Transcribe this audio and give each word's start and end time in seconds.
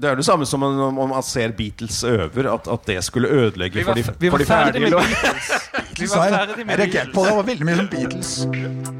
Det 0.00 0.08
er 0.08 0.16
det 0.16 0.24
samme 0.24 0.46
som 0.48 0.62
om 0.64 0.98
om 0.98 1.10
man 1.12 1.22
ser 1.22 1.52
Beatles 1.52 2.04
øver, 2.08 2.48
at, 2.54 2.68
at 2.72 2.86
det 2.88 3.04
skulle 3.04 3.28
ødelegge 3.28 3.78
Vi 3.78 3.84
for 3.84 3.90
var, 3.90 3.94
de, 4.00 4.04
vi 4.18 4.30
for 4.30 4.38
var 4.38 4.38
de 4.38 4.44
med 4.44 4.46
ferdige 4.46 4.90
Beatles. 4.90 5.52
Vi 6.00 6.08
var 6.14 6.24
jeg, 6.24 6.34
ferdig 6.34 6.66
med 6.66 6.74
jeg 6.74 6.78
reagerte 6.78 7.12
på 7.12 7.24
det. 7.24 7.30
Beatles. 7.30 7.30
Det 7.30 7.36
var 7.36 7.46
veldig 7.52 7.66
mye 7.68 7.76
som 7.76 7.88
Beatles. 7.90 8.99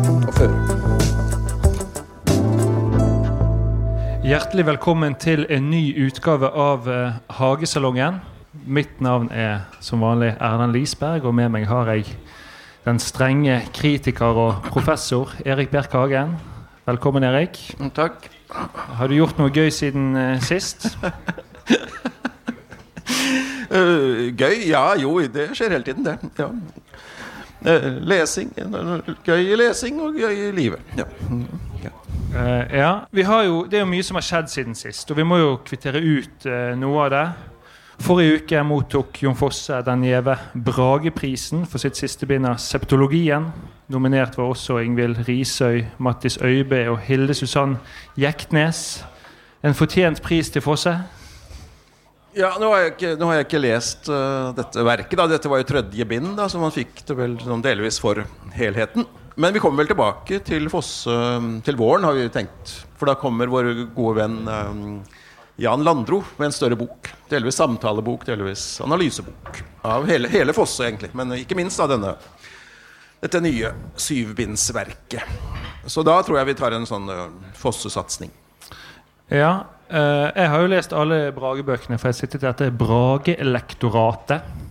Hjertelig 4.21 4.67
velkommen 4.67 5.15
til 5.17 5.47
en 5.49 5.71
ny 5.71 5.79
utgave 6.05 6.45
av 6.53 6.85
eh, 6.85 7.15
Hagesalongen. 7.39 8.19
Mitt 8.69 8.99
navn 9.01 9.31
er 9.33 9.63
som 9.81 10.03
vanlig 10.05 10.35
Erlend 10.37 10.75
Lisberg, 10.75 11.25
og 11.25 11.33
med 11.33 11.49
meg 11.49 11.65
har 11.65 11.89
jeg 11.89 12.05
den 12.85 13.01
strenge 13.01 13.55
kritiker 13.73 14.37
og 14.43 14.67
professor 14.69 15.33
Erik 15.41 15.71
Bjerk 15.73 15.97
Hagen. 15.97 16.35
Velkommen, 16.85 17.25
Erik. 17.25 17.57
Takk. 17.97 18.29
Har 18.99 19.09
du 19.09 19.17
gjort 19.17 19.41
noe 19.41 19.49
gøy 19.49 19.73
siden 19.73 20.13
eh, 20.13 20.37
sist? 20.45 20.85
uh, 23.73 24.29
gøy? 24.43 24.67
Ja, 24.69 24.85
jo, 25.01 25.17
det 25.33 25.49
skjer 25.57 25.79
hele 25.79 25.89
tiden, 25.89 26.05
det. 26.05 26.19
Ja. 26.37 26.51
Uh, 27.65 27.97
lesing. 28.05 28.53
Gøy 29.25 29.49
i 29.49 29.57
lesing 29.57 29.97
og 30.01 30.13
gøy 30.17 30.47
i 30.47 30.53
livet. 30.61 30.93
Ja. 30.97 31.09
Eh, 31.09 31.43
ja, 31.83 31.91
vi 33.11 33.23
har 33.27 33.43
jo, 33.43 33.65
Det 33.67 33.77
er 33.77 33.83
jo 33.83 33.89
mye 33.91 34.03
som 34.03 34.15
har 34.15 34.23
skjedd 34.23 34.51
siden 34.51 34.75
sist, 34.75 35.09
og 35.11 35.17
vi 35.17 35.25
må 35.27 35.37
jo 35.41 35.55
kvittere 35.67 35.99
ut 35.99 36.45
uh, 36.47 36.71
noe 36.79 37.05
av 37.05 37.09
det. 37.11 37.25
Forrige 38.01 38.39
uke 38.39 38.61
mottok 38.65 39.19
Jon 39.21 39.35
Fosse 39.37 39.81
den 39.85 40.05
gjeve 40.07 40.37
Brageprisen 40.55 41.67
for 41.69 41.83
sitt 41.83 41.99
siste 41.99 42.25
bind 42.25 42.47
av 42.49 42.57
Septologien. 42.63 43.49
Nominert 43.91 44.39
var 44.39 44.49
også 44.49 44.79
Ingvild 44.81 45.19
Risøy, 45.27 45.83
Mattis 45.99 46.39
Øybe 46.41 46.85
og 46.89 47.01
Hilde 47.05 47.35
Susann 47.37 47.75
Jektnes. 48.17 49.03
En 49.61 49.77
fortjent 49.77 50.23
pris 50.23 50.49
til 50.49 50.63
Fosse. 50.65 50.95
Ja, 52.31 52.53
nå 52.57 52.71
har 52.71 52.85
jeg 52.85 52.93
ikke, 52.95 53.15
har 53.19 53.37
jeg 53.37 53.49
ikke 53.49 53.65
lest 53.67 54.07
uh, 54.07 54.55
dette 54.55 54.85
verket. 54.87 55.17
da 55.19 55.27
Dette 55.27 55.51
var 55.51 55.59
jo 55.59 55.67
tredje 55.67 56.07
bind, 56.07 56.37
da 56.39 56.47
så 56.47 56.63
man 56.63 56.71
fikk 56.71 57.03
det 57.05 57.17
vel 57.19 57.35
delvis 57.61 57.99
for 57.99 58.23
helheten. 58.55 59.05
Men 59.41 59.53
vi 59.53 59.59
kommer 59.59 59.81
vel 59.81 59.89
tilbake 59.89 60.37
til 60.45 60.67
Fosse 60.69 61.13
til 61.65 61.77
våren, 61.79 62.03
har 62.05 62.13
vi 62.13 62.27
tenkt. 62.29 62.75
For 62.99 63.09
da 63.09 63.15
kommer 63.17 63.49
vår 63.49 63.71
gode 63.95 64.19
venn 64.19 64.35
øh, 64.45 64.83
Jan 65.61 65.81
Landro 65.85 66.19
med 66.37 66.51
en 66.51 66.53
større 66.53 66.77
bok. 66.77 67.09
Delvis 67.31 67.57
samtalebok, 67.57 68.27
delvis 68.27 68.65
analysebok. 68.85 69.63
Av 69.87 70.05
hele, 70.09 70.29
hele 70.29 70.53
Fosse, 70.53 70.85
egentlig. 70.85 71.09
Men 71.17 71.33
ikke 71.39 71.57
minst 71.57 71.81
av 71.81 71.89
denne, 71.89 72.13
dette 73.23 73.41
nye 73.41 73.73
syvbindsverket. 73.97 75.33
Så 75.89 76.05
da 76.05 76.19
tror 76.21 76.37
jeg 76.37 76.51
vi 76.51 76.57
tar 76.61 76.77
en 76.77 76.85
sånn 76.85 77.09
øh, 77.09 77.27
Fosse-satsing. 77.57 78.29
Ja, 79.33 79.55
eh, 79.89 80.27
jeg 80.37 80.53
har 80.53 80.61
jo 80.61 80.69
lest 80.75 80.93
alle 80.93 81.23
Brage-bøkene, 81.33 81.97
for 81.97 82.11
jeg 82.11 82.21
sitter 82.21 82.37
til 82.37 82.51
dette 82.51 82.69
Brage-lektoratet. 82.77 84.69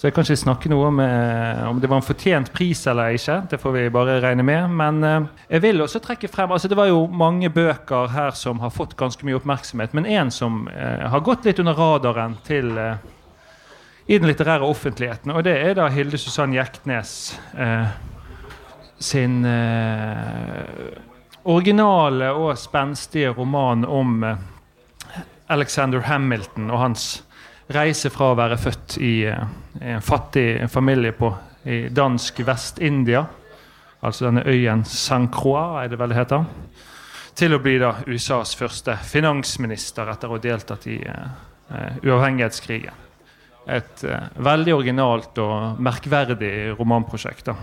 Så 0.00 0.08
jeg 0.08 0.14
kan 0.16 0.24
ikke 0.24 0.40
snakke 0.40 0.70
noe 0.72 0.86
om, 0.88 1.00
eh, 1.04 1.58
om 1.68 1.76
det 1.76 1.88
var 1.90 1.98
en 2.00 2.06
fortjent 2.06 2.48
pris 2.54 2.86
eller 2.88 3.18
ikke. 3.18 3.34
Det 3.50 3.58
får 3.60 3.72
vi 3.74 3.82
bare 3.92 4.14
regne 4.24 4.42
med. 4.42 4.70
Men 4.72 5.04
eh, 5.04 5.26
jeg 5.50 5.60
vil 5.60 5.82
også 5.84 6.00
trekke 6.00 6.30
frem 6.32 6.54
altså 6.56 6.68
Det 6.72 6.78
var 6.78 6.88
jo 6.88 7.02
mange 7.04 7.50
bøker 7.52 8.08
her 8.08 8.30
som 8.32 8.62
har 8.64 8.72
fått 8.72 8.96
ganske 8.96 9.28
mye 9.28 9.36
oppmerksomhet, 9.36 9.92
men 9.92 10.06
en 10.08 10.30
som 10.32 10.64
eh, 10.72 11.04
har 11.04 11.20
gått 11.20 11.44
litt 11.44 11.60
under 11.60 11.76
radaren 11.76 12.38
til 12.48 12.72
i 12.80 14.16
den 14.16 14.26
litterære 14.26 14.64
offentligheten, 14.64 15.34
og 15.36 15.44
det 15.44 15.58
er 15.60 15.76
da 15.76 15.90
Hilde 15.92 16.18
Susann 16.18 16.56
Jektnes 16.56 17.36
sin 18.98 19.44
originale 21.44 22.32
og 22.32 22.56
spenstige 22.58 23.30
roman 23.36 23.84
om 23.84 24.24
Alexander 25.46 26.08
Hamilton 26.08 26.72
og 26.72 26.82
hans 26.88 27.10
reise 27.74 28.10
fra 28.12 28.30
å 28.32 28.38
være 28.38 28.58
født 28.60 28.96
i 29.04 29.14
eh, 29.28 29.42
en 29.94 30.02
fattig 30.04 30.68
familie 30.70 31.12
på, 31.16 31.30
i 31.64 31.82
dansk 31.92 32.40
Vest-India, 32.46 33.24
altså 34.00 34.26
denne 34.26 34.46
øyen 34.48 34.84
San 34.88 35.28
Croix, 35.32 35.82
er 35.82 35.92
det 35.92 35.98
vel 36.00 36.12
det 36.12 36.18
heter, 36.18 36.46
til 37.36 37.54
å 37.54 37.60
bli 37.62 37.76
da 37.80 37.92
USAs 38.08 38.56
første 38.58 38.96
finansminister 39.06 40.08
etter 40.10 40.30
å 40.30 40.38
ha 40.38 40.42
deltatt 40.42 40.88
i 40.90 40.98
eh, 41.04 42.00
uavhengighetskrigen. 42.02 43.06
Et 43.70 44.04
eh, 44.08 44.32
veldig 44.40 44.74
originalt 44.78 45.38
og 45.44 45.84
merkverdig 45.84 46.72
romanprosjekt. 46.78 47.52
da. 47.52 47.56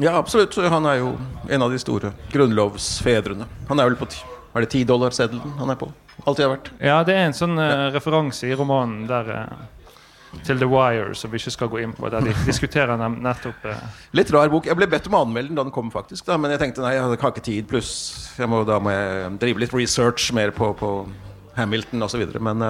Ja, 0.00 0.14
absolutt. 0.16 0.56
Han 0.56 0.86
er 0.90 1.00
jo 1.02 1.10
en 1.48 1.62
av 1.62 1.72
de 1.72 1.78
store 1.78 2.14
grunnlovsfedrene. 2.32 3.46
Han 3.68 3.80
er 3.80 3.90
vel 3.90 3.98
på 4.00 4.08
er 4.54 4.62
det 4.62 4.70
tidollarseddelen 4.70 5.56
han 5.58 5.72
er 5.72 5.78
på? 5.78 5.88
Alltid 6.22 6.46
har 6.46 6.52
vært. 6.54 6.70
Ja, 6.78 6.98
det 7.06 7.16
er 7.16 7.28
en 7.28 7.36
sånn 7.36 7.58
uh, 7.58 7.90
referanse 7.94 8.46
i 8.48 8.54
romanen 8.56 9.04
der 9.10 9.30
uh, 9.34 10.38
til 10.46 10.58
The 10.62 10.68
Wire, 10.70 11.12
som 11.18 11.32
vi 11.32 11.40
ikke 11.42 11.52
skal 11.54 11.70
gå 11.72 11.82
inn 11.84 11.92
på, 11.96 12.08
der 12.12 12.24
de 12.24 12.34
diskuterer 12.50 12.98
dem 13.00 13.20
nettopp 13.24 13.66
uh... 13.68 13.82
Litt 14.16 14.32
rar 14.34 14.52
bok. 14.52 14.68
Jeg 14.70 14.78
ble 14.78 14.88
bedt 14.90 15.10
om 15.10 15.18
å 15.18 15.24
anmelde 15.26 15.52
den 15.52 15.60
da 15.60 15.66
den 15.66 15.74
kom, 15.74 15.90
faktisk. 15.94 16.26
Da, 16.28 16.38
men 16.40 16.54
jeg 16.54 16.62
tenkte 16.62 16.84
nei, 16.86 16.96
jeg 16.96 17.06
har 17.06 17.34
ikke 17.34 17.44
tid. 17.44 17.68
Pluss 17.70 17.92
jeg 18.38 18.50
må, 18.50 18.64
da 18.68 18.80
må 18.82 18.94
jeg 18.94 19.36
drive 19.42 19.66
litt 19.66 19.76
research 19.76 20.30
mer 20.34 20.54
på, 20.54 20.70
på 20.78 20.94
Hamilton 21.54 22.02
osv. 22.06 22.22
Men 22.42 22.62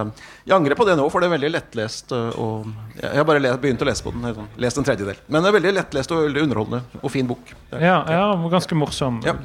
jeg 0.45 0.53
angrer 0.57 0.77
på 0.77 0.85
det 0.89 0.97
nå, 1.01 1.07
for 1.13 1.25
det 1.25 1.31
er 1.31 1.37
veldig 1.39 1.53
lettlest. 1.55 2.13
og 2.13 2.69
jeg 2.99 3.17
har 3.17 3.25
bare 3.29 3.55
begynt 3.61 3.85
å 3.85 3.89
lese 3.89 4.05
på 4.05 4.13
den. 4.13 4.27
sånn, 4.37 4.51
Lest 4.61 4.81
en 4.81 4.89
tredjedel. 4.89 5.21
Men 5.29 5.45
det 5.45 5.53
er 5.53 5.57
veldig 5.57 5.73
lettlest 5.79 6.13
og 6.13 6.27
veldig 6.27 6.49
underholdende 6.49 7.01
og 7.01 7.13
fin 7.13 7.29
bok. 7.29 7.55
Ja, 7.73 8.03
ja 8.13 8.27
ganske 8.53 8.77
morsom. 8.77 9.23
Ja. 9.25 9.39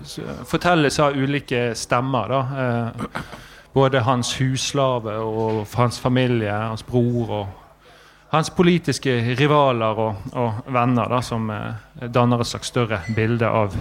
Fortelles 0.50 1.00
av 1.04 1.16
ulike 1.16 1.70
stemmer. 1.80 2.36
da. 2.36 3.46
Eh, 3.69 3.74
både 3.74 4.00
hans 4.02 4.34
huslave 4.40 5.18
og 5.22 5.66
hans 5.75 6.00
familie, 6.00 6.52
hans 6.52 6.84
bror 6.85 7.30
og 7.30 7.47
hans 8.30 8.50
politiske 8.50 9.35
rivaler 9.40 9.97
og, 9.97 10.16
og 10.38 10.69
venner, 10.69 11.09
da, 11.09 11.22
som 11.22 11.50
eh, 11.50 12.07
danner 12.09 12.41
et 12.41 12.47
slags 12.47 12.68
større 12.69 13.02
bilde 13.16 13.47
av 13.47 13.75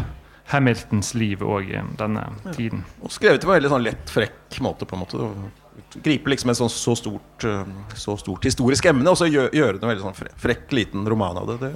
Hamiltons 0.48 1.14
liv 1.14 1.42
òg 1.44 1.74
i 1.74 1.80
denne 1.98 2.24
tiden. 2.54 2.84
Og 3.04 3.12
skrevet 3.12 3.44
på 3.44 3.50
en 3.50 3.58
veldig 3.58 3.72
sånn 3.74 3.84
lett, 3.84 4.08
frekk 4.08 4.60
måte. 4.64 4.86
på 4.88 4.96
en 4.96 5.04
måte 5.04 5.18
Griper 5.88 6.02
Gripe 6.04 6.30
liksom 6.32 6.50
et 6.50 6.58
sånn, 6.58 6.70
så, 6.72 6.94
stort, 6.96 7.44
eh, 7.44 7.68
så 7.96 8.16
stort 8.20 8.44
historisk 8.44 8.88
emne, 8.90 9.08
og 9.08 9.16
så 9.16 9.28
gjøre, 9.28 9.52
gjøre 9.56 9.78
det 9.78 9.84
en 9.84 9.92
veldig 9.92 10.04
sånn 10.04 10.16
fre- 10.16 10.34
frekk, 10.36 10.72
liten 10.72 11.06
roman 11.08 11.38
av 11.38 11.52
det. 11.52 11.58
det. 11.62 11.72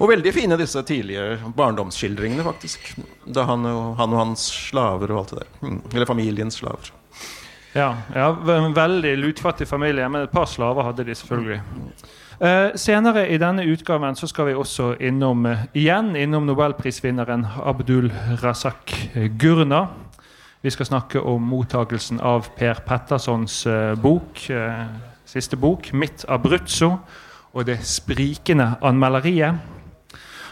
Og 0.00 0.08
veldig 0.10 0.32
fine 0.34 0.56
disse 0.58 0.80
tidlige 0.88 1.38
barndomsskildringene, 1.56 2.44
faktisk. 2.44 2.94
Da 3.24 3.44
han 3.48 3.64
og, 3.68 3.94
han 4.00 4.12
og 4.16 4.18
hans 4.18 4.48
slaver 4.70 5.12
og 5.12 5.22
alt 5.22 5.34
det 5.34 5.44
der. 5.44 5.52
Mm. 5.62 5.80
Eller 5.92 6.08
familiens 6.08 6.58
slaver. 6.58 6.90
Ja, 7.72 7.96
ja, 8.14 8.28
en 8.56 8.74
veldig 8.76 9.14
lutfattig 9.16 9.68
familie, 9.68 10.08
men 10.08 10.26
et 10.26 10.32
par 10.32 10.44
slaver 10.44 10.84
hadde 10.84 11.06
de 11.08 11.14
selvfølgelig. 11.16 11.60
Uh, 12.42 12.74
senere 12.76 13.28
i 13.30 13.38
denne 13.38 13.64
utgaven 13.70 14.16
så 14.18 14.26
skal 14.26 14.48
vi 14.50 14.54
også 14.58 14.96
innom 15.00 15.46
uh, 15.46 15.62
igjen 15.78 16.16
innom 16.18 16.48
nobelprisvinneren 16.48 17.46
Abdul 17.64 18.10
Razak 18.42 18.92
Gurna. 19.38 19.86
Vi 20.62 20.70
skal 20.70 20.86
snakke 20.86 21.20
om 21.20 21.42
mottakelsen 21.42 22.20
av 22.20 22.50
Per 22.58 22.82
Pettersons 22.86 23.62
uh, 23.66 23.94
bok, 23.98 24.50
eh, 24.50 24.84
siste 25.24 25.56
bok, 25.56 25.92
'Mitt 25.92 26.24
Abruzzo', 26.28 26.98
og 27.52 27.66
det 27.66 27.80
sprikende 27.86 28.74
anmelderiet. 28.82 29.54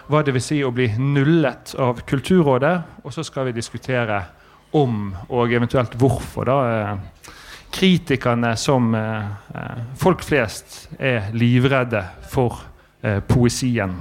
Hva 0.09 0.23
det 0.23 0.35
vil 0.35 0.43
si 0.43 0.65
å 0.65 0.73
bli 0.75 0.89
nullet 0.99 1.75
av 1.79 2.01
Kulturrådet. 2.07 2.83
Og 3.05 3.13
så 3.13 3.23
skal 3.23 3.47
vi 3.47 3.53
diskutere 3.53 4.25
om, 4.73 5.15
og 5.29 5.53
eventuelt 5.53 5.95
hvorfor, 5.99 6.45
da, 6.45 6.59
eh, 6.71 7.35
kritikerne 7.73 8.55
som 8.59 8.95
eh, 8.95 9.29
eh, 9.55 9.85
folk 9.99 10.23
flest 10.27 10.89
er 10.99 11.31
livredde 11.33 12.05
for 12.31 12.67
poesien. 13.01 13.95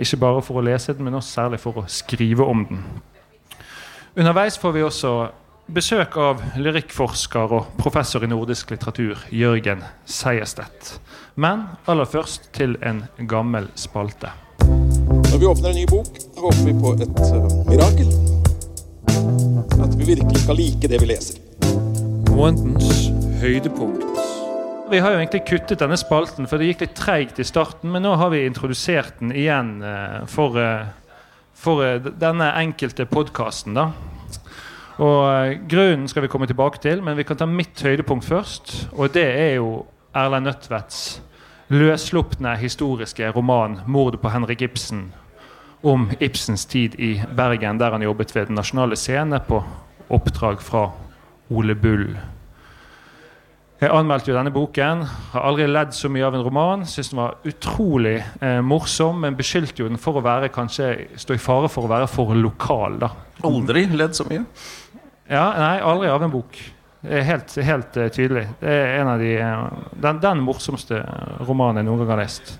Ikke 0.00 0.16
bare 0.16 0.40
for 0.40 0.56
å 0.56 0.62
lese 0.64 0.94
den, 0.96 1.04
men 1.04 1.18
også 1.18 1.34
særlig 1.34 1.58
for 1.60 1.82
å 1.82 1.82
skrive 1.84 2.46
om 2.48 2.62
den. 2.64 2.78
Underveis 4.16 4.56
får 4.56 4.72
vi 4.72 4.84
også 4.86 5.10
besøk 5.66 6.16
av 6.16 6.40
lyrikkforsker 6.56 7.52
og 7.58 7.74
professor 7.76 8.24
i 8.24 8.30
nordisk 8.30 8.72
litteratur 8.72 9.26
Jørgen 9.28 9.84
Seierstedt. 10.08 10.94
Men 11.36 11.66
aller 11.84 12.08
først 12.08 12.48
til 12.56 12.78
en 12.80 13.04
gammel 13.28 13.68
spalte. 13.76 14.32
Når 14.64 15.38
vi 15.38 15.52
åpner 15.52 15.74
en 15.74 15.76
ny 15.76 15.84
bok, 15.90 16.16
håper 16.40 16.64
vi 16.64 16.78
på 16.80 16.96
et 16.96 17.68
mirakel. 17.68 18.35
At 19.86 19.92
vi 19.94 20.06
virkelig 20.08 20.40
skal 20.42 20.56
like 20.58 20.88
det 20.90 20.98
vi 20.98 21.06
leser. 21.06 21.36
Månedens 22.34 23.04
høydepunkt. 23.38 24.02
Vi 24.90 24.98
har 24.98 25.12
jo 25.14 25.20
egentlig 25.20 25.44
kuttet 25.46 25.78
denne 25.78 25.98
spalten, 26.00 26.48
for 26.50 26.58
det 26.58 26.72
gikk 26.72 26.82
litt 26.82 26.96
treigt 26.98 27.38
i 27.38 27.46
starten. 27.46 27.92
Men 27.94 28.02
nå 28.02 28.16
har 28.18 28.32
vi 28.34 28.40
introdusert 28.42 29.20
den 29.20 29.30
igjen 29.30 29.76
eh, 29.86 30.24
for, 30.30 30.58
eh, 30.58 30.88
for 31.54 31.84
eh, 31.86 32.10
denne 32.18 32.48
enkelte 32.58 33.06
podkasten, 33.06 33.78
da. 33.78 33.92
Og 34.98 35.68
Grunnen 35.70 36.08
skal 36.10 36.26
vi 36.26 36.32
komme 36.32 36.48
tilbake 36.50 36.82
til, 36.82 37.04
men 37.06 37.14
vi 37.18 37.26
kan 37.28 37.38
ta 37.38 37.46
mitt 37.46 37.78
høydepunkt 37.86 38.26
først. 38.26 38.74
Og 38.96 39.14
det 39.14 39.28
er 39.28 39.52
jo 39.60 39.84
Erlend 40.16 40.50
Nødtvedts 40.50 41.20
løsslupne 41.70 42.56
historiske 42.58 43.30
roman 43.30 43.80
'Mordet 43.86 44.20
på 44.20 44.34
Henrik 44.34 44.62
Ibsen'. 44.62 45.25
Om 45.82 46.08
Ibsens 46.20 46.64
tid 46.66 46.94
i 46.98 47.22
Bergen, 47.36 47.78
der 47.78 47.92
han 47.92 48.02
jobbet 48.02 48.34
ved 48.34 48.46
Den 48.46 48.56
nasjonale 48.56 48.96
scene 48.96 49.40
på 49.40 49.60
oppdrag 50.08 50.62
fra 50.62 50.88
Ole 51.50 51.74
Bull. 51.74 52.16
Jeg 53.76 53.92
anmeldte 53.92 54.30
jo 54.30 54.36
denne 54.38 54.52
boken. 54.54 55.02
Har 55.34 55.44
aldri 55.50 55.66
ledd 55.68 55.92
så 55.92 56.08
mye 56.08 56.24
av 56.24 56.34
en 56.38 56.44
roman. 56.46 56.86
Syns 56.88 57.10
den 57.12 57.20
var 57.20 57.34
utrolig 57.44 58.14
eh, 58.40 58.62
morsom, 58.64 59.20
men 59.20 59.36
beskyldte 59.36 59.82
jo 59.82 59.90
den 59.90 60.00
for 60.00 60.16
å 60.16 60.24
være 60.24 60.48
kanskje 60.54 60.88
stå 61.20 61.36
i 61.36 61.42
fare 61.42 61.68
for 61.68 61.84
å 61.84 61.92
være 61.92 62.08
for 62.08 62.32
lokal. 62.40 62.96
da. 63.02 63.10
Aldri 63.44 63.84
ledd 63.92 64.16
så 64.16 64.24
mye. 64.30 64.46
Ja, 65.28 65.44
Nei, 65.58 65.76
aldri 65.84 66.08
av 66.08 66.24
en 66.24 66.32
bok. 66.32 66.56
Det 67.02 67.18
er 67.20 67.26
helt, 67.28 67.52
helt 67.62 67.98
uh, 68.00 68.08
tydelig. 68.08 68.46
Det 68.62 68.72
er 68.72 68.94
en 69.02 69.10
av 69.12 69.20
de, 69.20 69.34
uh, 69.44 69.90
den, 70.06 70.22
den 70.24 70.40
morsomste 70.46 71.02
romanen 71.44 71.82
jeg 71.82 71.90
noen 71.90 72.00
gang 72.02 72.14
har 72.14 72.22
lest. 72.24 72.56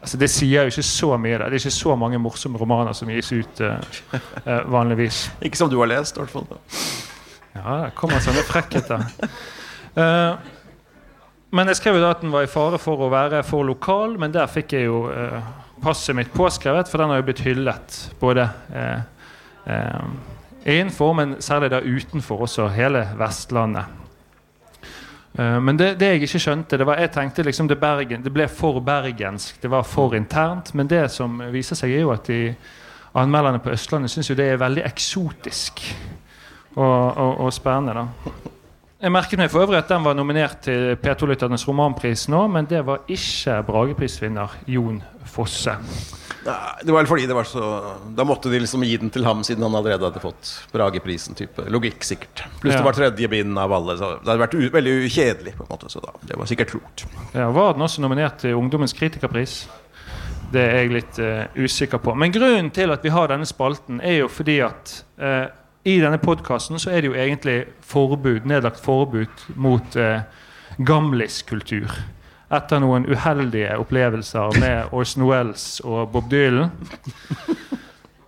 Altså, 0.00 0.16
det 0.16 0.30
sier 0.32 0.64
jo 0.64 0.72
ikke 0.72 0.86
så 0.86 1.10
mye. 1.20 1.36
Da. 1.36 1.48
Det 1.50 1.58
er 1.58 1.66
ikke 1.66 1.76
så 1.76 1.96
mange 2.00 2.20
morsomme 2.22 2.60
romaner 2.60 2.96
som 2.96 3.10
gis 3.12 3.32
ut 3.36 3.60
uh, 3.60 3.76
uh, 4.46 4.62
vanligvis. 4.72 5.26
Ikke 5.44 5.60
som 5.60 5.70
du 5.72 5.76
har 5.82 5.90
lest, 5.90 6.16
i 6.16 6.22
hvert 6.22 6.32
fall. 6.32 6.46
Ja, 7.50 7.74
det 7.84 7.92
kommer 7.98 8.22
sånne 8.24 8.46
frekkheter. 8.48 9.04
Uh, 9.98 10.40
men 11.52 11.68
jeg 11.68 11.80
skrev 11.80 11.98
jo 11.98 12.04
da 12.04 12.14
at 12.14 12.22
den 12.22 12.32
var 12.32 12.46
i 12.46 12.50
fare 12.50 12.78
for 12.80 13.04
å 13.04 13.10
være 13.12 13.42
for 13.44 13.66
lokal, 13.66 14.14
men 14.22 14.32
der 14.32 14.48
fikk 14.48 14.76
jeg 14.78 14.86
jo 14.86 15.02
passet 15.82 16.14
mitt 16.14 16.30
påskrevet, 16.30 16.86
for 16.88 17.02
den 17.02 17.10
har 17.10 17.18
jo 17.18 17.26
blitt 17.26 17.42
hyllet 17.42 17.96
både 18.20 18.44
innenfor, 20.62 21.10
men 21.18 21.34
særlig 21.42 21.72
da 21.74 21.82
utenfor 21.82 22.46
også 22.46 22.68
hele 22.76 23.02
Vestlandet. 23.18 23.99
Eh, 25.38 25.58
men 25.62 25.78
det, 25.78 25.94
det 26.00 26.12
jeg 26.14 26.22
ikke 26.22 26.42
skjønte, 26.46 26.78
det 26.78 26.86
var 26.86 27.00
jeg 27.00 27.12
tenkte 27.14 27.46
liksom 27.46 27.68
det, 27.68 27.80
Bergen, 27.80 28.24
det 28.24 28.32
ble 28.34 28.48
for 28.48 28.80
bergensk, 28.84 29.62
det 29.62 29.70
var 29.70 29.82
for 29.88 30.14
internt. 30.18 30.74
Men 30.74 30.90
det 30.90 31.06
som 31.14 31.40
viser 31.52 31.78
seg, 31.78 31.94
er 31.94 32.06
jo 32.06 32.14
at 32.14 32.30
de 32.30 32.54
anmelderne 33.20 33.62
på 33.62 33.72
Østlandet 33.74 34.12
syns 34.12 34.30
jo 34.30 34.38
det 34.38 34.52
er 34.52 34.60
veldig 34.62 34.84
eksotisk 34.86 35.82
og, 36.76 37.16
og, 37.16 37.40
og 37.46 37.52
spennende. 37.52 37.94
da 37.94 38.56
jeg 39.00 39.12
merket 39.12 39.40
meg 39.40 39.48
for 39.48 39.64
øvrig 39.64 39.78
at 39.78 39.88
den 39.88 40.04
var 40.04 40.12
nominert 40.12 40.58
til 40.66 40.90
P2-lytternes 41.00 41.62
romanpris 41.64 42.26
nå, 42.28 42.42
men 42.52 42.66
det 42.68 42.82
var 42.84 43.06
ikke 43.08 43.62
Brageprisvinner 43.64 44.58
Jon 44.68 45.00
Fosse. 45.24 45.72
Det 46.44 46.92
var 46.92 47.02
vel 47.02 47.08
fordi 47.10 47.26
det 47.28 47.34
var 47.36 47.44
så 47.44 47.66
Da 48.16 48.24
måtte 48.24 48.48
de 48.48 48.60
liksom 48.62 48.84
gi 48.86 48.96
den 48.96 49.10
til 49.12 49.26
ham, 49.28 49.42
siden 49.44 49.62
han 49.66 49.74
allerede 49.76 50.08
hadde 50.08 50.22
fått 50.22 50.52
Brageprisen. 50.72 51.36
type 51.36 51.66
Logikk, 51.68 52.04
sikkert. 52.04 52.44
Pluss 52.60 52.74
Ja. 52.74 52.78
det 52.78 52.84
var 52.84 52.96
tredje 52.96 53.28
bind 53.28 53.58
av 53.58 53.72
alle. 53.72 53.96
Så 53.98 54.10
det 54.24 54.30
hadde 54.30 54.46
vært 54.46 54.72
veldig 54.72 54.96
ukjedelig. 55.04 55.56
på 55.56 55.66
en 55.66 55.70
måte 55.70 55.90
Så 55.90 56.00
da, 56.00 56.12
det 56.22 56.38
var 56.38 56.46
sikkert 56.46 56.70
klokt. 56.70 57.06
Ja, 57.34 57.50
var 57.50 57.72
den 57.74 57.82
også 57.82 58.00
nominert 58.00 58.38
til 58.38 58.54
Ungdommens 58.54 58.92
kritikerpris? 58.92 59.68
Det 60.52 60.60
er 60.60 60.76
jeg 60.82 60.92
litt 60.92 61.18
uh, 61.18 61.46
usikker 61.56 61.98
på. 61.98 62.14
Men 62.14 62.32
grunnen 62.32 62.70
til 62.70 62.90
at 62.90 63.04
vi 63.04 63.12
har 63.14 63.28
denne 63.28 63.46
spalten, 63.46 64.00
er 64.00 64.24
jo 64.24 64.28
fordi 64.28 64.58
at 64.60 65.04
uh, 65.20 65.46
i 65.84 66.00
denne 66.00 66.18
podkasten 66.18 66.78
så 66.78 66.90
er 66.90 67.00
det 67.00 67.12
jo 67.12 67.14
egentlig 67.14 67.66
forbud, 67.86 68.44
nedlagt 68.44 68.80
forbud 68.82 69.44
mot 69.54 69.96
uh, 69.96 70.22
gamliskultur. 70.78 71.86
Etter 72.50 72.80
noen 72.82 73.06
uheldige 73.06 73.76
opplevelser 73.78 74.56
med 74.58 74.94
Orson 74.96 75.26
Wells 75.28 75.66
og 75.86 76.10
Bob 76.10 76.30
Dylan. 76.30 76.72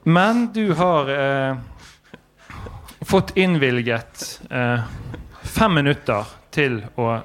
Men 0.02 0.48
du 0.54 0.72
har 0.78 1.10
eh, 1.10 1.56
fått 3.00 3.36
innvilget 3.36 4.40
eh, 4.50 4.80
fem 5.42 5.74
minutter 5.74 6.30
til 6.54 6.80
å 6.94 7.16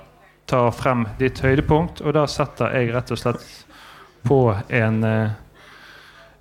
ta 0.47 0.61
frem 0.71 1.05
ditt 1.19 1.41
høydepunkt, 1.43 2.01
og 2.01 2.13
da 2.17 2.25
setter 2.29 2.73
jeg 2.77 2.93
rett 2.95 3.11
og 3.13 3.19
slett 3.19 3.45
på 4.27 4.41
en 4.69 5.03
eh, 5.03 5.37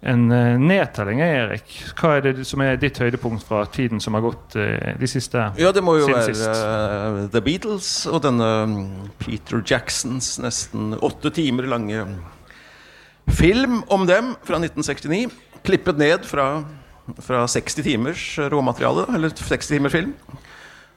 en 0.07 0.33
eh, 0.33 0.55
nedtelling, 0.61 1.21
Erik. 1.21 1.73
Hva 1.99 2.17
er 2.17 2.29
det 2.29 2.45
som 2.47 2.63
er 2.63 2.79
ditt 2.79 2.99
høydepunkt 3.03 3.43
fra 3.47 3.65
tiden 3.75 3.99
som 4.03 4.15
har 4.15 4.23
gått 4.23 4.55
eh, 4.61 4.95
de 5.01 5.09
siste 5.11 5.49
Ja, 5.59 5.73
det 5.75 5.83
må 5.83 5.97
jo 5.99 6.07
være 6.13 6.31
eh, 6.31 7.19
The 7.33 7.43
Beatles 7.43 7.91
og 8.07 8.23
denne 8.27 8.49
Peter 9.19 9.65
Jacksons 9.67 10.37
nesten 10.43 10.95
åtte 10.95 11.33
timer 11.35 11.67
lange 11.73 12.05
film 13.35 13.81
om 13.91 14.07
dem 14.07 14.35
fra 14.47 14.61
1969. 14.63 15.27
Klippet 15.67 15.99
ned 15.99 16.27
fra, 16.29 16.63
fra 17.19 17.43
60 17.51 17.83
timers 17.83 18.27
råmateriale, 18.53 19.09
eller 19.17 19.35
60 19.35 19.73
timers 19.75 19.97
film. 19.97 20.15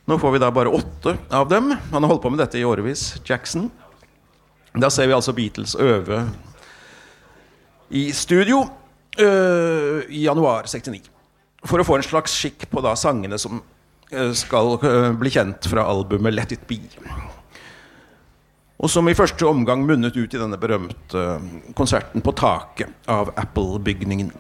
Nå 0.10 0.18
får 0.22 0.36
vi 0.36 0.42
da 0.44 0.52
bare 0.54 0.70
åtte 0.74 1.16
av 1.34 1.50
dem. 1.50 1.74
Han 1.90 2.06
har 2.06 2.14
holdt 2.14 2.22
på 2.22 2.30
med 2.34 2.44
dette 2.44 2.62
i 2.62 2.66
årevis, 2.66 3.16
Jackson. 3.26 3.72
Da 4.78 4.92
ser 4.94 5.10
vi 5.10 5.18
altså 5.18 5.34
Beatles 5.34 5.74
øve 5.82 6.28
i 7.90 8.12
studio 8.14 8.68
øh, 9.24 10.04
i 10.10 10.24
januar 10.26 10.68
69. 10.68 11.10
For 11.68 11.82
å 11.82 11.86
få 11.88 11.98
en 12.00 12.06
slags 12.06 12.36
skikk 12.40 12.68
på 12.72 12.84
da 12.84 12.96
sangene 13.00 13.40
som 13.42 13.60
øh, 13.60 14.34
skal 14.38 14.78
uh, 14.80 15.12
bli 15.20 15.32
kjent 15.34 15.68
fra 15.72 15.84
albumet 15.92 16.36
Let 16.36 16.56
It 16.56 16.68
Be. 16.70 16.80
Og 18.80 18.88
som 18.92 19.10
i 19.12 19.16
første 19.18 19.44
omgang 19.48 19.84
munnet 19.84 20.16
ut 20.16 20.34
i 20.34 20.40
denne 20.40 20.60
berømte 20.60 21.26
konserten 21.76 22.24
på 22.24 22.32
taket 22.32 23.10
av 23.12 23.34
Apple-bygningen. 23.36 24.32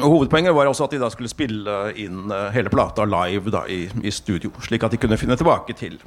Og 0.00 0.08
Hovedpoenget 0.08 0.56
var 0.56 0.66
også 0.66 0.88
at 0.88 0.96
de 0.96 1.02
da 1.02 1.10
skulle 1.12 1.30
spille 1.30 1.76
inn 2.00 2.32
hele 2.54 2.72
plata 2.72 3.04
live 3.06 3.52
da 3.52 3.62
i, 3.70 3.84
i 4.02 4.10
studio, 4.10 4.50
slik 4.64 4.82
at 4.82 4.96
de 4.96 4.98
kunne 4.98 5.20
finne 5.20 5.36
tilbake 5.38 5.76
til 5.78 6.00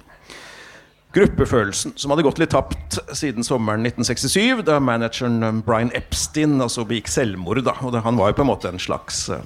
gruppefølelsen, 1.16 1.96
som 2.00 2.12
hadde 2.12 2.26
gått 2.28 2.42
litt 2.42 2.54
tapt 2.54 3.00
siden 3.16 3.46
sommeren 3.48 3.86
1967, 3.88 4.66
da 4.68 4.80
manageren 4.84 5.40
um, 5.44 5.62
Brian 5.66 5.94
Epstein 5.96 6.60
altså 6.64 6.86
begikk 6.88 7.12
selvmord. 7.12 7.64
Da. 7.66 7.78
Og 7.86 7.96
han 8.06 8.20
var 8.20 8.32
jo 8.32 8.40
på 8.40 8.46
en 8.46 8.52
måte 8.52 8.72
en 8.72 8.82
slags 8.82 9.26
uh, 9.32 9.40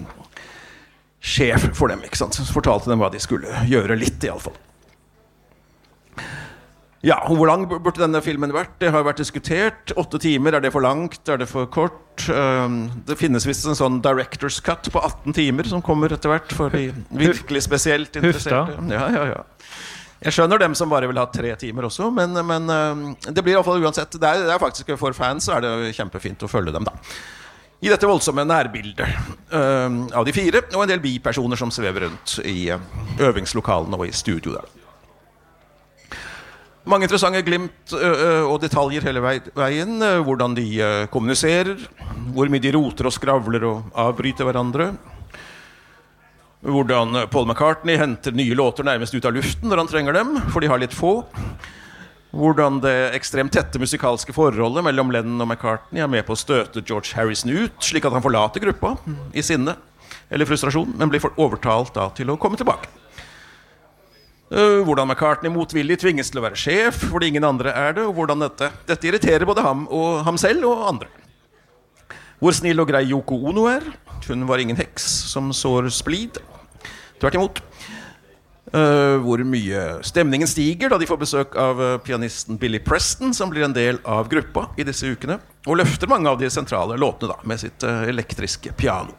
sjef 1.22 1.70
for 1.78 1.92
dem. 1.92 2.04
ikke 2.06 2.20
sant? 2.20 2.40
Fortalte 2.54 2.92
dem 2.92 3.04
hva 3.04 3.12
de 3.14 3.22
skulle 3.22 3.64
gjøre. 3.70 4.00
Litt, 4.00 4.24
iallfall. 4.26 4.58
Ja, 7.06 7.22
Hvor 7.28 7.48
lang 7.48 7.64
burde 7.70 8.02
denne 8.02 8.20
filmen 8.20 8.52
vært? 8.52 8.74
Det 8.82 8.90
har 8.92 9.06
vært 9.08 9.22
diskutert. 9.22 9.94
Åtte 9.96 10.20
timer, 10.20 10.58
er 10.58 10.66
det 10.66 10.74
for 10.74 10.84
langt? 10.84 11.22
Er 11.32 11.40
det 11.40 11.48
for 11.48 11.70
kort? 11.72 12.26
Um, 12.28 12.90
det 13.08 13.16
finnes 13.22 13.46
visst 13.48 13.70
en 13.70 13.78
sånn 13.78 14.02
director's 14.04 14.60
cut 14.64 14.90
på 14.92 15.00
18 15.00 15.38
timer 15.38 15.70
som 15.70 15.84
kommer 15.86 16.12
etter 16.12 16.34
hvert 16.34 16.52
for 16.52 16.74
de 16.76 16.90
virkelig 17.08 17.64
spesielt 17.70 18.20
interesserte. 18.20 18.76
Ja, 18.92 19.08
ja, 19.16 19.24
ja. 19.32 19.46
Jeg 20.20 20.36
skjønner 20.36 20.60
dem 20.60 20.74
som 20.76 20.92
bare 20.92 21.08
vil 21.08 21.20
ha 21.20 21.26
tre 21.32 21.54
timer 21.60 21.86
også, 21.88 22.10
men, 22.12 22.36
men 22.44 22.66
um, 22.68 23.04
det 23.24 23.40
blir 23.40 23.54
i 23.54 23.58
alle 23.60 23.68
fall 23.68 23.80
uansett 23.80 24.18
det 24.20 24.28
er, 24.28 24.42
det 24.50 24.52
er 24.52 24.60
faktisk 24.60 24.92
For 25.00 25.16
fans 25.16 25.48
så 25.48 25.56
er 25.56 25.64
det 25.64 25.94
kjempefint 25.96 26.44
å 26.44 26.50
følge 26.52 26.74
dem, 26.76 26.88
da. 26.88 26.96
I 27.80 27.88
dette 27.88 28.08
voldsomme 28.10 28.44
nærbildet 28.44 29.06
uh, 29.54 29.88
av 30.12 30.28
de 30.28 30.34
fire, 30.36 30.66
og 30.74 30.84
en 30.84 30.92
del 30.92 31.00
bipersoner 31.04 31.60
som 31.60 31.72
svever 31.72 32.10
rundt 32.10 32.36
i 32.44 32.68
uh, 32.76 32.84
øvingslokalene 33.30 33.96
og 33.96 34.10
i 34.10 34.16
studio 34.16 34.58
der. 34.58 34.76
Mange 36.90 37.06
interessante 37.06 37.44
glimt 37.46 37.92
ø, 37.94 38.10
og 38.50 38.56
detaljer 38.64 39.04
hele 39.06 39.22
veien. 39.22 40.00
Uh, 40.02 40.24
Hvordan 40.26 40.56
de 40.58 40.66
kommuniserer, 41.14 41.78
hvor 42.34 42.50
mye 42.50 42.64
de 42.64 42.72
roter 42.74 43.08
og 43.08 43.14
skravler 43.14 43.68
og 43.68 43.92
avbryter 44.00 44.48
hverandre. 44.48 44.90
Hvordan 46.60 47.16
Paul 47.32 47.46
McCartney 47.48 47.96
henter 47.96 48.36
nye 48.36 48.56
låter 48.56 48.84
nærmest 48.84 49.16
ut 49.16 49.25
av 49.25 49.34
luften 49.38 49.72
når 49.72 49.84
han 49.84 49.92
trenger 49.92 50.18
dem, 50.18 50.34
for 50.51 50.60
de 50.60 50.68
har 50.68 50.82
litt 50.82 50.96
få. 50.96 51.22
Hvordan 52.36 52.82
det 52.84 53.13
ekstremt 53.18 53.56
tette 53.56 53.80
musikalske 53.82 54.36
forholdet 54.36 54.84
mellom 54.86 55.13
Lennon 55.16 55.46
og 55.46 55.50
McCartney 55.50 56.04
er 56.04 56.12
med 56.12 56.28
på 56.28 56.36
å 56.36 56.39
støte 56.39 56.84
George 56.84 57.16
Harrison 57.16 57.50
ut, 57.50 57.80
slik 57.82 58.06
at 58.06 58.13
han 58.13 58.25
forlater 58.25 58.62
gruppa 58.62 58.98
i 59.34 59.46
sinne 59.46 59.78
eller 60.30 60.46
frustrasjon, 60.46 60.92
men 61.00 61.10
blir 61.10 61.24
overtalt 61.39 61.96
da 61.96 62.10
til 62.13 62.30
å 62.30 62.38
komme 62.38 62.60
tilbake. 62.60 62.92
Eh, 64.51 64.82
hvordan 64.84 65.08
McCartney 65.08 65.51
motvillig 65.54 66.00
tvinges 66.01 66.30
til 66.30 66.42
å 66.42 66.46
være 66.48 66.58
sjef 66.58 67.04
fordi 67.08 67.32
ingen 67.32 67.48
andre 67.48 67.72
er 67.72 67.96
det, 67.98 68.06
og 68.06 68.20
hvordan 68.20 68.46
dette, 68.46 68.72
dette 68.89 69.10
irriterer 69.10 69.48
både 69.48 69.63
ham, 69.66 69.88
og 69.88 70.24
ham 70.28 70.38
selv 70.42 70.68
og 70.70 70.86
andre. 70.92 71.10
Hvor 72.39 72.55
snill 72.55 72.79
og 72.79 72.88
grei 72.88 73.03
Yoko 73.12 73.38
Ono 73.51 73.67
er. 73.72 73.84
Hun 74.29 74.46
var 74.48 74.62
ingen 74.62 74.77
heks 74.79 75.05
som 75.31 75.51
sår 75.55 75.89
splid. 75.91 76.39
Tvert 77.19 77.36
imot. 77.36 77.62
Uh, 78.69 79.17
hvor 79.25 79.41
mye 79.50 79.79
stemningen 80.05 80.48
stiger 80.48 80.91
da 80.91 81.00
de 81.01 81.08
får 81.10 81.17
besøk 81.24 81.55
av 81.58 81.79
eh, 81.81 81.96
pianisten 82.05 82.60
Billy 82.62 82.77
Preston, 82.86 83.34
som 83.34 83.50
blir 83.50 83.65
en 83.65 83.74
del 83.74 83.98
av 84.05 84.29
gruppa 84.29 84.67
i 84.77 84.86
disse 84.86 85.10
ukene, 85.10 85.39
og 85.65 85.79
løfter 85.79 86.12
mange 86.12 86.29
av 86.29 86.38
de 86.38 86.51
sentrale 86.53 87.00
låtene 87.01 87.34
da, 87.34 87.39
med 87.50 87.63
sitt 87.63 87.81
uh, 87.81 88.05
elektriske 88.12 88.75
piano. 88.77 89.17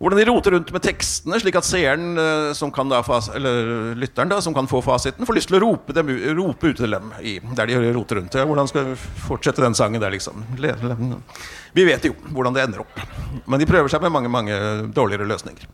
Hvordan 0.00 0.16
de 0.16 0.24
roter 0.30 0.54
rundt 0.54 0.70
med 0.72 0.80
tekstene, 0.80 1.36
slik 1.42 1.58
at 1.60 1.66
seeren, 1.68 2.14
eh, 2.16 2.50
som 2.56 2.70
kan 2.72 2.88
da 2.88 3.02
eller 3.36 3.94
lytteren, 4.00 4.30
da, 4.32 4.38
som 4.40 4.54
kan 4.56 4.68
få 4.68 4.80
fasiten, 4.80 5.26
får 5.28 5.36
lyst 5.36 5.50
til 5.50 5.58
å 5.58 5.64
rope, 5.66 5.92
dem, 5.92 6.08
rope 6.38 6.70
ut 6.70 6.78
til 6.80 6.96
dem 6.96 7.10
i, 7.20 7.34
der 7.52 7.68
de 7.68 7.92
roter 7.92 8.16
rundt. 8.16 8.32
Hvordan 8.32 8.70
skal 8.70 8.86
vi 8.88 8.94
fortsette 9.26 9.60
den 9.60 9.76
sangen 9.76 10.00
der, 10.00 10.14
liksom? 10.14 10.40
Vi 11.76 11.84
vet 11.84 12.06
jo 12.08 12.14
hvordan 12.30 12.56
det 12.56 12.62
ender 12.64 12.80
opp. 12.86 13.02
Men 13.44 13.60
de 13.60 13.68
prøver 13.68 13.92
seg 13.92 14.00
med 14.00 14.14
mange, 14.14 14.32
mange 14.32 14.56
dårligere 14.88 15.28
løsninger. 15.28 15.68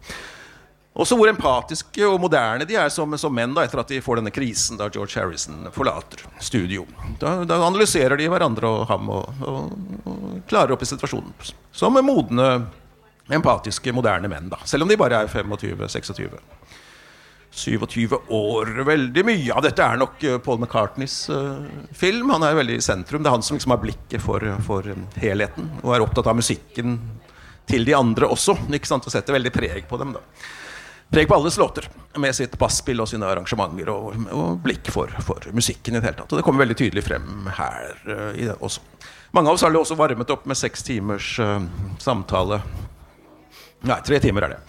Også 0.97 1.15
hvor 1.15 1.29
empatiske 1.29 2.03
og 2.09 2.19
moderne 2.19 2.67
de 2.67 2.75
er 2.81 2.89
som, 2.91 3.15
som 3.21 3.35
menn 3.37 3.55
da, 3.55 3.63
etter 3.67 3.83
at 3.83 3.93
de 3.93 4.01
får 4.03 4.19
denne 4.19 4.33
krisen 4.35 4.81
da 4.81 4.89
George 4.91 5.21
Harrison 5.21 5.69
forlater 5.75 6.25
studio. 6.43 6.87
Da, 7.21 7.45
da 7.47 7.61
analyserer 7.67 8.19
de 8.19 8.27
hverandre 8.33 8.73
og 8.81 8.89
ham 8.91 9.13
og, 9.13 9.45
og, 9.45 9.77
og 10.09 10.27
klarer 10.49 10.75
opp 10.75 10.83
i 10.83 10.89
situasjonen. 10.89 11.31
Som 11.77 12.01
modne, 12.01 12.49
empatiske, 13.33 13.93
moderne 13.93 14.29
menn. 14.31 14.51
da 14.53 14.61
Selv 14.65 14.87
om 14.87 14.91
de 14.91 14.99
bare 15.01 15.25
er 15.25 15.31
25-26. 15.33 16.39
27 17.57 18.19
år. 18.29 18.85
Veldig 18.85 19.23
mye 19.25 19.55
av 19.57 19.63
dette 19.65 19.85
er 19.85 19.97
nok 20.01 20.25
eh, 20.25 20.37
Paul 20.45 20.59
McCartneys 20.61 21.15
eh, 21.33 21.87
film. 21.97 22.31
Han 22.35 22.45
er 22.45 22.59
veldig 22.59 22.77
i 22.77 22.85
sentrum. 22.85 23.25
Det 23.25 23.31
er 23.31 23.37
han 23.39 23.47
som 23.47 23.57
liksom 23.57 23.73
har 23.73 23.81
blikket 23.81 24.21
for, 24.23 24.45
for 24.67 24.87
eh, 24.93 25.07
helheten 25.23 25.71
og 25.83 25.95
er 25.97 26.05
opptatt 26.05 26.29
av 26.29 26.37
musikken 26.37 26.99
til 27.67 27.89
de 27.89 27.97
andre 27.97 28.29
også. 28.29 28.59
Ikke 28.77 28.91
sant? 28.91 29.09
Og 29.09 29.15
setter 29.15 29.39
veldig 29.39 29.55
preg 29.55 29.89
på 29.89 30.01
dem. 30.03 30.13
da 30.19 30.23
Preg 31.11 31.29
på 31.31 31.37
alles 31.39 31.57
låter, 31.57 31.87
med 32.19 32.35
sitt 32.35 32.57
basspill 32.59 33.01
og 33.01 33.07
sine 33.09 33.29
arrangementer 33.31 33.89
og, 33.93 34.17
og 34.35 34.57
blikk 34.65 34.91
for, 34.91 35.13
for 35.23 35.45
musikken 35.55 35.95
i 35.95 36.01
det 36.01 36.09
hele 36.09 36.19
tatt. 36.19 36.33
Og 36.33 36.41
det 36.41 36.45
kommer 36.45 36.65
veldig 36.65 36.77
tydelig 36.81 37.05
frem 37.07 37.47
her 37.47 37.93
uh, 38.09 38.33
i 38.35 38.49
det 38.49 38.57
også. 38.59 38.83
Mange 39.37 39.53
av 39.53 39.55
oss 39.55 39.63
har 39.63 39.71
det 39.71 39.79
også 39.79 39.95
varmet 40.01 40.33
opp 40.35 40.49
med 40.51 40.59
seks 40.59 40.83
timers 40.83 41.29
uh, 41.39 41.61
samtale. 42.03 42.59
Nei, 43.87 43.99
tre 44.07 44.21
timer 44.23 44.47
er 44.47 44.55
det. 44.57 44.61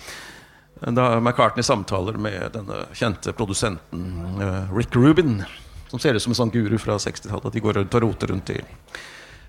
Da 0.94 1.20
McCartney 1.20 1.64
samtaler 1.64 2.20
med 2.22 2.52
denne 2.54 2.84
kjente 2.94 3.34
produsenten 3.34 4.42
eh, 4.42 4.76
Rick 4.76 4.96
Rubin, 4.96 5.44
som 5.88 6.00
ser 6.00 6.14
ut 6.14 6.22
som 6.22 6.36
en 6.36 6.42
sånn 6.42 6.54
guru 6.54 6.78
fra 6.78 7.00
60-tallet. 7.02 7.48
At 7.50 7.56
de 7.56 7.64
går 7.64 7.80
rundt 7.80 7.98
og 7.98 8.04
roter 8.04 8.34
rundt 8.34 8.52
i 8.54 8.60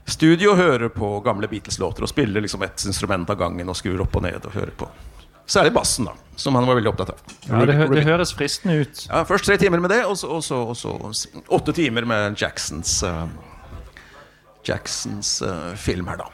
studio 0.08 0.54
og 0.54 0.62
hører 0.62 0.88
på 0.88 1.10
gamle 1.20 1.50
Beatles-låter 1.50 2.06
og 2.06 2.10
spiller 2.10 2.40
liksom 2.40 2.64
et 2.64 2.86
instrument 2.88 3.28
av 3.28 3.36
gangen 3.40 3.68
og 3.68 3.76
skrur 3.76 4.00
opp 4.06 4.16
og 4.16 4.24
ned 4.24 4.46
og 4.48 4.56
hører 4.56 4.72
på. 4.78 4.88
Særlig 5.48 5.72
bassen, 5.72 6.04
da, 6.04 6.12
som 6.36 6.56
han 6.58 6.66
var 6.68 6.76
veldig 6.76 6.90
opptatt 6.90 7.14
av. 7.14 7.20
Ja, 7.48 7.60
det, 7.64 7.76
hø 7.78 7.86
det 7.92 8.04
høres 8.04 8.34
fristende 8.36 8.82
ut. 8.82 9.04
Ja, 9.08 9.22
først 9.28 9.48
tre 9.48 9.56
timer 9.60 9.80
med 9.80 9.92
det, 9.94 10.02
og 10.04 10.16
så, 10.20 10.28
og 10.36 10.42
så, 10.44 10.58
og 10.68 10.76
så 10.76 10.92
åtte 11.56 11.72
timer 11.76 12.04
med 12.08 12.36
Jacksons 12.36 12.98
uh, 13.08 13.24
Jacksons 14.68 15.38
uh, 15.40 15.72
film 15.80 16.10
her, 16.12 16.20
da. 16.20 16.28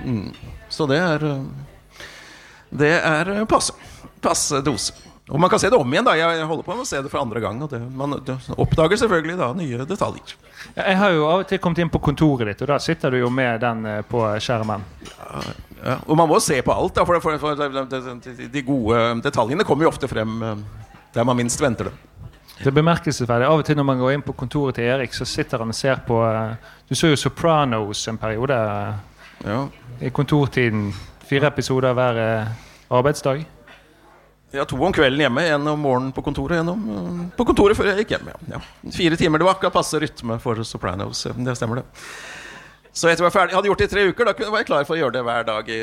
Mm. 0.00 0.32
Så 0.72 0.88
det 0.88 0.96
er 1.00 1.24
eh, 1.28 1.44
Det 2.70 2.94
er 3.00 3.30
eh, 3.36 3.44
passe. 3.48 3.74
Passe 4.20 4.60
dose. 4.66 4.94
Og 5.28 5.36
man 5.40 5.50
kan 5.52 5.60
se 5.60 5.68
det 5.68 5.76
om 5.76 5.92
igjen. 5.92 6.06
da 6.06 6.14
Jeg 6.16 6.46
holder 6.48 6.64
på 6.64 6.72
med 6.72 6.86
å 6.86 6.88
se 6.88 7.02
det 7.04 7.10
for 7.12 7.20
andre 7.20 7.40
gang. 7.44 7.58
Og 7.62 7.68
det, 7.70 7.80
man 7.92 8.16
oppdager 8.56 8.96
selvfølgelig 8.96 9.36
da 9.36 9.50
nye 9.56 9.84
detaljer. 9.88 10.36
Jeg 10.74 10.96
har 10.96 11.12
jo 11.12 11.26
av 11.28 11.42
og 11.42 11.48
til 11.50 11.60
kommet 11.60 11.82
inn 11.84 11.90
på 11.92 12.00
kontoret 12.02 12.48
ditt, 12.48 12.62
og 12.64 12.70
da 12.72 12.78
sitter 12.82 13.12
du 13.12 13.18
jo 13.20 13.28
med 13.30 13.60
den 13.60 13.84
eh, 13.86 14.00
på 14.08 14.22
skjermen. 14.40 14.84
Ja, 15.84 15.98
og 16.08 16.16
man 16.18 16.26
må 16.32 16.40
se 16.42 16.56
på 16.64 16.72
alt, 16.74 16.96
da, 16.96 17.04
for, 17.06 17.20
for, 17.22 17.36
for 17.38 17.54
de, 17.60 17.84
de, 18.24 18.48
de 18.50 18.62
gode 18.66 18.98
detaljene 19.22 19.62
kommer 19.68 19.86
jo 19.86 19.92
ofte 19.92 20.08
frem 20.10 20.40
eh, 20.42 20.62
der 21.14 21.28
man 21.28 21.38
minst 21.38 21.60
venter 21.62 21.90
det. 21.92 21.92
Det 22.58 22.72
er 22.72 22.74
bemerkelsesverdig. 22.74 23.46
Av 23.46 23.60
og 23.60 23.68
til 23.68 23.76
når 23.78 23.86
man 23.86 24.00
går 24.00 24.16
inn 24.16 24.24
på 24.26 24.34
kontoret 24.34 24.74
til 24.80 24.88
Erik, 24.90 25.12
så 25.14 25.28
sitter 25.28 25.62
han 25.62 25.70
og 25.70 25.76
ser 25.78 26.00
på 26.08 26.16
eh, 26.26 26.72
Du 26.88 26.96
så 26.98 27.12
jo 27.12 27.20
Sopranos 27.20 28.00
en 28.10 28.18
periode 28.18 28.56
eh, 28.56 29.46
Ja. 29.46 29.60
i 30.02 30.10
kontortiden. 30.10 30.88
Fire 31.28 31.50
episoder 31.50 31.92
hver 31.96 32.18
eh, 32.22 32.52
arbeidsdag. 32.88 33.44
Ja, 34.56 34.64
to 34.64 34.78
om 34.80 34.92
kvelden 34.96 35.20
hjemme, 35.20 35.44
en 35.44 35.66
om 35.68 35.82
morgenen 35.84 36.12
på 36.16 36.22
kontoret, 36.24 36.62
en 36.62 36.70
øh, 36.72 37.24
på 37.36 37.44
kontoret 37.50 37.76
før 37.76 37.90
jeg 37.90 38.04
gikk 38.04 38.14
hjem. 38.16 38.30
Ja. 38.48 38.62
Fire 38.96 39.18
timer. 39.20 39.40
Det 39.40 39.48
var 39.48 39.58
akkurat 39.58 39.76
passe 39.76 40.00
rytme 40.00 40.38
for 40.40 40.62
Sopranos. 40.64 41.26
Det 41.36 41.56
stemmer, 41.58 41.82
det. 41.82 42.06
Så 42.96 43.10
etter 43.10 43.22
jeg 43.22 43.28
var 43.28 43.34
ferdig, 43.34 43.54
hadde 43.54 43.68
gjort 43.68 43.82
det 43.82 43.90
i 43.90 43.92
tre 43.92 44.06
uker, 44.08 44.26
da 44.26 44.48
var 44.48 44.62
jeg 44.62 44.70
klar 44.70 44.86
for 44.88 44.96
å 44.96 45.02
gjøre 45.02 45.18
det 45.18 45.26
hver 45.28 45.44
dag 45.46 45.68
i 45.70 45.80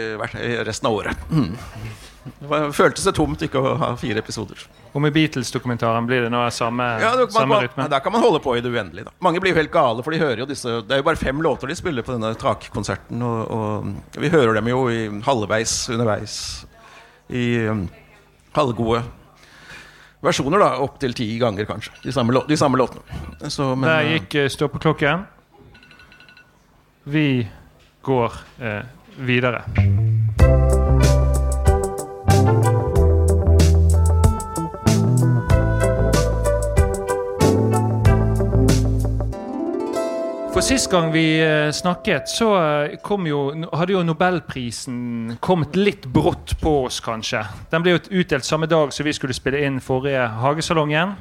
resten 0.67 0.89
av 0.89 0.97
året. 0.97 1.29
Mm. 1.29 1.53
Det 2.25 2.47
var, 2.49 2.63
føltes 2.73 3.03
det 3.05 3.13
tomt 3.17 3.41
ikke 3.45 3.61
å 3.61 3.75
ha 3.77 3.91
fire 4.01 4.17
episoder. 4.23 4.63
Og 4.95 5.01
med 5.03 5.13
Beatles-dokumentaren 5.13 6.07
blir 6.09 6.23
det 6.25 6.31
nå 6.33 6.39
samme, 6.55 6.87
Ja, 7.01 7.11
det, 7.19 7.27
man, 7.27 7.35
samme 7.35 7.59
rytme 7.61 7.67
rytme. 7.67 7.89
Der 7.93 8.01
kan 8.01 8.15
man 8.15 8.23
holde 8.23 8.39
på 8.41 8.55
i 8.57 8.63
det 8.65 8.71
uendelige. 8.73 9.05
Da. 9.05 9.13
Mange 9.21 9.41
blir 9.43 9.53
jo 9.53 9.59
helt 9.59 9.73
gale, 9.73 10.01
for 10.05 10.15
de 10.15 10.21
hører 10.23 10.41
jo 10.41 10.47
disse 10.49 10.79
Det 10.87 10.95
er 10.95 11.03
jo 11.03 11.05
bare 11.05 11.21
fem 11.21 11.43
låter 11.45 11.69
de 11.69 11.75
spiller 11.77 12.05
på 12.07 12.15
denne 12.15 12.31
takkonserten, 12.41 13.21
og, 13.21 13.51
og 13.51 14.23
vi 14.23 14.31
hører 14.33 14.57
dem 14.57 14.71
jo 14.71 14.79
i 14.89 15.03
halvveis, 15.27 15.75
underveis, 15.93 16.39
i 17.29 17.45
um, 17.69 17.85
halvgode 18.57 19.03
versjoner, 20.25 20.61
da. 20.65 20.71
Opptil 20.81 21.13
ti 21.13 21.27
ganger, 21.41 21.67
kanskje. 21.69 21.93
De 22.01 22.13
samme, 22.15 22.33
lå- 22.33 22.47
de 22.49 22.57
samme 22.57 22.81
låtene. 22.81 23.21
Så, 23.53 23.75
men, 23.75 23.85
Der 23.89 24.09
gikk 24.15 24.39
uh, 24.41 24.49
stoppeklokken. 24.49 25.27
Vi 27.05 27.27
går 28.01 28.33
eh, 28.61 28.81
videre. 29.17 29.61
Sist 40.65 40.89
gang 40.89 41.11
vi 41.13 41.37
eh, 41.45 41.71
snakket, 41.71 42.29
så 42.29 42.47
eh, 42.57 42.95
kom 43.05 43.27
jo, 43.29 43.51
hadde 43.69 43.93
jo 43.93 43.99
nobelprisen 44.01 45.35
kommet 45.37 45.75
litt 45.77 46.07
brått 46.09 46.55
på 46.57 46.71
oss, 46.87 46.97
kanskje. 47.05 47.43
Den 47.69 47.83
ble 47.85 47.93
jo 47.93 47.99
utdelt 48.23 48.47
samme 48.47 48.65
dag 48.65 48.89
som 48.89 49.05
vi 49.05 49.13
skulle 49.13 49.35
spille 49.37 49.61
inn 49.61 49.77
forrige 49.77 50.23
Hagesalongen. 50.41 51.13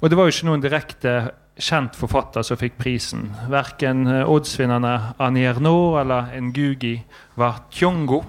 Og 0.00 0.10
det 0.10 0.18
var 0.18 0.26
jo 0.26 0.34
ikke 0.34 0.48
noen 0.48 0.64
direkte 0.64 1.12
kjent 1.54 1.94
forfatter 1.94 2.42
som 2.42 2.58
fikk 2.58 2.74
prisen. 2.80 3.28
Verken 3.52 4.08
eh, 4.10 4.24
oddsvinnerne 4.26 4.96
Annie 5.22 5.46
Ernaux 5.52 6.00
eller 6.00 6.34
Ngugi 6.48 6.96
var 7.38 7.68
Tjongo. 7.70 8.24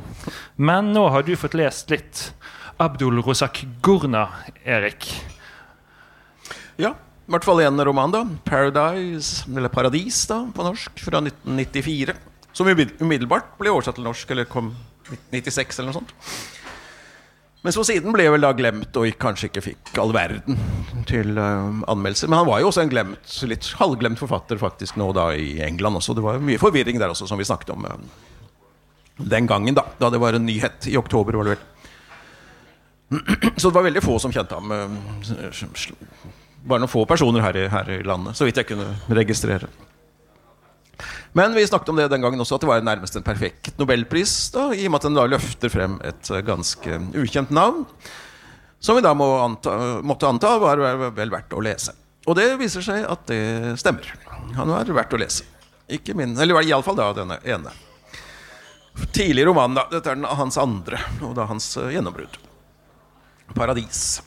Men 0.62 0.94
nå 0.94 1.08
har 1.10 1.26
du 1.26 1.34
fått 1.42 1.58
lest 1.58 1.90
litt 1.90 2.28
Abdul 2.78 3.18
Rosak 3.26 3.64
Gurna, 3.82 4.28
Erik. 4.62 5.10
Ja, 6.78 6.94
i 7.26 7.34
hvert 7.34 7.46
fall 7.48 7.64
en 7.66 7.82
roman, 7.88 8.12
da. 8.14 8.22
'Paradise', 8.46 9.48
eller 9.50 9.70
'Paradis', 9.70 10.28
da, 10.30 10.44
på 10.54 10.66
norsk, 10.66 11.00
fra 11.02 11.22
1994. 11.26 12.14
Som 12.54 12.70
umiddelbart 12.70 13.58
ble 13.58 13.72
oversatt 13.74 13.98
til 13.98 14.06
norsk, 14.06 14.30
eller 14.32 14.46
kom 14.46 14.76
1996, 15.10 15.80
eller 15.80 15.90
noe 15.90 15.98
sånt. 15.98 16.14
Men 17.66 17.74
så 17.74 17.82
siden 17.82 18.14
ble 18.14 18.28
vel 18.30 18.46
da 18.46 18.52
glemt, 18.54 18.94
og 18.94 19.18
kanskje 19.18 19.50
ikke 19.50 19.64
fikk 19.72 19.98
all 19.98 20.14
verden 20.14 20.60
til 21.10 21.34
uh, 21.34 21.82
anmeldelser. 21.90 22.30
Men 22.30 22.44
han 22.44 22.50
var 22.52 22.62
jo 22.62 22.70
også 22.70 22.84
en 22.84 22.94
glemt, 22.94 23.26
litt 23.50 23.72
halvglemt 23.80 24.22
forfatter 24.22 24.62
faktisk 24.62 25.00
nå 25.02 25.10
da 25.18 25.32
i 25.34 25.58
England 25.66 25.98
også. 25.98 26.14
Det 26.14 26.26
var 26.28 26.38
mye 26.38 26.62
forvirring 26.62 27.02
der 27.02 27.10
også, 27.10 27.26
som 27.26 27.42
vi 27.42 27.50
snakket 27.50 27.74
om 27.74 27.90
uh, 27.90 27.98
den 29.18 29.50
gangen, 29.50 29.74
da. 29.74 29.88
Da 29.98 30.14
det 30.14 30.22
var 30.22 30.38
en 30.38 30.46
nyhet 30.46 30.86
i 30.94 30.98
oktober, 31.02 31.42
var 31.42 31.50
det 31.50 31.58
vel. 31.58 31.66
Så 33.58 33.72
det 33.72 33.76
var 33.80 33.90
veldig 33.90 34.06
få 34.06 34.22
som 34.22 34.34
kjente 34.36 34.62
ham. 34.62 34.70
uh, 34.70 36.35
bare 36.66 36.84
noen 36.84 36.92
få 36.92 37.06
personer 37.10 37.44
her 37.46 37.58
i, 37.58 37.68
her 37.72 37.92
i 37.98 38.04
landet, 38.06 38.38
så 38.38 38.48
vidt 38.48 38.60
jeg 38.62 38.70
kunne 38.72 38.88
registrere. 39.14 39.70
Men 41.36 41.56
vi 41.56 41.66
snakket 41.68 41.90
om 41.92 41.98
det 42.00 42.08
den 42.12 42.24
gangen 42.24 42.40
også, 42.40 42.56
at 42.56 42.64
det 42.64 42.70
var 42.70 42.86
nærmest 42.86 43.18
en 43.20 43.26
perfekt 43.26 43.74
nobelpris, 43.80 44.36
da, 44.56 44.70
i 44.72 44.86
og 44.88 44.94
med 44.94 45.02
at 45.02 45.08
den 45.10 45.18
da 45.18 45.26
løfter 45.28 45.72
frem 45.74 45.98
et 46.08 46.30
eh, 46.32 46.44
ganske 46.48 47.00
ukjent 47.20 47.52
navn, 47.56 47.84
som 48.80 48.96
vi 48.96 49.04
da 49.04 49.12
må 49.18 49.28
anta, 49.42 49.74
måtte 50.06 50.30
anta 50.30 50.54
var 50.62 50.80
vel 51.16 51.34
verdt 51.34 51.56
å 51.58 51.64
lese. 51.64 51.96
Og 52.26 52.38
det 52.40 52.48
viser 52.62 52.86
seg 52.86 53.04
at 53.10 53.26
det 53.30 53.76
stemmer. 53.82 54.08
Han 54.56 54.72
var 54.72 54.90
verdt 54.96 55.14
å 55.14 55.20
lese. 55.20 55.46
Ikke 55.92 56.16
min, 56.18 56.34
eller 56.42 56.64
iallfall 56.66 56.98
denne 57.18 57.38
ene. 57.46 57.74
Tidlig 59.14 59.46
roman, 59.46 59.76
da. 59.76 59.86
Dette 59.92 60.14
er 60.14 60.18
den, 60.18 60.26
hans 60.26 60.58
andre, 60.58 61.02
og 61.26 61.36
da 61.38 61.50
hans 61.50 61.68
eh, 61.82 61.92
gjennombrudd. 61.98 62.40
'Paradis'. 63.54 64.22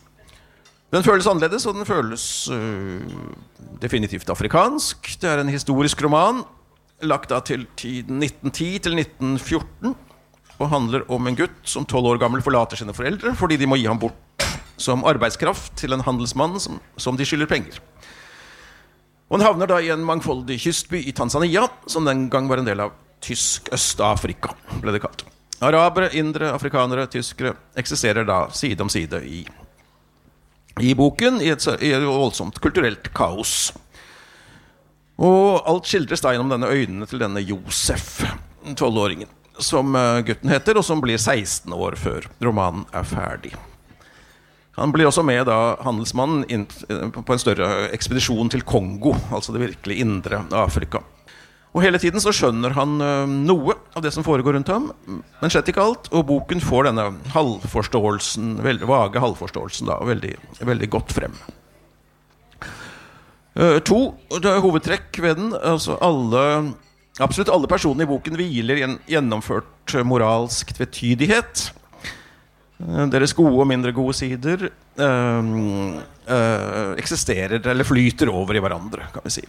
Den 0.89 1.05
føles 1.05 1.27
annerledes, 1.29 1.67
og 1.69 1.77
den 1.77 1.85
føles 1.85 2.23
øh, 2.49 3.01
definitivt 3.83 4.31
afrikansk. 4.33 5.11
Det 5.21 5.29
er 5.29 5.43
en 5.43 5.53
historisk 5.53 6.01
roman 6.05 6.41
lagt 7.05 7.29
da 7.31 7.41
til 7.45 7.67
tiden 7.77 8.23
1910 8.25 8.79
til 8.87 8.97
1914. 8.99 9.97
Og 10.59 10.71
handler 10.73 11.05
om 11.13 11.29
en 11.29 11.37
gutt 11.37 11.61
som 11.69 11.85
tolv 11.87 12.09
år 12.15 12.23
gammel 12.23 12.43
forlater 12.43 12.81
sine 12.81 12.95
foreldre 12.97 13.35
fordi 13.39 13.61
de 13.61 13.69
må 13.69 13.77
gi 13.79 13.87
ham 13.87 14.01
bort 14.01 14.17
som 14.79 15.05
arbeidskraft 15.07 15.77
til 15.79 15.93
en 15.95 16.03
handelsmann 16.07 16.57
som, 16.63 16.81
som 16.97 17.19
de 17.19 17.27
skylder 17.27 17.51
penger. 17.51 17.79
Og 19.29 19.37
han 19.39 19.47
havner 19.47 19.69
da 19.69 19.79
i 19.83 19.91
en 19.93 20.07
mangfoldig 20.07 20.57
kystby 20.63 21.03
i 21.05 21.13
Tanzania, 21.13 21.67
som 21.87 22.07
den 22.09 22.29
gang 22.33 22.49
var 22.49 22.63
en 22.63 22.69
del 22.69 22.81
av 22.81 22.95
tysk 23.21 23.69
Øst-Afrika, 23.75 24.55
ble 24.81 24.95
det 24.95 25.03
kalt. 25.05 25.27
Arabere, 25.61 26.09
indere, 26.17 26.53
afrikanere, 26.55 27.09
tyskere 27.11 27.57
eksisterer 27.77 28.25
da 28.25 28.45
side 28.55 28.81
om 28.81 28.91
side 28.91 29.21
i 29.27 29.43
i 30.81 30.95
boken 30.99 31.41
i 31.43 31.53
et, 31.53 31.65
i 31.83 31.93
et 31.95 32.05
voldsomt 32.05 32.59
kulturelt 32.63 33.11
kaos. 33.17 33.73
Og 35.19 35.65
alt 35.67 35.89
skildres 35.91 36.23
da 36.23 36.35
gjennom 36.35 36.53
denne 36.53 36.71
øynene 36.71 37.09
til 37.11 37.23
denne 37.23 37.43
Josef, 37.43 38.23
12-åringen, 38.69 39.31
som 39.59 39.97
eh, 39.99 40.21
gutten 40.29 40.53
heter, 40.53 40.79
og 40.79 40.87
som 40.87 41.03
blir 41.03 41.19
16 41.19 41.75
år 41.75 41.99
før 41.99 42.29
romanen 42.45 42.87
er 42.95 43.09
ferdig. 43.09 43.55
Han 44.79 44.93
blir 44.95 45.09
også 45.09 45.25
med 45.27 45.49
da 45.49 45.75
handelsmannen 45.83 46.45
eh, 46.47 47.09
på 47.11 47.35
en 47.35 47.43
større 47.43 47.89
ekspedisjon 47.97 48.53
til 48.55 48.63
Kongo, 48.63 49.17
altså 49.35 49.55
det 49.55 49.65
virkelig 49.65 49.99
indre 50.05 50.45
Afrika. 50.55 51.03
Og 51.79 51.85
hele 51.85 52.01
tiden 52.03 52.19
så 52.19 52.33
skjønner 52.35 52.75
han 52.75 52.97
eh, 52.99 53.37
noe 53.47 53.77
av 53.95 54.03
det 54.03 54.11
som 54.11 54.25
foregår 54.27 54.57
rundt 54.57 54.71
ham, 54.73 54.89
men 55.07 55.53
slett 55.53 55.69
ikke 55.71 55.85
alt. 55.85 56.09
Og 56.11 56.25
boken 56.27 56.59
får 56.65 56.89
denne 56.89 57.05
halvforståelsen, 57.37 58.57
veldig 58.67 58.89
vage 58.91 59.23
halvforståelsen 59.23 59.87
da, 59.87 60.01
veldig, 60.09 60.33
veldig 60.67 60.89
godt 60.91 61.15
frem. 61.15 61.37
Eh, 63.55 63.79
to 63.87 64.01
det 64.43 64.51
er 64.51 64.65
hovedtrekk 64.65 65.21
ved 65.23 65.39
den. 65.39 65.55
Altså 65.55 66.01
alle, 66.03 66.43
absolutt 67.23 67.55
alle 67.55 67.71
personene 67.71 68.09
i 68.09 68.11
boken 68.11 68.41
hviler 68.43 68.83
i 68.83 68.87
en 68.89 68.99
gjennomført 69.15 69.95
moralsk 70.03 70.75
tvetydighet. 70.81 71.69
Eh, 72.83 73.07
Deres 73.15 73.39
gode 73.39 73.55
og 73.55 73.71
mindre 73.71 73.95
gode 73.95 74.19
sider 74.19 74.67
øh, 74.67 75.55
øh, 76.27 76.93
eksisterer 76.99 77.63
eller 77.71 77.87
flyter 77.87 78.35
over 78.35 78.59
i 78.59 78.67
hverandre, 78.67 79.13
kan 79.15 79.31
vi 79.31 79.37
si. 79.39 79.47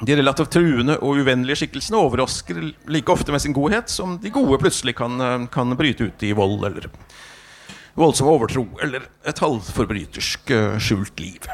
De 0.00 0.16
relativt 0.16 0.54
truende 0.54 0.96
og 1.04 1.20
uvennlige 1.20 1.60
skikkelsene 1.60 1.98
overrasker 2.00 2.60
like 2.88 3.12
ofte 3.12 3.34
med 3.34 3.42
sin 3.44 3.56
godhet 3.56 3.92
som 3.92 4.16
de 4.22 4.32
gode 4.32 4.56
plutselig 4.62 4.96
kan, 4.96 5.20
eh, 5.20 5.46
kan 5.52 5.76
bryte 5.76 6.08
ut 6.08 6.24
i 6.24 6.32
vold 6.32 6.64
eller 6.64 6.88
voldsom 8.00 8.30
overtro 8.32 8.64
eller 8.82 9.04
et 9.28 9.42
halvforbrytersk 9.44 10.50
eh, 10.56 10.78
skjult 10.80 11.20
liv. 11.20 11.48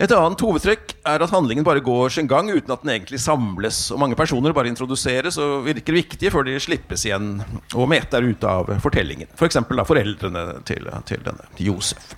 Et 0.00 0.12
annet 0.16 0.40
hovedtrekk 0.40 0.94
er 1.04 1.20
at 1.20 1.34
handlingen 1.34 1.66
bare 1.66 1.82
går 1.84 2.14
sin 2.14 2.30
gang 2.30 2.48
uten 2.48 2.72
at 2.72 2.80
den 2.80 2.94
egentlig 2.94 3.20
samles. 3.20 3.84
Og 3.92 4.00
mange 4.00 4.16
personer 4.16 4.54
bare 4.56 4.72
introduseres 4.72 5.36
og 5.36 5.66
virker 5.68 5.98
viktige 5.98 6.32
før 6.32 6.48
de 6.48 6.56
slippes 6.64 7.04
igjen 7.04 7.42
og 7.76 7.90
meter 7.92 8.24
ut 8.24 8.48
av 8.48 8.72
fortellingen. 8.80 9.28
F.eks. 9.36 9.60
For 9.60 9.76
da 9.76 9.84
foreldrene 9.84 10.46
til, 10.64 10.88
til 11.06 11.28
denne 11.28 11.44
Josef. 11.60 12.16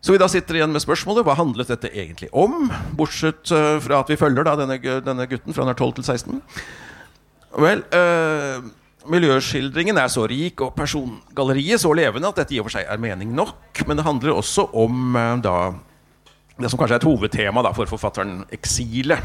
Så 0.00 0.14
vi 0.14 0.20
da 0.20 0.28
sitter 0.32 0.56
igjen 0.56 0.72
med 0.72 0.80
spørsmålet 0.80 1.26
hva 1.26 1.36
handlet 1.36 1.68
dette 1.68 1.90
egentlig 1.92 2.30
om? 2.32 2.70
Bortsett 2.96 3.50
eh, 3.52 3.76
fra 3.84 4.00
at 4.00 4.08
vi 4.08 4.16
følger 4.20 4.46
da 4.48 4.56
denne, 4.56 4.78
denne 5.04 5.26
gutten 5.28 5.52
fra 5.52 5.66
han 5.66 5.74
er 5.74 5.76
12 5.76 5.98
til 5.98 6.06
16. 6.08 6.38
Vel, 7.60 7.82
øh, 7.98 8.64
miljøskildringen 9.10 9.98
er 10.00 10.08
så 10.12 10.24
rik 10.30 10.62
og 10.64 10.72
persongalleriet 10.78 11.82
så 11.82 11.92
levende 11.96 12.30
at 12.30 12.40
dette 12.40 12.56
i 12.56 12.62
og 12.62 12.68
for 12.68 12.78
seg 12.78 12.88
er 12.88 13.02
mening 13.02 13.34
nok. 13.36 13.84
Men 13.84 14.00
det 14.00 14.06
handler 14.06 14.38
også 14.38 14.70
om 14.72 15.16
eh, 15.20 15.36
da 15.44 15.56
det 16.60 16.68
som 16.68 16.80
kanskje 16.80 16.98
er 16.98 17.00
et 17.00 17.08
hovedtema 17.08 17.64
da, 17.64 17.72
for 17.76 17.88
forfatteren 17.88 18.42
eksilet. 18.52 19.24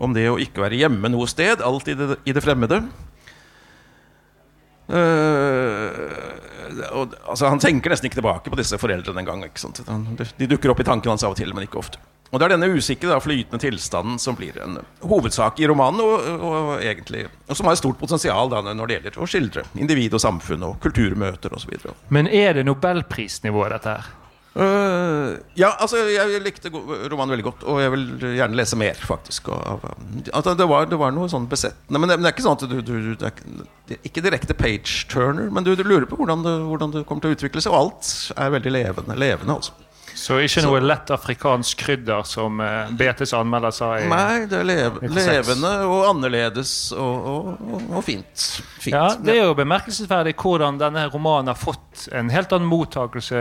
Om 0.00 0.16
det 0.16 0.26
å 0.28 0.40
ikke 0.40 0.64
være 0.64 0.80
hjemme 0.80 1.08
noe 1.12 1.28
sted, 1.28 1.60
alt 1.64 1.88
i 1.92 1.96
det, 1.96 2.16
i 2.28 2.32
det 2.32 2.42
fremmede. 2.44 2.80
Eh, 4.92 6.31
og, 6.92 7.14
altså, 7.26 7.50
han 7.52 7.60
tenker 7.62 7.92
nesten 7.92 8.08
ikke 8.08 8.20
tilbake 8.20 8.52
på 8.52 8.58
disse 8.58 8.78
foreldrene 8.80 9.22
engang. 9.24 9.44
De 10.38 10.48
dukker 10.50 10.72
opp 10.72 10.82
i 10.82 10.88
tanken 10.88 11.12
hans 11.12 11.24
av 11.26 11.36
og 11.36 11.40
til, 11.40 11.52
men 11.54 11.68
ikke 11.68 11.80
ofte. 11.82 12.00
Og 12.32 12.40
Det 12.40 12.46
er 12.46 12.54
denne 12.54 12.70
usikre, 12.72 13.18
flytende 13.20 13.60
tilstanden 13.60 14.16
som 14.20 14.36
blir 14.38 14.56
en 14.64 14.78
hovedsak 15.04 15.60
i 15.60 15.66
romanen, 15.68 16.00
og, 16.00 16.30
og, 16.40 16.70
egentlig, 16.80 17.26
og 17.44 17.58
som 17.58 17.68
har 17.68 17.76
et 17.76 17.82
stort 17.82 18.00
potensial 18.00 18.48
da, 18.48 18.62
når 18.72 18.88
det 18.88 18.96
gjelder 18.96 19.18
å 19.20 19.28
skildre 19.28 19.66
individ 19.76 20.16
og 20.16 20.24
samfunn 20.24 20.64
og 20.70 20.78
kulturmøter 20.80 21.52
osv. 21.52 21.76
Men 22.08 22.30
er 22.32 22.56
det 22.56 22.64
nobelprisnivået, 22.64 23.76
dette 23.76 23.96
her? 23.98 24.10
Uh, 24.52 25.38
ja, 25.56 25.70
altså 25.80 25.96
jeg 26.12 26.42
likte 26.44 26.68
romanen 26.72 27.32
veldig 27.32 27.46
godt, 27.46 27.62
og 27.64 27.78
jeg 27.80 27.92
vil 27.94 28.02
gjerne 28.36 28.58
lese 28.58 28.76
mer, 28.76 28.98
faktisk. 29.00 29.48
og- 29.48 29.86
altså, 30.32 30.54
det, 30.58 30.66
var, 30.68 30.84
det 30.90 30.98
var 31.00 31.14
noe 31.16 31.28
sånn 31.32 31.46
besettende. 31.48 31.98
Men 31.98 32.08
det, 32.12 32.18
men 32.18 32.26
det 32.26 32.32
er 32.32 32.36
ikke 32.36 32.44
sånn 32.48 32.58
at 32.60 32.68
du, 32.68 32.82
du, 32.82 33.16
er, 33.24 33.32
ikke- 33.32 34.00
Ikke 34.04 34.22
direkte 34.24 34.54
page-turner, 34.54 35.48
men 35.50 35.64
du, 35.64 35.74
du 35.76 35.82
lurer 35.84 36.04
på 36.08 36.16
hvordan 36.20 36.44
det, 36.44 36.52
hvordan 36.68 36.92
det 36.92 37.06
kommer 37.08 37.22
til 37.24 37.32
å 37.32 37.38
utvikle 37.38 37.62
seg. 37.64 37.72
Og 37.72 37.80
alt 37.80 38.12
er 38.36 38.52
veldig 38.58 38.72
levende. 38.76 39.16
levende 39.18 39.56
også. 39.56 39.72
Så 40.14 40.36
ikke 40.44 40.60
noe 40.66 40.78
lett 40.84 41.08
afrikansk 41.10 41.78
krydder, 41.86 42.20
som 42.28 42.60
eh, 42.60 42.90
BTs 42.92 43.32
anmelder 43.32 43.72
sa 43.72 43.94
i 43.96 44.04
Nei, 44.10 44.44
det 44.44 44.58
er 44.60 44.66
lev, 44.68 44.98
levende 45.08 45.70
og 45.88 46.02
annerledes 46.10 46.92
og, 46.92 47.26
og, 47.32 47.46
og, 47.64 47.86
og 47.96 48.04
fint. 48.04 48.44
fint. 48.76 48.92
Ja, 48.92 49.06
Det 49.16 49.32
er 49.38 49.46
jo 49.48 49.54
bemerkelsesverdig 49.56 50.34
hvordan 50.36 50.76
denne 50.78 51.06
romanen 51.10 51.48
har 51.48 51.56
fått 51.58 52.10
en 52.12 52.28
helt 52.28 52.52
annen 52.52 52.68
mottakelse 52.68 53.40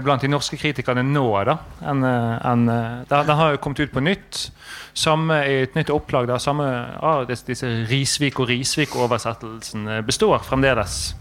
blant 0.00 0.22
de 0.24 0.30
norske 0.30 0.56
kritikerne 0.56 1.02
nå. 1.04 1.26
da 1.44 1.58
En, 1.84 2.04
en, 2.04 2.68
eh, 2.68 3.04
den, 3.10 3.36
har 3.36 3.52
jo 3.52 3.60
kommet 3.60 3.80
ut 3.84 3.92
på 3.92 4.00
nytt. 4.00 4.50
Samme 4.94 5.42
i 5.48 5.62
et 5.66 5.76
nytt 5.76 5.90
opplag. 5.92 6.26
da 6.30 6.38
Samme, 6.38 6.64
ah, 7.00 7.24
disse, 7.28 7.46
disse 7.46 7.68
Risvik 7.90 8.40
og 8.40 8.48
Risvik-oversettelsen 8.48 9.88
eh, 9.88 10.04
består 10.06 10.38
fremdeles. 10.46 11.14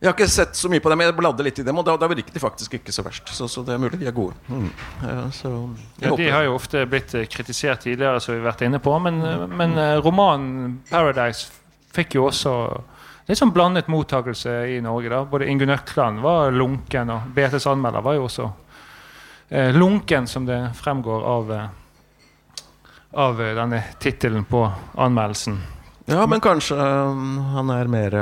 Jeg 0.00 0.08
har 0.08 0.14
ikke 0.16 0.32
sett 0.32 0.56
så 0.56 0.68
mye 0.72 0.80
på 0.80 0.88
dem, 0.88 1.02
jeg 1.04 1.12
bladde 1.12 1.44
litt 1.44 1.58
i 1.60 1.64
dem, 1.64 1.76
og 1.76 1.84
da, 1.84 1.92
da 2.00 2.06
virket 2.08 2.32
de 2.32 2.40
faktisk 2.40 2.78
ikke 2.78 2.92
så 2.94 3.02
verst. 3.04 3.28
Så, 3.36 3.44
så 3.52 3.60
det 3.66 3.74
er 3.74 3.82
mulig 3.82 3.98
de 4.00 4.06
er 4.08 4.14
gode. 4.16 4.32
Mm. 4.48 4.70
Ja, 5.02 5.16
så 5.36 5.50
jeg 6.00 6.06
Ja, 6.06 6.14
de 6.16 6.28
har 6.32 6.46
jo 6.46 6.54
ofte 6.56 6.86
blitt 6.88 7.12
eh, 7.18 7.26
kritisert 7.28 7.84
tidligere, 7.84 8.22
som 8.24 8.32
vi 8.32 8.40
har 8.40 8.46
vært 8.48 8.64
inne 8.64 8.80
på. 8.80 8.94
Men, 9.04 9.20
eh, 9.20 9.44
men 9.60 9.76
eh, 9.76 9.98
romanen 10.00 10.78
'Paradise' 10.88 11.50
fikk 11.92 12.16
jo 12.16 12.30
også 12.30 12.54
litt 13.30 13.38
sånn 13.38 13.52
blandet 13.54 13.88
mottakelse 13.90 14.52
i 14.74 14.80
Norge. 14.82 15.08
da 15.08 15.24
Både 15.24 15.46
Ingunn 15.48 15.70
Økland 15.70 16.20
var 16.20 16.50
lunken, 16.50 17.10
og 17.10 17.28
BTs 17.34 17.68
anmelder 17.70 18.02
var 18.02 18.16
jo 18.18 18.24
også 18.26 18.48
eh, 19.48 19.70
lunken, 19.76 20.26
som 20.26 20.46
det 20.46 20.58
fremgår 20.78 21.26
av, 21.34 21.52
eh, 21.52 22.64
av 23.12 23.42
eh, 23.42 23.54
denne 23.54 23.84
tittelen 24.02 24.44
på 24.44 24.64
anmeldelsen. 24.98 25.60
Ja, 26.10 26.26
men 26.26 26.42
kanskje 26.42 26.74
um, 26.74 27.38
han 27.54 27.70
er 27.70 27.86
mer 27.86 28.16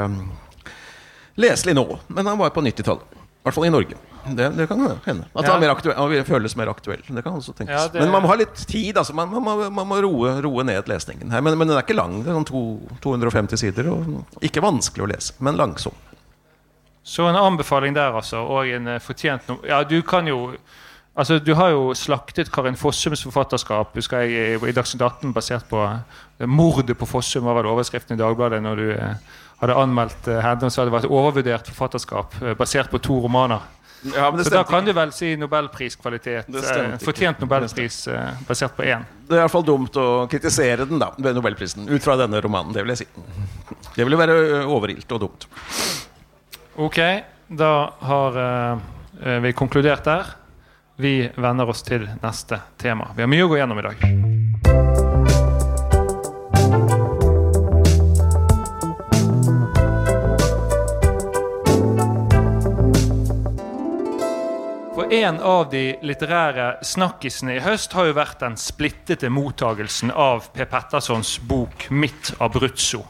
leselig 1.41 1.73
nå. 1.79 1.87
Men 2.13 2.27
han 2.27 2.39
var 2.39 2.51
på 2.53 2.61
90-tallet. 2.61 3.17
I 3.17 3.47
hvert 3.47 3.57
fall 3.57 3.69
i 3.69 3.73
Norge. 3.73 3.97
Det, 4.27 4.49
det 4.57 4.67
kan 4.69 4.81
hende. 5.07 5.25
At 5.37 5.45
Ja. 5.47 5.59
mer 5.59 5.71
aktuell, 5.71 6.25
føles 6.25 6.57
mer 6.57 6.69
aktuell. 6.69 7.03
Det 7.09 7.23
kan 7.25 7.33
også 7.39 7.55
tenkes. 7.55 7.75
Ja, 7.75 7.89
det- 7.89 8.01
Men 8.03 8.11
man 8.11 8.23
må 8.23 8.29
ha 8.29 8.35
litt 8.35 8.55
tid. 8.67 8.97
Altså. 8.97 9.15
Man, 9.15 9.31
man, 9.31 9.43
må- 9.43 9.71
man 9.73 9.87
må 9.87 10.01
roe, 10.03 10.41
roe 10.43 10.63
ned 10.65 10.87
lesningen. 10.89 11.29
Men, 11.29 11.57
men 11.59 11.69
den 11.69 11.77
er 11.77 11.83
ikke 11.83 11.97
lang. 11.97 12.23
Det 12.23 12.29
er 12.31 12.35
sånn 12.39 12.47
to, 12.47 12.81
250 13.01 13.57
sider. 13.57 13.89
Og 13.89 14.25
ikke 14.43 14.61
vanskelig 14.63 15.05
å 15.07 15.09
lese, 15.13 15.33
men 15.41 15.57
langsom. 15.57 15.93
Så 17.05 17.25
en 17.29 17.37
anbefaling 17.37 17.95
der, 17.95 18.13
altså. 18.13 18.43
Og 18.45 18.67
en 18.69 18.87
eh, 18.89 18.99
fortjent 18.99 19.49
no 19.49 19.59
Ja, 19.67 19.83
du 19.85 20.03
kan 20.03 20.27
jo 20.27 20.55
Altså, 21.19 21.39
Du 21.43 21.53
har 21.55 21.71
jo 21.71 21.95
slaktet 21.95 22.51
Karin 22.53 22.77
Fossums 22.77 23.25
forfatterskap 23.25 23.93
husker 23.97 24.21
jeg, 24.23 24.61
i, 24.63 24.69
i 24.69 24.73
Dagsnytt 24.73 25.03
18 25.03 25.33
basert 25.35 25.65
på 25.69 25.81
eh, 25.83 26.47
mordet 26.47 26.97
på 26.99 27.07
Fossum, 27.09 27.43
var 27.49 27.55
vel 27.55 27.67
overskriften 27.73 28.15
i 28.15 28.21
Dagbladet 28.21 28.61
når 28.63 28.77
du 28.77 28.91
eh, 28.93 29.15
hadde 29.61 29.75
anmeldt 29.75 30.29
eh, 30.29 30.39
henne 30.45 30.71
Så 30.71 30.79
hadde 30.85 30.93
det 30.93 30.95
var 30.95 31.05
et 31.05 31.11
overvurdert 31.11 31.67
forfatterskap 31.73 32.37
eh, 32.43 32.55
basert 32.55 32.91
på 32.93 33.01
to 33.03 33.19
romaner. 33.25 33.61
Ja, 34.15 34.31
Så 34.45 34.51
da 34.51 34.63
kan 34.65 34.83
ikke. 34.85 34.93
du 34.93 34.93
vel 34.95 35.13
si 35.13 35.33
nobelpriskvalitet. 35.37 36.49
Eh, 36.55 36.99
fortjent 37.03 37.41
nobelpris 37.43 38.07
eh, 38.09 38.31
basert 38.47 38.77
på 38.77 38.85
én. 38.87 39.03
Det 39.27 39.35
er 39.35 39.41
i 39.41 39.43
hvert 39.43 39.53
fall 39.57 39.67
dumt 39.67 39.97
å 39.99 40.07
kritisere 40.31 40.87
den 40.89 41.03
da 41.03 41.11
ved 41.19 41.35
Nobelprisen 41.37 41.89
ut 41.91 42.03
fra 42.05 42.15
denne 42.17 42.41
romanen. 42.41 42.73
Det 42.73 42.85
vil 42.87 42.95
jeg 42.95 43.03
si. 43.03 43.09
Det 43.97 44.07
ville 44.07 44.17
være 44.21 44.37
ø, 44.39 44.63
overilt 44.79 45.11
og 45.13 45.21
dumt. 45.27 45.49
Ok, 46.79 47.01
da 47.51 47.73
har 48.07 48.39
eh, 48.47 48.89
eh, 49.25 49.39
vi 49.45 49.53
konkludert 49.53 50.05
der. 50.07 50.35
Vi 50.97 51.29
vender 51.37 51.69
oss 51.69 51.83
til 51.87 52.09
neste 52.23 52.63
tema. 52.79 53.11
Vi 53.17 53.23
har 53.27 53.31
mye 53.31 53.47
å 53.47 53.51
gå 53.51 53.59
gjennom 53.61 53.79
i 53.83 53.89
dag. 53.91 54.38
En 65.11 65.39
av 65.41 65.71
de 65.73 65.95
litterære 66.05 66.83
snakkisene 66.85 67.55
i 67.57 67.61
høst 67.65 67.95
har 67.97 68.11
jo 68.11 68.17
vært 68.19 68.43
den 68.43 68.59
splittete 68.61 69.31
mottagelsen 69.33 70.11
av 70.13 70.51
Per 70.53 70.69
Pettersons 70.69 71.39
bok 71.49 71.87
'Mitt 71.89 72.35
Abruzzo'. 72.37 73.07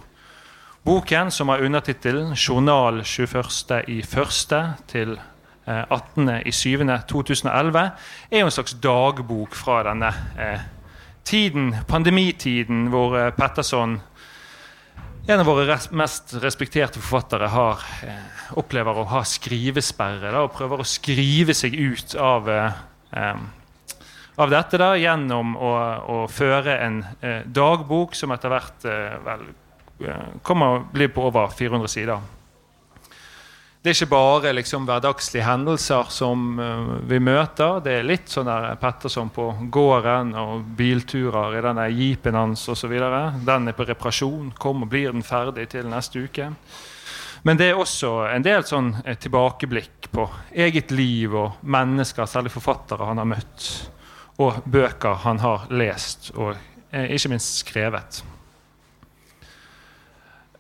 Boken, 0.86 1.32
som 1.34 1.48
har 1.48 1.58
undertittelen 1.58 2.36
'Journal 2.36 3.02
21. 3.02 3.82
i 3.88 4.02
første 4.02 4.74
til 4.86 5.18
eh, 5.66 5.84
18. 5.90 6.46
i 6.46 6.52
7. 6.52 6.86
2011', 7.10 7.90
er 8.30 8.38
jo 8.38 8.46
en 8.46 8.54
slags 8.54 8.78
dagbok 8.78 9.54
fra 9.54 9.82
denne 9.82 10.14
eh, 10.38 10.60
tiden, 11.24 11.74
pandemitiden, 11.88 12.86
hvor 12.86 13.18
eh, 13.18 13.32
Petterson, 13.32 14.00
en 15.28 15.40
av 15.42 15.46
våre 15.46 15.76
mest 15.92 16.32
respekterte 16.40 17.00
forfattere, 17.02 17.50
har, 17.52 17.84
eh, 18.02 18.56
opplever 18.56 18.96
å 18.96 19.08
ha 19.10 19.22
skrivesperre 19.28 20.32
da, 20.32 20.42
og 20.42 20.54
prøver 20.56 20.80
å 20.80 20.88
skrive 20.88 21.54
seg 21.54 21.76
ut 21.76 22.14
av 22.16 22.48
eh, 22.48 23.36
av 24.38 24.50
dette 24.50 24.78
da, 24.78 24.92
gjennom 24.98 25.56
å, 25.58 25.70
å 26.14 26.18
føre 26.30 26.76
en 26.84 27.00
eh, 27.20 27.40
dagbok 27.44 28.14
som 28.14 28.30
etter 28.34 28.52
hvert 28.52 28.84
eh, 28.86 29.16
vel, 29.24 29.46
eh, 30.06 30.26
kommer 30.46 30.84
blir 30.92 31.10
på 31.10 31.24
over 31.26 31.50
400 31.58 31.90
sider. 31.90 32.22
Det 33.78 33.92
er 33.92 33.94
ikke 33.94 34.10
bare 34.10 34.52
liksom 34.58 34.88
hverdagslige 34.88 35.46
hendelser 35.46 36.08
som 36.10 36.58
uh, 36.58 36.96
vi 37.06 37.20
møter. 37.22 37.78
Det 37.84 37.92
er 38.00 38.08
litt 38.08 38.32
sånn 38.32 38.48
der 38.50 38.72
Petterson 38.80 39.30
på 39.30 39.52
gården 39.70 40.32
og 40.38 40.64
bilturer 40.78 41.54
i 41.54 41.62
denne 41.62 41.84
jeepen 41.92 42.34
hans 42.34 42.66
osv. 42.68 42.96
Den 43.46 43.70
er 43.70 43.76
på 43.78 43.86
reparasjon. 43.86 44.50
Kommer, 44.58 44.90
blir 44.90 45.14
den 45.14 45.22
ferdig 45.22 45.68
til 45.76 45.86
neste 45.90 46.24
uke? 46.26 46.50
Men 47.46 47.60
det 47.60 47.68
er 47.70 47.78
også 47.78 48.10
en 48.32 48.42
del 48.42 48.64
sånn 48.66 48.90
eh, 49.04 49.14
tilbakeblikk 49.14 50.08
på 50.10 50.26
eget 50.58 50.90
liv 50.90 51.36
og 51.38 51.62
mennesker, 51.62 52.26
særlig 52.26 52.50
forfattere 52.50 53.06
han 53.06 53.22
har 53.22 53.30
møtt, 53.30 53.68
og 54.42 54.58
bøker 54.66 55.22
han 55.22 55.38
har 55.44 55.68
lest 55.70 56.32
og 56.34 56.56
eh, 56.90 57.14
ikke 57.14 57.30
minst 57.36 57.62
skrevet. 57.62 58.20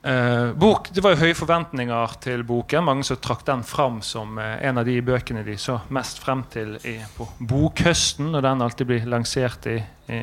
Eh, 0.08 0.52
bok, 0.52 0.88
det 0.94 1.02
var 1.04 1.12
jo 1.12 1.20
høye 1.20 1.36
forventninger 1.36 2.12
til 2.24 2.40
boken. 2.48 2.86
Mange 2.86 3.04
som 3.04 3.18
trakk 3.20 3.42
den 3.44 3.60
fram 3.66 3.98
som 4.00 4.38
eh, 4.40 4.54
en 4.64 4.80
av 4.80 4.86
de 4.88 4.94
bøkene 5.04 5.42
de 5.44 5.56
så 5.60 5.82
mest 5.92 6.22
frem 6.22 6.46
til 6.48 6.78
i, 6.88 6.94
på 7.16 7.26
bokhøsten, 7.50 8.30
når 8.32 8.46
den 8.46 8.64
alltid 8.64 8.88
blir 8.88 9.10
lansert 9.10 9.68
i, 9.68 9.76
i 10.08 10.22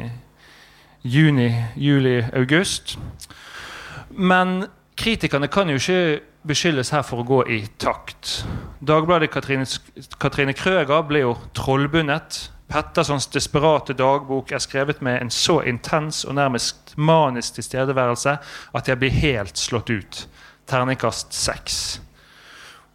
juni, 1.06 1.52
juli, 1.78 2.18
august. 2.34 2.96
Men 4.10 4.64
kritikerne 4.98 5.52
kan 5.54 5.70
jo 5.70 5.78
ikke 5.78 6.24
beskyldes 6.50 6.90
her 6.96 7.06
for 7.06 7.22
å 7.22 7.28
gå 7.28 7.44
i 7.54 7.62
takt. 7.78 8.40
Dagbladet 8.82 9.30
Katrine, 9.34 9.70
Katrine 10.18 10.58
Krøger 10.58 11.06
ble 11.06 11.28
jo 11.28 11.38
trollbundet. 11.58 12.48
Pettersons 12.68 13.28
desperate 13.30 13.94
dagbok 13.94 14.52
er 14.52 14.64
skrevet 14.64 15.02
med 15.06 15.22
en 15.22 15.30
så 15.34 15.60
intens 15.70 16.24
og 16.26 16.36
nærmest 16.36 16.96
manisk 16.98 17.60
tilstedeværelse 17.60 18.38
at 18.76 18.90
jeg 18.90 19.00
blir 19.00 19.14
helt 19.14 19.58
slått 19.58 19.92
ut. 19.94 20.26
Terningkast 20.66 21.34
seks. 21.34 21.78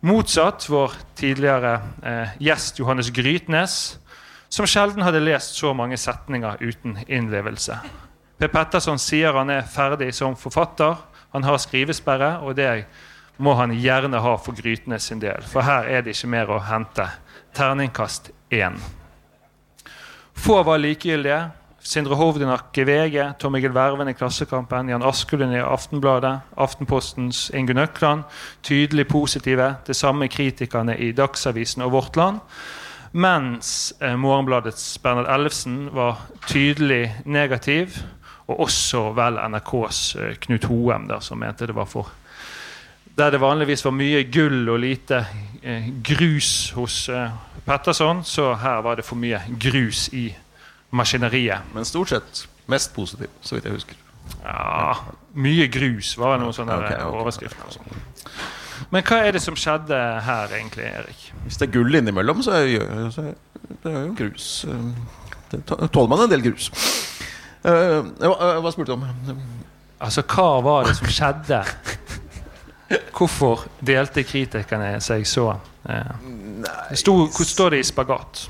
Motsatt 0.01 0.67
vår 0.71 0.97
tidligere 1.15 1.75
eh, 2.03 2.37
gjest 2.43 2.81
Johannes 2.81 3.13
Grytnes, 3.15 3.75
som 4.49 4.67
sjelden 4.67 5.05
hadde 5.07 5.23
lest 5.23 5.55
så 5.61 5.75
mange 5.77 5.99
setninger 6.01 6.59
uten 6.61 6.97
innlevelse. 7.07 7.77
Per 8.41 8.49
Petterson 8.51 8.99
sier 8.99 9.37
han 9.37 9.53
er 9.53 9.69
ferdig 9.69 10.11
som 10.17 10.35
forfatter. 10.41 10.97
Han 11.37 11.45
har 11.45 11.61
skrivesperre, 11.63 12.39
og 12.41 12.57
det 12.59 12.87
må 13.39 13.55
han 13.61 13.77
gjerne 13.77 14.19
ha 14.25 14.33
for 14.41 14.57
Grytnes 14.57 15.07
sin 15.13 15.21
del. 15.23 15.45
For 15.47 15.63
her 15.63 15.87
er 15.87 16.03
det 16.03 16.17
ikke 16.17 16.33
mer 16.33 16.51
å 16.51 16.63
hente. 16.65 17.07
Terningkast 17.55 18.33
én. 18.51 18.81
Få 20.41 20.63
var 20.63 20.79
likegyldige. 20.79 21.51
Sindre 21.85 22.17
Hovdenak 22.17 22.79
i 22.79 22.85
VG, 22.85 23.17
Tom 23.39 23.55
Egil 23.55 23.75
Verven 23.77 24.09
i 24.09 24.15
Klassekampen, 24.17 24.89
Jan 24.89 25.05
Askelund 25.05 25.53
i 25.53 25.61
Aftenbladet, 25.61 26.41
Aftenpostens 26.57 27.51
Ingunn 27.55 27.79
Økland. 27.79 28.25
Tydelig 28.63 29.07
positive. 29.09 29.75
Det 29.87 29.97
samme 29.97 30.29
kritikerne 30.29 30.97
i 30.97 31.11
Dagsavisen 31.13 31.85
og 31.85 31.93
Vårt 31.93 32.17
Land. 32.17 32.41
Mens 33.13 33.93
eh, 34.01 34.17
Morgenbladets 34.17 34.99
Bernhard 35.03 35.29
Ellefsen 35.29 35.91
var 35.93 36.25
tydelig 36.49 37.15
negativ. 37.25 38.01
Og 38.49 38.61
også 38.65 39.11
vel 39.17 39.37
NRKs 39.53 40.01
eh, 40.17 40.35
Knut 40.41 40.71
Hoem, 40.73 41.09
der, 41.09 41.21
som 41.21 41.45
mente 41.45 41.69
det 41.69 41.77
var 41.77 41.89
for 41.89 42.09
der 43.21 43.31
det 43.31 43.41
vanligvis 43.41 43.85
var 43.85 43.93
mye 43.93 44.23
gull 44.33 44.69
og 44.71 44.81
lite 44.81 45.25
eh, 45.63 45.91
grus 46.05 46.71
hos 46.77 47.09
eh, 47.13 47.33
Petterson, 47.67 48.25
så 48.25 48.55
her 48.59 48.81
var 48.83 48.97
det 49.01 49.05
for 49.07 49.17
mye 49.21 49.41
grus 49.61 50.09
i 50.17 50.29
maskineriet. 50.91 51.67
Men 51.75 51.85
stort 51.85 52.09
sett 52.13 52.45
mest 52.71 52.95
positiv, 52.95 53.29
så 53.43 53.55
vidt 53.59 53.65
jeg 53.69 53.77
husker. 53.79 53.99
Ja, 54.45 54.95
Mye 55.35 55.67
grus 55.71 56.13
var 56.19 56.39
noen 56.43 56.55
sånne 56.55 56.75
Ok, 56.75 56.87
okay, 56.91 57.05
overskrifter. 57.21 57.79
Men 58.91 59.05
hva 59.07 59.21
er 59.27 59.35
det 59.37 59.43
som 59.45 59.55
skjedde 59.59 59.97
her, 60.27 60.51
egentlig, 60.57 60.87
Erik? 60.89 61.25
Hvis 61.45 61.59
det 61.61 61.69
er 61.69 61.73
gull 61.77 61.95
innimellom, 61.99 62.41
så 62.43 62.57
er 62.59 63.11
så 63.15 63.29
er 63.29 63.35
det 63.85 63.93
er 63.93 64.07
jo 64.09 64.15
grus. 64.19 64.65
eh, 64.67 64.91
Det 65.51 65.61
tåler 65.69 66.09
man 66.11 66.25
en 66.25 66.31
del 66.31 66.43
grus. 66.43 66.71
Eh, 67.65 68.01
hva, 68.23 68.61
hva 68.63 68.73
spurte 68.73 68.91
du 68.91 68.97
om? 68.97 69.05
Altså, 70.01 70.23
hva 70.27 70.49
var 70.65 70.89
det 70.89 70.97
som 70.99 71.07
skjedde? 71.11 71.63
Hvorfor 73.15 73.67
delte 73.85 74.25
kritikerne 74.27 74.97
seg 75.05 75.27
så? 75.29 75.53
Eh, 75.89 76.97
hvor 77.07 77.45
står 77.47 77.77
det 77.77 77.85
i 77.85 77.89
spagat? 77.89 78.49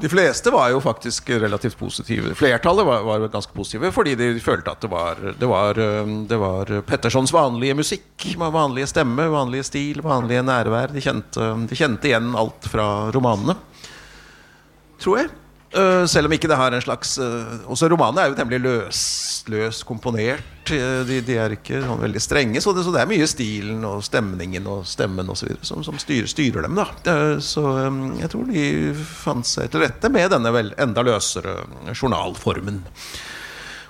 De 0.00 0.08
fleste 0.10 0.50
var 0.50 0.72
jo 0.72 0.80
faktisk 0.82 1.30
relativt 1.30 1.76
positive. 1.78 2.34
Flertallet 2.34 2.86
var, 2.86 3.04
var 3.06 3.28
ganske 3.30 3.54
positive 3.54 3.92
fordi 3.94 4.16
de 4.18 4.32
følte 4.42 4.72
at 4.72 4.82
det 4.82 4.90
var, 4.90 5.20
det 5.38 5.48
var, 5.48 5.78
øh, 5.78 6.10
det 6.28 6.38
var 6.40 6.72
Pettersons 6.88 7.32
vanlige 7.32 7.76
musikk. 7.78 8.26
Vanlige 8.38 8.90
stemme, 8.90 9.28
vanlige 9.30 9.68
stil, 9.70 10.02
vanlige 10.02 10.42
nærvær. 10.42 10.90
De 10.90 11.04
kjente, 11.04 11.46
de 11.70 11.78
kjente 11.78 12.10
igjen 12.10 12.34
alt 12.34 12.66
fra 12.72 12.88
romanene, 13.14 13.54
tror 14.98 15.22
jeg. 15.22 15.30
Øh, 15.74 16.04
selv 16.06 16.28
om 16.28 16.32
ikke 16.36 16.46
det 16.46 16.56
har 16.56 16.70
en 16.70 16.82
slags 16.84 17.16
øh, 17.18 17.66
Også 17.66 17.88
romanene 17.90 18.22
er 18.22 18.28
jo 18.30 18.36
temmelig 18.38 18.60
løsløs 18.62 19.82
komponert. 19.82 20.70
Øh, 20.70 21.02
De, 21.08 21.20
de 21.26 21.36
er 21.36 21.56
ikke 21.56 21.80
sånn 21.82 21.98
veldig 22.00 22.20
strenge, 22.22 22.60
så 22.62 22.72
det, 22.76 22.84
så 22.86 22.92
det 22.94 23.00
er 23.02 23.10
mye 23.10 23.26
stilen 23.26 23.82
og 23.88 24.04
stemningen 24.06 24.68
og 24.70 24.86
stemmen 24.86 25.28
og 25.28 25.38
videre 25.42 25.66
som, 25.66 25.82
som 25.82 25.98
styrer, 25.98 26.30
styrer 26.30 26.62
dem. 26.62 26.78
da 26.78 27.16
Så 27.42 27.64
jeg 28.20 28.30
tror 28.30 28.46
de 28.52 28.66
fant 28.94 29.46
seg 29.50 29.72
til 29.72 29.82
rette 29.82 30.10
med 30.14 30.30
denne 30.30 30.52
vel, 30.54 30.70
enda 30.78 31.02
løsere 31.02 31.56
journalformen. 31.90 32.84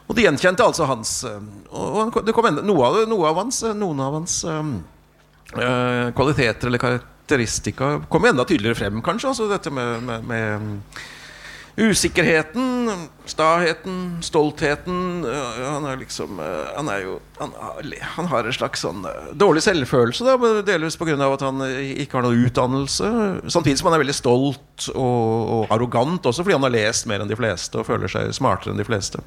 Og 0.09 0.17
de 0.17 0.25
gjenkjente 0.27 0.65
altså 0.65 0.85
hans 0.89 1.13
Og 1.25 2.17
det 2.27 2.35
kom 2.37 2.49
enda, 2.49 2.65
noe, 2.65 2.85
av, 2.85 3.03
noe 3.09 3.29
av 3.29 3.39
hans, 3.41 3.63
noen 3.77 4.01
av 4.05 4.17
hans 4.19 4.41
øh, 4.49 6.13
kvaliteter 6.17 6.69
eller 6.69 6.81
karakteristika 6.81 7.99
kom 8.09 8.25
enda 8.29 8.45
tydeligere 8.49 8.81
frem, 8.81 9.05
kanskje. 9.05 9.35
Altså 9.35 9.49
dette 9.53 9.73
med, 9.73 10.01
med, 10.09 10.25
med 10.29 11.05
Usikkerheten, 11.75 12.91
staheten, 13.27 13.95
stoltheten 14.23 15.25
Han 15.59 15.87
er 15.91 15.97
liksom 15.99 16.39
øh, 16.39 16.69
Han 16.77 16.87
er 16.89 17.01
jo 17.03 17.17
Han 17.41 17.55
han 18.15 18.29
har 18.31 18.47
en 18.47 18.55
slags 18.55 18.85
sånn 18.85 19.01
øh, 19.11 19.33
dårlig 19.35 19.65
selvfølelse, 19.65 20.23
da, 20.23 20.51
delvis 20.63 20.95
pga. 21.01 21.17
at 21.27 21.43
han 21.43 21.65
øh, 21.67 21.81
ikke 22.05 22.21
har 22.21 22.27
noe 22.29 22.45
utdannelse. 22.47 23.09
Samtidig 23.51 23.81
som 23.81 23.89
han 23.89 23.97
er 23.97 24.05
veldig 24.05 24.15
stolt 24.15 24.87
og, 24.95 25.51
og 25.57 25.73
arrogant, 25.75 26.27
også 26.27 26.45
fordi 26.45 26.55
han 26.55 26.63
har 26.63 26.75
lest 26.77 27.09
mer 27.11 27.25
enn 27.25 27.33
de 27.33 27.39
fleste 27.39 27.81
og 27.81 27.89
føler 27.89 28.13
seg 28.13 28.31
smartere 28.37 28.71
enn 28.71 28.79
de 28.79 28.87
fleste. 28.87 29.19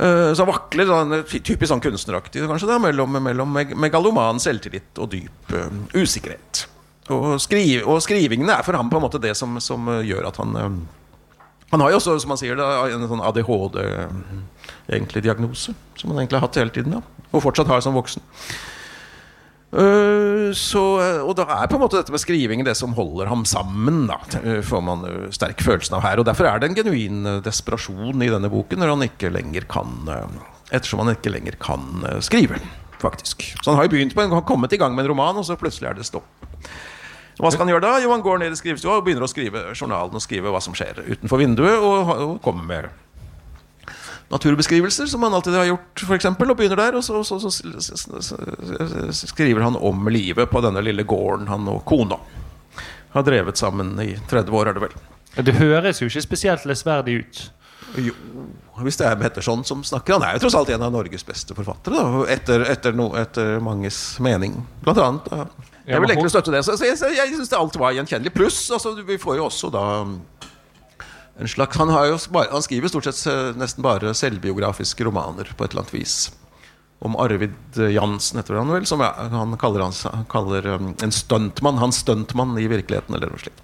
Eh, 0.00 0.30
Så 0.32 0.40
han 0.40 0.48
vakler 0.54 1.20
typisk 1.28 1.68
sånn 1.68 1.84
kunstneraktig 1.84 2.46
kanskje 2.48 2.70
da, 2.70 2.78
mellom, 2.80 3.18
mellom 3.20 3.58
megaloman 3.76 4.40
selvtillit 4.40 4.96
og 4.96 5.10
dyp 5.12 5.52
usikkerhet. 5.92 6.64
Og, 7.10 7.34
skriv, 7.42 7.84
og 7.84 8.00
skrivingene 8.00 8.56
er 8.56 8.64
for 8.64 8.78
ham 8.78 8.88
på 8.88 8.96
en 8.96 9.04
måte 9.04 9.20
det 9.20 9.34
som, 9.36 9.60
som 9.60 9.90
gjør 10.00 10.30
at 10.30 10.40
han 10.40 10.56
Han 11.70 11.80
har 11.84 11.88
jo 11.92 11.98
også, 12.00 12.10
som 12.22 12.32
han 12.34 12.40
sier, 12.40 12.56
en 12.58 13.10
sånn 13.10 13.26
ADHD-diagnose, 13.28 15.70
som 15.94 16.06
han 16.10 16.18
egentlig 16.18 16.38
har 16.40 16.46
hatt 16.48 16.58
hele 16.58 16.74
tiden. 16.74 16.92
ja. 16.98 17.02
og 17.30 17.44
fortsatt 17.44 17.70
har 17.70 17.80
som 17.84 17.94
voksen. 17.94 18.22
Øh, 19.70 20.50
så, 20.56 20.84
øh, 20.98 21.22
og 21.28 21.36
da 21.38 21.44
er 21.46 21.70
på 21.70 21.76
en 21.78 21.84
måte 21.84 22.00
dette 22.00 22.10
med 22.10 22.18
skriving 22.18 22.66
det 22.66 22.74
som 22.74 22.90
holder 22.96 23.30
ham 23.30 23.44
sammen, 23.46 24.10
da, 24.10 24.18
får 24.66 24.80
man 24.82 25.30
sterk 25.30 25.62
følelsen 25.62 25.94
av 25.94 26.02
her. 26.02 26.18
Og 26.18 26.26
Derfor 26.26 26.44
er 26.50 26.58
det 26.58 26.66
en 26.70 26.78
genuin 26.80 27.22
desperasjon 27.44 28.22
i 28.22 28.32
denne 28.32 28.50
boken 28.50 28.78
når 28.82 28.88
han 28.96 29.02
ikke 29.06 29.30
lenger 29.30 29.62
kan 29.70 30.10
Ettersom 30.70 31.02
han 31.02 31.16
ikke 31.16 31.32
lenger 31.34 31.56
kan 31.58 32.04
skrive, 32.22 32.54
faktisk. 33.02 33.42
Så 33.58 33.70
han 33.70 33.78
har 33.78 33.88
jo 33.88 33.94
begynt 33.94 34.14
på 34.14 34.22
en, 34.22 34.30
har 34.30 34.46
kommet 34.46 34.72
i 34.72 34.78
gang 34.78 34.94
med 34.94 35.04
en 35.04 35.10
roman, 35.10 35.40
og 35.40 35.46
så 35.46 35.58
plutselig 35.58 35.88
er 35.90 35.94
det 35.98 36.06
stopp. 36.06 36.28
Hva 37.40 37.50
skal 37.52 37.64
han 37.64 37.72
gjøre 37.72 37.86
da? 37.86 37.92
Jo, 38.04 38.10
han 38.12 38.24
går 38.24 38.42
ned 38.42 38.54
i 38.54 38.58
skrivestua 38.58 38.98
og 38.98 39.06
begynner 39.06 39.24
å 39.24 39.30
skrive 39.30 39.70
journalen 39.72 40.16
og 40.16 40.24
skrive 40.24 40.52
hva 40.52 40.60
som 40.60 40.74
skjer 40.76 41.00
utenfor 41.06 41.40
vinduet, 41.40 41.78
og, 41.80 42.10
og 42.10 42.34
kommer 42.44 42.66
med 42.68 42.90
naturbeskrivelser, 44.30 45.06
som 45.10 45.22
han 45.22 45.34
alltid 45.34 45.56
har 45.58 45.64
gjort, 45.72 46.02
for 46.06 46.14
eksempel, 46.14 46.52
og 46.52 46.58
begynner 46.60 46.78
der. 46.78 46.98
Og 46.98 47.04
så, 47.04 47.24
så, 47.24 47.40
så, 47.40 48.36
skriver 49.32 49.64
han 49.64 49.76
om 49.76 50.08
livet 50.12 50.50
på 50.50 50.62
denne 50.62 50.84
lille 50.84 51.02
gården 51.02 51.50
han 51.50 51.66
og 51.70 51.82
kona 51.88 52.20
har 53.10 53.24
drevet 53.26 53.58
sammen 53.58 53.96
i 53.98 54.12
30 54.30 54.54
år, 54.54 54.70
er 54.70 54.76
det 54.76 54.84
vel. 54.84 55.00
Det 55.46 55.54
høres 55.58 55.98
jo 56.02 56.06
ikke 56.10 56.22
spesielt 56.22 56.66
lesverdig 56.66 57.16
ut. 57.24 57.40
Jo, 57.98 58.12
hvis 58.84 58.98
det 59.00 59.08
er 59.08 59.18
Petterson 59.18 59.64
som 59.66 59.82
snakker. 59.84 60.16
Han 60.16 60.24
er 60.26 60.36
jo 60.36 60.44
tross 60.44 60.56
alt 60.60 60.70
en 60.74 60.84
av 60.86 60.92
Norges 60.94 61.24
beste 61.26 61.56
forfattere, 61.56 61.98
da, 61.98 62.24
etter, 62.32 62.64
etter, 62.70 62.94
no, 62.96 63.10
etter 63.18 63.58
manges 63.64 63.98
mening, 64.22 64.60
blant 64.84 65.00
annet. 65.02 65.30
Da. 65.30 65.70
Jeg 65.90 66.02
vil 66.04 66.14
egentlig 66.14 66.32
støtte 66.32 66.54
det. 66.54 66.62
Så, 66.66 66.76
jeg, 66.84 66.98
jeg 67.16 67.34
syns 67.34 67.52
alt 67.56 67.78
var 67.80 67.94
gjenkjennelig. 67.96 68.32
Pluss, 68.36 68.62
altså, 68.74 68.94
vi 69.06 69.18
får 69.20 69.40
jo 69.40 69.48
også 69.48 69.72
da 69.74 69.84
en 71.40 71.48
slags 71.48 71.78
Han, 71.80 71.88
har 71.88 72.10
jo 72.10 72.18
han 72.36 72.62
skriver 72.62 72.92
stort 72.92 73.06
sett 73.08 73.56
nesten 73.56 73.84
bare 73.84 74.12
selvbiografiske 74.16 75.06
romaner 75.06 75.48
på 75.56 75.64
et 75.64 75.72
eller 75.72 75.86
annet 75.86 75.94
vis. 75.94 76.16
Om 77.00 77.16
Arvid 77.16 77.78
Jansen, 77.94 78.38
heter 78.42 78.58
han 78.60 78.68
vel. 78.68 78.84
Som 78.86 79.00
han 79.00 79.56
kaller, 79.60 79.86
han, 79.86 79.96
han 80.12 80.26
kaller 80.28 80.66
um, 80.76 80.92
en 81.00 81.14
stuntmann. 81.14 81.80
Hans 81.80 82.02
stuntmann 82.04 82.58
i 82.60 82.68
virkeligheten, 82.68 83.16
eller 83.16 83.32
noe 83.32 83.40
slikt. 83.40 83.62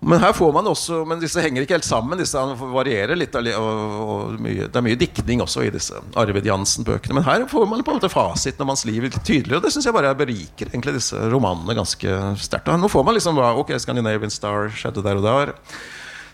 Men 0.00 0.20
her 0.22 0.32
får 0.32 0.52
man 0.54 0.68
også 0.70 1.00
Men 1.08 1.18
disse 1.18 1.42
henger 1.42 1.64
ikke 1.64 1.74
helt 1.74 1.86
sammen. 1.86 2.20
Disse 2.20 2.38
varierer 2.60 3.18
litt. 3.18 3.34
Og, 3.34 3.98
og 4.04 4.38
mye, 4.42 4.68
det 4.68 4.78
er 4.78 4.86
mye 4.86 4.98
diktning 4.98 5.42
også 5.42 5.66
i 5.66 5.72
disse 5.74 5.98
Arvid 6.18 6.46
Jansen-bøkene. 6.46 7.18
Men 7.18 7.26
her 7.26 7.46
får 7.50 7.66
man 7.66 7.82
på 7.82 7.94
en 7.94 8.00
måte 8.00 8.12
fasiten 8.12 8.64
om 8.64 8.72
hans 8.72 8.86
liv 8.88 9.08
tydeligere. 9.18 9.58
Og 9.58 9.66
det 9.66 9.74
syns 9.74 9.88
jeg 9.90 9.96
bare 9.96 10.14
beriker 10.18 10.70
egentlig 10.70 10.98
disse 11.00 11.28
romanene 11.32 11.76
ganske 11.78 12.18
sterkt. 12.38 12.70
Nå 12.78 12.90
får 12.92 13.06
man 13.06 13.18
liksom 13.18 13.38
Ok, 13.38 13.74
Scandinavian 13.82 14.32
Star 14.32 14.70
skjedde 14.74 15.04
der 15.04 15.18
og 15.18 15.26
der. 15.26 15.54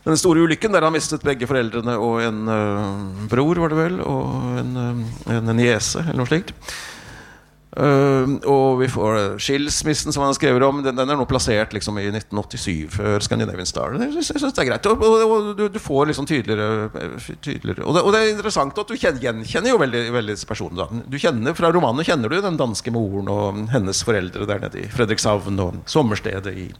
Den 0.05 0.21
store 0.21 0.43
ulykken 0.45 0.75
der 0.75 0.85
han 0.85 0.93
mistet 0.93 1.25
begge 1.25 1.49
foreldrene 1.49 1.95
og 1.97 2.19
en 2.21 2.43
uh, 2.51 3.29
bror, 3.31 3.57
var 3.63 3.73
det 3.73 3.79
vel, 3.79 3.95
og 4.05 4.59
en, 4.61 4.75
uh, 4.77 5.31
en 5.33 5.55
niese, 5.57 6.03
eller 6.03 6.21
noe 6.21 6.29
slikt. 6.29 6.53
Uh, 7.75 8.37
og 8.47 8.79
vi 8.79 8.87
får 8.87 9.39
skilsmissen 9.43 10.15
som 10.15 10.23
han 10.23 10.31
har 10.31 10.37
skrevet 10.39 10.63
om. 10.63 10.83
Den, 10.85 10.95
den 10.99 11.11
er 11.11 11.19
nå 11.19 11.27
plassert 11.27 11.75
liksom 11.75 11.99
i 11.99 12.07
1987, 12.13 12.87
før 12.95 13.25
Scandinavian 13.25 13.69
Star. 13.69 13.97
Jeg 13.99 14.27
synes 14.29 14.47
det 14.47 14.63
er 14.63 14.71
greit. 14.71 14.87
Og, 14.91 15.03
og, 15.03 15.25
og 15.25 15.51
du, 15.59 15.65
du, 15.75 15.81
får 15.83 16.13
liksom 16.13 16.29
tydeligere, 16.31 16.89
tydeligere. 17.43 17.83
Og, 17.83 17.97
det, 17.97 18.05
og, 18.05 18.13
det, 18.15 18.21
er 18.21 18.33
interessant 18.37 18.79
at 18.79 18.93
du 18.93 18.95
gjenkjenner 18.99 19.73
jo 19.75 19.81
veldig, 19.83 20.05
veldig 20.15 20.39
personen. 20.49 21.03
Du 21.11 21.19
kjenner, 21.19 21.57
Fra 21.59 21.73
romanen 21.75 22.07
kjenner 22.07 22.31
du 22.31 22.39
den 22.45 22.61
danske 22.61 22.95
moren 22.95 23.31
og 23.33 23.65
hennes 23.75 24.05
foreldre 24.07 24.47
der 24.49 24.63
nede 24.63 24.85
i 24.85 24.89
Fredrikshavn 24.95 25.61
og 25.65 25.83
sommerstedet 25.91 26.55
i 26.55 26.71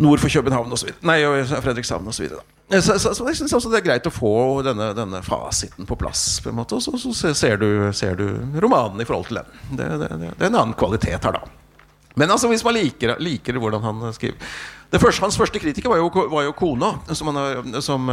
nord 0.00 0.22
for 0.22 0.32
København 0.32 0.72
osv. 0.72 0.94
Nei, 1.06 1.20
Fredrikshavn 1.50 2.08
osv. 2.08 2.32
Så, 2.70 2.98
så, 2.98 3.14
så, 3.14 3.26
jeg 3.26 3.40
syns 3.40 3.54
også 3.56 3.70
det 3.72 3.80
er 3.80 3.86
greit 3.88 4.06
å 4.06 4.12
få 4.14 4.32
denne, 4.62 4.92
denne 4.94 5.22
fasiten 5.26 5.88
på 5.88 5.96
plass. 5.98 6.38
På 6.44 6.52
en 6.52 6.58
måte, 6.60 6.78
og 6.78 6.84
så, 6.84 6.94
så 6.98 7.32
ser, 7.34 7.56
du, 7.58 7.90
ser, 7.96 8.14
du, 8.18 8.28
romanen 8.62 9.02
i 9.02 9.08
forhold 9.08 9.26
til 9.30 9.40
den. 9.40 9.56
Det, 9.72 9.88
det, 9.88 10.10
det, 10.12 10.20
det, 10.28 10.44
er 10.44 10.52
en 10.52 10.60
annen 10.60 10.76
kvalitet 10.78 11.26
her, 11.26 11.40
da. 11.40 11.42
Men 12.18 12.30
altså, 12.30 12.50
hvis 12.50 12.64
man 12.66 12.76
liker, 12.76 13.16
liker 13.22 13.58
hvordan 13.58 13.82
han 13.86 14.06
skriver 14.14 14.38
første, 14.98 15.22
Hans 15.22 15.38
første 15.38 15.58
kritiker 15.62 15.90
var 15.90 16.00
jo, 16.00 16.08
var 16.30 16.46
jo 16.46 16.54
kona, 16.58 16.94
som, 17.14 17.30
han, 17.30 17.76
som, 17.82 18.08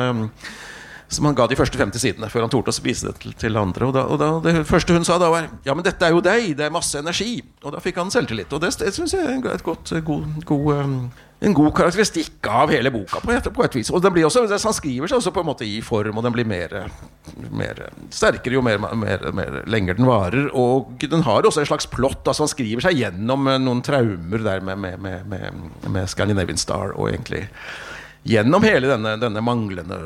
som 1.10 1.30
han 1.30 1.38
ga 1.38 1.48
de 1.50 1.58
første 1.58 1.80
50 1.80 2.04
sidene 2.04 2.30
før 2.30 2.46
han 2.46 2.54
torde 2.54 2.74
å 2.74 2.78
spise 2.78 3.10
det 3.10 3.16
til, 3.22 3.34
til 3.46 3.58
andre. 3.58 3.90
Og, 3.90 3.96
da, 3.96 4.06
og 4.10 4.22
da, 4.22 4.32
Det 4.46 4.66
første 4.70 4.94
hun 4.94 5.06
sa 5.08 5.18
da, 5.22 5.32
var 5.34 5.50
Ja, 5.66 5.74
men 5.78 5.86
dette 5.86 6.06
er 6.06 6.14
jo 6.14 6.22
deg, 6.26 6.52
det 6.58 6.68
er 6.68 6.74
masse 6.74 6.98
energi. 7.02 7.40
Og 7.64 7.74
da 7.74 7.82
fikk 7.84 8.02
han 8.02 8.14
selvtillit. 8.14 8.54
Og 8.54 8.62
det, 8.62 8.74
det 8.82 8.94
syns 8.96 9.18
jeg 9.18 9.38
er 9.38 9.54
et 9.54 9.66
godt, 9.66 9.94
god, 10.06 10.44
god 10.46 11.26
en 11.40 11.54
god 11.54 11.74
karakteristikk 11.78 12.48
av 12.50 12.72
hele 12.74 12.90
boka. 12.94 13.20
på 13.22 13.32
et, 13.36 13.50
på 13.54 13.64
et 13.66 13.76
vis 13.78 13.92
Og 13.94 14.02
den 14.02 14.14
blir 14.16 14.26
også, 14.26 14.48
Han 14.50 14.74
skriver 14.74 15.10
seg 15.10 15.20
også 15.20 15.34
på 15.36 15.44
en 15.44 15.50
måte 15.52 15.68
i 15.68 15.82
form, 15.86 16.18
og 16.18 16.26
den 16.26 16.34
blir 16.34 16.48
mer, 16.50 16.90
mer 17.52 17.84
sterkere 18.10 18.58
jo 18.58 18.64
mer, 18.66 18.80
mer, 18.82 19.28
mer, 19.32 19.60
lenger 19.70 20.00
den 20.00 20.10
varer. 20.10 20.50
Og 20.58 20.98
den 21.04 21.26
har 21.28 21.46
også 21.46 21.62
en 21.62 21.70
slags 21.70 21.90
plott. 21.94 22.24
altså 22.26 22.48
Han 22.48 22.54
skriver 22.54 22.88
seg 22.88 22.98
gjennom 23.04 23.50
noen 23.62 23.84
traumer 23.86 24.42
der 24.50 24.66
med, 24.66 24.82
med, 24.82 25.28
med, 25.30 25.62
med 25.86 26.10
Scandinavian 26.10 26.58
Star 26.58 26.96
og 26.96 27.12
egentlig 27.12 27.46
gjennom 28.28 28.64
hele 28.64 28.90
denne, 28.92 29.16
denne 29.22 29.42
manglende 29.42 29.98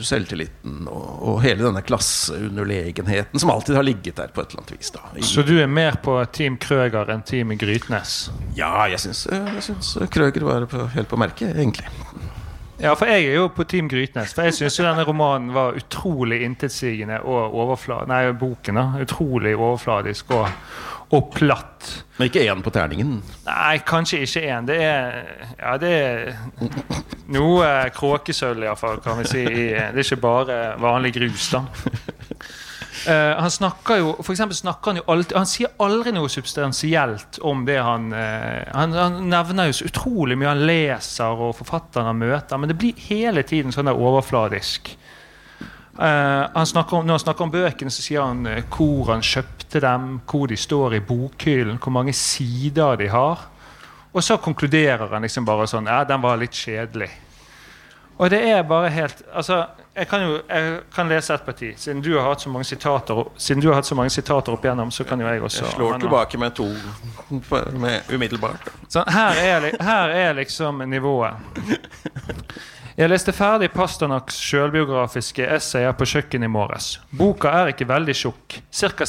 selvtilliten 0.00 0.86
og, 0.88 1.08
og, 1.20 1.40
hele 1.44 1.64
denne 1.64 1.82
klasseunderlegenheten 1.84 3.40
som 3.40 3.52
alltid 3.52 3.76
har 3.76 3.86
ligget 3.86 4.16
der 4.20 4.32
på 4.32 4.42
et 4.42 4.52
eller 4.52 4.64
annet 4.64 4.74
vis. 4.78 4.92
Da. 4.94 5.04
Så 5.24 5.44
du 5.46 5.56
er 5.60 5.68
mer 5.68 5.98
på 6.04 6.16
Team 6.32 6.56
Krøger 6.60 7.12
enn 7.12 7.24
Team 7.26 7.52
Grytnes? 7.60 8.16
Ja, 8.56 8.88
jeg 8.92 9.02
syns, 9.04 9.26
syns 9.68 9.92
Krøger 10.12 10.48
var 10.48 10.68
på, 10.70 10.86
helt 10.96 11.12
på 11.12 11.20
merket, 11.20 11.52
egentlig. 11.56 11.88
Ja, 12.76 12.92
for 12.92 13.08
jeg 13.08 13.24
er 13.24 13.38
jo 13.38 13.46
på 13.56 13.64
Team 13.64 13.88
Grytnes. 13.88 14.34
For 14.36 14.48
jeg 14.48 14.56
syns 14.56 14.76
denne 14.84 15.04
romanen 15.08 15.52
var 15.56 15.76
utrolig 15.78 16.42
intetsigende 16.44 17.22
og 17.24 17.56
overfladisk. 17.56 18.10
Nei, 18.12 18.34
boken 18.36 18.80
da, 18.80 18.84
utrolig 19.00 19.54
overfladisk 19.56 20.34
og, 20.36 20.50
og 21.14 21.30
platt. 21.34 21.88
Men 22.16 22.26
ikke 22.30 22.42
én 22.50 22.62
på 22.64 22.72
terningen? 22.74 23.20
Nei, 23.46 23.78
kanskje 23.86 24.24
ikke 24.24 24.42
én. 24.50 24.66
Det 24.66 24.78
er 24.82 25.22
Ja, 25.60 25.76
det 25.80 25.92
er 25.92 26.36
noe 27.32 27.68
kråkesølv, 27.94 28.64
iallfall, 28.66 29.00
kan 29.04 29.20
vi 29.20 29.28
si. 29.30 29.44
Det 29.44 29.94
er 29.94 30.02
ikke 30.02 30.22
bare 30.22 30.58
vanlig 30.82 31.14
grus, 31.16 31.50
da. 31.54 31.62
Uh, 33.06 33.34
han 33.42 33.50
snakker 33.50 34.00
jo 34.00 34.12
for 34.24 34.34
snakker 34.34 34.90
Han 34.90 34.96
jo 34.96 35.04
alltid 35.12 35.36
Han 35.36 35.46
sier 35.46 35.72
aldri 35.84 36.12
noe 36.16 36.30
substansielt 36.32 37.38
om 37.44 37.64
det 37.66 37.76
han, 37.76 38.08
uh, 38.12 38.62
han, 38.72 38.94
han 38.96 39.18
nevner 39.30 39.68
jo 39.68 39.76
så 39.78 39.90
utrolig 39.90 40.38
mye 40.38 40.54
han 40.54 40.64
leser 40.66 41.42
og 41.46 41.54
forfatteren 41.60 42.10
han 42.10 42.18
møter, 42.18 42.58
men 42.58 42.72
det 42.72 42.78
blir 42.80 43.06
hele 43.08 43.44
tiden 43.46 43.74
sånn 43.74 43.90
der 43.90 44.00
overfladisk. 44.00 44.96
Uh, 45.96 46.44
han 46.52 46.68
om, 46.76 47.06
når 47.06 47.14
han 47.14 47.22
snakker 47.22 47.46
om 47.46 47.52
bøkene, 47.52 47.92
så 47.92 48.04
sier 48.04 48.24
han 48.24 48.42
hvor 48.68 49.12
han 49.14 49.24
kjøpte 49.24 49.80
dem, 49.80 50.08
hvor 50.28 50.48
de 50.50 50.58
står 50.60 50.98
i 50.98 51.04
bokhyllen, 51.04 51.78
hvor 51.80 51.94
mange 51.94 52.12
sider 52.16 52.98
de 53.00 53.08
har. 53.12 53.46
Og 54.12 54.24
så 54.24 54.38
konkluderer 54.40 55.08
han 55.12 55.24
liksom 55.24 55.44
bare 55.44 55.68
sånn 55.68 55.88
Ja, 55.90 56.02
den 56.08 56.22
var 56.24 56.38
litt 56.40 56.56
kjedelig. 56.56 57.10
Og 58.16 58.30
det 58.32 58.40
er 58.48 58.62
bare 58.64 58.92
helt 58.94 59.20
altså, 59.32 59.66
Jeg 59.96 60.08
kan 60.08 60.22
jo 60.22 60.32
jeg 60.48 60.80
kan 60.94 61.08
lese 61.08 61.34
et 61.34 61.44
parti. 61.46 61.70
Siden 61.80 62.02
du 62.04 62.10
har 62.18 62.28
hatt 62.28 62.42
så 62.44 62.50
mange 62.52 62.64
sitater 62.68 63.22
Siden 63.40 63.62
du 63.62 63.68
har 63.70 63.78
hatt 63.80 63.88
så 63.88 63.96
mange 63.96 64.12
sitater 64.12 64.52
opp 64.52 64.64
igjennom, 64.64 64.90
så 64.92 65.04
kan 65.08 65.20
jo 65.20 65.26
jeg 65.26 65.42
også 65.42 65.64
Jeg 65.64 65.72
slår 65.72 65.98
tilbake 66.04 66.38
med 66.38 66.56
to 66.56 66.66
med 67.84 68.12
umiddelbart. 68.12 68.68
Så 68.88 69.04
her 69.08 69.40
er, 69.40 69.70
her 69.80 70.08
er 70.08 70.32
liksom 70.36 70.82
nivået. 70.86 71.32
Jeg 72.96 73.10
leste 73.12 73.32
ferdig 73.36 73.68
Pasternaks 73.74 74.38
sjølbiografiske 74.40 75.44
essayer 75.56 75.92
på 75.92 76.06
kjøkkenet 76.08 76.48
i 76.48 76.52
morges. 76.52 76.86
Boka 77.12 77.50
er 77.52 77.72
ikke 77.74 77.88
veldig 77.88 78.14
tjukk. 78.16 78.60
Ca. 78.72 79.04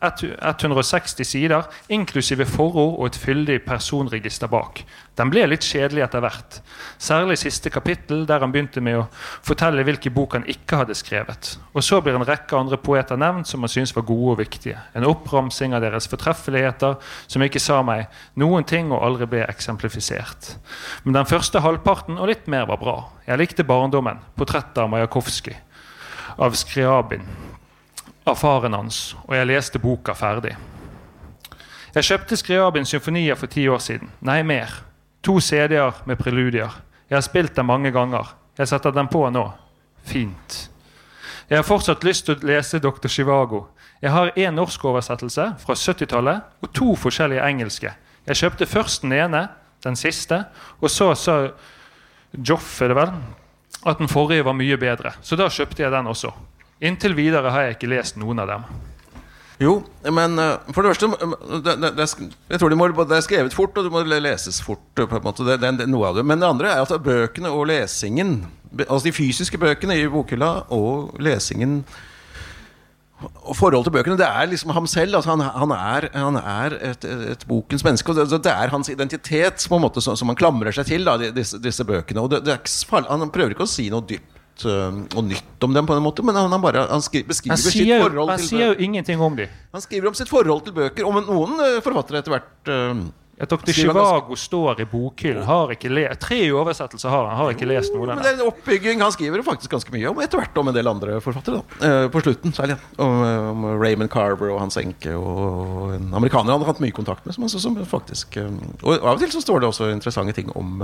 160 0.00 1.26
sider, 1.26 1.66
inklusive 1.90 2.46
forord 2.46 2.98
og 3.00 3.06
et 3.08 3.18
fyldig 3.18 3.56
personregister 3.66 4.50
bak. 4.50 4.84
Den 5.18 5.32
ble 5.32 5.42
litt 5.50 5.66
kjedelig 5.66 6.04
etter 6.04 6.22
hvert. 6.22 6.60
Særlig 7.02 7.40
siste 7.40 7.72
kapittel, 7.74 8.22
der 8.28 8.44
han 8.44 8.54
begynte 8.54 8.82
med 8.84 9.00
å 9.00 9.08
fortelle 9.42 9.82
hvilke 9.86 10.12
bok 10.14 10.36
han 10.38 10.46
ikke 10.46 10.84
hadde 10.84 10.94
skrevet. 10.94 11.56
Og 11.74 11.82
så 11.82 11.98
blir 12.04 12.14
en 12.14 12.26
rekke 12.28 12.54
andre 12.54 12.78
poeter 12.78 13.18
nevnt 13.18 13.50
som 13.50 13.66
han 13.66 13.72
syntes 13.72 13.96
var 13.96 14.06
gode 14.06 14.36
og 14.36 14.40
viktige. 14.44 14.78
En 14.94 15.08
oppramsing 15.08 15.74
av 15.74 15.82
deres 15.82 16.06
fortreffeligheter 16.10 16.94
som 17.26 17.42
ikke 17.42 17.62
sa 17.62 17.80
meg 17.82 18.06
noen 18.38 18.66
ting 18.68 18.94
og 18.94 19.02
aldri 19.02 19.26
ble 19.34 19.44
eksemplifisert. 19.48 20.54
Men 21.02 21.18
den 21.18 21.30
første 21.30 21.64
halvparten 21.64 22.22
og 22.22 22.30
litt 22.30 22.46
mer 22.46 22.70
var 22.70 22.78
bra. 22.78 22.98
Jeg 23.26 23.42
likte 23.42 23.66
barndommen, 23.66 24.22
portrettet 24.38 24.78
av 24.78 24.92
Majakovskij, 24.94 25.58
av 26.38 26.54
Skriabin 26.54 27.26
av 28.28 28.38
faren 28.40 28.76
hans, 28.76 29.16
og 29.26 29.34
jeg 29.36 29.48
leste 29.48 29.80
boka 29.82 30.14
ferdig. 30.16 30.54
Jeg 31.94 32.04
kjøpte 32.04 32.36
Skriabins 32.36 32.92
symfonier 32.92 33.38
for 33.38 33.50
ti 33.50 33.64
år 33.68 33.80
siden. 33.82 34.10
Nei, 34.20 34.42
mer. 34.46 34.70
To 35.26 35.38
CD-er 35.40 36.02
med 36.06 36.20
preludier. 36.20 36.74
Jeg 37.08 37.16
har 37.16 37.24
spilt 37.24 37.56
dem 37.56 37.66
mange 37.70 37.90
ganger. 37.90 38.34
Jeg 38.58 38.68
setter 38.68 38.92
dem 38.94 39.08
på 39.08 39.24
nå. 39.32 39.46
Fint. 40.06 40.58
Jeg 41.48 41.58
har 41.58 41.64
fortsatt 41.66 42.04
lyst 42.04 42.26
til 42.28 42.36
å 42.36 42.48
lese 42.50 42.80
Dr. 42.84 43.08
Chivago. 43.08 43.64
Jeg 44.02 44.12
har 44.12 44.34
én 44.36 44.54
norskoversettelse 44.54 45.46
fra 45.62 45.74
70-tallet 45.74 46.62
og 46.62 46.72
to 46.76 46.92
forskjellige 47.00 47.46
engelske. 47.48 47.94
Jeg 48.28 48.40
kjøpte 48.42 48.68
først 48.68 49.02
den 49.02 49.16
ene, 49.16 49.46
den 49.84 49.96
siste, 49.96 50.44
og 50.78 50.92
så 50.92 51.14
sa 51.16 51.38
Joff 52.36 52.82
er 52.84 52.92
det 52.92 52.98
vel, 52.98 53.14
at 53.88 53.98
den 53.98 54.10
forrige 54.12 54.44
var 54.44 54.56
mye 54.58 54.76
bedre. 54.76 55.14
Så 55.24 55.38
da 55.40 55.48
kjøpte 55.48 55.82
jeg 55.82 55.94
den 55.94 56.10
også. 56.10 56.34
Inntil 56.78 57.16
videre 57.18 57.50
har 57.50 57.66
jeg 57.66 57.78
ikke 57.78 57.90
lest 57.90 58.18
noen 58.20 58.38
av 58.42 58.50
dem. 58.52 58.66
Jo, 59.58 59.72
men 60.14 60.38
uh, 60.38 60.60
for 60.70 60.86
det 60.86 60.92
første 60.92 61.08
det, 61.66 61.72
det, 61.98 62.04
Jeg 62.46 62.60
tror 62.60 62.70
de 62.70 62.76
må, 62.78 62.86
det, 62.94 63.16
er 63.16 63.24
skrevet 63.26 63.56
fort, 63.56 63.74
og 63.74 63.88
det 63.88 63.90
må 63.90 64.04
leses 64.06 64.60
fort. 64.62 65.02
måte, 65.24 65.46
det, 65.48 65.58
er 65.58 65.90
noe 65.90 66.12
av 66.12 66.20
det 66.20 66.22
Men 66.26 66.38
det 66.38 66.46
andre 66.46 66.70
er 66.70 66.84
at 66.84 67.02
bøkene 67.02 67.50
og 67.50 67.66
lesingen, 67.72 68.44
altså 68.86 69.08
de 69.08 69.16
fysiske 69.16 69.58
bøkene 69.58 69.98
i 69.98 70.06
bokhylla 70.06 70.68
og 70.74 71.18
lesingen 71.18 71.82
og 73.18 73.56
forholdet 73.58 73.88
til 73.88 73.94
bøkene, 73.96 74.14
det 74.14 74.28
er 74.30 74.46
liksom 74.46 74.70
ham 74.70 74.84
selv. 74.86 75.16
Altså 75.18 75.32
han, 75.32 75.40
han, 75.42 75.72
er, 75.74 76.04
han 76.14 76.36
er 76.38 76.76
et, 76.92 77.06
et, 77.32 77.40
bokens 77.50 77.82
menneske. 77.82 78.14
Og 78.14 78.30
det, 78.30 78.52
er 78.52 78.70
hans 78.70 78.92
identitet 78.92 79.64
på 79.66 79.74
en 79.74 79.82
måte 79.82 79.98
som, 80.04 80.14
som 80.14 80.30
han 80.30 80.38
klamrer 80.38 80.70
seg 80.76 80.86
til, 80.86 81.02
da, 81.02 81.16
disse, 81.34 81.58
disse 81.58 81.82
bøkene. 81.82 82.22
Og 82.22 82.46
det, 82.46 82.54
han 82.94 83.32
prøver 83.34 83.56
ikke 83.56 83.66
å 83.66 83.72
si 83.72 83.88
noe 83.90 84.06
dypt 84.06 84.37
uh, 84.66 84.90
og 85.14 85.28
nytt 85.28 85.64
om 85.64 85.76
dem, 85.76 85.86
på 85.86 85.94
en 85.94 86.04
måte 86.04 86.24
men 86.26 86.36
han, 86.38 86.50
han 86.52 86.64
bare, 86.64 86.88
han 86.90 87.04
beskriver 87.04 87.54
han 87.54 87.62
sier, 87.62 87.76
sitt 87.76 88.02
forhold 88.02 88.32
han 88.32 88.42
til 88.42 88.50
sier 88.50 88.72
jo 88.72 88.88
ingenting 88.88 89.22
om 89.22 89.38
dem. 89.38 89.54
Han 89.74 89.84
skriver 89.84 90.10
om 90.10 90.18
sitt 90.18 90.30
forhold 90.30 90.66
til 90.66 90.76
bøker. 90.76 91.06
Om 91.06 91.22
noen 91.28 91.56
uh, 91.60 91.78
forfattere 91.84 92.22
etter 92.22 92.34
hvert 92.34 92.70
uh, 92.72 93.08
at 93.38 93.52
Dr. 93.52 93.70
Chivago 93.70 94.34
står 94.34 94.80
i 94.82 94.86
bokhyllen. 94.90 95.44
Har 95.46 95.70
ikke 95.70 95.92
le 95.92 96.08
Tre 96.18 96.40
oversettelser 96.58 97.12
har 97.12 97.28
han. 97.28 97.36
Har 97.38 97.52
ikke 97.54 97.68
lest 97.70 97.94
noe. 97.94 98.08
Men 98.08 98.18
det 98.24 98.32
er 98.32 98.40
en 98.40 98.48
oppbygging 98.48 99.04
Han 99.04 99.14
skriver 99.14 99.44
faktisk 99.46 99.76
ganske 99.76 99.94
mye 99.94 100.10
om 100.10 100.18
etter 100.24 100.42
hvert 100.42 100.58
om 100.58 100.72
en 100.72 100.74
del 100.74 100.90
andre 100.90 101.20
forfattere. 101.22 101.60
Da. 101.78 101.92
på 102.10 102.24
slutten 102.24 102.56
særlig. 102.56 102.80
Om, 102.98 103.22
om, 103.52 103.68
Raymond 103.78 104.10
Carver 104.10 104.50
og 104.50 104.58
hans 104.64 104.80
enke 104.82 105.14
og 105.14 105.94
en 105.94 106.10
amerikaner 106.18 106.50
han 106.50 106.66
har 106.66 106.72
hatt 106.72 106.82
mye 106.82 106.96
kontakt 106.96 107.30
med. 107.30 107.36
Som, 107.38 107.46
som 107.46 107.78
faktisk 107.86 108.40
Og 108.42 108.90
av 108.96 109.14
og 109.14 109.22
til 109.22 109.30
så 109.30 109.44
står 109.44 109.62
det 109.62 109.70
også 109.70 109.92
interessante 109.94 110.34
ting 110.34 110.50
om 110.58 110.82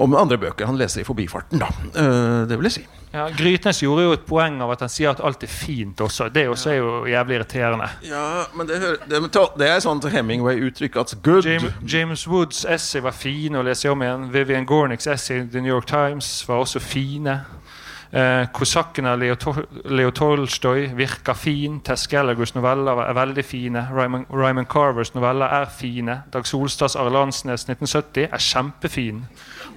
om 0.00 0.16
andre 0.16 0.38
bøker 0.40 0.68
han 0.68 0.78
leser 0.80 1.02
i 1.02 1.06
forbifarten, 1.06 1.60
da. 1.60 1.68
Eh, 1.92 2.48
det 2.48 2.56
vil 2.58 2.68
jeg 2.70 2.80
si. 2.80 2.86
Ja, 3.10 3.24
Grytnes 3.34 3.80
gjorde 3.82 4.04
jo 4.04 4.12
et 4.14 4.26
poeng 4.26 4.60
av 4.62 4.70
at 4.70 4.84
han 4.84 4.90
sier 4.92 5.10
at 5.10 5.20
alt 5.26 5.42
er 5.42 5.50
fint 5.50 5.98
også. 6.00 6.28
Det 6.30 6.44
også 6.48 6.70
er 6.70 6.76
jo 6.78 6.90
jævlig 7.10 7.40
irriterende. 7.40 7.88
Ja, 8.06 8.44
men 8.54 8.68
det, 8.70 8.78
det, 9.10 9.20
det 9.58 9.66
er 9.68 9.80
sånt 9.82 10.06
Hemingway-uttrykk 10.12 11.00
at 11.02 11.16
good 11.26 11.48
James, 11.48 11.72
James 11.82 12.26
Woods 12.30 12.62
essay 12.64 13.02
var 13.02 13.16
fine 13.18 13.58
å 13.58 13.66
lese 13.66 13.90
om 13.90 14.04
igjen. 14.06 14.28
Vivian 14.30 14.68
Gornicks 14.68 15.10
essay 15.10 15.42
i 15.42 15.48
The 15.50 15.64
New 15.64 15.74
York 15.74 15.90
Times 15.90 16.30
var 16.46 16.62
også 16.62 16.82
fine. 16.84 17.40
Eh, 18.12 18.44
Kosakken 18.54 19.06
av 19.06 19.18
Leo, 19.18 19.36
Tol 19.38 19.60
Leo 19.84 20.10
Tolstoy 20.14 20.88
virker 20.98 21.34
fin. 21.34 21.80
Tess 21.86 22.06
Gallagers 22.10 22.54
noveller 22.54 23.04
er 23.08 23.14
veldig 23.14 23.44
fine. 23.46 23.84
Raymond, 23.94 24.26
Ryman 24.30 24.66
Carvers 24.70 25.14
noveller 25.14 25.50
er 25.60 25.66
fine. 25.70 26.22
Dag 26.32 26.46
Solstads 26.46 26.96
Are 26.98 27.10
Landsnes 27.10 27.66
1970 27.68 28.30
er 28.30 28.42
kjempefin. 28.42 29.24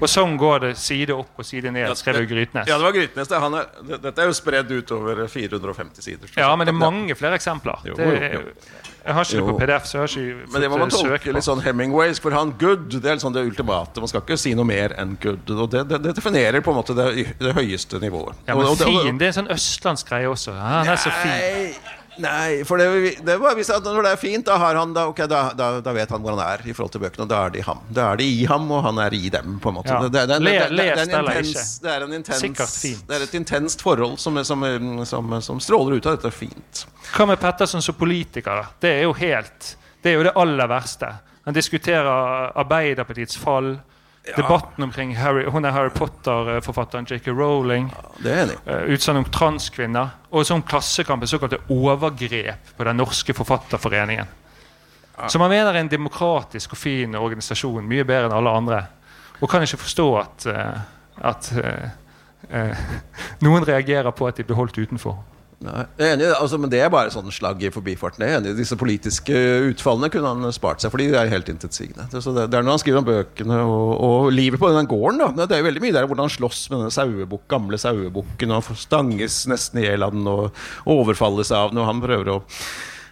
Og 0.01 0.09
sånn 0.09 0.37
går 0.37 0.59
det 0.59 0.71
side 0.77 1.13
opp 1.15 1.37
og 1.39 1.45
side 1.45 1.71
ned, 1.71 1.91
skrev 1.97 2.21
jo 2.23 2.27
Grytnes. 2.33 2.67
Ja, 2.67 2.77
det 2.77 2.83
var 2.87 2.91
Grytnes. 2.95 3.27
Det. 3.27 3.39
Han 3.39 3.53
er, 3.59 3.67
det, 3.87 3.99
dette 4.03 4.21
er 4.23 4.25
jo 4.31 4.33
spredd 4.37 4.71
utover 4.71 5.21
450 5.31 6.01
sider. 6.03 6.31
Ja, 6.37 6.49
men 6.55 6.67
det 6.67 6.73
er 6.73 6.79
mange 6.81 7.15
flere 7.15 7.37
eksempler. 7.39 7.79
Jo, 7.87 7.93
Det, 7.95 8.07
jo, 8.33 8.41
jo. 8.41 8.53
jeg 9.05 9.13
har 9.17 9.23
ikke 9.27 9.37
det 9.39 9.45
på 9.47 9.55
PDF, 9.59 9.85
så 9.87 9.97
jeg 9.97 10.01
har 10.01 10.13
ikke 10.17 10.51
Men 10.53 10.61
det 10.65 10.69
må 10.73 10.77
man 10.83 10.89
tolke 10.93 11.33
litt 11.37 11.47
sånn 11.47 11.61
Hemingways, 11.63 12.19
for 12.23 12.31
han 12.35 12.51
good, 12.59 12.89
det 12.99 13.05
er 13.13 13.21
sånn 13.23 13.33
det 13.35 13.45
ultimate. 13.47 13.99
Man 14.03 14.11
skal 14.11 14.21
ikke 14.25 14.37
si 14.39 14.53
noe 14.55 14.65
mer 14.67 14.95
enn 14.99 15.15
good. 15.23 15.49
Og 15.55 15.69
det, 15.71 15.85
det, 15.91 16.01
det 16.09 16.15
definerer 16.19 16.61
på 16.65 16.73
en 16.73 16.79
måte 16.81 16.95
det, 16.97 17.53
høyeste 17.55 17.99
nivået. 18.03 18.35
Ja, 18.47 18.55
men 18.55 18.65
Og- 18.65 18.71
og 18.75 18.87
og- 18.87 19.03
fin, 19.05 19.17
det 19.17 19.29
er 19.29 19.33
en 19.35 19.39
sånn 19.45 19.51
østlandsk 19.55 20.09
greie 20.09 20.27
også. 20.27 20.51
Han 20.59 20.87
er 20.87 20.95
så 20.99 21.11
fin. 21.23 21.75
Nei, 22.21 22.63
for 22.67 22.77
det, 22.77 23.15
det 23.25 23.35
var, 23.41 23.55
visst 23.57 23.73
at 23.73 23.85
når 23.85 24.05
det 24.05 24.11
er 24.13 24.19
fint, 24.21 24.45
da, 24.45 24.57
har 24.61 24.77
han, 24.77 24.93
da, 24.95 25.05
okay, 25.09 25.27
da, 25.29 25.41
da, 25.57 25.93
vet 25.95 26.11
han 26.13 26.21
hvor 26.21 26.35
han 26.35 26.43
er 26.45 26.63
i 26.67 26.75
forhold 26.75 26.93
til 26.93 27.01
bøkene. 27.03 27.25
Og 27.25 27.31
da 27.31 27.39
er 27.47 27.53
det 27.53 27.61
i 27.63 27.65
ham. 27.67 27.81
Da 27.89 28.07
er 28.11 28.21
det 28.21 28.27
i 28.29 28.43
ham, 28.49 28.69
og 28.71 28.83
han 28.85 29.01
er 29.03 29.15
i 29.17 29.29
dem, 29.33 29.57
på 29.63 29.71
en 29.71 29.77
måte. 29.79 29.93
Ja. 29.93 30.01
Det, 30.03 30.11
det, 30.13 30.37
er 30.37 32.05
en 32.05 32.13
intens. 32.19 32.83
Det 33.07 33.17
er 33.17 33.25
et 33.25 33.37
intenst 33.39 33.85
forhold 33.85 34.17
som, 34.21 34.37
som, 34.45 34.65
som, 35.09 35.37
som 35.41 35.61
stråler 35.63 35.97
ut 35.97 36.09
av 36.09 36.19
dette 36.19 36.33
fint. 36.35 36.85
Hva 37.13 37.27
med 37.29 37.41
Pettersen 37.41 37.83
som 37.83 37.97
politiker? 37.97 38.63
da? 38.63 38.77
Det 38.83 38.93
er 38.99 39.07
jo 39.07 39.13
helt 39.17 39.73
Det 40.03 40.11
er 40.11 40.19
jo 40.19 40.27
det 40.27 40.35
aller 40.39 40.67
verste. 40.67 41.09
Han 41.45 41.55
diskuterer 41.55 42.53
Arbeiderpartiets 42.59 43.37
fall. 43.39 43.75
Debatten 44.23 44.83
omkring 44.83 45.17
Harry, 45.17 45.43
hun 45.51 45.65
er 45.65 45.71
Harry 45.75 45.89
Potter-forfatteren 45.89 47.05
J.K. 47.09 47.27
Rowling. 47.27 47.89
I. 48.23 48.29
Uh, 48.65 48.85
utsagn 48.95 49.19
om 49.19 49.25
transkvinner. 49.27 50.13
Og 50.31 50.47
sånn 50.47 50.63
Klassekamp 50.63 51.25
såkalte 51.27 51.59
overgrep 51.73 52.71
på 52.77 52.87
Den 52.87 53.01
norske 53.01 53.35
forfatterforeningen. 53.35 54.31
Som 55.27 55.43
man 55.43 55.51
mener 55.51 55.73
er 55.73 55.83
en 55.83 55.91
demokratisk 55.91 56.71
og 56.73 56.79
fin 56.79 57.19
organisasjon, 57.19 57.83
mye 57.85 58.05
bedre 58.07 58.31
enn 58.31 58.37
alle 58.37 58.55
andre. 58.61 58.79
Og 59.43 59.51
kan 59.51 59.65
ikke 59.65 59.81
forstå 59.83 60.07
at, 60.21 60.47
eh, 60.49 60.79
at 61.29 61.51
uh, 61.59 61.91
eh, 62.49 62.87
noen 63.45 63.67
reagerer 63.67 64.15
på 64.15 64.29
at 64.29 64.39
de 64.39 64.47
blir 64.47 64.57
holdt 64.57 64.79
utenfor. 64.79 65.19
Nei, 65.63 65.83
jeg 65.95 66.09
er 66.09 66.17
enig, 66.17 66.25
altså, 66.35 66.57
men 66.59 66.71
det 66.71 66.81
er 66.83 66.89
bare 66.91 67.11
sånn 67.13 67.31
slag 67.31 67.61
i 67.63 67.69
forbifarten. 67.71 68.25
Jeg 68.25 68.35
er 68.35 68.41
enig 68.41 68.55
Disse 68.57 68.75
politiske 68.79 69.35
utfallene 69.69 70.09
kunne 70.11 70.33
han 70.33 70.55
spart 70.55 70.83
seg, 70.83 70.91
fordi 70.91 71.07
de 71.13 71.19
er 71.21 71.31
helt 71.31 71.51
intetsigende. 71.51 72.09
Det, 72.11 72.19
det, 72.19 72.43
er 72.49 72.65
når 72.65 72.75
han 72.75 72.81
skriver 72.83 72.99
om 72.99 73.07
bøkene 73.07 73.59
og, 73.63 73.91
og 73.95 74.31
livet 74.35 74.59
på 74.59 74.71
den 74.75 74.89
gården. 74.91 75.21
Da. 75.23 75.47
Det 75.47 75.57
er 75.57 75.67
veldig 75.69 75.83
mye 75.85 75.95
der 75.95 76.07
hvordan 76.09 76.27
han 76.27 76.35
slåss 76.35 76.65
med 76.67 76.81
denne 76.81 76.95
sauebok, 76.95 77.45
gamle 77.51 77.79
sauebukken 77.79 78.51
og 78.51 78.67
han 78.67 78.81
stanges 78.81 79.43
nesten 79.51 79.79
i 79.79 79.85
hjel 79.87 80.03
av 80.03 80.15
den 80.15 80.27
og 80.27 80.65
overfalles 80.89 81.53
av 81.55 81.71
den. 81.71 81.79
Og 81.79 81.87
han 81.87 82.03
prøver 82.03 82.33
å 82.33 82.41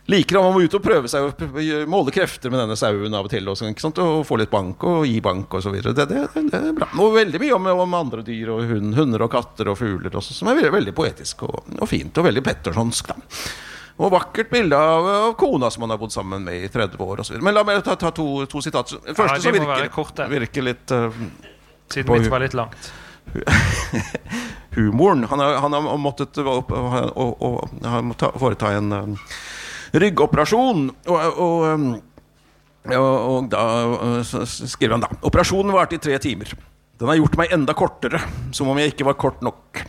Liker 0.06 0.36
det. 0.36 0.44
Man 0.44 0.56
må 0.56 0.62
ut 0.66 0.78
og 0.78 0.84
prøve 0.84 1.10
seg 1.12 1.28
å 1.28 1.80
måle 1.90 2.14
krefter 2.14 2.52
med 2.52 2.62
denne 2.64 2.78
sauen 2.80 3.14
av 3.16 3.28
og 3.28 3.34
til. 3.34 3.48
Og, 3.48 3.64
ikke 3.70 3.86
sant? 3.86 4.02
og 4.02 4.26
få 4.28 4.40
litt 4.42 4.52
bank 4.52 4.84
og 4.88 5.06
gi 5.08 5.20
bank 5.24 5.54
osv. 5.60 5.78
Det, 5.78 5.94
det, 5.98 6.06
det, 6.10 6.46
det 6.50 6.62
er 6.62 6.78
bra. 6.78 6.90
Og 7.02 7.18
veldig 7.18 7.42
mye 7.44 7.58
om, 7.58 7.68
om 7.86 7.98
andre 8.02 8.26
dyr 8.28 8.54
og 8.56 8.64
hund, 8.72 8.96
hunder 8.98 9.28
og 9.28 9.34
katter 9.34 9.72
og 9.72 9.80
fugler 9.80 10.16
også, 10.22 10.38
som 10.38 10.52
er 10.52 10.60
veldig, 10.60 10.74
veldig 10.80 10.96
poetisk 10.98 11.46
og, 11.48 11.60
og 11.78 11.90
fint. 11.90 12.18
Og 12.18 12.32
veldig 12.32 12.46
pettersonsk. 12.50 13.14
da 13.14 13.20
og 14.02 14.10
vakkert 14.10 14.50
bilde 14.50 14.78
av, 14.78 15.08
av 15.28 15.34
kona 15.38 15.68
som 15.70 15.84
han 15.84 15.92
har 15.94 16.00
bodd 16.02 16.14
sammen 16.14 16.46
med 16.48 16.64
i 16.66 16.70
30 16.74 17.04
år 17.06 17.22
osv. 17.22 17.36
Men 17.44 17.54
la 17.54 17.62
meg 17.68 17.84
ta, 17.86 17.94
ta 18.00 18.10
to, 18.16 18.48
to 18.50 18.62
sitat. 18.64 18.96
Det 19.06 19.14
Første 19.14 19.38
de 19.38 19.44
som 19.46 19.54
virker, 19.54 19.92
kort, 19.94 20.22
virker 20.32 20.66
litt 20.66 20.94
uh, 20.96 21.12
Siden 21.92 22.10
mitt 22.16 22.32
var 22.32 22.42
litt 22.42 22.56
langt. 22.58 22.90
humoren. 24.76 25.24
Han 25.30 25.40
har, 25.40 25.54
han 25.54 25.74
har 25.74 25.98
måttet 25.98 26.38
og, 26.38 26.72
han 27.84 28.10
må 28.10 28.16
foreta 28.18 28.72
en 28.78 28.92
um, 28.92 29.18
ryggoperasjon. 29.94 30.88
Og, 31.12 31.42
og, 31.46 31.68
um, 31.68 31.88
og, 32.96 33.50
da 33.52 33.64
skriver 34.26 34.96
han 34.96 35.04
da 35.04 35.12
Operasjonen 35.28 35.76
varte 35.76 35.98
i 35.98 36.02
tre 36.02 36.18
timer. 36.22 36.56
Den 37.02 37.10
har 37.10 37.18
gjort 37.18 37.38
meg 37.40 37.54
enda 37.54 37.74
kortere, 37.78 38.22
som 38.54 38.70
om 38.70 38.78
jeg 38.78 38.94
ikke 38.94 39.08
var 39.08 39.18
kort 39.22 39.42
nok 39.46 39.82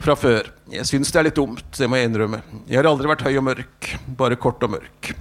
fra 0.00 0.16
før. 0.16 0.48
Jeg 0.72 0.88
syns 0.88 1.12
det 1.12 1.20
er 1.20 1.28
litt 1.28 1.38
dumt, 1.38 1.70
det 1.76 1.88
må 1.88 2.00
jeg 2.00 2.10
innrømme. 2.10 2.42
Jeg 2.68 2.80
har 2.80 2.88
aldri 2.88 3.08
vært 3.10 3.24
høy 3.24 3.38
og 3.40 3.46
mørk, 3.48 3.94
bare 4.18 4.38
kort 4.40 4.64
og 4.64 4.74
mørk. 4.76 5.12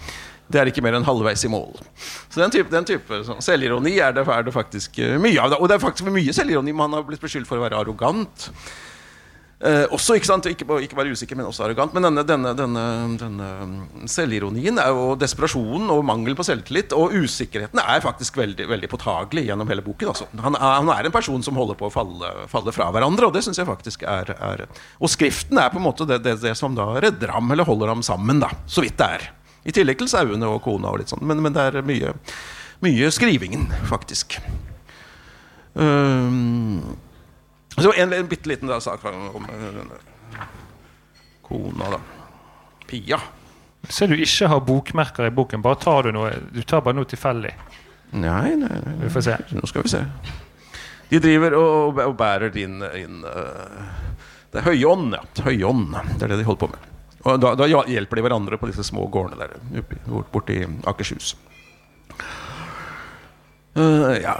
Det 0.49 0.57
er 0.57 0.71
ikke 0.71 0.81
mer 0.81 0.97
enn 0.97 1.05
halvveis 1.05 1.43
i 1.45 1.51
mål. 1.51 1.77
Så 2.31 2.41
den 2.41 2.53
type, 2.53 2.71
den 2.73 2.87
type 2.87 3.21
sånn, 3.27 3.41
selvironi 3.45 3.99
er 4.01 4.15
det, 4.17 4.23
er 4.25 4.45
det 4.47 4.53
faktisk 4.55 4.97
eh, 5.03 5.17
mye 5.21 5.37
av. 5.37 5.53
det 5.53 5.59
Og 5.61 5.69
det 5.69 5.77
er 5.77 5.83
faktisk 5.83 6.09
mye 6.09 6.33
selvironi. 6.33 6.73
Man 6.73 6.95
har 6.97 7.05
blitt 7.05 7.21
beskyldt 7.21 7.47
for 7.49 7.59
å 7.59 7.65
være 7.67 7.77
arrogant. 7.77 8.49
Eh, 9.59 9.85
også, 9.91 10.15
ikke 10.15 10.27
sant, 10.29 10.45
ikke, 10.47 10.63
ikke 10.85 10.95
bare 10.95 11.11
usikker, 11.11 11.35
men 11.35 11.49
også 11.49 11.65
arrogant. 11.65 11.91
Men 11.91 12.05
denne, 12.07 12.23
denne, 12.23 12.53
denne, 12.55 12.83
denne 13.19 13.47
mm, 13.67 14.05
selvironien 14.07 14.79
jo 14.79 15.17
desperasjonen 15.19 15.89
og 15.91 16.05
mangel 16.07 16.37
på 16.39 16.45
selvtillit 16.47 16.95
og 16.95 17.11
usikkerheten 17.19 17.81
er 17.83 18.05
faktisk 18.05 18.39
veldig, 18.39 18.69
veldig 18.71 18.89
påtagelig 18.91 19.43
gjennom 19.49 19.67
hele 19.71 19.83
boken. 19.83 20.13
Altså. 20.13 20.29
Han, 20.45 20.55
er, 20.55 20.63
han 20.77 20.91
er 20.93 21.09
en 21.09 21.15
person 21.15 21.43
som 21.43 21.59
holder 21.59 21.75
på 21.79 21.89
å 21.89 21.91
falle, 21.91 22.31
falle 22.51 22.71
fra 22.75 22.87
hverandre, 22.95 23.27
og 23.27 23.35
det 23.35 23.43
syns 23.43 23.59
jeg 23.59 23.67
faktisk 23.67 24.07
er, 24.07 24.31
er 24.37 24.63
Og 25.03 25.11
skriften 25.11 25.59
er 25.59 25.73
på 25.73 25.81
en 25.81 25.87
måte 25.89 26.07
det, 26.07 26.21
det, 26.23 26.37
det 26.45 26.55
som 26.55 26.77
da 26.77 26.93
redder 27.03 27.35
ham, 27.35 27.51
eller 27.51 27.67
holder 27.67 27.91
ham 27.91 28.05
sammen, 28.05 28.39
da. 28.39 28.53
Så 28.63 28.85
vidt 28.85 28.95
det 29.01 29.11
er. 29.17 29.27
I 29.67 29.75
tillegg 29.75 29.99
til 29.99 30.07
sauene 30.07 30.47
og 30.47 30.63
kona 30.63 30.93
og 30.93 31.03
litt 31.03 31.11
sånn. 31.11 31.25
Men, 31.27 31.43
men 31.43 31.57
det 31.57 31.67
er 31.67 31.83
mye, 31.83 32.15
mye 32.85 33.11
skrivingen, 33.11 33.67
faktisk. 33.91 34.39
Um, 35.75 36.95
så 37.83 37.93
en, 37.95 38.13
en 38.13 38.27
bitte 38.31 38.49
liten 38.51 38.71
sak 38.81 39.03
om 39.09 39.45
eh, 39.49 40.39
kona, 41.45 41.89
da. 41.95 41.99
Pia. 42.89 43.19
Ser 43.89 44.07
du 44.11 44.15
ikke 44.19 44.47
har 44.51 44.59
bokmerker 44.65 45.29
i 45.29 45.33
boken. 45.33 45.61
Bare 45.63 45.79
tar 45.79 46.03
du 46.07 46.11
noe 46.15 46.33
Du 46.51 46.61
tar 46.67 46.81
bare 46.85 46.97
noe 46.97 47.07
tilfeldig. 47.09 47.53
Nei, 48.19 48.55
nei, 48.57 48.75
nei. 48.85 48.95
Vi 49.03 49.09
får 49.13 49.25
se. 49.27 49.35
Nå 49.55 49.69
skal 49.69 49.85
vi 49.85 49.91
se. 49.93 50.03
De 51.09 51.19
driver 51.23 51.55
og, 51.57 51.97
og 52.03 52.15
bærer 52.19 52.51
din, 52.53 52.79
inn 52.97 53.23
eh, 53.25 53.89
Det 54.51 54.61
er 54.61 54.67
høyånd, 54.71 55.13
ja. 55.17 55.23
Høyånd. 55.45 55.93
Det 56.17 56.25
er 56.27 56.33
det 56.35 56.41
de 56.41 56.47
holder 56.49 56.63
på 56.65 56.71
med. 56.73 56.87
Og 57.29 57.39
da, 57.43 57.53
da 57.59 57.65
hjelper 57.67 58.15
de 58.19 58.23
hverandre 58.23 58.57
på 58.61 58.69
disse 58.69 58.85
små 58.87 59.07
gårdene 59.11 59.47
der 59.49 60.23
borte 60.31 60.55
i- 60.55 60.67
Akershus. 60.87 61.33
Eh, 63.79 64.15
ja 64.23 64.33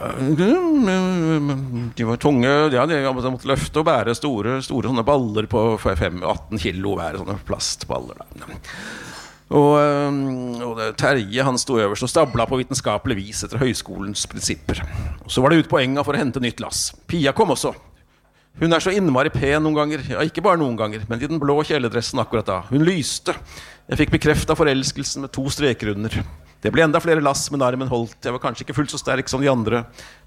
De 1.96 2.08
var 2.08 2.18
tunge. 2.22 2.50
Ja, 2.74 2.86
de 2.90 3.00
måtte 3.14 3.50
løfte 3.50 3.82
og 3.82 3.88
bære 3.88 4.16
store, 4.18 4.58
store 4.66 4.92
sånne 4.92 5.06
baller 5.08 5.48
på 5.50 5.64
5-18 5.82 6.60
kilo 6.62 6.98
hver. 7.00 7.20
Sånne 7.22 7.38
plastballer. 7.48 8.20
Da. 8.36 8.60
Og, 9.50 9.76
og 10.62 10.82
Terje 11.00 11.46
han 11.46 11.58
sto 11.58 11.80
øverst 11.82 12.06
og 12.06 12.12
stabla 12.12 12.46
på 12.50 12.60
vitenskapelig 12.60 13.18
vis 13.18 13.44
etter 13.48 13.62
høyskolens 13.64 14.28
prinsipper. 14.30 14.84
Og 15.24 15.32
Så 15.34 15.42
var 15.42 15.54
det 15.54 15.64
ut 15.64 15.72
på 15.72 15.80
enga 15.82 16.06
for 16.06 16.14
å 16.18 16.22
hente 16.22 16.42
nytt 16.44 16.62
lass. 16.62 16.90
Pia 17.10 17.34
kom 17.34 17.56
også. 17.56 17.74
Hun 18.60 18.76
er 18.76 18.84
så 18.84 18.92
innmari 18.92 19.32
pen 19.32 19.64
noen 19.64 19.78
ganger. 19.78 20.04
Ja, 20.12 20.22
ikke 20.26 20.44
bare 20.44 20.60
noen 20.60 20.78
ganger, 20.78 21.06
men 21.10 21.22
i 21.22 21.30
den 21.32 21.40
blå 21.42 21.62
kjeledressen 21.66 22.20
akkurat 22.22 22.50
da. 22.50 22.60
Hun 22.70 22.84
lyste. 22.86 23.34
Jeg 23.90 24.04
fikk 24.04 24.18
bekrefta 24.18 24.58
forelskelsen 24.58 25.24
med 25.26 25.34
to 25.34 25.48
streker 25.54 25.94
under. 25.96 26.20
Det 26.60 26.72
ble 26.76 26.84
enda 26.84 27.00
flere 27.00 27.24
lass, 27.24 27.46
men 27.54 27.64
armen 27.64 27.92
holdt. 27.92 28.18
Jeg 28.26 28.36
var 28.36 28.42
kanskje 28.44 28.66
ikke 28.66 28.76
fullt 28.76 28.92
så 28.92 29.00
sterk 29.00 29.32
som 29.32 29.44
de 29.44 29.48
andre, 29.52 29.86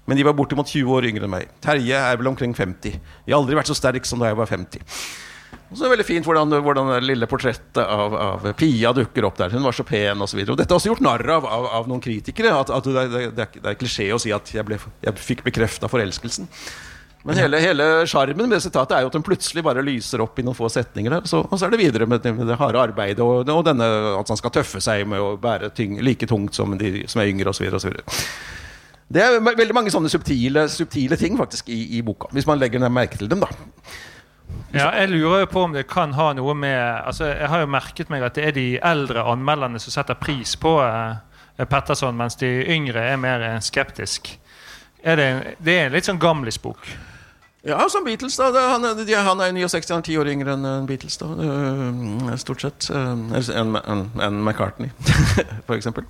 men 0.09 0.17
de 0.17 0.25
var 0.25 0.33
bortimot 0.37 0.69
20 0.69 0.95
år 0.95 1.05
yngre 1.11 1.27
enn 1.27 1.35
meg. 1.35 1.51
Terje 1.61 1.99
er 1.99 2.17
vel 2.17 2.31
omkring 2.31 2.55
50. 2.57 2.97
Jeg 2.97 3.29
har 3.29 3.37
aldri 3.37 3.59
vært 3.59 3.69
så 3.69 3.77
sterk 3.77 4.09
som 4.09 4.23
da 4.23 4.31
jeg 4.31 4.39
var 4.39 4.49
50. 4.49 4.81
Og 5.73 5.77
så 5.77 5.85
er 5.85 5.87
det 5.87 5.93
veldig 5.95 6.05
fint 6.05 6.27
hvordan, 6.27 6.53
hvordan 6.65 6.89
det 6.91 7.05
lille 7.05 7.27
portrettet 7.29 7.79
av, 7.81 8.13
av 8.13 8.47
Pia 8.57 8.91
dukker 8.93 9.25
opp 9.25 9.39
der. 9.39 9.53
Hun 9.53 9.65
var 9.65 9.73
så 9.73 9.85
pen 9.85 10.21
osv. 10.21 10.41
Dette 10.45 10.67
er 10.69 10.77
også 10.77 10.91
gjort 10.91 11.05
narr 11.05 11.25
av, 11.37 11.47
av, 11.49 11.67
av 11.79 11.89
noen 11.89 12.01
kritikere. 12.03 12.53
At, 12.53 12.69
at 12.73 12.89
det, 12.89 13.05
det, 13.13 13.47
det 13.57 13.71
er 13.71 13.77
klisjé 13.79 14.09
å 14.13 14.19
si 14.21 14.33
at 14.33 14.53
jeg, 14.53 14.65
ble, 14.67 14.77
jeg 15.05 15.21
fikk 15.21 15.41
bekrefta 15.47 15.89
forelskelsen. 15.89 16.49
Men 17.23 17.39
hele, 17.39 17.59
hele 17.63 17.85
sjarmen 18.09 18.49
med 18.51 18.59
sitatet 18.59 18.97
er 18.97 19.05
jo 19.05 19.09
at 19.11 19.15
den 19.15 19.23
plutselig 19.23 19.63
bare 19.63 19.83
lyser 19.85 20.19
opp 20.25 20.39
i 20.39 20.43
noen 20.43 20.57
få 20.57 20.67
setninger. 20.71 21.13
Der, 21.13 21.27
så, 21.29 21.39
og 21.45 21.55
så 21.55 21.67
er 21.67 21.71
det 21.71 21.79
videre 21.79 22.07
med 22.09 22.19
det, 22.23 22.33
med 22.35 22.49
det 22.51 22.57
harde 22.59 22.81
arbeidet 22.81 23.23
og, 23.23 23.47
og 23.47 23.61
denne, 23.63 23.87
at 24.19 24.31
han 24.33 24.39
skal 24.39 24.51
tøffe 24.57 24.81
seg 24.83 25.05
med 25.07 25.23
å 25.23 25.37
bære 25.39 25.71
ting 25.77 25.95
like 26.03 26.27
tungt 26.27 26.59
som 26.59 26.75
de 26.79 27.05
som 27.07 27.23
er 27.23 27.31
yngre 27.31 27.53
osv. 27.53 27.95
Det 29.13 29.23
er 29.23 29.39
veldig 29.39 29.77
mange 29.77 29.93
sånne 29.93 30.11
subtile, 30.11 30.65
subtile 30.71 31.15
ting 31.19 31.39
faktisk 31.39 31.71
i, 31.71 31.79
i 31.95 32.01
boka, 32.03 32.27
hvis 32.35 32.47
man 32.49 32.59
legger 32.59 32.83
merke 32.91 33.21
til 33.21 33.31
dem. 33.31 33.45
da 33.45 33.51
Ja, 34.73 34.89
jeg 34.99 35.13
lurer 35.13 35.45
jo 35.45 35.51
på 35.53 35.63
om 35.63 35.77
det 35.77 35.85
kan 35.87 36.17
ha 36.17 36.31
noe 36.35 36.57
med 36.57 36.75
altså 37.05 37.29
Jeg 37.31 37.47
har 37.49 37.63
jo 37.63 37.71
merket 37.71 38.11
meg 38.11 38.25
at 38.27 38.35
det 38.35 38.49
er 38.49 38.57
de 38.57 38.67
eldre 38.83 39.23
anmelderne 39.31 39.79
som 39.79 39.95
setter 39.95 40.19
pris 40.19 40.57
på 40.59 40.75
eh, 40.83 41.63
Petterson, 41.63 42.19
mens 42.19 42.35
de 42.35 42.51
yngre 42.67 42.99
er 43.13 43.15
mer 43.21 43.47
skeptisk. 43.63 44.33
Er 45.03 45.19
det, 45.19 45.31
det 45.63 45.79
er 45.79 45.87
en 45.87 45.95
litt 45.95 46.07
sånn 46.11 46.19
gamlisbok. 46.19 46.83
Ja, 47.63 47.85
som 47.89 48.03
Beatles, 48.03 48.35
da. 48.37 48.49
Han, 48.73 48.83
de, 48.83 49.13
han 49.15 49.39
er 49.39 49.53
jo 49.53 49.67
69, 49.69 49.91
han 49.93 50.01
er 50.01 50.07
10 50.09 50.17
år 50.19 50.29
yngre 50.33 50.55
enn 50.57 50.87
Beatles, 50.87 51.15
da. 51.21 51.29
øh, 51.31 52.33
stort 52.41 52.65
sett. 52.65 52.89
Uh, 52.91 53.37
enn 53.39 53.77
en, 53.79 54.09
en 54.19 54.41
McCartney, 54.43 54.91
for 55.67 55.77
eksempel. 55.77 56.03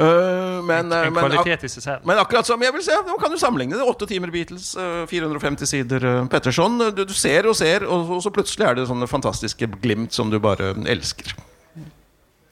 Øh, 0.00 0.62
men, 0.64 0.92
En 0.94 1.12
kvalitet 1.12 1.66
i 1.66 1.68
seg 1.68 1.82
selv. 1.82 2.06
men 2.08 2.16
akkurat 2.22 2.46
som 2.48 2.62
jeg 2.62 2.72
vil 2.72 2.84
se, 2.86 2.96
nå 3.04 3.18
kan 3.20 3.32
du 3.32 3.36
sammenligne 3.36 3.76
det. 3.76 3.84
Åtte 3.84 4.08
timer 4.08 4.32
Beatles, 4.32 4.70
øh, 4.80 5.04
450 5.10 5.68
sider 5.68 6.08
Petterson. 6.32 6.78
Du, 6.96 7.04
du 7.04 7.12
ser 7.12 7.50
og 7.50 7.56
ser, 7.58 7.84
og, 7.84 8.14
og 8.16 8.24
så 8.24 8.32
plutselig 8.32 8.64
er 8.64 8.80
det 8.80 8.88
sånne 8.88 9.10
fantastiske 9.10 9.68
glimt 9.82 10.16
som 10.16 10.32
du 10.32 10.38
bare 10.40 10.72
elsker. 10.88 11.34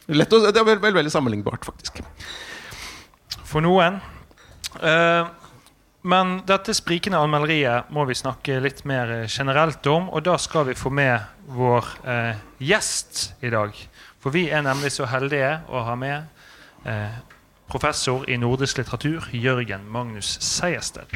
Lett 0.09 0.33
å, 0.33 0.45
det 0.45 0.57
er 0.57 0.69
vel, 0.69 0.81
vel, 0.85 1.01
veldig 1.01 1.13
sammenlignbart, 1.13 1.65
faktisk. 1.69 2.03
For 3.49 3.65
noen. 3.65 4.01
Eh, 4.85 5.48
men 6.09 6.39
dette 6.49 6.73
sprikende 6.73 7.21
anmelderiet 7.21 7.91
må 7.93 8.07
vi 8.09 8.17
snakke 8.17 8.63
litt 8.65 8.85
mer 8.89 9.11
eh, 9.13 9.27
generelt 9.29 9.85
om. 9.91 10.09
Og 10.09 10.25
da 10.25 10.39
skal 10.41 10.65
vi 10.71 10.77
få 10.79 10.93
med 10.95 11.21
vår 11.53 11.91
eh, 12.09 12.41
gjest 12.65 13.35
i 13.45 13.53
dag. 13.53 13.77
For 14.23 14.33
vi 14.33 14.47
er 14.49 14.65
nemlig 14.65 14.95
så 14.97 15.09
heldige 15.11 15.59
å 15.69 15.85
ha 15.85 15.97
med 16.01 16.89
eh, 16.89 17.21
professor 17.69 18.25
i 18.25 18.41
nordisk 18.41 18.81
litteratur 18.81 19.29
Jørgen 19.37 19.85
Magnus 19.93 20.39
Seierstedt. 20.41 21.13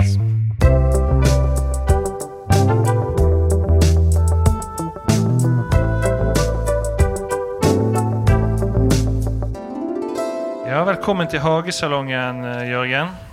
Ja, 10.68 10.84
velkommen 10.88 11.28
til 11.32 11.40
Hagesalongen, 11.40 12.44
eh, 12.44 12.70
Jørgen. 12.76 13.31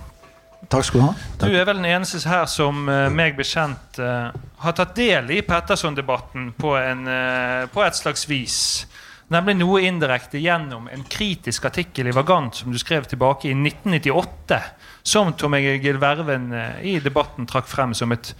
Takk 0.70 0.86
skal 0.86 1.00
du 1.00 1.06
ha. 1.08 1.14
Du 1.42 1.48
er 1.50 1.64
vel 1.66 1.80
den 1.80 1.88
eneste 1.90 2.20
her 2.30 2.44
som 2.50 2.84
eh, 2.86 3.08
meg 3.10 3.34
bekjent 3.38 3.98
eh, 3.98 4.28
har 4.62 4.74
tatt 4.78 4.94
del 4.94 5.32
i 5.34 5.40
Petterson-debatten 5.42 6.52
på, 6.54 6.76
en, 6.78 7.08
eh, 7.10 7.64
på 7.72 7.82
et 7.82 7.98
slags 7.98 8.28
vis. 8.30 8.58
Nemlig 9.34 9.56
noe 9.58 9.82
indirekte 9.86 10.38
gjennom 10.42 10.86
en 10.90 11.02
kritisk 11.10 11.66
artikkel 11.66 12.10
i 12.10 12.14
Vagant 12.14 12.54
som 12.62 12.70
du 12.70 12.78
skrev 12.78 13.08
tilbake 13.10 13.50
i 13.50 13.54
1998. 13.54 14.60
Som 15.02 15.32
Tom 15.38 15.56
Egil 15.58 15.98
Verven 16.02 16.50
i 16.86 16.98
debatten 17.02 17.46
trakk 17.50 17.70
frem 17.70 17.94
som 17.96 18.12
et 18.12 18.34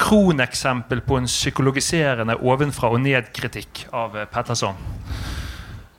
kroneksempel 0.00 1.02
på 1.06 1.18
en 1.20 1.26
psykologiserende 1.28 2.38
ovenfra 2.40 2.90
og 2.94 3.02
ned-kritikk 3.04 3.84
av 3.94 4.16
Petterson. 4.32 4.78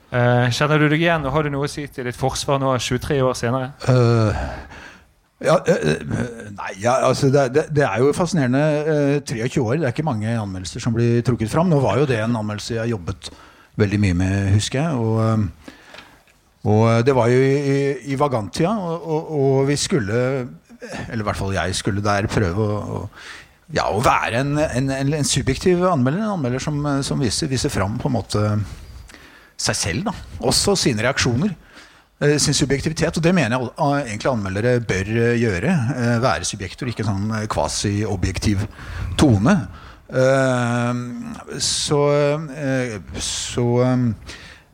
Uh, 0.08 0.48
kjenner 0.48 0.80
du 0.80 0.88
deg 0.88 1.02
igjen, 1.04 1.26
og 1.28 1.34
har 1.34 1.44
du 1.44 1.52
noe 1.52 1.68
å 1.68 1.70
si 1.70 1.84
til 1.92 2.08
ditt 2.08 2.16
forsvar 2.16 2.60
nå 2.62 2.72
23 2.80 3.20
år 3.20 3.34
senere? 3.36 3.74
Øh, 3.92 4.38
ja, 5.38 5.54
øh, 5.54 6.00
øh, 6.02 6.46
nei, 6.56 6.72
ja, 6.82 7.06
altså 7.06 7.28
det, 7.30 7.44
det, 7.54 7.64
det 7.76 7.84
er 7.84 7.98
jo 7.98 8.12
fascinerende. 8.12 8.62
øh, 8.86 9.20
23 9.22 9.64
år, 9.64 9.72
det 9.72 9.82
er 9.82 9.94
ikke 9.94 10.02
mange 10.02 10.28
anmeldelser 10.40 10.82
som 10.82 10.94
blir 10.94 11.22
trukket 11.22 11.50
fram. 11.50 11.70
Nå 11.70 11.78
var 11.80 11.98
jo 12.00 12.06
det 12.10 12.18
en 12.18 12.36
anmeldelse 12.36 12.74
jeg 12.74 12.90
jobbet 12.90 13.30
veldig 13.78 14.00
mye 14.02 14.14
med, 14.18 14.52
husker 14.56 14.82
jeg. 14.82 14.94
Og, 14.94 15.44
og 16.64 17.06
det 17.06 17.14
var 17.14 17.30
jo 17.30 17.38
i, 17.38 17.92
i, 18.10 18.18
Vagantia, 18.18 18.72
og, 18.74 19.06
og, 19.06 19.30
og 19.40 19.68
vi 19.68 19.76
skulle 19.76 20.48
Eller 21.08 21.22
i 21.22 21.26
hvert 21.26 21.36
fall 21.36 21.54
jeg 21.54 21.74
skulle 21.74 22.02
der 22.02 22.26
prøve 22.30 22.66
å, 22.66 23.04
ja, 23.74 23.86
å 23.90 24.02
være 24.02 24.42
en, 24.42 24.58
en, 24.58 24.90
en 24.90 25.24
subjektiv 25.24 25.86
anmelder. 25.86 26.22
En 26.22 26.34
anmelder 26.34 26.62
som, 26.62 26.82
som 27.02 27.20
viser, 27.20 27.46
viser 27.50 27.70
fram 27.70 27.98
på 27.98 28.10
en 28.10 28.14
måte 28.14 28.44
seg 29.58 29.76
selv, 29.76 30.10
da. 30.10 30.14
Også 30.50 30.74
sine 30.78 31.02
reaksjoner. 31.02 31.54
Eh, 32.20 32.38
Sin 32.38 32.54
subjektivitet. 32.54 33.16
Og 33.16 33.24
det 33.24 33.34
mener 33.34 33.58
jeg 33.58 34.08
egentlig 34.10 34.32
anmeldere 34.32 34.80
bør 34.80 35.12
eh, 35.14 35.36
gjøre. 35.40 35.76
eh, 35.96 36.16
Være 36.22 36.44
subjekter, 36.44 36.86
ikke 36.90 37.06
sånn 37.06 37.30
eh, 37.30 37.46
kvasi-objektiv 37.50 38.66
tone. 39.18 39.56
Eh, 40.08 40.92
Så, 41.58 42.02
eh, 42.52 42.98
så 43.20 43.66
eh, 43.84 43.96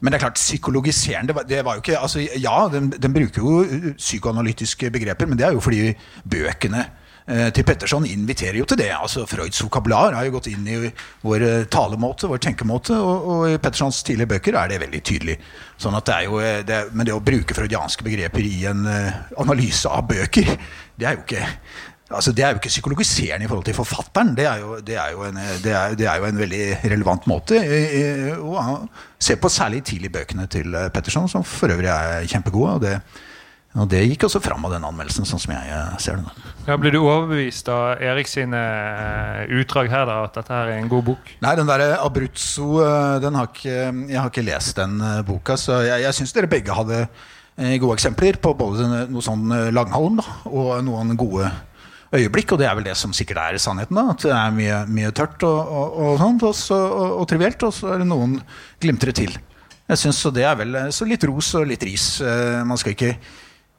men 0.04 0.12
det 0.12 0.18
er 0.18 0.24
klart, 0.26 0.34
psykologiserende 0.36 1.32
det 1.48 1.62
var, 1.64 1.78
jo 1.78 1.80
ikke, 1.80 1.96
altså 1.98 2.20
Ja, 2.36 2.68
den, 2.72 2.90
den 2.90 3.14
bruker 3.14 3.40
jo 3.40 3.62
eh, 3.64 3.94
psykoanalytiske 3.96 4.90
begreper, 4.92 5.26
men 5.26 5.38
det 5.38 5.46
er 5.46 5.52
jo 5.56 5.60
fordi 5.64 5.94
bøkene 6.28 6.82
eh, 6.84 6.90
til 7.24 7.64
Petterson 7.64 8.04
inviterer 8.04 8.58
jo 8.58 8.66
til 8.68 8.76
det. 8.82 8.90
altså 8.92 9.22
Freuds 9.24 9.62
vokabular 9.64 10.12
har 10.12 10.26
jo 10.26 10.34
gått 10.34 10.50
inn 10.50 10.66
i 10.68 10.90
vår 11.24 11.44
eh, 11.46 11.64
talemåte, 11.72 12.28
vår 12.28 12.42
tenkemåte, 12.44 12.98
og, 13.00 13.28
og 13.32 13.46
i 13.48 13.56
Pettersons 13.56 14.02
tidlige 14.04 14.34
bøker 14.34 14.58
er 14.60 14.68
det 14.68 14.82
veldig 14.82 15.00
tydelig. 15.00 15.38
Sånn 15.80 15.96
at 15.96 16.04
det 16.10 16.18
er 16.18 16.28
jo, 16.28 16.42
eh, 16.44 16.60
det, 16.68 16.82
Men 16.92 17.08
det 17.08 17.16
å 17.16 17.24
bruke 17.24 17.56
freudianske 17.56 18.04
begreper 18.04 18.44
i 18.44 18.66
en 18.68 18.84
eh, 18.90 19.24
analyse 19.40 19.88
av 19.88 20.04
bøker, 20.10 20.52
det 21.00 21.08
er 21.08 21.16
jo 21.16 21.24
ikke 21.24 21.48
Altså, 22.14 22.32
det 22.32 22.44
er 22.44 22.52
jo 22.52 22.60
ikke 22.60 22.68
psykologiserende 22.68 23.46
i 23.46 23.48
forhold 23.48 23.64
til 23.64 23.74
forfatteren. 23.74 24.34
Det 24.36 24.44
er 24.46 24.58
jo, 24.60 24.76
det 24.86 24.96
er 25.00 25.12
jo, 25.12 25.22
en, 25.24 25.38
det 25.64 25.72
er, 25.72 25.94
det 25.98 26.06
er 26.06 26.18
jo 26.20 26.26
en 26.28 26.38
veldig 26.38 26.64
relevant 26.92 27.26
måte 27.26 27.56
eh, 27.58 27.94
eh, 28.00 28.36
å 28.38 28.84
se 29.18 29.38
på 29.40 29.50
særlig 29.50 29.80
tidlig 29.88 30.12
bøkene 30.12 30.44
til 30.52 30.76
eh, 30.76 30.90
Petterson, 30.92 31.30
som 31.32 31.46
for 31.48 31.72
øvrig 31.72 31.88
er 31.88 32.28
kjempegode. 32.28 32.74
Og 32.76 32.84
det, 32.84 32.98
og 33.74 33.88
det 33.90 34.04
gikk 34.06 34.28
også 34.28 34.38
fram 34.38 34.62
av 34.68 34.70
den 34.76 34.84
anmeldelsen, 34.86 35.26
sånn 35.26 35.40
som 35.42 35.50
jeg 35.50 35.70
eh, 35.74 35.94
ser 35.98 36.20
det. 36.22 36.32
Ja, 36.68 36.76
Blir 36.78 36.94
du 36.94 37.00
overbevist 37.00 37.66
av 37.74 38.02
Erik 38.06 38.28
sine 38.30 38.60
eh, 38.60 39.54
utdrag 39.58 39.90
her, 39.90 40.04
da, 40.06 40.20
at 40.28 40.36
dette 40.38 40.54
her 40.54 40.70
er 40.70 40.78
en 40.78 40.90
god 40.92 41.08
bok? 41.08 41.32
Nei, 41.42 41.54
den 41.58 41.66
der 41.66 41.96
Abruzzo, 41.96 42.68
eh, 42.84 43.16
den 43.24 43.34
har 43.34 43.48
ikke, 43.50 43.78
jeg 44.12 44.20
har 44.20 44.30
ikke 44.30 44.46
lest 44.46 44.78
den 44.78 45.02
boka, 45.26 45.56
så 45.58 45.80
jeg, 45.82 46.04
jeg 46.06 46.18
syns 46.20 46.34
dere 46.36 46.50
begge 46.52 46.76
hadde 46.76 47.06
gode 47.78 47.94
eksempler 47.94 48.38
på 48.42 48.50
både 48.58 48.86
noe 49.10 49.22
sånn 49.22 49.46
langhalm 49.74 50.16
da, 50.18 50.24
og 50.50 50.72
noen 50.82 51.12
gode 51.18 51.46
øyeblikk, 52.14 52.54
og 52.54 52.58
det 52.58 52.66
er 52.66 52.74
vel 52.78 52.86
det 52.88 52.96
som 52.98 53.14
sikkert 53.14 53.42
er 53.42 53.58
sannheten. 53.62 53.94
da, 53.98 54.08
At 54.10 54.22
det 54.26 54.32
er 54.34 54.54
mye, 54.54 54.80
mye 54.90 55.12
tørt 55.14 55.42
og, 55.46 55.60
og, 55.62 55.98
og 56.02 56.18
sånt, 56.22 56.46
og, 56.46 56.54
så, 56.58 56.78
og, 56.78 57.16
og 57.22 57.28
trivielt, 57.30 57.62
og 57.66 57.74
så 57.74 57.94
er 57.94 58.02
det 58.02 58.10
noen 58.10 58.40
glimtre 58.82 59.14
til. 59.14 59.34
Jeg 59.90 60.00
synes, 60.00 60.18
Så 60.22 60.30
det 60.34 60.46
er 60.46 60.58
vel 60.58 60.78
så 60.94 61.06
litt 61.06 61.26
ros 61.30 61.52
og 61.58 61.66
litt 61.68 61.82
ris. 61.86 62.06
Man 62.66 62.78
skal 62.80 62.94
ikke 62.94 63.16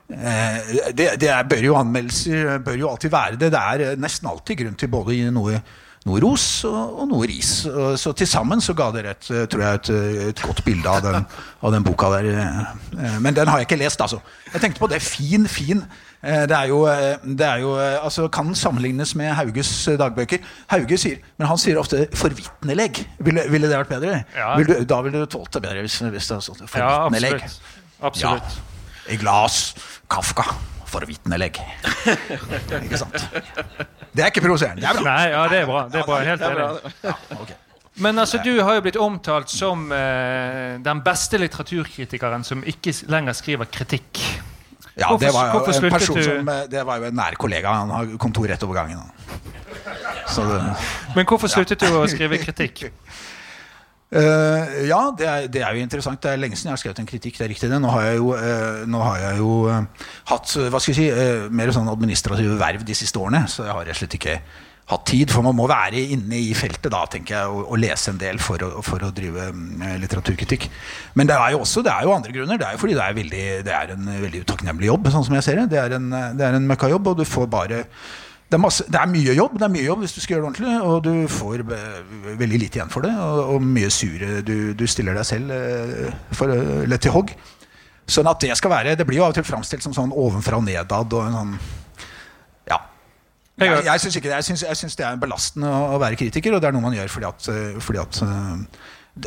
det, 0.08 1.08
det 1.20 1.30
er, 1.34 1.47
bør 1.49 1.64
jo 1.66 1.76
anmeldelser 1.80 2.60
bør 2.66 2.78
jo 2.78 2.91
alltid 2.91 3.10
være 3.16 3.39
det. 3.41 3.51
Det 3.56 3.62
er 3.62 3.84
eh, 3.91 3.97
nesten 3.97 4.30
alltid 4.30 4.60
grunn 4.62 4.78
til 4.78 4.91
både 4.93 5.16
noe, 5.34 5.58
noe 6.06 6.20
ros 6.22 6.43
og, 6.70 6.99
og 7.01 7.08
noe 7.10 7.26
ris. 7.26 7.53
Så 7.97 8.12
til 8.14 8.28
sammen 8.30 8.62
så 8.62 8.76
ga 8.78 8.91
dere 8.93 9.16
et, 9.16 9.30
eh, 9.34 9.47
tror 9.49 9.64
jeg, 9.66 9.80
et, 9.82 9.89
eh, 9.95 10.28
et 10.30 10.43
godt 10.45 10.62
bilde 10.68 10.86
av 10.91 11.01
den, 11.08 11.26
av 11.66 11.74
den 11.74 11.88
boka 11.88 12.12
der. 12.20 12.28
eh, 12.38 12.60
eh, 12.99 13.16
Men 13.26 13.34
den 13.34 13.49
har 13.49 13.64
jeg 13.64 13.66
ikke 13.72 13.80
lest, 13.82 14.01
altså. 14.06 14.22
Jeg 14.53 14.62
tenkte 14.62 14.84
på 14.84 14.91
det. 14.93 15.01
Fin, 15.01 15.47
fin. 15.49 15.82
Eh, 16.22 16.45
Det 16.49 16.53
er 16.58 16.70
jo, 16.70 16.84
eh, 16.89 17.18
det 17.26 17.45
er 17.47 17.60
jo 17.66 17.74
eh, 17.82 17.97
altså 18.06 18.28
Kan 18.34 18.53
sammenlignes 18.56 19.16
med 19.18 19.34
Hauges 19.38 19.74
eh, 19.88 19.97
dagbøker. 19.97 20.45
Hauge 20.70 20.97
sier, 21.01 21.18
men 21.38 21.47
han 21.49 21.58
sier 21.58 21.78
ofte 21.82 22.06
'forvitnelegg'. 22.14 23.01
Ville, 23.26 23.43
ville 23.49 23.68
det 23.74 23.78
vært 23.82 23.89
bedre? 23.97 24.22
Ja. 24.38 24.53
Vil 24.62 24.68
du, 24.70 24.78
da 24.86 25.01
ville 25.01 25.26
du 25.26 25.26
tålt 25.26 25.51
det 25.58 25.62
bedre 25.66 25.82
hvis, 25.82 25.97
hvis 26.06 26.28
det 26.30 26.38
hadde 26.38 26.45
stått 26.45 26.78
Ja, 26.78 27.06
absolutt. 27.10 27.60
absolutt. 28.01 28.43
Ja. 28.62 28.72
I 29.10 29.18
glass 29.22 29.76
Kafka. 30.10 30.43
for 30.86 31.01
Forvitnelegg. 31.01 31.58
ikke 32.84 32.97
sant? 32.97 33.16
Det 34.16 34.24
er 34.24 34.30
ikke 34.32 34.41
provoserende. 34.45 34.82
Det 34.82 34.89
er 34.89 34.99
bra. 35.01 35.03
Nei, 35.03 35.30
ja, 35.34 35.43
det 35.51 35.60
er 35.62 35.66
bra. 35.70 35.82
Det 35.91 35.99
er 36.01 36.06
bra, 36.08 36.20
Helt 36.24 36.41
enig. 36.47 36.91
Ja, 37.03 37.14
okay. 37.41 37.56
Men 37.97 38.20
altså, 38.20 38.39
du 38.43 38.51
har 38.64 38.76
jo 38.76 38.82
blitt 38.84 38.97
omtalt 38.99 39.49
som 39.51 39.86
eh, 39.95 40.76
den 40.84 41.01
beste 41.03 41.39
litteraturkritikeren 41.39 42.43
som 42.47 42.64
ikke 42.68 42.91
lenger 43.12 43.36
skriver 43.38 43.70
kritikk. 43.72 44.20
Ja, 44.95 45.10
Hvorfor- 45.10 45.20
det 45.26 45.34
var 45.36 45.51
jo 45.53 45.88
en 45.88 45.91
person 45.91 46.16
du- 46.18 46.24
som 46.24 46.49
eh, 46.49 46.66
Det 46.72 46.86
var 46.88 46.97
jo 46.99 47.10
en 47.10 47.16
nær 47.16 47.36
kollega. 47.39 47.72
Han 47.82 47.89
har 47.91 48.18
kontor 48.18 48.47
rett 48.47 48.64
over 48.64 48.76
gangen. 48.76 48.99
Så 50.28 50.43
det, 50.47 50.62
Men 51.16 51.26
hvorfor 51.26 51.47
sluttet 51.51 51.80
du 51.80 51.88
å 51.91 52.06
skrive 52.08 52.38
kritikk? 52.43 52.86
Eh, 54.14 54.76
ja, 54.86 54.99
det 55.18 55.26
er, 55.26 55.47
det 55.51 55.64
er 55.66 55.74
jo 55.74 55.86
interessant. 55.86 56.22
Det 56.22 56.32
er 56.32 56.41
lenge 56.41 56.58
siden 56.60 56.70
jeg 56.70 56.78
har 56.78 56.84
skrevet 56.84 57.01
en 57.01 57.10
kritikk. 57.10 57.39
det 57.39 57.47
er 57.47 57.51
riktig 57.56 57.72
det. 57.72 57.82
Nå 57.82 57.89
har 57.89 58.06
jeg 58.10 58.22
jo, 58.22 58.30
uh, 58.38 59.01
har 59.01 59.18
jeg 59.24 59.41
jo 59.41 59.56
uh, 59.66 60.06
hatt 60.32 60.53
hva 60.70 60.80
skal 60.80 60.93
jeg 60.93 60.99
si, 61.01 61.49
mer 61.49 61.74
sånn 61.74 61.89
administrative 61.91 62.60
verv 62.62 62.86
de 62.86 62.95
siste 62.97 63.20
årene, 63.20 63.45
så 63.49 63.66
jeg 63.66 63.74
har 63.74 63.86
rett 63.86 63.97
og 63.97 64.01
slett 64.03 64.18
ikke 64.20 64.38
hatt 64.91 65.06
tid. 65.10 65.34
For 65.34 65.45
man 65.45 65.58
må 65.58 65.66
være 65.70 66.03
inne 66.16 66.38
i 66.38 66.53
feltet 66.58 66.91
da, 66.93 67.01
tenker 67.10 67.39
jeg, 67.39 67.53
og, 67.53 67.72
og 67.74 67.82
lese 67.82 68.14
en 68.14 68.22
del 68.22 68.39
for 68.43 68.62
å, 68.62 68.84
for 68.86 69.03
å 69.03 69.10
drive 69.16 69.49
mm, 69.56 69.88
litteraturkritikk. 70.03 70.70
Men 71.18 71.32
det 71.32 71.39
er 71.39 71.56
jo 71.56 71.64
også 71.66 71.84
det 71.86 71.95
er 71.95 72.06
jo 72.06 72.14
andre 72.16 72.36
grunner. 72.36 72.62
Det 72.62 72.70
er 72.70 72.78
jo 72.78 72.84
fordi 72.84 72.99
det 72.99 73.08
er, 73.08 73.18
veldig, 73.22 73.47
det 73.66 73.80
er 73.80 73.95
en 73.95 74.14
veldig 74.28 74.43
utakknemlig 74.45 74.91
jobb, 74.91 75.10
sånn 75.16 75.26
som 75.28 75.39
jeg 75.39 75.47
ser 75.49 75.64
det. 75.64 75.72
Det 75.74 75.82
er 75.82 75.97
en, 75.97 76.14
det 76.38 76.45
er 76.45 76.60
en 76.60 76.70
møkkajobb, 76.70 77.12
og 77.12 77.20
du 77.20 77.26
får 77.28 77.49
bare 77.51 77.88
det 78.56 78.60
er, 78.60 78.64
masse, 78.64 78.86
det 78.88 78.95
er 78.95 79.10
mye 79.12 79.34
jobb 79.36 79.58
det 79.60 79.66
er 79.66 79.72
mye 79.74 79.84
jobb 79.84 80.03
hvis 80.06 80.14
du 80.16 80.22
skal 80.24 80.38
gjøre 80.38 80.43
det 80.45 80.47
ordentlig, 80.47 80.76
og 80.88 81.01
du 81.03 81.28
får 81.28 81.64
eh, 81.76 82.38
veldig 82.39 82.60
lite 82.62 82.80
igjen 82.80 82.91
for 82.93 83.03
det. 83.03 83.12
Og, 83.20 83.39
og 83.51 83.66
mye 83.68 83.89
sure 83.91 84.38
du, 84.47 84.72
du 84.80 84.84
stiller 84.88 85.18
deg 85.18 85.28
selv 85.28 85.51
eh, 85.51 86.14
for 86.32 86.53
eh, 86.53 86.86
lett 86.88 87.03
til 87.03 87.12
hogg. 87.12 87.34
Sånn 88.08 88.30
at 88.30 88.39
det 88.39 88.53
skal 88.56 88.70
være 88.70 88.93
Det 88.95 89.08
blir 89.10 89.18
jo 89.18 89.26
av 89.26 89.34
og 89.34 89.36
til 89.39 89.43
framstilt 89.47 89.84
som 89.84 89.95
sånn 89.97 90.14
ovenfra 90.14 90.60
og 90.62 90.64
nedad 90.68 91.16
og 91.18 91.26
en 91.26 91.36
sånn 91.36 91.56
Ja. 92.70 92.78
Jeg 93.60 93.74
Jeg, 93.74 93.84
jeg 93.89 94.03
syns 94.06 94.20
ikke 94.22 94.30
det. 94.30 94.38
Jeg 94.38 94.47
synes, 94.47 94.64
jeg 94.70 94.80
synes, 94.84 94.95
det 95.01 95.08
er 95.10 95.20
belastende 95.20 95.74
å, 95.74 95.99
være 95.99 96.22
kritiker, 96.22 96.56
og 96.56 96.64
det 96.64 96.70
er 96.70 96.78
noe 96.78 96.86
man 96.86 96.95
gjør 96.95 97.12
fordi 97.12 97.30
at, 97.34 97.51
fordi 97.84 98.03
at 98.06 98.22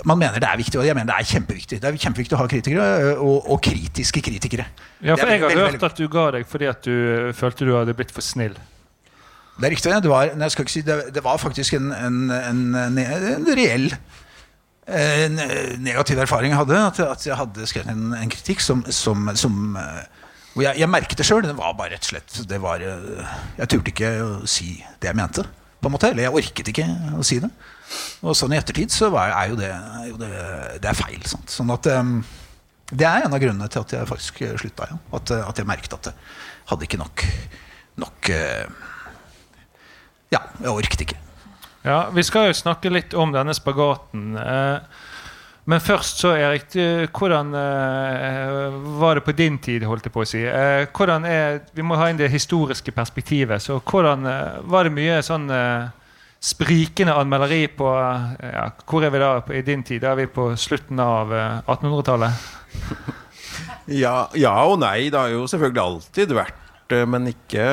man 0.05 0.21
mener 0.21 0.41
det 0.41 0.49
er 0.49 0.57
viktig, 0.61 0.81
og 0.81 0.89
jeg 0.89 0.97
mener 0.97 1.13
det 1.13 1.21
er 1.21 1.31
kjempeviktig. 1.35 1.83
Det 1.83 1.93
er 1.93 2.01
kjempeviktig 2.01 2.37
å 2.37 2.41
ha 2.41 2.49
kritikere, 2.49 2.89
og, 3.19 3.53
og 3.53 3.61
kritiske 3.65 4.25
kritikere. 4.25 4.71
Ja, 5.01 5.17
for 5.17 5.33
jeg 5.33 5.45
har 5.45 5.63
hørt 5.69 5.87
at 5.93 6.01
du 6.01 6.09
ga 6.13 6.31
deg 6.39 6.49
fordi 6.49 6.73
at 6.73 6.85
du 6.85 7.33
følte 7.37 7.69
du 7.69 7.77
hadde 7.77 7.97
blitt 7.97 8.13
for 8.13 8.25
snill. 8.25 8.57
Det 9.59 9.67
er 9.67 9.75
riktig. 9.75 9.91
Det 9.91 10.11
var, 10.11 10.31
nei, 10.39 10.49
si, 10.55 10.83
det, 10.87 10.97
det 11.15 11.25
var 11.25 11.41
faktisk 11.43 11.75
en, 11.75 11.91
en, 11.93 12.19
en, 12.31 12.61
en, 12.79 13.49
reell 13.59 13.89
eh, 14.87 15.27
negativ 15.83 16.21
erfaring 16.23 16.55
jeg 16.55 16.61
hadde. 16.61 16.79
At, 16.79 17.01
at 17.03 17.27
jeg 17.27 17.39
hadde 17.39 17.67
skrevet 17.67 17.91
en, 17.91 18.31
kritikk 18.31 18.63
som, 18.63 18.85
som, 18.95 19.27
som 19.35 19.79
eh, 19.81 20.05
hvor 20.55 20.63
jeg, 20.63 20.79
jeg 20.83 20.91
merket 20.91 21.19
det 21.19 21.27
sjøl. 21.27 21.43
Det 21.43 21.57
var 21.59 21.75
bare 21.79 21.97
rett 21.97 22.07
og 22.07 22.13
slett 22.13 22.61
var, 22.63 22.85
eh, 22.87 23.39
Jeg 23.59 23.73
turte 23.75 23.95
ikke 23.95 24.13
å 24.23 24.31
si 24.47 24.77
det 25.03 25.11
jeg 25.11 25.19
mente. 25.19 25.43
På 25.79 25.91
en 25.91 25.95
måte, 25.95 26.13
Eller 26.13 26.29
jeg 26.29 26.39
orket 26.39 26.71
ikke 26.73 26.87
å 27.19 27.27
si 27.27 27.41
det. 27.43 27.51
Og 28.23 28.37
sånn 28.39 28.55
i 28.55 28.59
ettertid 28.61 28.95
så 28.95 29.11
var, 29.15 29.35
er 29.35 29.53
jo 29.53 29.59
det, 29.59 29.73
er 29.75 30.07
jo 30.13 30.21
det, 30.21 30.35
det 30.85 30.91
er 30.91 30.99
feil. 30.99 31.19
Sant? 31.27 31.51
Sånn 31.51 31.71
at 31.75 31.87
um, 31.99 32.21
Det 32.91 33.07
er 33.07 33.27
en 33.27 33.35
av 33.35 33.43
grunnene 33.43 33.69
til 33.71 33.83
at 33.83 33.95
jeg 33.97 34.11
faktisk 34.11 34.45
slutta. 34.63 34.87
Ja. 34.91 35.01
At, 35.19 35.35
at 35.35 35.59
jeg 35.59 35.67
merket 35.67 35.99
at 35.99 36.13
jeg 36.13 36.29
hadde 36.71 36.87
ikke 36.87 37.01
nok, 37.01 37.25
nok 37.99 38.31
eh, 38.31 38.87
Ja, 40.35 40.43
jeg 40.61 40.73
orket 40.73 41.05
ikke. 41.07 41.21
Ja, 41.87 42.09
Vi 42.13 42.23
skal 42.27 42.51
jo 42.51 42.57
snakke 42.57 42.91
litt 42.93 43.15
om 43.15 43.33
denne 43.33 43.55
spagaten. 43.57 44.35
Eh, 44.37 45.05
men 45.69 45.81
først, 45.85 46.21
så 46.23 46.33
Erik, 46.37 46.73
hvordan 47.17 47.53
eh, 47.57 48.77
var 49.01 49.19
det 49.19 49.25
på 49.25 49.35
din 49.37 49.59
tid? 49.59 49.85
holdt 49.85 50.09
jeg 50.09 50.15
på 50.15 50.25
å 50.25 50.29
si? 50.29 50.43
Eh, 50.45 50.87
hvordan 50.97 51.25
er, 51.29 51.61
Vi 51.77 51.85
må 51.85 51.97
ha 52.01 52.09
inn 52.09 52.21
det 52.21 52.31
historiske 52.33 52.93
perspektivet. 52.93 53.63
så 53.63 53.81
hvordan 53.81 54.25
Var 54.65 54.85
det 54.85 54.93
mye 54.97 55.23
sånn 55.23 55.49
sprikende 56.41 57.17
anmelderi 57.19 57.67
på 57.75 57.89
ja, 58.41 58.69
Hvor 58.87 59.05
er 59.05 59.11
vi 59.11 59.19
da 59.19 59.33
i 59.53 59.63
din 59.67 59.83
tid? 59.83 60.03
Da 60.03 60.13
er 60.13 60.23
vi 60.23 60.27
på 60.27 60.51
slutten 60.57 61.01
av 61.01 61.33
eh, 61.33 61.61
1800-tallet? 61.67 62.33
Ja, 63.89 64.29
ja 64.37 64.53
og 64.69 64.79
nei. 64.83 65.09
Det 65.09 65.17
har 65.17 65.31
jo 65.33 65.47
selvfølgelig 65.49 65.81
alltid 65.81 66.33
vært 66.37 66.65
men 67.09 67.29
ikke, 67.29 67.65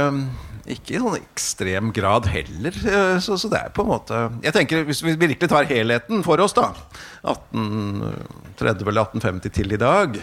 ikke 0.74 0.96
i 0.96 1.02
sånn 1.02 1.18
ekstrem 1.20 1.92
grad 1.94 2.26
heller. 2.32 2.74
Eh, 2.86 3.18
Så, 3.22 3.38
så 3.38 3.50
det 3.52 3.60
er 3.60 3.74
på 3.76 3.84
en 3.86 3.92
måte 3.92 4.20
Jeg 4.44 4.54
tenker 4.56 4.86
Hvis 4.88 5.04
vi 5.06 5.14
virkelig 5.16 5.50
tar 5.52 5.68
helheten 5.70 6.24
for 6.26 6.42
oss, 6.42 6.56
da 6.58 6.72
1830 7.26 8.90
eller 8.90 9.06
1850 9.08 9.54
til 9.56 9.76
i 9.76 9.82
dag 9.82 10.20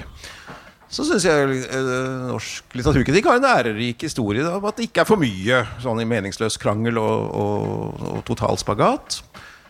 så 0.92 1.06
syns 1.08 1.24
jeg 1.24 1.54
eh, 1.72 2.24
norsk 2.28 2.74
litteraturkritikk 2.76 3.24
har 3.30 3.38
en 3.38 3.46
ærerik 3.48 4.02
historie 4.04 4.44
om 4.44 4.66
at 4.68 4.76
det 4.76 4.90
ikke 4.90 5.00
er 5.00 5.08
for 5.08 5.16
mye 5.16 5.62
sånn 5.80 6.02
i 6.02 6.04
meningsløs 6.04 6.58
krangel 6.60 7.00
og, 7.00 7.30
og, 7.32 8.02
og 8.10 8.18
total 8.28 8.60
spagat. 8.60 9.22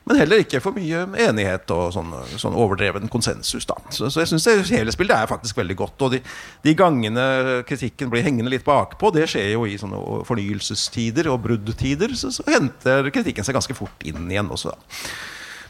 Men 0.09 0.19
heller 0.19 0.43
ikke 0.43 0.59
for 0.63 0.75
mye 0.75 1.05
enighet 1.25 1.71
og 1.75 1.93
sånn, 1.95 2.11
sånn 2.41 2.57
overdreven 2.59 3.11
konsensus. 3.13 3.67
Da. 3.69 3.77
Så, 3.95 4.11
så 4.11 4.25
jeg 4.25 4.33
syns 4.33 4.95
spillet 4.97 5.15
er 5.15 5.31
faktisk 5.31 5.61
veldig 5.61 5.77
godt. 5.79 6.03
Og 6.03 6.17
de, 6.17 6.23
de 6.67 6.75
gangene 6.79 7.27
kritikken 7.69 8.11
blir 8.11 8.27
hengende 8.27 8.51
litt 8.51 8.67
bakpå, 8.67 9.13
det 9.15 9.29
skjer 9.31 9.53
jo 9.55 9.69
i 9.69 9.79
sånne 9.79 10.01
fornyelsestider 10.27 11.31
og 11.31 11.45
bruddtider, 11.47 12.17
så, 12.19 12.33
så 12.35 12.47
henter 12.51 13.13
kritikken 13.15 13.47
seg 13.47 13.59
ganske 13.59 13.79
fort 13.79 14.09
inn 14.09 14.27
igjen 14.27 14.51
også. 14.51 14.75
Da. 14.75 14.99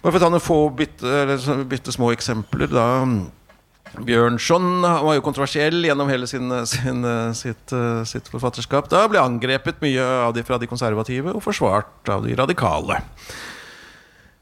Bare 0.03 0.17
for 0.17 0.19
å 0.19 0.25
ta 0.25 0.33
noen 0.33 0.43
få 0.43 0.59
bitte 1.69 1.95
små 1.95 2.11
eksempler. 2.17 2.73
da 2.73 2.89
Bjørnson 3.93 4.81
var 4.81 5.19
jo 5.19 5.23
kontroversiell 5.25 5.85
gjennom 5.85 6.09
hele 6.09 6.27
sin, 6.31 6.49
sin, 6.65 7.05
sitt, 7.37 7.75
sitt 8.09 8.31
forfatterskap. 8.33 8.89
Da 8.89 9.05
ble 9.13 9.21
angrepet 9.21 9.83
mye 9.85 10.07
av 10.25 10.33
de 10.33 10.45
fra 10.49 10.57
de 10.59 10.69
konservative 10.71 11.35
og 11.37 11.45
forsvart 11.45 12.09
av 12.15 12.25
de 12.25 12.37
radikale. 12.39 13.03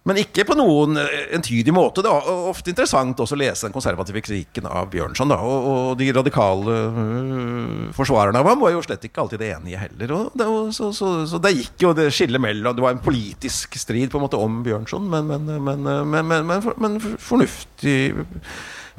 Men 0.08 0.16
ikke 0.16 0.46
på 0.48 0.56
noen 0.56 0.96
entydig 0.96 1.74
måte. 1.76 2.00
Det 2.00 2.08
er 2.08 2.28
ofte 2.48 2.72
interessant 2.72 3.18
også 3.20 3.36
å 3.36 3.40
lese 3.40 3.66
den 3.66 3.74
konservative 3.74 4.22
kritikken 4.24 4.64
av 4.70 4.88
Bjørnson. 4.92 5.28
Da. 5.28 5.36
Og, 5.44 5.92
de 6.00 6.08
radikale 6.16 6.76
øh, 6.88 7.84
forsvarerne 7.96 8.40
av 8.40 8.48
ham 8.48 8.62
var 8.62 8.72
jo 8.72 8.80
slett 8.86 9.04
ikke 9.04 9.20
alltid 9.26 9.44
enige 9.50 9.82
heller. 9.82 10.14
Det, 10.32 10.48
så, 10.76 10.88
så, 10.96 11.12
så 11.28 11.40
det 11.44 11.52
gikk 11.58 11.84
jo 11.84 11.92
det 11.96 12.08
skillet 12.16 12.40
mellom 12.40 12.76
Det 12.76 12.84
var 12.84 12.96
en 12.96 13.04
politisk 13.04 13.76
strid 13.80 14.08
på 14.10 14.18
en 14.18 14.24
måte 14.24 14.40
om 14.40 14.62
Bjørnson, 14.64 15.04
men, 15.12 15.28
men, 15.28 15.50
men, 15.68 15.84
men, 15.84 16.32
men, 16.32 16.48
men, 16.48 16.70
men 16.80 17.00
fornuftig 17.20 17.98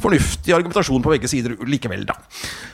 fornuftig 0.04 0.54
argumentasjon 0.56 1.04
på 1.04 1.14
begge 1.14 1.30
sider 1.32 1.56
likevel, 1.68 2.06
da. 2.10 2.16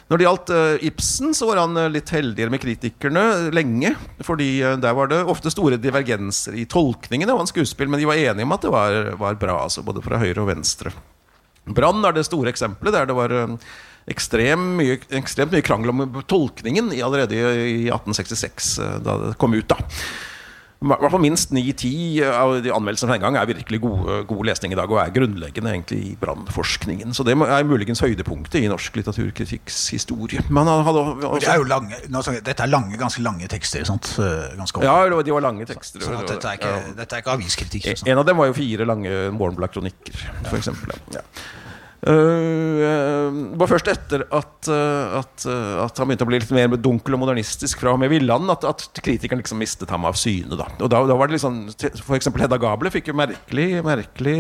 Når 0.07 0.19
det 0.19 0.27
gjaldt 0.27 0.53
uh, 0.55 0.85
Ibsen, 0.87 1.33
så 1.35 1.49
var 1.49 1.61
han 1.61 1.75
uh, 1.79 1.89
litt 1.91 2.11
heldigere 2.13 2.53
med 2.53 2.63
kritikerne 2.63 3.25
lenge. 3.55 3.93
Fordi 4.25 4.49
der 4.81 4.95
var 4.97 5.11
det 5.11 5.23
ofte 5.27 5.51
store 5.53 5.79
divergenser 5.81 6.55
i 6.57 6.67
tolkningene 6.69 7.33
av 7.33 7.43
hans 7.43 7.53
skuespill, 7.53 7.91
men 7.91 8.01
de 8.01 8.07
var 8.09 8.19
enige 8.19 8.47
om 8.47 8.55
at 8.55 8.63
det 8.63 8.73
var, 8.73 9.11
var 9.19 9.41
bra, 9.41 9.59
altså, 9.67 9.83
både 9.85 10.03
fra 10.05 10.21
høyre 10.21 10.43
og 10.43 10.49
venstre. 10.51 10.93
Brann 11.67 12.05
er 12.07 12.15
det 12.15 12.25
store 12.27 12.53
eksempelet 12.53 12.95
der 12.95 13.09
det 13.09 13.17
var 13.17 13.33
ekstrem 14.07 14.63
mye, 14.79 14.95
ekstremt 15.19 15.51
mye 15.51 15.65
krangel 15.67 15.91
om 15.91 16.21
tolkningen 16.31 16.93
allerede 16.95 17.35
i 17.35 17.89
1866, 17.89 18.71
da 19.03 19.17
det 19.25 19.33
kom 19.41 19.57
ut. 19.57 19.67
da 19.67 19.81
i 20.77 20.85
hvert 20.91 21.09
fall 21.09 21.21
minst 21.23 21.49
ni-ti 21.55 22.21
av 22.21 22.51
de 22.61 22.69
anmeldelsene 22.69 23.09
fra 23.09 23.15
den 23.17 23.23
gang 23.23 23.37
er 23.39 23.47
virkelig 23.49 23.79
gode, 23.81 24.17
god 24.29 24.43
lesning 24.45 24.75
i 24.75 24.77
dag, 24.77 24.91
og 24.93 24.99
er 25.01 25.09
grunnleggende 25.15 25.71
egentlig 25.73 25.97
i 26.11 26.15
brannforskningen. 26.21 27.15
Så 27.17 27.25
det 27.25 27.33
er 27.33 27.63
muligens 27.65 28.01
høydepunktet 28.03 28.59
i 28.61 28.69
norsk 28.69 28.99
litteraturkritikks 28.99 29.79
historie. 29.95 30.43
Men 30.53 30.69
han 30.69 30.85
hadde 30.85 31.01
også, 31.01 31.39
Det 31.41 31.49
er 31.49 31.57
jo 31.63 31.67
lange, 31.71 31.97
dette 32.45 32.63
er 32.63 32.69
lange, 32.69 32.97
ganske 33.01 33.23
lange 33.25 33.47
tekster. 33.49 33.85
Sant? 33.89 34.13
Eh, 34.21 34.53
Ganske. 34.57 34.83
Ja, 34.85 34.97
de 35.09 35.33
var 35.33 35.41
lange 35.41 35.65
tekster. 35.65 35.99
Så, 35.99 36.13
at 36.13 36.27
dette 36.29 36.45
er 36.47 36.59
ikke, 36.61 36.73
Ja. 36.75 36.93
dette 37.01 37.15
er 37.15 37.21
ikke 37.25 37.33
aviskritikk. 37.37 38.07
En 38.07 38.17
av 38.21 38.25
dem 38.25 38.37
var 38.37 38.45
jo 38.45 38.53
fire 38.53 38.85
lange 38.85 39.09
Morgenblad-kronikker, 39.33 40.13
f.eks. 40.45 40.69
Ja. 41.13 41.21
Uh, 42.07 43.33
var 43.59 43.67
først 43.67 43.89
etter 43.91 44.23
at, 44.31 44.69
uh, 44.71 45.17
at, 45.19 45.47
at 45.83 45.99
han 45.99 46.07
begynte 46.07 46.23
å 46.23 46.29
bli 46.29 46.39
litt 46.39 46.53
mer 46.55 46.77
dunkel 46.79 47.17
og 47.17 47.25
modernistisk 47.25 47.81
fra 47.81 47.95
og 47.95 47.99
med 47.99 48.13
Villand, 48.13 48.47
at, 48.53 48.63
at 48.69 48.85
kritikeren 49.01 49.41
liksom 49.41 49.59
mistet 49.59 49.91
ham 49.91 50.07
av 50.07 50.15
syne. 50.19 50.55
Da. 50.55 50.69
Og 50.79 50.93
da, 50.93 51.01
da 51.09 51.17
var 51.19 51.27
det 51.27 51.35
liksom 51.35 51.65
For 52.05 52.15
eksempel 52.15 52.45
Hedda 52.45 52.61
Gable 52.61 52.93
fikk 52.93 53.11
jo 53.11 53.17
merkelig, 53.17 53.71
merkelig 53.85 54.37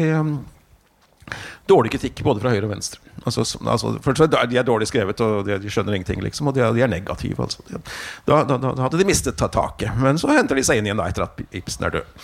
dårlig 1.67 1.91
kritikk 1.91 2.21
både 2.23 2.39
fra 2.39 2.53
høyre 2.53 2.67
og 2.69 2.71
venstre. 2.71 3.01
Altså, 3.27 3.43
altså, 3.67 3.91
de 3.99 4.59
er 4.59 4.67
dårlig 4.67 4.87
skrevet, 4.87 5.19
og 5.23 5.49
de 5.49 5.71
skjønner 5.71 5.97
ingenting, 5.97 6.21
liksom. 6.23 6.47
Og 6.47 6.55
de 6.55 6.63
er, 6.63 6.71
de 6.75 6.85
er 6.85 6.91
negative. 6.91 7.43
Altså. 7.43 7.81
Da, 8.27 8.43
da, 8.47 8.57
da 8.63 8.71
hadde 8.85 9.01
de 9.01 9.07
mistet 9.07 9.39
taket. 9.39 9.91
Men 9.99 10.19
så 10.21 10.31
henter 10.31 10.55
de 10.55 10.63
seg 10.63 10.79
inn 10.79 10.87
igjen 10.87 11.01
da 11.01 11.09
etter 11.11 11.27
at 11.27 11.41
Ibsen 11.51 11.87
er 11.89 11.97
død. 11.97 12.23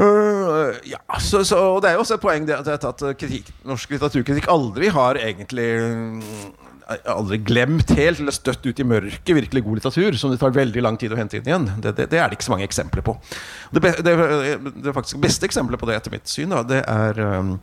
Øh, 0.00 0.74
ja, 0.88 0.98
så, 1.20 1.42
så 1.44 1.58
og 1.60 1.82
Det 1.84 1.90
er 1.90 1.98
jo 1.98 2.00
også 2.00 2.16
et 2.16 2.22
poeng 2.22 2.46
det, 2.48 2.56
at, 2.56 2.84
at 2.88 3.02
kritikk, 3.20 3.50
norsk 3.68 3.90
litteraturkritikk 3.92 4.46
aldri 4.48 4.88
har 4.88 5.20
egentlig 5.20 5.68
mm, 5.84 6.22
Aldri 7.12 7.38
glemt 7.44 7.92
helt 7.96 8.20
eller 8.20 8.34
støtt 8.34 8.64
ut 8.66 8.80
i 8.80 8.84
mørket 8.84 9.30
virkelig 9.36 9.62
god 9.64 9.78
litteratur, 9.78 10.16
som 10.18 10.32
det 10.32 10.40
tar 10.42 10.52
veldig 10.52 10.82
lang 10.82 10.98
tid 11.00 11.14
å 11.14 11.16
hente 11.16 11.38
inn 11.38 11.46
igjen. 11.48 11.68
Det, 11.78 11.94
det, 11.96 12.08
det 12.12 12.18
er 12.20 12.28
det 12.28 12.36
ikke 12.36 12.48
så 12.48 12.52
mange 12.52 12.66
eksempler 12.66 13.04
på. 13.06 13.14
Det, 13.72 13.80
be, 13.80 13.92
det, 14.04 14.14
det 14.82 14.94
faktisk 14.96 15.22
beste 15.22 15.48
eksempelet 15.48 15.80
på 15.80 15.88
det, 15.88 15.96
etter 16.00 16.12
mitt 16.12 16.28
syn, 16.28 16.52
da, 16.52 16.60
det 16.68 16.82
er 16.82 17.22
um, 17.38 17.54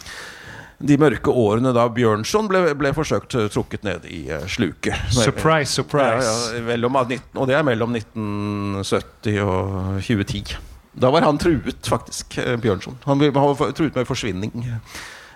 de 0.79 0.97
mørke 1.03 1.35
årene 1.35 1.75
da 1.75 1.85
Bjørnson 1.93 2.47
ble, 2.49 2.63
ble 2.79 2.93
forsøkt 2.95 3.35
trukket 3.53 3.85
ned 3.85 4.07
i 4.09 4.23
sluket. 4.49 4.97
Surprise, 5.13 5.75
surprise. 5.75 6.23
Ja, 6.25 6.55
ja, 6.55 6.65
mellom, 6.71 6.97
19, 7.03 7.35
og 7.35 7.51
det 7.51 7.59
er 7.59 7.67
mellom 7.67 7.99
1970 7.99 9.43
og 9.43 9.99
2010. 9.99 10.57
Da 10.99 11.11
var 11.13 11.23
han 11.23 11.37
truet, 11.39 11.87
faktisk, 11.87 12.37
eh, 12.37 12.57
Bjørnson. 12.59 12.97
Han 13.05 13.21
han 13.21 13.33
var 13.33 13.71
truet 13.71 13.95
med 13.95 14.07
forsvinning. 14.07 14.65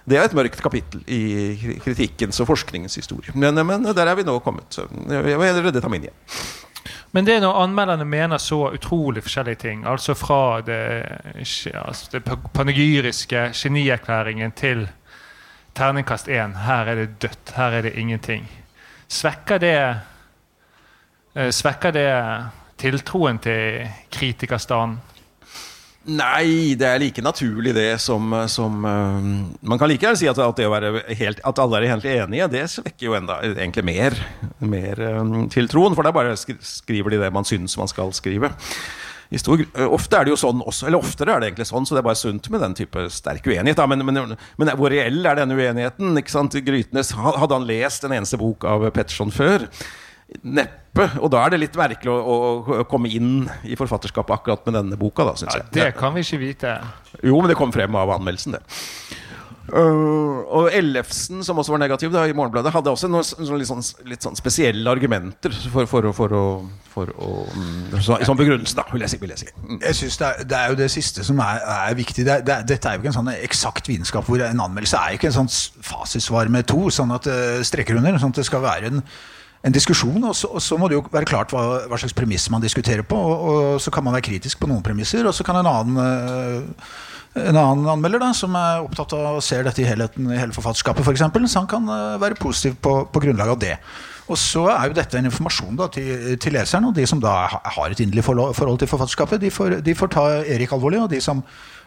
Det 0.04 0.18
er 0.20 0.26
et 0.28 0.36
mørkt 0.36 0.60
kapittel 0.62 1.04
i 1.08 1.78
kritikkens 1.80 2.42
og 2.44 2.50
forskningens 2.50 2.96
historie. 3.00 3.32
Men, 3.34 3.56
men 3.66 3.86
der 3.96 4.08
er 4.08 4.18
vi 4.20 4.26
nå 4.28 4.36
kommet. 4.44 4.76
Jeg 4.76 5.24
vil 5.24 5.64
redde 5.64 5.96
igjen. 5.96 6.18
Men 7.16 7.26
det 7.26 7.36
er 7.38 7.44
når 7.44 7.62
anmelderne 7.62 8.06
mener 8.10 8.42
så 8.42 8.72
utrolig 8.74 9.24
forskjellige 9.24 9.62
ting, 9.62 9.86
altså 9.88 10.16
fra 10.18 10.62
det, 10.66 10.82
altså 11.74 12.10
det 12.12 12.24
panegyriske 12.54 13.52
genierklæringen 13.54 14.52
til 14.52 14.88
terningkast 15.78 16.28
én 16.28 16.58
her 16.66 16.90
er 16.90 16.96
det 16.96 17.22
dødt, 17.22 17.54
her 17.56 17.78
er 17.78 17.82
det 17.82 17.94
ingenting. 17.94 18.50
Svekker 19.08 19.58
det 19.58 19.78
eh, 21.36 21.52
Svekker 21.52 21.92
det 21.92 22.10
tiltroen 22.78 23.40
til 23.40 23.88
kritikerstanden? 24.12 25.00
Nei, 26.04 26.74
det 26.76 26.88
er 26.88 27.00
like 27.00 27.24
naturlig 27.24 27.72
det 27.78 27.94
som, 28.04 28.34
som 28.52 28.84
eh, 28.90 29.28
Man 29.64 29.80
kan 29.80 29.88
like 29.88 30.04
gjerne 30.04 30.20
si 30.20 30.28
at, 30.28 30.42
at, 30.42 30.58
det 30.58 30.68
å 30.68 30.74
være 30.74 31.06
helt, 31.16 31.40
at 31.40 31.62
alle 31.64 31.80
er 31.80 31.94
helt 31.94 32.08
enige, 32.12 32.50
det 32.52 32.66
svekker 32.74 33.08
jo 33.08 33.16
enda 33.16 33.40
egentlig 33.46 33.86
mer, 33.88 34.18
mer 34.60 35.00
til 35.54 35.72
troen. 35.72 35.96
For 35.96 36.04
da 36.04 36.12
bare 36.16 36.36
skriver 36.36 37.16
de 37.16 37.24
det 37.24 37.32
man 37.36 37.48
syns 37.48 37.78
man 37.80 37.92
skal 37.92 38.12
skrive. 38.16 38.52
Stor, 39.40 39.62
eh, 39.62 39.88
ofte 39.88 40.20
er 40.20 40.28
det 40.28 40.34
jo 40.34 40.40
sånn 40.40 40.62
også, 40.62 40.88
eller 40.88 41.02
oftere 41.02 41.34
er 41.34 41.42
det 41.42 41.50
egentlig 41.52 41.70
sånn, 41.70 41.88
så 41.88 41.96
det 41.96 42.04
er 42.04 42.10
bare 42.10 42.20
sunt 42.20 42.50
med 42.54 42.62
den 42.62 42.76
type 42.78 43.08
sterk 43.14 43.48
uenighet. 43.48 43.80
Da. 43.80 43.88
Men, 43.90 44.06
men, 44.06 44.36
men 44.60 44.74
hvor 44.78 44.94
reell 44.94 45.26
er 45.26 45.40
denne 45.40 45.58
uenigheten? 45.58 46.20
Grytnes, 46.64 47.14
hadde 47.18 47.56
han 47.56 47.68
lest 47.68 48.06
en 48.06 48.14
eneste 48.20 48.38
bok 48.42 48.68
av 48.70 48.86
Petterson 48.94 49.34
før? 49.34 49.66
Neppe. 50.44 51.08
Og 51.22 51.30
da 51.34 51.44
er 51.46 51.54
det 51.54 51.60
litt 51.66 51.76
merkelig 51.78 52.12
å, 52.14 52.16
å, 52.18 52.38
å 52.82 52.86
komme 52.90 53.10
inn 53.14 53.44
i 53.68 53.76
forfatterskapet 53.80 54.34
akkurat 54.38 54.66
med 54.70 54.78
denne 54.80 54.98
boka, 55.00 55.26
da, 55.28 55.34
syns 55.38 55.54
Ja, 55.58 55.62
jeg. 55.66 55.74
det 55.76 55.90
kan 56.00 56.14
vi 56.16 56.24
ikke 56.26 56.42
vite. 56.42 56.78
Jo, 57.22 57.38
men 57.42 57.52
det 57.52 57.58
kom 57.60 57.74
frem 57.76 57.96
av 58.00 58.14
anmeldelsen, 58.18 58.58
det. 58.58 58.64
Uh, 59.64 60.44
og 60.52 60.66
Ellefsen, 60.76 61.40
som 61.48 61.56
også 61.62 61.72
var 61.72 61.80
negativ 61.80 62.12
da, 62.12 62.26
i 62.28 62.34
Morgenbladet, 62.36 62.74
hadde 62.76 62.92
også 62.92 63.08
noen 63.08 63.24
sånn, 63.24 63.48
litt, 63.62 63.70
sånn, 63.70 63.84
litt 64.12 64.26
sånn 64.26 64.36
spesielle 64.36 64.92
argumenter 64.92 65.56
for, 65.72 65.88
for, 65.88 66.10
for 66.18 66.36
for 66.94 67.10
å 67.16 67.30
mm, 67.50 67.94
så, 68.04 68.20
sånn 68.28 68.38
begrunnelse, 68.38 68.76
da, 68.78 68.84
vil 68.92 69.02
jeg 69.06 69.14
si. 69.16 69.20
Vil 69.24 69.32
jeg 69.34 69.40
si. 69.46 69.48
Mm. 69.64 69.78
Jeg 69.82 69.98
synes 70.02 70.18
det, 70.20 70.28
er, 70.28 70.48
det 70.52 70.58
er 70.60 70.74
jo 70.74 70.78
det 70.84 70.90
siste 70.94 71.24
som 71.26 71.40
er, 71.42 71.64
er 71.88 71.96
viktig. 71.98 72.26
Det, 72.28 72.36
er- 72.36 72.44
det, 72.46 72.58
dette 72.74 72.90
er 72.92 72.98
jo 73.00 73.02
ikke 73.06 73.14
en 73.14 73.16
sånn 73.22 73.32
eksakt 73.38 73.88
vitenskap 73.90 74.28
hvor 74.28 74.44
en 74.46 74.62
anmeldelse 74.68 75.00
er 75.00 75.16
jo 75.16 75.22
ikke 75.22 75.32
en 75.32 75.38
sånn 75.40 75.50
fasitsvar 75.88 76.52
med 76.54 76.68
to 76.70 76.84
sånn 76.94 77.16
at 77.16 77.26
det 77.32 77.40
strekker 77.72 77.98
under. 77.98 78.20
Sånn 78.22 78.36
at 78.36 78.44
det 78.44 78.46
skal 78.52 78.62
være 78.68 78.92
en, 78.92 79.02
en 79.64 79.72
diskusjon, 79.72 80.20
og 80.28 80.36
så, 80.36 80.50
og 80.52 80.62
så 80.62 80.78
må 80.80 80.90
det 80.92 80.98
jo 80.98 81.06
være 81.12 81.30
klart 81.30 81.54
hva, 81.56 81.64
hva 81.88 82.00
slags 82.00 82.16
premiss 82.18 82.50
man 82.52 82.64
diskuterer 82.64 83.06
på. 83.08 83.16
Og, 83.16 83.44
og 83.48 83.82
så 83.82 83.94
kan 83.96 84.04
man 84.04 84.16
være 84.18 84.28
kritisk 84.28 84.60
på 84.60 84.68
noen 84.68 84.84
premisser, 84.84 85.24
og 85.28 85.36
så 85.36 85.46
kan 85.48 85.62
en 85.62 85.70
annen 85.72 86.00
øh, 86.04 86.88
en 87.34 87.58
annen 87.58 87.88
anmelder 87.90 88.22
da, 88.22 88.30
som 88.38 88.54
er 88.58 88.84
opptatt 88.84 89.16
av 89.18 89.40
å 89.40 89.42
se 89.42 89.58
dette 89.66 89.82
i 89.82 89.88
helheten 89.88 90.28
i 90.30 90.38
hele 90.38 90.54
forfatterskapet, 90.54 91.02
for 91.06 91.16
eksempel, 91.16 91.48
så 91.50 91.64
han 91.64 91.70
kan 91.72 91.88
øh, 91.90 92.20
være 92.22 92.38
positiv 92.38 92.76
på, 92.84 92.98
på 93.10 93.24
grunnlag 93.24 93.56
av 93.56 93.62
det. 93.64 93.78
Og 94.32 94.38
så 94.40 94.68
er 94.72 94.88
jo 94.88 94.98
dette 95.00 95.18
en 95.20 95.28
informasjon 95.28 95.80
da, 95.80 95.88
til, 95.92 96.36
til 96.40 96.56
leseren, 96.56 96.86
og 96.88 96.96
de 96.96 97.08
som 97.10 97.22
da 97.24 97.34
har 97.50 97.92
et 97.92 98.04
inderlig 98.04 98.24
forhold, 98.28 98.78
til 98.80 98.92
forfatterskapet, 98.92 99.42
de 99.42 99.82
de 99.84 99.96
får 99.98 100.14
ta 100.14 100.28
Erik 100.44 100.76
alvorlig, 100.76 101.02
og 101.02 101.10
de 101.12 101.20
som 101.22 101.42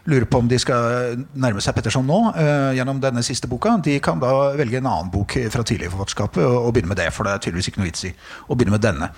lurer 0.07 0.27
på 0.29 0.39
om 0.41 0.47
de 0.49 0.59
skal 0.61 1.17
nærme 1.35 1.63
seg 1.63 1.75
Petterson 1.75 2.07
nå, 2.07 2.21
øh, 2.31 2.69
gjennom 2.77 3.01
denne 3.03 3.23
siste 3.25 3.49
boka, 3.51 3.75
de 3.83 3.97
kan 4.03 4.21
da 4.23 4.53
velge 4.57 4.79
en 4.79 4.87
annen 4.87 5.11
bok 5.13 5.35
fra 5.51 5.65
tidligere 5.67 5.93
forfatterskapet 5.95 6.45
og, 6.45 6.57
og 6.61 6.71
begynne 6.73 6.93
med 6.93 7.01
det, 7.01 7.11
for 7.15 7.27
det 7.27 7.35
er 7.35 7.43
tydeligvis 7.43 7.71
ikke 7.73 7.83
noe 7.83 7.91
vits 7.91 8.07
i 8.07 8.15
å 8.47 8.55
begynne 8.55 8.77
med 8.77 8.87
denne. 8.87 9.11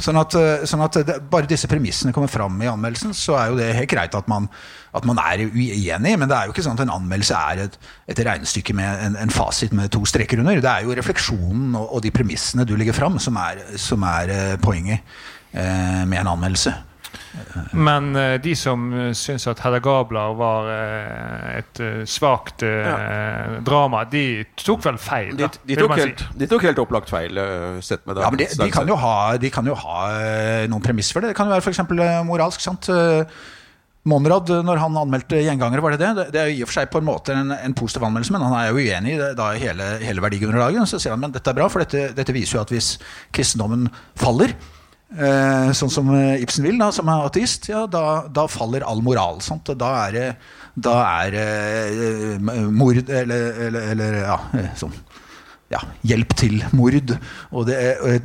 Sånn 0.00 0.16
at, 0.16 0.34
eh, 0.38 0.64
sånn 0.68 0.82
at 0.84 0.96
det, 1.04 1.16
bare 1.30 1.48
disse 1.48 1.68
premissene 1.68 2.12
kommer 2.16 2.30
fram 2.32 2.56
i 2.64 2.68
anmeldelsen, 2.70 3.12
så 3.16 3.36
er 3.36 3.50
jo 3.50 3.58
det 3.58 3.68
helt 3.76 3.90
greit 3.92 4.16
at 4.16 4.28
man, 4.32 4.48
at 4.96 5.06
man 5.08 5.20
er 5.20 5.44
uenig, 5.44 6.14
men 6.16 6.28
det 6.28 6.36
er 6.36 6.48
jo 6.48 6.54
ikke 6.54 6.64
sånn 6.64 6.78
at 6.78 6.84
en 6.86 6.94
anmeldelse 6.94 7.40
er 7.52 7.64
et, 7.66 7.76
et 8.14 8.22
regnestykke 8.30 8.76
med 8.76 9.04
en, 9.06 9.18
en 9.20 9.34
fasit 9.34 9.74
med 9.76 9.92
to 9.92 10.02
streker 10.08 10.40
under. 10.40 10.62
Det 10.62 10.72
er 10.72 10.86
jo 10.86 10.96
refleksjonen 10.96 11.76
og, 11.76 11.96
og 11.96 12.04
de 12.04 12.14
premissene 12.14 12.66
du 12.68 12.76
legger 12.80 12.96
fram, 12.96 13.20
som 13.22 13.36
er, 13.40 13.60
som 13.80 14.06
er 14.08 14.34
eh, 14.34 14.54
poenget 14.62 15.04
eh, 15.52 16.06
med 16.06 16.22
en 16.22 16.32
anmeldelse. 16.32 16.74
Men 17.76 18.10
uh, 18.16 18.34
de 18.42 18.54
som 18.58 18.88
uh, 18.92 19.10
syns 19.16 19.46
at 19.50 19.60
Hedda 19.64 19.78
Gabler 19.84 20.34
var 20.38 20.66
uh, 20.70 21.58
et 21.58 21.80
uh, 21.82 22.02
svakt 22.08 22.64
ja. 22.66 22.96
drama, 23.66 24.02
de 24.10 24.24
tok 24.60 24.82
vel 24.88 24.98
feil? 25.00 25.32
De, 25.38 25.46
Da, 25.46 25.52
de, 25.70 25.78
tok 25.78 25.94
helt, 25.98 26.24
si. 26.26 26.38
de 26.42 26.48
tok 26.50 26.66
helt 26.68 26.82
opplagt 26.82 27.10
feil, 27.12 27.38
sett 27.84 28.04
med 28.08 28.18
Ja, 28.20 28.30
men 28.32 28.42
de, 28.42 28.48
de, 28.58 28.70
kan 28.74 28.88
jo 28.90 28.98
ha, 29.00 29.14
de 29.40 29.50
kan 29.52 29.66
jo 29.66 29.76
ha 29.78 30.02
eh, 30.18 30.66
noen 30.70 30.82
premiss 30.84 31.12
for 31.14 31.22
det. 31.24 31.32
Det 31.32 31.38
kan 31.38 31.48
jo 31.48 31.54
være 31.56 31.64
f.eks. 31.64 31.80
moralsk. 32.28 32.60
sant? 32.64 32.90
Eh, 32.92 33.24
Monrad, 34.10 34.48
når 34.64 34.78
han 34.80 34.94
anmeldte 34.96 35.36
gjengangere, 35.44 35.82
var 35.84 35.92
det 35.92 36.00
det? 36.00 36.10
Det- 36.16 36.32
Det 36.32 36.40
er 36.40 36.46
jo 36.48 36.56
i 36.56 36.62
og 36.64 36.68
for 36.70 36.78
seg 36.80 36.90
på 36.90 36.98
en 37.02 37.04
måte 37.04 37.34
en, 37.36 37.52
en 37.52 37.74
positiv 37.76 38.02
anmeldelse, 38.08 38.32
men 38.32 38.42
han 38.46 38.54
er 38.56 38.70
jo 38.70 38.78
uenig 38.80 39.12
i 39.14 39.18
det, 39.20 39.30
da, 39.36 39.50
hele, 39.60 39.88
hele 40.00 40.24
verdigrunnlaget. 40.24 40.88
Så 40.88 40.98
sier 41.02 41.12
han 41.12 41.20
men 41.20 41.32
dette 41.36 41.52
er 41.52 41.58
bra, 41.58 41.68
for 41.68 41.84
dette, 41.84 42.14
dette 42.16 42.32
viser 42.32 42.56
jo 42.58 42.62
at 42.64 42.72
hvis 42.72 42.94
kristendommen 43.36 43.90
faller, 44.16 44.54
eh, 45.16 45.70
sånn 45.76 45.92
som 45.92 46.10
eh, 46.14 46.40
Ibsen 46.44 46.66
vil, 46.66 46.78
da, 46.80 46.90
som 46.94 47.10
er 47.10 47.28
ateist, 47.28 47.70
ja, 47.72 47.84
da, 47.90 48.24
da 48.30 48.46
faller 48.50 48.86
all 48.86 49.02
moral. 49.04 49.40
Sant? 49.44 49.72
Da 49.78 49.92
er 50.06 50.16
det 50.16 50.26
da 50.80 50.96
er 51.26 51.34
eh, 51.36 52.50
mord 52.70 53.08
eller, 53.10 53.56
eller, 53.66 53.88
eller 53.94 54.20
ja, 54.22 54.36
eh, 54.56 54.70
sånn 54.78 54.94
ja, 55.70 55.78
hjelp 56.02 56.32
til 56.34 56.56
mord, 56.74 57.12
og 57.54 57.68
det, 57.68 57.76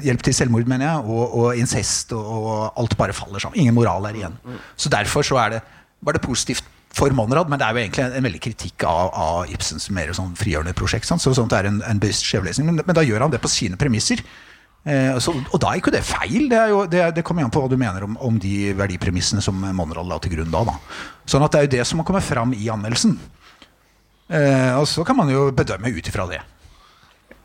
hjelp 0.01 0.23
til 0.25 0.33
selvmord, 0.33 0.65
mener 0.69 0.87
jeg, 0.87 1.01
og, 1.13 1.35
og 1.37 1.59
incest, 1.61 2.15
og, 2.17 2.23
og 2.25 2.79
alt 2.81 2.95
bare 2.97 3.13
faller 3.13 3.43
sammen. 3.43 3.59
Ingen 3.61 3.75
moral 3.77 4.07
er 4.09 4.17
igjen. 4.17 4.39
Så 4.73 4.89
derfor 4.89 5.21
så 5.25 5.37
det, 5.53 5.59
var 6.01 6.17
det 6.17 6.23
positivt 6.25 6.65
for 6.95 7.13
Monrad, 7.13 7.51
men 7.51 7.59
det 7.59 7.67
er 7.67 7.75
jo 7.75 7.83
egentlig 7.83 8.03
en, 8.05 8.15
en 8.17 8.25
veldig 8.25 8.41
kritikk 8.41 8.87
av, 8.87 9.11
av 9.13 9.51
Ibsens 9.51 9.89
mer 9.93 10.13
sånn 10.15 10.33
frigjørende 10.39 10.73
prosjekt. 10.77 11.05
Sant? 11.09 11.21
Så 11.21 11.35
sånt 11.35 11.53
er 11.53 11.67
en, 11.69 11.81
en 11.85 12.01
bevisst 12.01 12.25
skjevlesning. 12.25 12.69
Men, 12.69 12.81
men 12.87 12.97
da 12.97 13.03
gjør 13.05 13.25
han 13.27 13.33
det 13.33 13.41
på 13.43 13.51
sine 13.51 13.77
premisser. 13.77 14.23
Eh, 14.85 15.15
så, 15.17 15.33
og 15.33 15.61
da 15.61 15.71
er 15.71 15.81
ikke 15.81 15.93
det 15.95 16.03
feil. 16.05 16.45
Det, 16.51 16.61
jo, 16.69 16.83
det, 16.89 17.05
det 17.17 17.23
kommer 17.25 17.45
an 17.45 17.53
på 17.53 17.63
hva 17.63 17.71
du 17.71 17.77
mener 17.81 18.05
om, 18.05 18.17
om 18.21 18.37
de 18.41 18.73
verdipremissene 18.77 19.41
som 19.41 19.57
Monrad 19.77 20.09
la 20.09 20.19
til 20.21 20.35
grunn 20.37 20.53
da. 20.53 20.61
da. 20.69 20.77
Sånn 21.29 21.45
at 21.45 21.55
det 21.55 21.61
er 21.61 21.67
jo 21.67 21.73
det 21.77 21.87
som 21.89 22.01
må 22.01 22.07
komme 22.07 22.23
fram 22.25 22.53
i 22.53 22.69
anmeldelsen. 22.71 23.17
Eh, 24.29 24.73
og 24.77 24.85
så 24.89 25.05
kan 25.05 25.17
man 25.17 25.29
jo 25.33 25.49
bedømme 25.55 25.93
ut 25.93 26.11
ifra 26.11 26.27
det. 26.29 26.41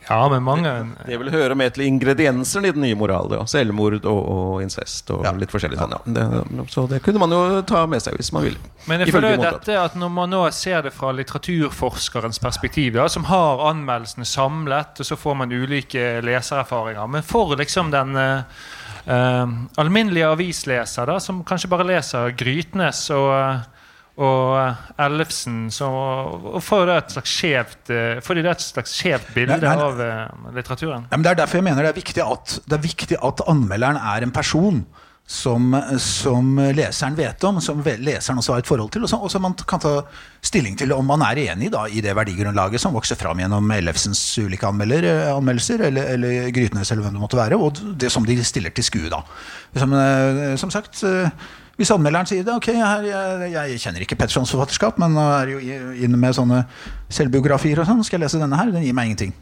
Ja, 0.08 0.28
men 0.32 0.42
mange 0.42 0.70
Det 1.06 1.18
vil 1.20 1.28
høre 1.30 1.54
med 1.54 1.74
til 1.76 1.84
ingrediensene 1.86 2.70
i 2.70 2.72
den 2.74 2.82
nye 2.82 2.96
moralen. 2.98 3.36
Ja. 3.38 3.44
Selvmord 3.46 3.98
og, 4.08 4.20
og 4.32 4.62
incest 4.64 5.10
og 5.14 5.24
Ja. 5.24 5.32
litt 5.36 5.52
forskjellig 5.52 5.78
sånn. 5.78 5.92
Ja. 5.92 6.00
Det, 6.06 6.70
så 6.72 6.86
det 6.90 7.02
kunne 7.04 7.20
man 7.22 7.30
jo 7.30 7.60
ta 7.68 7.84
med 7.86 8.02
seg 8.02 8.16
hvis 8.18 8.32
man 8.32 8.46
ville. 8.48 8.58
Men 8.88 9.04
jeg 9.04 9.12
føler 9.14 9.36
jo 9.36 9.42
dette 9.44 9.76
at 9.78 9.94
når 10.00 10.10
man 10.16 10.30
nå 10.32 10.40
ser 10.56 10.82
det 10.82 10.92
fra 10.96 11.12
litteraturforskerens 11.12 12.40
perspektiv, 12.42 12.94
da, 12.96 13.06
som 13.12 13.24
har 13.28 13.60
anmeldelsene 13.70 14.26
samlet, 14.26 14.98
og 15.00 15.06
så 15.06 15.16
får 15.20 15.36
man 15.44 15.52
ulike 15.52 16.20
lesererfaringer 16.26 17.06
Men 17.08 17.22
for 17.22 17.54
liksom 17.60 17.90
den 17.92 18.16
eh, 18.16 19.46
alminnelige 19.76 20.26
avisleser, 20.32 21.06
da, 21.06 21.18
som 21.20 21.44
kanskje 21.44 21.70
bare 21.70 21.86
leser 21.86 22.32
Grytnes 22.40 23.04
og 23.14 23.30
eh, 23.36 23.68
og 24.18 24.56
eh, 24.58 24.80
Ellefsen 25.06 25.68
så, 25.72 25.88
og 25.88 26.62
får 26.64 26.94
et 26.96 27.14
slags 27.14 27.34
skjevt 27.40 27.92
eh, 27.94 28.16
Får 28.24 28.40
de 28.40 28.48
et 28.50 28.64
slags 28.64 28.96
skjevt 28.98 29.30
bilde 29.36 29.60
Nei, 29.60 29.68
nei. 29.68 29.84
av 29.86 30.00
eh, 30.04 30.48
litteraturen? 30.56 31.06
Det 31.12 31.30
er 31.30 31.38
derfor 31.38 31.60
jeg 31.60 31.68
mener 31.68 31.86
det 31.86 31.92
er 31.94 32.00
viktig 32.00 32.24
at, 32.24 32.58
det 32.66 32.76
er 32.76 32.82
viktig 32.88 33.20
at 33.20 33.44
anmelderen 33.50 34.00
er 34.00 34.26
en 34.26 34.34
person 34.34 34.82
som, 35.30 35.70
som 36.02 36.56
leseren 36.74 37.14
vet 37.14 37.44
om, 37.46 37.60
som 37.62 37.78
leseren 37.86 38.40
også 38.40 38.56
har 38.56 38.64
et 38.64 38.66
forhold 38.66 38.90
til, 38.90 39.04
og 39.06 39.12
som 39.12 39.22
som 39.30 39.44
man 39.46 39.54
kan 39.54 39.78
ta 39.78 39.92
stilling 40.42 40.74
til 40.74 40.90
om 40.90 41.06
man 41.06 41.22
er 41.22 41.38
enig 41.44 41.68
da, 41.70 41.84
i 41.86 42.02
det 42.02 42.16
verdigrunnlaget 42.18 42.82
som 42.82 42.96
vokser 42.98 43.14
fram 43.20 43.38
gjennom 43.38 43.70
Ellefsens 43.70 44.18
ulike 44.42 44.66
anmelder, 44.66 45.06
anmeldelser, 45.36 45.84
eller, 45.86 46.16
eller 46.16 46.50
Grytnes, 46.50 46.90
eller 46.90 47.06
hvem 47.06 47.14
det 47.14 47.22
måtte 47.22 47.38
være, 47.38 47.60
og 47.62 47.78
det 47.94 48.10
som 48.10 48.26
de 48.26 48.40
stiller 48.42 48.74
til 48.74 48.88
skue. 48.88 49.12
da. 49.12 49.22
Som, 49.78 49.94
som 50.58 50.74
sagt, 50.74 51.04
hvis 51.80 51.90
anmelderen 51.94 52.28
sier 52.28 52.44
det, 52.44 52.52
ok, 52.52 52.66
her, 52.76 53.06
jeg, 53.08 53.52
jeg 53.54 53.78
kjenner 53.80 54.04
ikke 54.04 54.18
Pettersons 54.20 54.52
forfatterskap, 54.52 54.98
men 55.00 55.14
nå 55.16 55.22
er 55.38 55.54
jo 55.54 55.60
inne 56.04 56.18
med 56.20 56.36
sånne 56.36 56.66
selvbiografier 57.08 57.80
og 57.80 57.88
sånn, 57.88 58.02
skal 58.04 58.18
jeg 58.18 58.26
lese 58.26 58.42
denne 58.42 58.58
her? 58.60 58.74
Den 58.74 58.84
gir 58.84 58.96
meg 58.96 59.08
ingenting. 59.08 59.32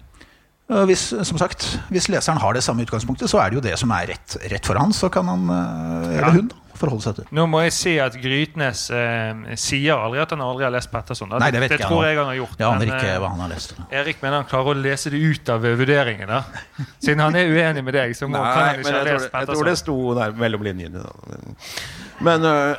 Og 0.68 0.84
Hvis, 0.90 1.08
som 1.24 1.38
sagt, 1.40 1.64
hvis 1.88 2.10
leseren 2.12 2.38
har 2.42 2.52
det 2.52 2.62
samme 2.62 2.84
utgangspunktet, 2.84 3.30
så 3.32 3.40
er 3.40 3.50
det 3.50 3.56
jo 3.58 3.64
det 3.64 3.74
som 3.80 3.90
er 3.96 4.10
rett, 4.12 4.36
rett 4.52 4.66
for 4.68 4.76
han. 4.76 4.92
Så 4.92 5.08
kan 5.10 5.26
han, 5.26 5.48
eh, 5.48 6.08
eller 6.18 6.26
Ja. 6.28 6.32
hun, 6.36 6.50
forholde 6.78 7.02
seg 7.02 7.14
til. 7.16 7.24
Nå 7.34 7.46
må 7.50 7.62
jeg 7.64 7.72
si 7.74 7.94
at 7.98 8.14
Grytnes 8.22 8.84
eh, 8.94 9.56
sier 9.58 9.96
aldri 9.98 10.20
at 10.22 10.30
han 10.30 10.44
aldri 10.44 10.66
har 10.66 10.70
lest 10.70 10.92
Petterson. 10.92 11.32
Nei, 11.34 11.50
det 11.50 11.62
vet 11.64 11.74
ikke 11.74 11.88
tror 11.88 12.04
jeg 12.06 12.18
han 12.20 12.28
har 12.30 12.36
gjort. 12.38 12.58
Jeg 12.60 12.68
aner 12.68 12.84
men, 12.84 12.92
ikke 12.94 13.08
eh, 13.14 13.18
hva 13.18 13.30
han 13.32 13.42
har 13.42 13.52
lest. 13.54 13.74
Erik 13.90 14.22
mener 14.22 14.42
han 14.42 14.50
klarer 14.50 14.76
å 14.76 14.78
lese 14.78 15.10
det 15.10 15.18
ut 15.18 15.48
av 15.54 15.64
vurderingene 15.64 15.86
vurderingen. 15.88 16.28
da 16.28 16.44
Siden 17.02 17.24
han 17.24 17.38
er 17.38 17.50
uenig 17.50 17.82
med 17.82 17.96
deg, 17.98 18.14
så 18.14 18.28
må, 18.28 18.38
kan 18.38 18.68
han 18.68 18.82
ikke 18.82 18.92
ha 18.92 19.00
jeg 19.00 19.08
lest 19.08 19.32
Petterson. 19.32 19.40
jeg 19.40 19.56
tror 19.56 19.70
det 19.72 19.78
sto 19.80 19.98
der 20.20 20.38
mellom 20.44 20.68
linjene. 20.68 21.02
Da. 21.02 21.48
Men, 22.20 22.40
men, 22.40 22.50
øh, 22.50 22.76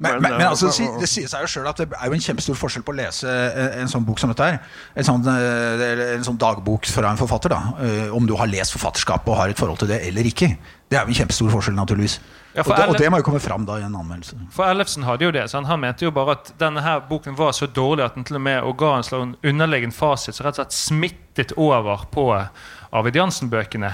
Men, 0.00 0.12
men, 0.12 0.22
men 0.22 0.32
øh, 0.32 0.50
altså, 0.50 0.70
det 1.00 1.08
sier 1.08 1.28
seg 1.28 1.44
jo 1.44 1.48
sjøl 1.52 1.68
at 1.70 1.78
det 1.78 1.86
er 1.92 2.08
jo 2.08 2.16
en 2.16 2.22
kjempestor 2.24 2.56
forskjell 2.58 2.84
på 2.86 2.94
å 2.94 2.96
lese 2.98 3.28
en, 3.30 3.82
en 3.82 3.90
sånn 3.92 4.04
bok 4.06 4.18
som 4.18 4.32
dette 4.32 4.46
her. 4.48 4.58
En 4.96 5.06
sånn, 5.06 5.26
eh, 5.28 6.04
en 6.16 6.26
sånn 6.26 6.38
dagbok 6.40 6.88
fra 6.90 7.12
en 7.12 7.20
forfatter. 7.20 7.52
da 7.52 7.60
eh, 7.84 8.14
Om 8.16 8.26
du 8.26 8.34
har 8.40 8.50
lest 8.50 8.74
forfatterskapet 8.74 9.28
og 9.28 9.38
har 9.38 9.52
et 9.52 9.60
forhold 9.60 9.82
til 9.82 9.92
det 9.92 10.00
eller 10.08 10.26
ikke. 10.26 10.54
Det 10.90 10.98
er 10.98 11.04
jo 11.04 11.14
en 11.14 11.20
kjempestor 11.20 11.52
forskjell, 11.52 11.76
naturligvis. 11.76 12.16
Ja, 12.54 12.64
for 12.64 12.72
og, 12.72 12.80
det, 12.80 12.86
og 12.88 12.98
det 12.98 13.10
må 13.12 13.20
jo 13.20 13.26
komme 13.28 13.42
fram 13.44 13.66
da 13.68 13.76
i 13.78 13.84
en 13.86 13.94
anmeldelse. 13.94 14.40
For 14.56 14.66
Ellefsen 14.66 15.04
hadde 15.06 15.28
jo 15.28 15.34
det. 15.36 15.44
Så 15.52 15.60
han, 15.60 15.68
han 15.70 15.84
mente 15.84 16.08
jo 16.08 16.14
bare 16.16 16.34
at 16.38 16.50
denne 16.58 16.82
her 16.82 17.04
boken 17.06 17.36
var 17.38 17.52
så 17.54 17.68
dårlig 17.70 18.08
at 18.08 18.16
den 18.18 18.26
til 18.26 18.40
og 18.40 18.46
med 18.48 18.64
og 18.66 18.74
ga 18.80 18.96
en 18.96 19.06
slags 19.06 19.36
underliggende 19.46 19.94
fasit 19.94 20.34
som 20.34 20.48
rett 20.48 20.58
og 20.58 20.64
slett 20.64 20.78
smittet 20.80 21.54
over 21.60 22.08
på 22.10 22.26
Arvid 22.34 23.20
Jansen-bøkene. 23.20 23.92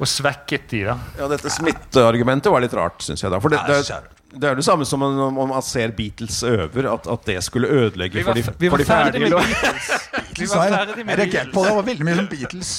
Og 0.00 0.08
svekket 0.08 0.68
de, 0.72 0.84
da. 0.88 0.96
ja, 1.18 1.28
dette 1.28 1.50
smitteargumentet 1.52 2.50
var 2.52 2.60
litt 2.64 2.72
rart, 2.74 3.02
syns 3.04 3.22
jeg. 3.22 3.30
da 3.30 3.38
For 3.40 3.48
det, 3.52 3.60
det, 3.68 3.78
er- 3.92 4.08
det 4.32 4.48
er 4.48 4.54
det 4.56 4.64
samme 4.64 4.86
som 4.88 5.02
om 5.04 5.38
om 5.38 5.48
man 5.52 5.62
ser 5.62 5.92
Beatles 5.92 6.38
øver, 6.42 6.86
at, 6.94 7.06
at 7.06 7.24
det 7.28 7.36
skulle 7.44 7.68
ødelegge 7.68 8.16
Vi 8.16 8.22
for 8.24 8.32
var, 8.32 8.40
de, 8.40 8.42
vi 8.58 8.70
for 8.70 8.76
var 8.76 8.78
de 8.78 8.84
ferdig 8.88 9.12
ferdige 9.12 9.28
med 9.28 9.36
Beatles. 9.36 9.90
Vi 10.38 10.46
var 10.48 10.64
jeg, 10.64 11.06
reagerte 11.18 11.52
på 11.52 11.60
det. 11.62 11.68
Det 11.68 11.76
var 11.76 11.82
veldig 11.90 12.04
mye 12.08 12.16
som 12.16 12.26
Beatles. 12.32 12.70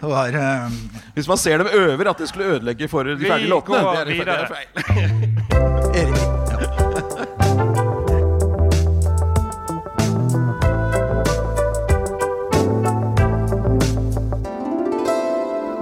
Det 0.00 0.08
var, 0.10 0.34
eh, 0.36 0.70
Hvis 1.14 1.28
man 1.30 1.38
ser 1.38 1.58
dem 1.62 1.68
øver, 1.72 2.10
at 2.10 2.18
det 2.18 2.28
skulle 2.28 2.44
ødelegge 2.56 2.88
for 2.88 3.02
de 3.06 3.14
Vi 3.16 3.30
ferdige 3.30 3.48
låtene. 3.48 3.78
går 3.78 3.92
Det 3.92 4.00
er, 4.00 4.04
det 4.04 4.12
videre. 4.18 4.42
er 4.42 4.46
feil. 4.50 4.66
Erik, 6.02 6.45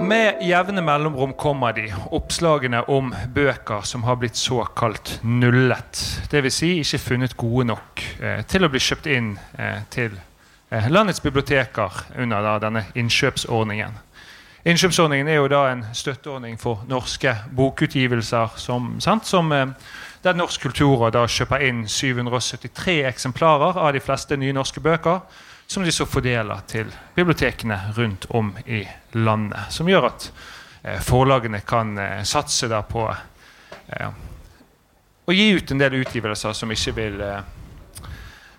Med 0.05 0.37
jevne 0.41 0.81
mellomrom 0.85 1.31
kommer 1.33 1.73
de, 1.73 1.87
oppslagene 2.13 2.83
om 2.93 3.07
bøker 3.33 3.81
som 3.89 4.03
har 4.05 4.19
blitt 4.21 4.37
såkalt 4.37 5.15
nullet. 5.23 6.01
Dvs. 6.29 6.59
Si 6.59 6.69
ikke 6.83 6.99
funnet 7.01 7.33
gode 7.37 7.65
nok 7.71 8.03
eh, 8.21 8.43
til 8.45 8.67
å 8.67 8.69
bli 8.69 8.81
kjøpt 8.85 9.09
inn 9.09 9.31
eh, 9.57 9.79
til 9.89 10.13
eh, 10.13 10.85
landets 10.93 11.23
biblioteker 11.25 12.03
under 12.21 12.45
da, 12.45 12.53
denne 12.67 12.83
innkjøpsordningen. 12.93 13.97
Innkjøpsordningen 14.69 15.31
er 15.31 15.39
jo 15.39 15.49
da 15.49 15.63
en 15.71 15.81
støtteordning 15.97 16.61
for 16.61 16.85
norske 16.89 17.33
bokutgivelser 17.57 18.59
som, 18.61 18.93
sant, 19.01 19.25
som 19.25 19.49
eh, 19.57 19.73
der 20.21 20.37
Norsk 20.37 20.67
kulturråd 20.67 21.17
kjøper 21.33 21.65
inn 21.65 21.83
773 21.89 23.01
eksemplarer 23.09 23.81
av 23.81 23.91
de 23.97 24.05
fleste 24.05 24.37
nye 24.37 24.53
norske 24.53 24.85
bøker, 24.85 25.25
som 25.67 25.83
de 25.83 25.91
så 25.91 26.05
fordeler 26.05 26.61
til 26.67 26.91
bibliotekene 27.15 27.79
rundt 27.95 28.25
om 28.29 28.53
i 28.65 28.83
landet. 29.11 29.59
Som 29.69 29.89
gjør 29.89 30.09
at 30.11 30.27
eh, 30.83 31.01
forlagene 31.01 31.61
kan 31.65 31.97
eh, 31.97 32.21
satse 32.23 32.69
på 32.89 33.07
eh, 33.87 34.09
å 35.25 35.33
gi 35.33 35.47
ut 35.57 35.71
en 35.71 35.81
del 35.81 35.99
utgivelser 36.03 36.53
som 36.53 36.71
ikke 36.71 36.95
vil 36.99 37.23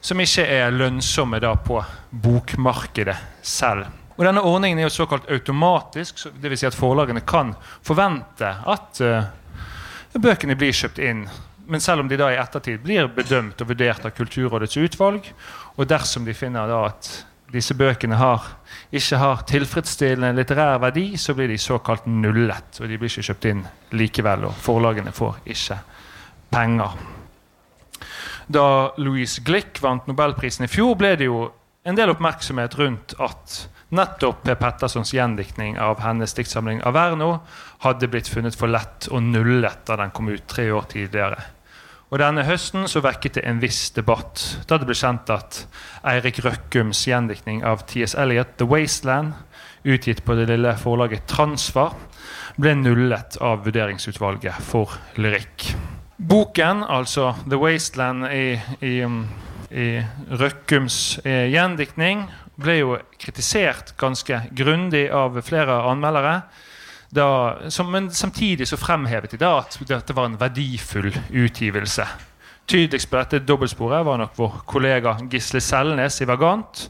som 0.07 0.21
ikke 0.23 0.43
er 0.47 0.75
lønnsomme 0.75 1.39
på 1.67 1.79
bokmarkedet 2.11 3.17
selv. 3.43 3.87
Og 4.17 4.25
Denne 4.25 4.43
ordningen 4.43 4.79
er 4.79 4.87
jo 4.87 4.95
såkalt 4.95 5.31
automatisk, 5.31 6.19
så 6.19 6.31
vil 6.31 6.57
Si 6.59 6.67
at 6.67 6.75
forlagene 6.75 7.21
kan 7.27 7.55
forvente 7.83 8.53
at 8.67 9.01
bøkene 10.15 10.55
blir 10.57 10.73
kjøpt 10.73 10.99
inn. 10.99 11.27
Men 11.67 11.81
selv 11.81 12.01
om 12.01 12.09
de 12.09 12.19
da 12.19 12.31
i 12.31 12.39
ettertid 12.39 12.83
blir 12.85 13.09
bedømt 13.11 13.61
og 13.61 13.69
vurdert 13.69 14.07
av 14.07 14.15
Kulturrådets 14.15 14.77
utvalg, 14.79 15.27
og 15.77 15.89
dersom 15.89 16.25
de 16.25 16.35
finner 16.35 16.69
da 16.71 16.85
at 16.89 17.11
disse 17.53 17.77
bøkene 17.79 18.19
har, 18.19 18.47
ikke 18.91 19.21
har 19.23 19.45
tilfredsstillende 19.49 20.35
litterær 20.35 20.81
verdi, 20.83 21.13
så 21.21 21.35
blir 21.37 21.49
de 21.53 21.59
såkalt 21.61 22.09
nullet. 22.11 22.81
Og 22.81 22.89
de 22.89 22.99
blir 22.99 23.13
ikke 23.13 23.29
kjøpt 23.29 23.51
inn 23.53 23.63
likevel, 23.95 24.49
og 24.49 24.57
forlagene 24.67 25.15
får 25.15 25.45
ikke 25.55 25.79
penger 26.51 26.97
da 28.47 28.93
Louise 28.97 29.43
Glick 29.43 29.81
vant 29.83 30.07
nobelprisen 30.07 30.67
i 30.67 30.71
fjor, 30.71 30.95
ble 30.99 31.15
det 31.19 31.27
jo 31.27 31.49
en 31.87 31.99
del 31.99 32.13
oppmerksomhet 32.13 32.77
rundt 32.79 33.17
at 33.23 33.57
nettopp 33.95 34.45
P. 34.47 34.55
Pettersons 34.59 35.13
gjendiktning 35.15 35.79
av 35.79 36.01
hennes 36.03 36.35
diktsamling 36.35 36.81
'Averno' 36.83 37.41
hadde 37.83 38.09
blitt 38.11 38.31
funnet 38.31 38.55
for 38.59 38.71
lett 38.71 39.09
og 39.11 39.23
nullet 39.23 39.85
da 39.87 39.97
den 39.97 40.11
kom 40.11 40.29
ut 40.29 40.47
tre 40.47 40.71
år 40.71 40.89
tidligere. 40.91 41.43
Og 42.07 42.21
Denne 42.23 42.45
høsten 42.47 42.85
så 42.87 43.01
vekket 43.03 43.41
det 43.41 43.43
en 43.51 43.59
viss 43.59 43.89
debatt 43.97 44.43
da 44.71 44.79
det 44.79 44.87
ble 44.87 44.95
kjent 44.95 45.31
at 45.35 45.65
Eirik 46.07 46.39
Røkkums 46.45 47.01
gjendiktning 47.09 47.65
av 47.67 47.83
T.S. 47.91 48.15
Eliot, 48.15 48.53
'The 48.55 48.69
Wasteland', 48.71 49.35
utgitt 49.87 50.23
på 50.27 50.37
det 50.39 50.47
lille 50.51 50.77
forlaget 50.79 51.27
Transfar, 51.31 51.97
ble 52.59 52.77
nullet 52.79 53.39
av 53.43 53.65
vurderingsutvalget 53.67 54.63
for 54.63 54.95
lyrikk. 55.19 55.73
Boken, 56.17 56.85
altså 56.87 57.35
'The 57.43 57.59
Wasteland' 57.59 58.31
i, 58.31 58.55
i, 58.87 58.95
i 59.75 59.89
Røkkums 60.31 61.19
eh, 61.25 61.51
gjendiktning, 61.51 62.29
ble 62.57 62.79
jo 62.79 62.95
kritisert 63.19 63.97
ganske 63.99 64.45
grundig 64.55 65.09
av 65.11 65.35
flere 65.43 65.83
anmeldere. 65.91 66.39
Da, 67.15 67.57
som, 67.71 67.91
men 67.93 68.11
samtidig 68.11 68.69
så 68.69 68.79
fremhevet 68.81 69.31
de 69.31 69.41
da 69.41 69.59
at 69.61 69.79
dette 69.89 70.17
var 70.17 70.27
en 70.31 70.41
verdifull 70.41 71.13
utgivelse. 71.31 72.07
Tydeligst 72.67 73.11
på 73.11 73.21
dette 73.21 73.45
dobbeltsporet 73.47 74.05
var 74.07 74.19
nok 74.19 74.35
vår 74.37 74.61
kollega 74.67 75.15
Gisle 75.31 75.63
Selnes 75.63 76.21
i 76.21 76.27
Vagant. 76.27 76.89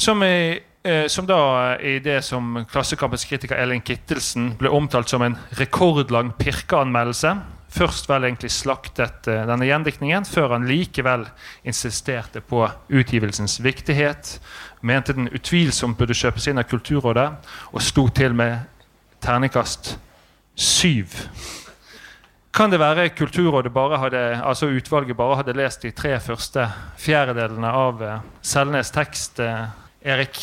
Som, 0.00 0.22
i, 0.24 0.56
eh, 0.82 1.06
som 1.12 1.28
da 1.28 1.76
i 1.76 1.98
det 2.00 2.22
som 2.24 2.62
Klassekampens 2.70 3.26
kritiker 3.28 3.60
Elin 3.60 3.84
Kittelsen 3.84 4.54
ble 4.56 4.72
omtalt 4.72 5.12
som 5.12 5.22
en 5.26 5.36
rekordlang 5.60 6.32
pirkeanmeldelse 6.40 7.36
først 7.70 8.08
vel 8.10 8.26
egentlig 8.26 8.50
slaktet 8.52 9.28
eh, 9.30 9.44
denne 9.48 9.68
gjendiktningen, 9.68 10.26
før 10.28 10.56
han 10.56 10.66
likevel 10.68 11.26
insisterte 11.68 12.42
på 12.42 12.64
utgivelsens 12.88 13.60
viktighet, 13.64 14.38
mente 14.86 15.14
den 15.16 15.30
utvilsomt 15.30 15.98
burde 15.98 16.16
kjøpes 16.16 16.50
inn 16.50 16.60
av 16.60 16.68
Kulturrådet, 16.70 17.28
og 17.70 17.84
sto 17.84 18.08
til 18.14 18.34
med 18.36 18.69
terningkast 19.22 19.94
syv. 20.54 21.16
Kan 22.54 22.72
det 22.72 22.80
være 22.82 23.10
Kulturrådet 23.14 23.70
bare 23.72 23.98
hadde, 24.02 24.22
altså 24.44 24.66
utvalget 24.74 25.16
bare 25.16 25.36
hadde 25.38 25.54
lest 25.54 25.84
de 25.86 25.92
tre 25.94 26.16
første 26.20 26.66
fjerdedelene 26.98 27.70
av 27.70 28.02
uh, 28.02 28.16
Selnes 28.42 28.90
tekst, 28.90 29.38
uh, 29.38 29.70
Erik? 30.02 30.40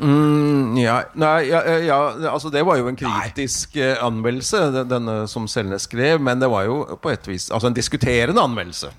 Mm, 0.00 0.78
ja, 0.80 1.02
nei, 1.20 1.50
ja, 1.50 1.60
ja, 1.84 1.98
altså 2.30 2.48
det 2.48 2.62
var 2.64 2.78
jo 2.80 2.88
en 2.88 2.96
kritisk 2.96 3.76
nei. 3.76 3.90
anmeldelse, 4.00 4.62
denne 4.88 5.18
som 5.28 5.44
Selnes 5.50 5.84
skrev. 5.84 6.22
Men 6.24 6.40
det 6.40 6.48
var 6.48 6.64
jo 6.70 6.80
på 6.96 7.12
et 7.12 7.28
vis 7.28 7.50
altså 7.52 7.68
en 7.68 7.76
diskuterende 7.76 8.40
anmeldelse. 8.40 8.94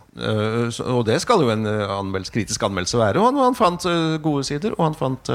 Og 0.86 1.02
det 1.10 1.18
skal 1.26 1.42
jo 1.42 1.50
en 1.50 1.66
anmeldelse, 1.66 2.36
kritisk 2.38 2.70
anmeldelse 2.70 3.02
være. 3.02 3.18
Og 3.18 3.32
han, 3.32 3.42
han 3.48 3.58
fant 3.58 3.90
gode 4.22 4.46
sider, 4.46 4.78
og 4.78 4.92
han 4.92 5.00
fant 5.00 5.34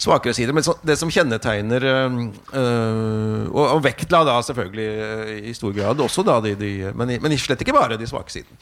svakere 0.00 0.34
sider. 0.36 0.56
Men 0.56 0.66
det 0.82 0.98
som 1.00 1.12
kjennetegner 1.12 1.86
og, 2.54 3.62
og, 3.62 3.78
vektla 3.84 4.24
da 4.26 4.40
selvfølgelig 4.44 5.40
i 5.50 5.54
stor 5.56 5.74
grad 5.76 6.02
også 6.02 6.24
da 6.26 6.40
de, 6.44 6.54
de 6.58 6.74
men, 6.96 7.16
men 7.22 7.38
slett 7.38 7.62
ikke 7.64 7.76
bare 7.76 7.98
de 8.00 8.08
svake 8.08 8.32
sidene. 8.32 8.58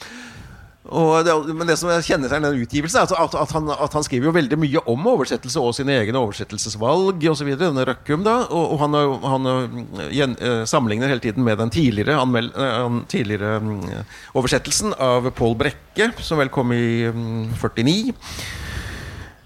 Det, 0.83 1.35
men 1.55 1.69
det 1.69 1.77
som 1.79 1.93
kjennetegner 2.03 2.51
den 2.51 2.65
utgivelsen, 2.65 3.05
er 3.05 3.13
at, 3.15 3.35
at, 3.39 3.53
han, 3.55 3.69
at, 3.71 3.93
han, 3.95 4.03
skriver 4.03 4.27
jo 4.29 4.35
veldig 4.35 4.57
mye 4.59 4.81
om 4.91 5.07
oversettelse 5.13 5.63
og 5.63 5.77
sine 5.79 5.95
egne 6.01 6.19
oversettelsesvalg 6.19 7.23
osv. 7.31 7.53
Denne 7.61 7.85
Røkkum, 7.87 8.25
da. 8.27 8.41
Og, 8.51 8.75
og 8.75 8.83
han, 8.83 8.99
han 9.23 9.47
gjen, 10.11 10.35
sammenligner 10.67 11.13
hele 11.13 11.23
tiden 11.23 11.47
med 11.47 11.63
den 11.63 11.71
tidligere, 11.71 12.19
anmel, 12.19 12.51
den 12.57 13.05
tidligere 13.13 13.61
um, 13.63 13.79
oversettelsen 14.43 14.97
av 14.99 15.31
Pål 15.39 15.55
Brekke, 15.63 16.11
som 16.19 16.43
vel 16.43 16.51
kom 16.53 16.75
i 16.75 17.07
um, 17.15 17.47
49. 17.55 18.17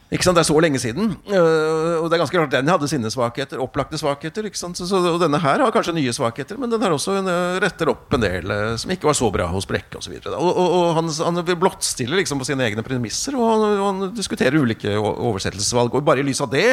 Ikke 0.06 0.22
sant, 0.22 0.36
Det 0.38 0.44
er 0.44 0.46
så 0.46 0.60
lenge 0.62 0.78
siden. 0.78 1.16
Uh, 1.26 1.98
og 1.98 2.06
det 2.06 2.14
er 2.14 2.20
ganske 2.22 2.36
klart 2.36 2.52
den 2.54 2.70
hadde 2.70 2.88
sine 2.90 3.10
svakheter. 3.10 3.58
Opplagte 3.62 3.98
svakheter. 3.98 4.46
ikke 4.46 4.58
sant, 4.58 4.78
så, 4.78 4.86
så, 4.86 5.00
Og 5.10 5.18
denne 5.18 5.40
her 5.42 5.62
har 5.64 5.74
kanskje 5.74 5.96
nye 5.96 6.14
svakheter, 6.14 6.58
men 6.62 6.70
den 6.70 6.82
her 6.82 6.94
også 6.94 7.18
en, 7.18 7.30
uh, 7.30 7.58
retter 7.62 7.90
opp 7.90 8.14
en 8.14 8.22
del 8.22 8.46
uh, 8.46 8.76
som 8.78 8.92
ikke 8.94 9.10
var 9.10 9.18
så 9.18 9.30
bra 9.34 9.48
hos 9.50 9.66
Brekke 9.66 9.98
osv. 9.98 10.14
Og, 10.22 10.30
og, 10.38 10.52
og, 10.54 10.74
og 10.78 10.92
han, 11.00 11.10
han 11.10 11.42
blottstiller 11.58 12.22
liksom 12.22 12.38
på 12.38 12.46
sine 12.46 12.68
egne 12.68 12.86
premisser, 12.86 13.34
og 13.34 13.50
han, 13.50 13.82
han 13.82 14.14
diskuterer 14.14 14.60
ulike 14.62 14.94
oversettelsesvalg. 14.94 15.98
Og 15.98 16.06
bare 16.06 16.22
i 16.22 16.28
lys 16.28 16.44
av 16.44 16.54
det 16.54 16.68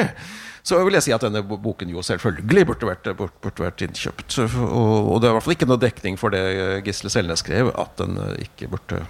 så 0.63 0.77
vil 0.85 0.95
jeg 0.95 1.09
si 1.09 1.11
at 1.11 1.25
denne 1.25 1.41
boken 1.43 1.89
jo 1.91 2.05
selvfølgelig 2.05 2.67
burde 2.69 2.87
vært, 2.87 3.09
burde 3.17 3.65
vært 3.65 3.81
innkjøpt. 3.83 4.37
Og, 4.45 5.09
og 5.09 5.17
det 5.19 5.27
er 5.27 5.33
i 5.33 5.35
hvert 5.35 5.47
fall 5.47 5.57
ikke 5.57 5.67
noe 5.67 5.81
dekning 5.81 6.21
for 6.21 6.31
det 6.31 6.85
Gisle 6.85 7.11
Selnes 7.11 7.43
skrev, 7.43 7.73
at 7.73 7.97
den 7.99 8.15
ikke 8.45 8.69
burde 8.71 9.01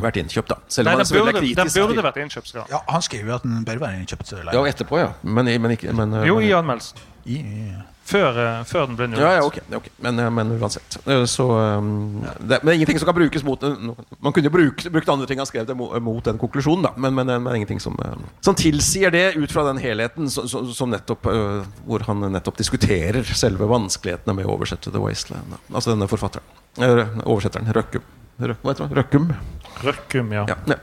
vært 0.00 0.18
innkjøpt, 0.22 0.48
da. 0.48 0.58
Selv 0.72 0.88
om 0.88 0.96
Nei, 0.96 1.04
den 1.04 1.12
burde, 1.12 1.54
den 1.60 1.72
burde 1.76 2.04
vært 2.08 2.20
innkjøpt. 2.24 2.52
Ja. 2.56 2.66
ja, 2.70 2.82
Han 2.88 3.04
skriver 3.04 3.34
jo 3.34 3.38
at 3.38 3.46
den 3.46 3.62
bør 3.68 3.84
være 3.84 4.02
innkjøpt. 4.02 4.34
Eller? 4.40 4.52
Ja, 4.56 4.66
etterpå, 4.68 5.00
ja. 5.02 5.14
Men, 5.22 5.50
men 5.62 5.76
ikke 5.76 5.94
men, 5.96 6.22
Jo, 6.28 6.40
i 6.40 6.52
anmeldelsen. 6.56 7.08
I, 7.22 7.36
i, 7.38 7.64
før, 8.08 8.34
uh, 8.34 8.62
før, 8.66 8.86
den 8.88 8.96
ble 8.98 9.06
nullet. 9.12 9.22
Ja, 9.22 9.34
ja, 9.36 9.42
ok, 9.46 9.58
okay. 9.78 9.92
Men, 10.02 10.18
men, 10.34 10.54
uansett. 10.56 10.96
Så, 11.30 11.46
um, 11.54 12.24
det, 12.40 12.58
men 12.64 12.74
ingenting 12.74 12.98
som 12.98 13.06
kan 13.06 13.14
brukes 13.14 13.44
mot 13.46 13.62
Man 13.62 14.34
kunne 14.34 14.48
jo 14.48 14.54
brukt, 14.54 14.88
brukt 14.90 15.12
andre 15.12 15.28
ting 15.30 15.42
han 15.42 15.48
skrev 15.48 15.70
mot, 15.78 15.94
mot 16.02 16.24
den 16.26 16.40
konklusjonen, 16.40 16.88
da. 16.88 16.94
Men, 16.96 17.14
men, 17.20 17.46
ingenting 17.52 17.82
som, 17.82 17.98
som 18.40 18.58
tilsier 18.58 19.14
det 19.14 19.26
ut 19.36 19.52
fra 19.52 19.66
den 19.68 19.78
helheten 19.82 20.30
som, 20.32 20.48
som 20.48 20.90
nettopp, 20.90 21.28
uh, 21.30 21.62
hvor 21.86 22.08
han 22.08 22.26
nettopp 22.32 22.58
diskuterer 22.58 23.22
selve 23.36 23.70
vanskelighetene 23.70 24.34
med 24.40 24.48
å 24.48 24.56
oversette 24.56 24.90
The 24.90 25.02
Wasteland. 25.02 25.54
Da. 25.54 25.62
Altså 25.70 25.94
denne 25.94 26.10
forfatteren. 26.10 27.22
oversetteren. 27.22 27.70
Røkkum. 27.76 28.10
Røkkum. 28.50 29.30
Røkkum, 29.82 30.34
ja. 30.34 30.48
ja, 30.50 30.58
ja. 30.74 30.80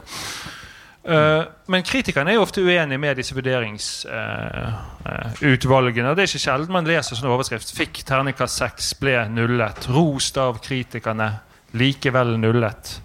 Uh, 1.09 1.41
men 1.71 1.81
kritikerne 1.87 2.29
er 2.29 2.35
jo 2.37 2.43
ofte 2.43 2.61
uenige 2.61 2.99
med 3.01 3.15
disse 3.17 3.33
vurderingsutvalgene. 3.33 6.05
Uh, 6.05 6.11
uh, 6.11 6.17
det 6.17 6.21
er 6.21 6.27
ikke 6.27 6.41
sjelden 6.43 6.73
man 6.75 6.85
leser 6.85 7.15
sånn 7.17 7.31
overskrift 7.31 7.71
'Fikk 7.73 8.03
terningkast 8.05 8.55
seks, 8.59 8.93
ble 8.99 9.25
nullet'. 9.31 9.87
Rost 9.95 10.37
av 10.37 10.59
kritikerne, 10.61 11.39
likevel 11.79 12.37
nullet. 12.41 13.01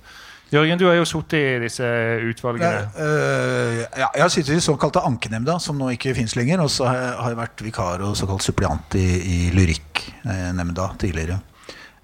Jørgen, 0.53 0.79
du 0.79 0.87
har 0.87 0.95
jo 0.99 1.05
sittet 1.09 1.39
i 1.39 1.59
disse 1.65 1.87
utvalgene. 2.29 2.81
ja, 2.95 4.09
jeg 4.15 4.23
har 4.23 4.29
sittet 4.31 4.57
i 4.59 4.61
såkalte 4.63 5.01
ankenemnda, 5.03 5.59
som 5.59 5.79
nå 5.79 5.89
ikke 5.97 6.15
fins 6.15 6.37
lenger. 6.37 6.61
Og 6.63 6.71
så 6.71 6.85
har 6.87 7.29
jeg 7.33 7.41
vært 7.41 7.63
vikar 7.65 8.01
og 8.07 8.17
såkalt 8.19 8.43
suppliant 8.45 8.95
i, 9.01 9.07
i 9.25 9.51
lyrikknemnda 9.57 10.89
tidligere. 11.01 11.39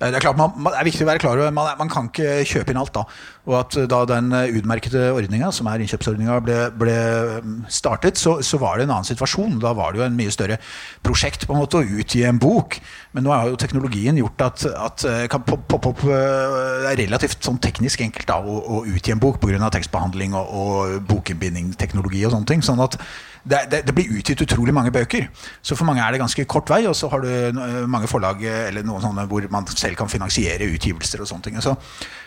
Eh, 0.01 0.09
det 0.09 0.16
er, 0.16 0.24
klart, 0.24 0.38
man, 0.40 0.55
det 0.64 0.78
er 0.80 0.88
viktig 0.88 1.05
å 1.05 1.11
være 1.11 1.20
klar 1.20 1.40
over 1.40 1.53
man, 1.53 1.74
man 1.76 1.90
kan 1.92 2.09
ikke 2.09 2.40
kjøpe 2.48 2.72
inn 2.72 2.80
alt. 2.80 2.94
da 2.94 3.05
Og 3.51 3.57
at 3.59 3.76
eh, 3.76 3.88
Da 3.90 4.01
den 4.09 4.32
eh, 4.36 4.55
utmerkede 4.57 5.11
ordninga, 5.12 5.51
som 5.53 5.68
er 5.68 5.84
innkjøpsordninga, 5.84 6.38
ble, 6.46 6.59
ble, 6.80 6.96
mm, 7.44 7.59
startet, 7.68 8.20
så, 8.20 8.38
så, 8.46 8.61
var 8.61 8.78
det 8.78 8.86
en 8.86 8.94
annen 8.94 9.09
situasjon. 9.09 9.59
Da 9.61 9.74
var 9.76 9.92
det 9.92 10.01
jo 10.01 10.07
en 10.07 10.16
mye 10.16 10.32
større 10.32 10.57
prosjekt 11.05 11.44
på 11.46 11.57
en 11.57 11.61
måte 11.61 11.82
å 11.82 12.01
utgi 12.01 12.24
en 12.28 12.40
bok. 12.40 12.78
Men 13.16 13.26
nå 13.26 13.34
har 13.34 13.51
jo 13.51 13.61
teknologien 13.61 14.16
gjort 14.20 14.46
at, 14.46 14.64
at 14.88 15.05
kan 15.32 15.44
poppe 15.44 15.80
opp 15.80 16.05
Det 16.07 16.90
er 16.92 17.01
relativt 17.01 17.44
sånn 17.44 17.59
teknisk 17.62 18.05
enkelt 18.05 18.28
da 18.30 18.38
å, 18.40 18.57
å 18.61 18.82
utgi 18.88 19.12
en 19.12 19.22
bok 19.22 19.40
pga. 19.42 19.68
tekstbehandling 19.74 20.36
og, 20.38 20.55
og 20.62 21.01
bokinnbindingteknologi 21.11 22.24
og 22.24 22.36
sånne 22.36 22.48
ting. 22.48 22.64
sånn 22.64 22.80
at 22.80 22.96
det, 23.43 23.64
det, 23.72 23.82
det, 23.88 23.95
blir 23.97 24.12
utgitt 24.18 24.45
utrolig 24.45 24.74
mange 24.76 24.93
bøker. 24.95 25.28
Så 25.62 25.76
for 25.78 25.88
mange 25.88 26.05
er 26.05 26.12
det 26.12 26.22
ganske 26.22 26.45
kort 26.51 26.70
vei. 26.72 26.82
Og 26.91 26.97
så 26.99 27.09
har 27.12 27.24
du 27.24 27.61
mange 27.91 28.11
forlag 28.11 28.43
eller 28.45 28.86
noen 28.86 29.05
sånne 29.05 29.26
hvor 29.30 29.49
man 29.53 29.68
selv 29.72 29.99
kan 29.99 30.12
finansiere 30.12 30.68
utgivelser 30.74 31.24
og 31.24 31.30
sånne 31.30 31.49
ting. 31.49 31.59
Så, 31.64 31.74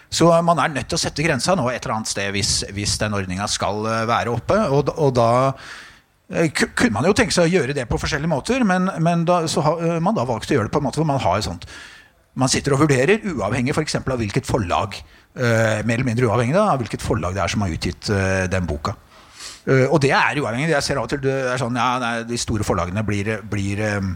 så, 0.09 0.29
man 0.45 0.61
er 0.61 0.73
nødt 0.73 0.91
til 0.91 0.99
å 0.99 1.03
sette 1.05 1.25
grensa 1.25 1.57
nå 1.57 1.69
et 1.69 1.81
eller 1.81 1.99
annet 1.99 2.13
sted 2.13 2.33
hvis, 2.35 2.59
hvis 2.73 2.99
den 3.01 3.15
ordninga 3.17 3.49
skal 3.51 3.85
eh, 3.85 4.05
være 4.09 4.33
oppe. 4.33 4.59
Og, 4.73 4.93
og 4.97 5.15
da 5.17 5.31
Eh, 6.33 6.51
Kunne 6.51 6.95
man 6.95 7.07
jo 7.07 7.15
tenke 7.17 7.35
seg 7.35 7.49
å 7.49 7.51
gjøre 7.51 7.75
det 7.77 7.85
på 7.89 7.99
forskjellige 8.01 8.31
måter, 8.31 8.63
men, 8.67 8.89
men 9.03 9.25
da, 9.27 9.43
så 9.51 9.63
har 9.65 9.81
eh, 9.83 9.99
man 10.03 10.15
da 10.17 10.25
valgt 10.27 10.51
å 10.51 10.57
gjøre 10.57 10.69
det 10.69 10.73
på 10.73 10.81
en 10.81 10.87
måte 10.87 11.01
hvor 11.01 11.09
man 11.09 11.21
har 11.21 11.39
et 11.39 11.47
sånt 11.47 11.67
Man 12.39 12.49
sitter 12.49 12.73
og 12.73 12.85
vurderer, 12.85 13.21
uavhengig 13.29 13.75
eksempel 13.77 14.15
av 14.15 14.21
hvilket 14.23 14.47
forlag 14.49 14.95
uh, 14.97 15.83
Mer 15.85 15.99
eller 15.99 16.07
mindre 16.07 16.25
uavhengig 16.25 16.55
da, 16.55 16.71
av 16.71 16.79
hvilket 16.81 17.03
forlag 17.03 17.35
det 17.35 17.43
er 17.43 17.51
som 17.53 17.61
har 17.61 17.73
utgitt 17.75 18.09
uh, 18.09 18.47
den 18.49 18.65
boka. 18.65 18.95
Eh, 19.63 19.87
og 19.87 19.99
det 20.03 20.11
er 20.11 20.39
uavhengig. 20.41 20.71
Jeg 20.73 20.85
ser 20.85 20.99
av 20.99 21.07
og 21.07 21.11
til 21.13 21.21
det 21.23 21.35
er 21.53 21.61
sånn, 21.61 21.77
ja, 21.79 21.91
nei, 22.01 22.13
De 22.27 22.39
store 22.39 22.65
forlagene 22.67 23.03
blir, 23.07 23.35
blir, 23.49 23.83
eh, 23.83 24.09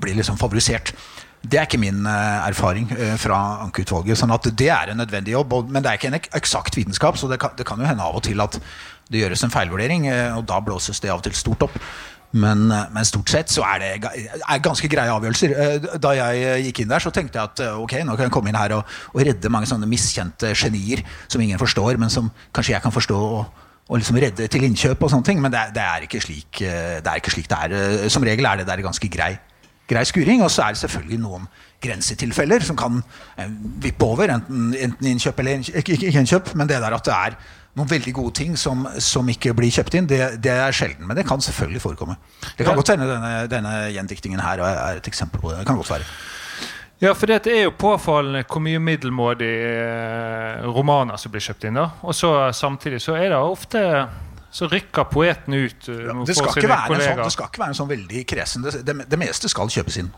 blir 0.00 0.20
liksom 0.20 0.38
favorisert. 0.40 0.94
Det 1.40 1.56
er 1.56 1.66
ikke 1.68 1.80
min 1.80 2.04
eh, 2.04 2.46
erfaring 2.48 2.88
fra 3.20 3.40
ankeutvalget. 3.64 4.18
sånn 4.20 4.34
at 4.34 4.48
det 4.52 4.68
er 4.68 4.92
en 4.92 5.00
nødvendig 5.00 5.32
jobb. 5.36 5.56
Men 5.70 5.82
det 5.82 5.90
er 5.90 6.00
ikke 6.00 6.12
en 6.12 6.20
ek 6.20 6.30
eksakt 6.36 6.76
vitenskap, 6.76 7.16
så 7.16 7.28
det 7.28 7.40
kan, 7.40 7.56
det 7.56 7.66
kan 7.68 7.80
jo 7.80 7.88
hende 7.88 8.04
av 8.04 8.16
og 8.16 8.24
til 8.28 8.40
at 8.40 8.60
det 9.10 9.24
gjøres 9.24 9.42
en 9.42 9.50
feilvurdering, 9.50 10.04
og 10.36 10.44
da 10.46 10.60
blåses 10.62 11.00
det 11.02 11.10
av 11.10 11.18
og 11.18 11.24
til 11.24 11.34
stort 11.34 11.64
opp. 11.66 11.78
Men, 12.30 12.68
men 12.68 13.08
stort 13.08 13.32
sett 13.32 13.50
så 13.50 13.64
er 13.66 13.80
det 13.82 13.88
er 14.06 14.60
ganske 14.62 14.86
greie 14.86 15.10
avgjørelser. 15.10 15.96
Da 15.98 16.12
jeg 16.14 16.68
gikk 16.68 16.84
inn 16.84 16.92
der, 16.92 17.02
så 17.02 17.10
tenkte 17.10 17.40
jeg 17.40 17.50
at 17.50 17.62
ok, 17.72 17.96
nå 18.06 18.14
kan 18.14 18.28
jeg 18.28 18.34
komme 18.36 18.52
inn 18.52 18.60
her 18.60 18.76
og, 18.76 18.92
og 19.10 19.24
redde 19.26 19.50
mange 19.50 19.66
sånne 19.66 19.88
miskjente 19.90 20.52
genier 20.54 21.02
som 21.26 21.42
ingen 21.42 21.58
forstår, 21.58 21.98
men 21.98 22.12
som 22.12 22.30
kanskje 22.54 22.76
jeg 22.76 22.84
kan 22.86 22.94
forstå. 22.94 23.18
og 23.18 23.59
og 23.90 23.98
liksom 23.98 24.16
redde 24.22 24.46
til 24.46 24.62
innkjøp 24.68 25.02
og 25.02 25.10
sånne 25.10 25.26
ting, 25.26 25.40
men 25.42 25.50
det 25.50 25.58
er, 25.58 25.70
det 25.74 25.82
er, 25.82 26.04
ikke, 26.06 26.20
slik, 26.22 26.60
eh, 26.62 27.00
det 27.02 27.10
er 27.10 27.18
ikke 27.18 27.32
slik 27.34 27.48
det 27.50 27.56
er. 27.58 27.72
Eh, 28.04 28.08
Som 28.14 28.22
regel 28.22 28.46
er 28.46 28.60
det 28.62 28.66
der 28.68 28.82
ganske 28.86 29.08
grei, 29.10 29.32
grei 29.90 30.04
skuring, 30.06 30.44
og 30.46 30.50
så 30.54 30.62
er 30.68 30.76
det 30.76 30.82
selvfølgelig 30.84 31.18
noen 31.24 31.48
grensetilfeller 31.82 32.62
som 32.62 32.76
kan 32.78 33.00
eh, 33.36 33.48
vippe 33.82 34.06
over, 34.06 34.30
enten, 34.36 34.70
enten 34.78 35.10
innkjøp 35.10 35.42
eller 35.42 35.64
ikke, 35.82 35.98
innkjøp, 36.12 36.54
men 36.54 36.70
det 36.70 36.78
der 36.84 36.94
at 36.94 37.04
det 37.08 37.16
er 37.16 37.36
noen 37.78 37.90
veldig 37.90 38.12
gode 38.14 38.34
ting 38.34 38.54
som, 38.58 38.86
som 39.02 39.28
ikke 39.30 39.54
blir 39.58 39.70
kjøpt 39.74 39.94
inn, 39.98 40.06
det, 40.10 40.20
det 40.42 40.52
er 40.54 40.74
sjelden, 40.74 41.06
men 41.06 41.16
det 41.18 41.26
kan 41.26 41.42
selvfølgelig 41.42 41.82
forekomme. 41.82 42.16
Det 42.56 42.64
kan 42.66 42.72
Ja. 42.74 42.78
godt 42.78 42.94
hende 42.94 43.06
denne, 43.10 43.34
denne 43.50 43.74
gjendiktingen 43.94 44.40
her 44.42 44.62
er 44.62 44.78
er 44.90 44.96
et 45.02 45.06
eksempel 45.10 45.40
på 45.42 45.50
det. 45.50 45.58
Det 45.62 45.66
kan 45.66 45.76
godt 45.82 45.90
være. 45.90 46.06
Ja, 47.00 47.14
for 47.16 47.30
det 47.30 47.46
er 47.48 47.62
jo 47.64 47.72
påfallende 47.80 48.42
hvor 48.44 48.60
mye 48.60 48.80
middelmådige 48.84 49.68
eh, 49.72 50.66
romaner 50.68 51.16
som 51.20 51.32
blir 51.32 51.40
kjøpt 51.40 51.64
inn. 51.70 51.78
da. 51.80 51.86
Og 52.04 52.16
så 52.16 52.32
samtidig 52.52 53.00
så 53.00 53.16
er 53.16 53.30
det 53.32 53.38
ofte 53.40 53.84
så 54.50 54.66
rykker 54.68 55.06
poeten 55.08 55.54
ut 55.54 55.88
eh, 55.88 56.02
Ja, 56.04 56.12
det, 56.26 56.34
skal 56.36 56.50
sånn, 56.52 57.22
det 57.22 57.32
skal 57.32 57.48
ikke 57.48 57.62
være 57.62 57.70
en 57.70 57.78
sånn 57.78 57.90
veldig 57.90 58.24
kresen 58.28 58.66
det, 58.66 58.80
det, 58.84 58.96
det 59.08 59.18
meste 59.20 59.48
skal 59.48 59.70
kjøpes 59.72 60.00
inn. 60.02 60.10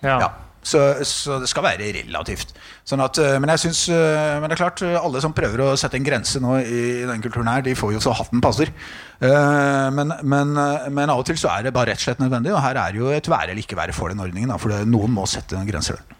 Ja. 0.00 0.16
Ja, 0.22 0.28
så, 0.62 0.82
så 1.06 1.38
det 1.42 1.48
skal 1.50 1.64
være 1.64 1.90
relativt. 1.96 2.52
Sånn 2.88 3.02
at, 3.04 3.18
øh, 3.22 3.36
men 3.40 3.54
synes, 3.58 3.84
øh, 3.92 4.38
men 4.40 4.50
det 4.50 4.56
er 4.56 4.62
klart, 4.62 4.82
øh, 4.82 4.96
alle 5.00 5.22
som 5.24 5.34
prøver 5.36 5.62
å 5.64 5.76
sette 5.78 5.98
en 5.98 6.06
grense 6.06 6.42
nå 6.42 6.58
i, 6.60 6.82
i 7.02 7.08
den 7.08 7.22
kulturen 7.24 7.50
her, 7.52 7.64
de 7.64 7.76
får 7.78 7.94
jo 7.96 8.02
så 8.04 8.16
hatten 8.18 8.42
passer. 8.44 8.72
Eh, 9.20 9.88
men, 9.94 10.14
men, 10.22 10.54
men 10.90 11.08
av 11.08 11.22
og 11.22 11.26
til 11.28 11.40
så 11.40 11.52
er 11.54 11.68
det 11.68 11.74
bare 11.76 11.92
rett 11.92 12.02
og 12.02 12.08
slett 12.08 12.22
nødvendig, 12.22 12.54
og 12.54 12.62
her 12.64 12.80
er 12.82 12.94
det 12.94 13.02
jo 13.02 13.12
et 13.14 13.32
være 13.32 13.52
eller 13.52 13.64
ikke 13.64 13.80
være 13.80 13.96
for 13.96 14.12
den 14.12 14.22
ordningen. 14.24 14.54
For 14.60 14.86
noen 14.88 15.14
må 15.14 15.26
sette 15.30 15.58
noen 15.58 15.70
grenser 15.70 16.00
der. 16.00 16.17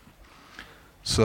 Så, 1.03 1.25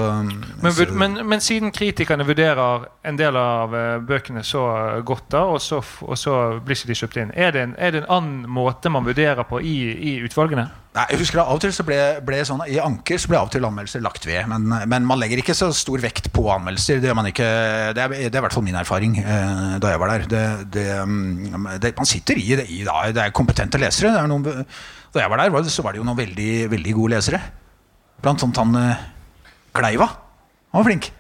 Men, 0.62 0.72
så, 0.72 0.86
men, 0.96 1.18
men 1.28 1.42
siden 1.44 1.72
kritikerne 1.76 2.24
vurderer 2.24 2.86
en 3.04 3.18
del 3.20 3.36
av 3.36 3.74
eh, 3.76 3.98
bøkene 4.00 4.44
så 4.48 4.62
godt, 5.04 5.26
da, 5.34 5.42
og 5.52 5.60
så, 5.62 5.82
og 6.06 6.16
så 6.18 6.38
blir 6.64 6.78
ikke 6.78 6.92
de 6.94 6.96
kjøpt 7.02 7.18
inn, 7.20 7.34
er 7.36 7.52
det 7.52 7.66
en, 7.66 7.74
er 7.76 7.92
det 7.92 8.04
en 8.04 8.14
annen 8.16 8.48
måte 8.48 8.92
man 8.94 9.04
vurderer 9.04 9.44
på 9.50 9.60
i, 9.60 9.76
i 9.92 10.14
utvalgene? 10.24 10.70
Nei, 10.94 11.04
jeg 11.10 11.24
husker 11.24 11.40
det, 11.40 11.44
Av 11.50 11.58
og 11.58 11.62
til 11.64 11.72
så 11.74 11.84
ble, 11.88 11.98
ble 12.24 12.40
sånn, 12.46 12.62
I 12.70 12.78
anker 12.80 13.18
så 13.18 13.32
ble 13.32 13.40
av 13.40 13.48
og 13.50 13.54
til 13.56 13.66
anmeldelser 13.66 14.04
lagt 14.06 14.28
ved. 14.30 14.46
Men, 14.52 14.68
men 14.92 15.08
man 15.10 15.18
legger 15.20 15.42
ikke 15.42 15.56
så 15.58 15.72
stor 15.74 16.04
vekt 16.04 16.30
på 16.36 16.44
anmeldelser. 16.54 17.00
Det 17.02 17.16
ikke, 17.32 17.48
det 17.98 18.04
er, 18.04 18.14
det 18.14 18.30
er 18.30 18.38
i 18.38 18.44
hvert 18.46 18.54
fall 18.54 18.66
min 18.68 18.78
erfaring 18.78 19.18
eh, 19.24 19.80
da 19.82 19.90
jeg 19.90 20.02
var 20.04 20.14
der. 20.14 20.28
Det, 20.30 20.44
det, 20.76 20.86
mm, 21.02 21.66
man 21.66 22.10
sitter 22.10 22.38
i 22.38 22.46
det. 22.62 22.68
I, 22.70 22.84
da, 22.86 23.00
det 23.10 23.26
er 23.26 23.34
kompetente 23.34 23.82
lesere. 23.82 24.14
Er 24.22 24.30
noen, 24.30 24.46
da 24.46 25.24
jeg 25.24 25.34
var 25.34 25.42
der, 25.42 25.56
var 25.56 25.66
så 25.66 25.86
var 25.86 25.98
det 25.98 26.04
jo 26.04 26.06
noen 26.06 26.22
veldig, 26.22 26.52
veldig 26.76 26.96
gode 27.00 27.16
lesere. 27.16 27.42
Blant 28.22 28.46
annet 28.46 28.62
han 28.62 28.78
eh, 28.84 29.04
Kleiva. 29.74 30.08
Han 30.74 30.82
var 30.82 30.88
flink. 30.90 31.12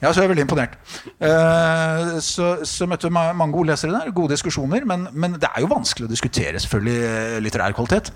Ja, 0.00 0.12
så 0.12 0.20
jeg 0.20 0.28
er 0.28 0.30
veldig 0.34 0.44
imponert. 0.44 0.74
Eh, 1.18 2.14
så, 2.22 2.50
så 2.68 2.86
møtte 2.90 3.08
vi 3.08 3.14
mange 3.16 3.52
gode 3.56 3.72
lesere 3.72 3.94
der. 3.96 4.12
Gode 4.14 4.34
diskusjoner. 4.36 4.84
Men, 4.88 5.08
men 5.12 5.36
det 5.40 5.48
er 5.50 5.64
jo 5.64 5.70
vanskelig 5.72 6.06
å 6.08 6.10
diskutere 6.12 6.60
selvfølgelig 6.62 6.98
eh, 7.08 7.38
litterær 7.44 7.74
kvalitet. 7.76 8.10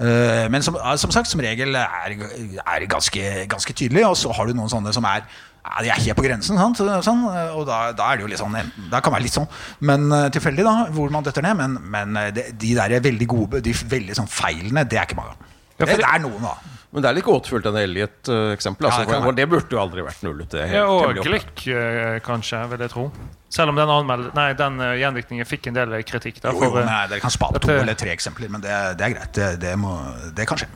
Eh, 0.00 0.46
men 0.52 0.62
som, 0.66 0.76
som 1.00 1.12
sagt, 1.14 1.30
som 1.30 1.42
regel 1.42 1.74
er, 1.78 2.16
det 2.18 2.90
ganske, 2.90 3.24
ganske 3.50 3.76
tydelig. 3.78 4.04
Og 4.10 4.18
så 4.20 4.34
har 4.36 4.50
du 4.50 4.56
noen 4.58 4.70
sånne 4.72 4.92
som 4.96 5.06
er 5.08 5.22
ja, 5.60 5.82
de 5.84 5.90
er 5.92 6.02
helt 6.06 6.16
på 6.16 6.24
grensen. 6.24 6.56
Sant? 6.56 6.78
Sånn, 7.04 7.22
og 7.28 7.66
da, 7.68 7.80
da 7.96 8.06
er 8.10 8.16
det 8.20 8.24
jo 8.24 8.30
litt 8.32 8.40
sånn 8.40 8.54
Det 8.56 9.00
kan 9.04 9.12
være 9.12 9.26
litt 9.26 9.34
sånn, 9.34 9.44
men 9.84 10.06
tilfeldig 10.32 10.64
da, 10.64 10.72
hvor 10.96 11.12
man 11.12 11.26
detter 11.26 11.44
ned. 11.44 11.58
Men, 11.60 11.74
men 11.92 12.16
de, 12.32 12.46
de 12.62 12.70
der 12.78 12.94
veldig 13.04 13.28
gode, 13.28 13.60
de 13.66 13.74
veldig 13.76 14.16
sånn 14.16 14.30
feilene, 14.32 14.86
det 14.88 14.96
er 15.02 15.04
ikke 15.08 15.18
mange 15.20 15.36
det- 15.80 15.96
det 16.00 16.04
er 16.08 16.20
noen, 16.24 16.42
da. 16.44 16.54
Men 16.92 17.04
det 17.04 17.08
er 17.10 17.14
litt 17.20 17.24
gåtefullt, 17.24 17.62
denne 17.62 17.84
Elliot-eksempelet. 17.86 18.88
Ja, 18.90 18.96
Altså, 18.98 19.12
det 19.12 19.22
for 19.22 19.36
det 19.38 19.44
burde 19.48 19.76
jo 19.76 19.78
aldri 19.78 20.02
vært 20.02 20.24
nullet. 20.26 20.48
Det 20.50 20.60
er 20.64 20.72
Ja, 20.74 20.86
og. 20.90 21.20
Glick, 21.22 21.66
eh, 21.70 22.18
kanskje, 22.26 22.64
vil 22.72 22.78
jeg 22.82 22.90
tro. 22.90 23.04
Selv 23.48 23.70
om 23.70 23.76
den, 23.78 23.88
anmeld- 23.88 24.34
nei, 24.34 24.52
den 24.58 24.80
eh, 24.80 24.96
gjendiktningen 24.98 25.46
fikk 25.46 25.68
en 25.70 25.74
del 25.74 25.94
kritikk. 26.02 26.40
Da, 26.42 26.50
Jo, 26.50 26.64
jo, 26.64 26.76
eh, 26.78 26.86
eh, 26.90 27.08
Dere 27.12 27.20
kan 27.22 27.30
spare 27.30 27.60
to 27.62 27.70
eller 27.70 27.94
tre 27.94 28.10
eksempler, 28.10 28.50
men 28.50 28.60
det, 28.60 28.74
det 28.98 29.06
er 29.06 29.14
greit. 29.14 29.32
Det, 29.32 29.60
det, 29.62 29.76
må, 29.78 29.94
det 30.34 30.48
kan 30.50 30.58
skje. 30.58 30.66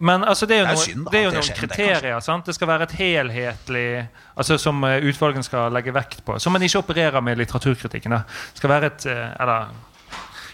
Men 0.00 0.24
altså, 0.24 0.46
det 0.48 0.56
er 0.56 0.60
jo 0.62 0.64
Det 0.64 0.70
er 0.72 0.76
noen, 0.76 0.86
synd 0.88 1.04
da, 1.04 1.18
er 1.18 1.22
jo 1.26 1.30
noen 1.34 1.54
kriterier. 1.60 2.20
sant? 2.24 2.46
Det 2.48 2.54
skal 2.56 2.68
være 2.70 2.86
et 2.88 2.92
helhetlig 2.96 4.08
altså 4.34 4.56
Som 4.58 4.80
eh, 4.88 4.96
utvalgene 5.10 5.44
skal 5.44 5.72
legge 5.76 5.92
vekt 5.92 6.24
på. 6.24 6.38
Som 6.40 6.56
man 6.56 6.62
ikke 6.64 6.80
opererer 6.80 7.20
med 7.20 7.36
litteraturkritikken. 7.36 8.10
da. 8.16 8.22
Det 8.24 8.62
skal 8.62 8.70
være 8.72 8.86
et 8.94 9.04
eh, 9.12 9.36
eller, 9.44 9.66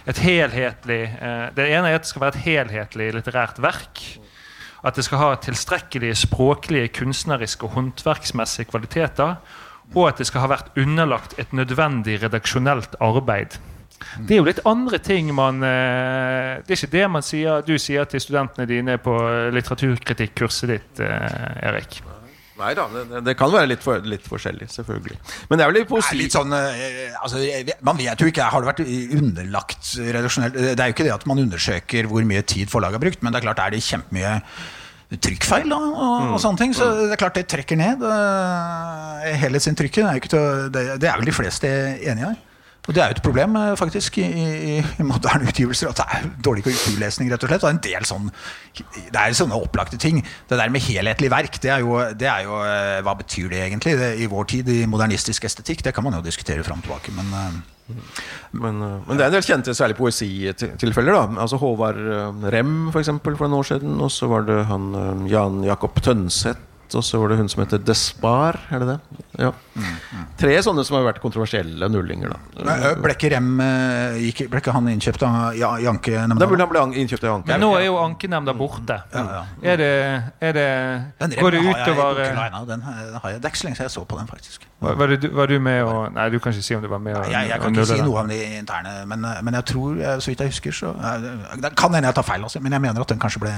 et 0.06 0.22
helhetlig 0.22 1.02
eh, 1.18 1.46
Det 1.56 1.66
ene 1.66 1.90
er 1.90 1.98
at 1.98 2.06
det 2.06 2.12
skal 2.12 2.26
være 2.26 2.36
et 2.36 2.46
helhetlig 2.46 3.12
litterært 3.16 3.60
verk. 3.62 4.02
At 4.86 4.98
det 4.98 5.06
skal 5.06 5.18
ha 5.18 5.30
tilstrekkelige 5.42 6.14
språklige, 6.26 6.92
kunstneriske 6.94 7.66
og 7.66 7.74
håndverksmessige 7.74 8.70
kvaliteter. 8.70 9.40
Og 9.94 10.08
at 10.08 10.20
det 10.20 10.28
skal 10.28 10.44
ha 10.44 10.50
vært 10.50 10.76
underlagt 10.78 11.38
et 11.38 11.52
nødvendig 11.54 12.20
redaksjonelt 12.22 12.98
arbeid. 13.02 13.58
Det 14.28 14.36
er 14.36 14.42
jo 14.42 14.46
litt 14.46 14.60
andre 14.68 14.98
ting 15.00 15.30
man 15.34 15.62
eh, 15.64 16.60
Det 16.62 16.74
er 16.74 16.78
ikke 16.78 16.92
det 16.92 17.06
man 17.10 17.24
sier, 17.24 17.64
du 17.66 17.74
sier 17.80 18.04
til 18.10 18.22
studentene 18.22 18.68
dine 18.68 18.98
på 19.02 19.14
litteraturkritikkurset 19.56 20.70
ditt, 20.70 21.00
eh, 21.02 21.66
Erik. 21.66 22.02
Nei 22.56 22.70
da, 22.78 22.86
det, 22.88 23.20
det 23.26 23.34
kan 23.36 23.50
være 23.52 23.68
litt, 23.68 23.82
for, 23.84 24.00
litt 24.08 24.24
forskjellig, 24.24 24.66
selvfølgelig. 24.72 25.18
Men 25.50 25.58
det 25.60 25.64
er 25.66 25.70
vel 25.72 25.76
litt 25.82 25.90
positivt. 25.90 26.20
litt 26.22 26.32
sånn, 26.36 26.54
eh, 26.56 27.12
altså, 27.20 27.42
man 27.84 27.98
vet 28.00 28.22
jo 28.24 28.30
ikke, 28.30 28.46
Har 28.54 28.64
det 28.64 28.70
vært 28.70 28.80
underlagt 29.20 29.90
redaksjonelt 30.00 30.56
Det 30.56 30.72
er 30.80 30.88
jo 30.88 30.94
ikke 30.96 31.04
det 31.08 31.12
at 31.18 31.26
man 31.28 31.42
undersøker 31.44 32.08
hvor 32.08 32.24
mye 32.24 32.40
tid 32.48 32.72
forlaget 32.72 32.96
har 32.96 33.04
brukt, 33.04 33.22
men 33.26 33.34
det 33.36 33.42
er 33.42 33.46
klart 33.50 33.60
er 33.66 33.76
det 33.76 33.82
kjempemye 33.84 34.34
trykkfeil 35.22 35.68
da, 35.70 35.76
og, 35.78 36.32
og 36.34 36.40
sånne 36.42 36.58
ting. 36.64 36.72
Så 36.74 36.88
det 37.04 37.12
er 37.14 37.20
klart 37.20 37.36
det 37.38 37.44
trekker 37.52 37.78
ned 37.78 38.00
uh, 38.02 39.22
helhetsinntrykket. 39.44 40.02
Det 40.02 40.08
er, 40.08 40.16
jo 40.16 40.22
ikke 40.24 40.32
til, 40.32 40.42
å- 40.42 40.66
det, 40.74 40.86
det 41.04 41.10
er 41.12 41.20
vel 41.20 41.28
de 41.30 41.34
fleste 41.36 41.70
enige 42.00 42.32
i. 42.32 42.40
Og 42.86 42.94
det 42.94 43.02
er 43.02 43.10
jo 43.10 43.16
et 43.16 43.22
problem 43.24 43.56
eh, 43.58 43.72
faktisk 43.78 44.18
i, 44.22 44.26
i, 44.26 44.74
i 44.78 45.06
moderne 45.06 45.48
utgivelser 45.50 45.90
at 45.90 46.00
det 46.00 46.06
er 46.06 46.26
dårlig 46.46 46.62
korrekturlesning. 46.66 47.30
rett 47.32 47.42
og 47.42 47.50
slett. 47.50 47.64
Og 47.66 47.72
en 47.72 47.80
del 47.82 48.06
sånn, 48.06 48.28
Det 48.76 49.18
er 49.18 49.34
sånne 49.34 49.58
opplagte 49.58 49.98
ting. 49.98 50.20
Det 50.48 50.58
der 50.60 50.70
med 50.70 50.84
helhetlig 50.86 51.30
verk, 51.32 51.58
det 51.62 51.72
er 51.74 51.82
jo, 51.82 51.96
det 52.14 52.28
er 52.30 52.44
jo 52.46 52.60
eh, 52.62 53.00
Hva 53.06 53.16
betyr 53.18 53.48
det 53.50 53.64
egentlig 53.64 53.96
det, 53.98 54.12
i 54.22 54.28
vår 54.30 54.44
tid 54.52 54.70
i 54.70 54.84
modernistisk 54.86 55.48
estetikk? 55.48 55.82
Det 55.82 55.94
kan 55.96 56.06
man 56.06 56.14
jo 56.18 56.22
diskutere 56.22 56.62
fram 56.66 56.78
og 56.78 56.86
tilbake. 56.86 57.16
Men 57.16 57.34
eh, 57.34 57.56
Men, 58.50 58.78
men 59.06 59.14
det 59.14 59.22
er 59.22 59.28
en 59.28 59.34
del 59.36 59.44
kjente, 59.46 59.74
særlig 59.74 59.94
poesitilfeller. 59.94 61.12
da 61.14 61.42
Altså 61.42 61.58
Håvard 61.62 62.00
Rem, 62.50 62.90
for 62.90 62.98
eksempel, 62.98 63.36
for 63.38 63.46
noen 63.46 63.60
år 63.60 63.68
siden. 63.68 64.00
Og 64.02 64.10
så 64.10 64.26
var 64.26 64.42
det 64.46 64.64
han 64.66 65.26
Jan 65.30 65.62
Jakob 65.62 66.00
Tønseth. 66.02 66.58
Og 66.94 67.02
så 67.04 67.18
var 67.18 67.32
det 67.32 67.38
hun 67.40 67.48
som 67.50 67.64
heter 67.64 67.80
Despar. 67.82 68.58
Er 68.70 68.82
det 68.84 68.88
det? 68.92 68.98
Ja. 69.42 69.50
Tre 70.38 70.54
sånne 70.64 70.84
som 70.86 70.96
har 70.98 71.04
vært 71.08 71.18
kontroversielle 71.24 71.88
nullinger. 71.90 72.32
da 72.56 72.92
ble 73.02 73.12
ikke 73.16 73.30
Rem 73.34 73.50
gikk, 74.22 74.44
Ble 74.52 74.60
ikke 74.62 74.72
han 74.76 74.86
innkjøpt 74.92 75.24
av 75.26 75.56
ja, 75.58 75.72
Jankenemnda? 75.82 76.38
Da 76.40 76.48
burde 76.48 76.64
han 76.64 76.92
bli 76.92 77.02
innkjøpt 77.02 77.24
av 77.26 77.32
Janke. 77.34 77.50
Men 77.50 77.64
nå 77.64 77.72
er 77.80 77.86
jo 77.88 77.98
ankenemnda 78.00 78.54
borte. 78.56 79.00
Ja, 79.12 79.24
ja. 79.36 79.42
Er 79.74 79.82
det, 79.82 79.90
er 80.40 80.56
det 80.56 80.68
Den 81.20 81.36
Går 81.40 81.56
det 81.56 81.64
utover 81.66 82.22
den, 82.22 82.36
har 82.36 82.50
jeg- 82.50 82.68
den 82.70 82.86
jeg. 82.86 83.40
Det 83.40 83.44
er 83.44 83.50
ikke 83.50 83.62
så 83.62 83.68
lenge 83.68 83.76
siden 83.76 83.88
jeg 83.88 83.96
så 83.96 84.04
på 84.04 84.18
den, 84.18 84.26
faktisk. 84.26 84.66
var, 84.80 84.94
var, 84.94 85.06
du, 85.16 85.28
var 85.32 85.46
du 85.46 85.58
med 85.60 85.82
og 85.82 86.12
Nei, 86.12 86.28
du 86.30 86.38
kan 86.38 86.52
ikke 86.52 86.62
si 86.62 86.74
om 86.76 86.82
du 86.82 86.88
var 86.88 86.98
med 86.98 87.16
å 87.16 87.24
Jeg, 87.30 87.48
jeg 87.48 87.60
kan 87.60 87.72
ikke 87.74 87.86
si 87.86 88.00
noe 88.04 88.20
om 88.20 88.28
de 88.28 88.40
interne, 88.58 89.06
men, 89.06 89.26
men 89.42 89.54
jeg 89.54 89.64
tror, 89.72 90.00
så 90.20 90.30
vidt 90.32 90.40
jeg 90.44 90.52
husker, 90.52 90.72
så 90.72 90.92
Det 91.62 91.74
kan 91.76 91.94
hende 91.94 92.08
jeg 92.08 92.14
tar 92.14 92.26
feil, 92.28 92.42
altså, 92.42 92.60
men 92.60 92.72
jeg 92.72 92.80
mener 92.84 93.00
at 93.00 93.08
den 93.08 93.18
kanskje 93.22 93.40
ble 93.46 93.54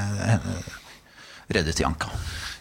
reddet 1.55 1.81
i 1.81 1.87
anka. 1.89 2.11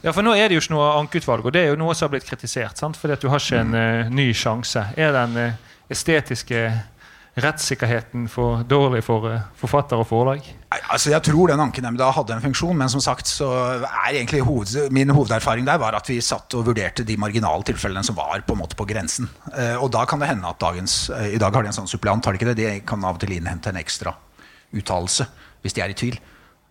Ja, 0.05 0.13
for 0.13 0.23
nå 0.23 0.35
er 0.37 0.47
det 0.47 0.57
jo 0.57 0.63
ikke 0.63 0.75
noe 0.75 0.91
ankeutvalg, 0.99 1.47
og 1.47 1.55
det 1.55 1.65
er 1.65 1.73
jo 1.73 1.79
noe 1.79 1.95
som 1.97 2.07
har 2.07 2.13
blitt 2.15 2.27
kritisert. 2.27 2.77
sant? 2.77 2.99
Fordi 2.99 3.17
at 3.17 3.23
du 3.23 3.31
har 3.31 3.41
ikke 3.41 3.63
en 3.63 3.73
uh, 3.73 4.11
ny 4.13 4.29
sjanse. 4.37 4.83
Er 4.95 5.15
den 5.15 5.33
uh, 5.35 5.81
estetiske 5.91 6.67
rettssikkerheten 7.37 8.25
for 8.31 8.63
dårlig 8.65 9.03
for 9.05 9.27
uh, 9.29 9.41
forfatter 9.57 9.99
og 10.01 10.07
forlag? 10.09 10.45
Nei, 10.45 10.79
altså 10.93 11.11
Jeg 11.13 11.25
tror 11.27 11.51
den 11.51 11.61
ankenemnda 11.61 12.09
hadde 12.15 12.37
en 12.37 12.45
funksjon, 12.45 12.77
men 12.77 12.89
som 12.93 13.03
sagt 13.03 13.29
så 13.29 13.49
er 13.83 14.15
egentlig 14.15 14.43
hoved, 14.45 14.93
min 14.93 15.13
hovederfaring 15.13 15.67
der 15.67 15.81
var 15.81 15.97
at 15.97 16.09
vi 16.09 16.17
satt 16.23 16.55
og 16.57 16.65
vurderte 16.69 17.05
de 17.07 17.17
marginale 17.19 17.65
tilfellene 17.67 18.05
som 18.05 18.17
var 18.17 18.45
på 18.45 18.55
en 18.55 18.61
måte 18.63 18.77
på 18.79 18.87
grensen. 18.89 19.29
Uh, 19.51 19.75
og 19.81 19.91
da 19.97 20.05
kan 20.09 20.21
det 20.21 20.31
hende 20.31 20.49
at 20.49 20.61
dagens 20.61 21.07
uh, 21.13 21.27
I 21.29 21.41
dag 21.41 21.53
har 21.53 21.65
de 21.65 21.73
en 21.73 21.79
sånn 21.81 21.91
suppleant, 21.91 22.25
har 22.25 22.33
de 22.33 22.41
ikke 22.41 22.53
det? 22.53 22.61
De 22.61 22.79
kan 22.87 23.05
av 23.05 23.19
og 23.19 23.25
til 23.25 23.37
innhente 23.37 23.73
en 23.73 23.81
ekstra 23.81 24.15
uttalelse 24.77 25.29
hvis 25.63 25.73
de 25.73 25.83
er 25.83 25.93
i 25.93 25.97
tvil. 25.97 26.17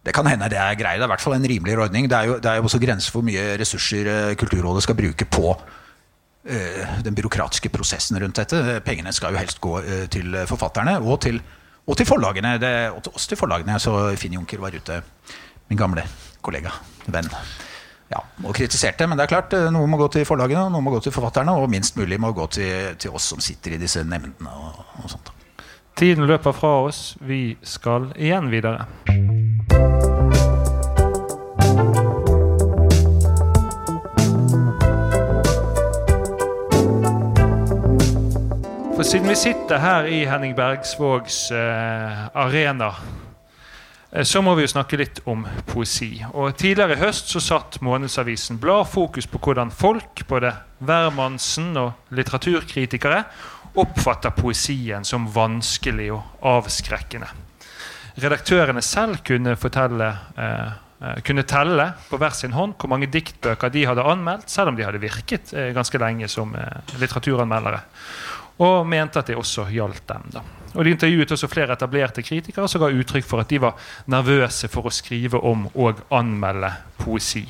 Det 0.06 0.14
kan 0.14 0.28
hende 0.30 0.46
det 0.50 0.58
er 0.62 0.78
greit. 0.78 1.00
Det 1.00 1.02
er 1.02 1.08
i 1.08 1.14
hvert 1.14 1.24
fall 1.24 1.34
en 1.34 1.48
rimeligere 1.50 1.88
ordning. 1.88 2.06
Det 2.10 2.16
er 2.16 2.30
jo, 2.30 2.38
det 2.38 2.50
er 2.50 2.60
jo 2.60 2.68
også 2.68 2.78
grenser 2.82 3.10
for 3.10 3.20
hvor 3.20 3.26
mye 3.26 3.56
ressurser 3.58 4.10
eh, 4.12 4.34
Kulturrådet 4.38 4.84
skal 4.86 4.98
bruke 4.98 5.26
på 5.26 5.50
eh, 6.46 6.98
den 7.02 7.14
byråkratiske 7.14 7.72
prosessen 7.74 8.20
rundt 8.22 8.38
dette. 8.38 8.80
Pengene 8.86 9.14
skal 9.16 9.34
jo 9.34 9.42
helst 9.42 9.60
gå 9.60 9.80
eh, 9.82 10.04
til 10.12 10.36
forfatterne 10.46 11.00
og 11.00 11.18
til, 11.26 11.40
og 11.86 11.98
til 11.98 12.06
forlagene. 12.06 12.54
Det, 12.62 12.74
og 12.94 13.02
til 13.02 13.18
oss 13.18 13.26
til 13.26 13.40
forlagene. 13.40 13.80
Så 13.82 13.96
Finn 14.20 14.38
Junker 14.38 14.62
var 14.62 14.76
ute, 14.78 15.00
min 15.66 15.80
gamle 15.80 16.06
kollega, 16.46 16.70
venn, 17.10 17.26
ja, 18.12 18.20
og 18.44 18.54
kritiserte. 18.54 19.08
Men 19.10 19.18
det 19.18 19.26
er 19.26 19.32
klart, 19.32 19.56
noe 19.74 19.90
må 19.90 19.98
gå 19.98 20.06
til 20.14 20.28
forlagene, 20.28 20.68
noe 20.70 20.86
må 20.86 20.94
gå 20.94 21.02
til 21.02 21.16
forfatterne, 21.16 21.56
og 21.58 21.66
minst 21.72 21.98
mulig 21.98 22.20
må 22.22 22.30
gå 22.36 22.46
til, 22.54 22.94
til 23.02 23.18
oss 23.18 23.32
som 23.34 23.42
sitter 23.42 23.74
i 23.74 23.82
disse 23.82 24.06
nemndene. 24.06 24.54
og, 24.54 24.86
og 25.02 25.10
sånt. 25.10 25.34
Tiden 25.96 26.28
løper 26.28 26.54
fra 26.54 26.76
oss. 26.84 27.16
Vi 27.24 27.56
skal 27.64 28.12
igjen 28.14 28.52
videre. 28.52 28.84
For 38.96 39.04
siden 39.04 39.28
vi 39.28 39.34
sitter 39.36 39.76
her 39.76 40.06
i 40.08 40.22
Henning 40.24 40.54
Bergsvågs 40.56 41.50
eh, 41.52 42.20
arena, 42.32 42.94
eh, 44.08 44.24
så 44.24 44.40
må 44.40 44.54
vi 44.56 44.62
jo 44.64 44.70
snakke 44.72 44.96
litt 44.96 45.18
om 45.28 45.42
poesi. 45.68 46.22
Og 46.32 46.54
Tidligere 46.56 46.96
i 46.96 47.02
høst 47.02 47.28
så 47.28 47.42
satt 47.44 47.76
Månedsavisen 47.84 48.56
Blad 48.56 48.88
fokus 48.88 49.28
på 49.28 49.36
hvordan 49.44 49.68
folk, 49.68 50.22
både 50.30 50.54
hvermannsen 50.80 51.76
og 51.76 52.16
litteraturkritikere, 52.16 53.18
oppfatter 53.76 54.32
poesien 54.32 55.04
som 55.04 55.28
vanskelig 55.34 56.08
og 56.16 56.48
avskrekkende. 56.56 57.28
Redaktørene 58.24 58.80
selv 58.80 59.20
kunne, 59.28 59.58
fortelle, 59.60 60.08
eh, 60.40 60.72
eh, 61.02 61.20
kunne 61.20 61.44
telle 61.44 61.90
på 62.08 62.16
hver 62.16 62.32
sin 62.32 62.56
hånd 62.56 62.78
hvor 62.80 62.94
mange 62.94 63.12
diktbøker 63.12 63.68
de 63.68 63.84
hadde 63.92 64.08
anmeldt, 64.08 64.48
selv 64.48 64.72
om 64.72 64.80
de 64.80 64.88
hadde 64.88 65.04
virket 65.04 65.52
eh, 65.52 65.74
ganske 65.76 66.00
lenge 66.00 66.32
som 66.32 66.56
eh, 66.56 66.96
litteraturanmeldere. 66.96 67.84
Og 68.58 68.86
mente 68.88 69.20
at 69.20 69.28
det 69.28 69.36
også 69.36 69.66
gjaldt 69.70 70.06
dem. 70.08 70.30
da. 70.32 70.42
Og 70.76 70.84
De 70.84 70.92
intervjuet 70.92 71.32
også 71.32 71.48
flere 71.48 71.72
etablerte 71.72 72.22
kritikere 72.22 72.68
som 72.68 72.80
ga 72.80 72.92
uttrykk 72.92 73.24
for 73.24 73.40
at 73.40 73.48
de 73.52 73.60
var 73.60 73.76
nervøse 74.12 74.68
for 74.68 74.88
å 74.88 74.92
skrive 74.92 75.40
om 75.40 75.66
og 75.74 76.02
anmelde 76.10 76.72
poesi. 77.00 77.46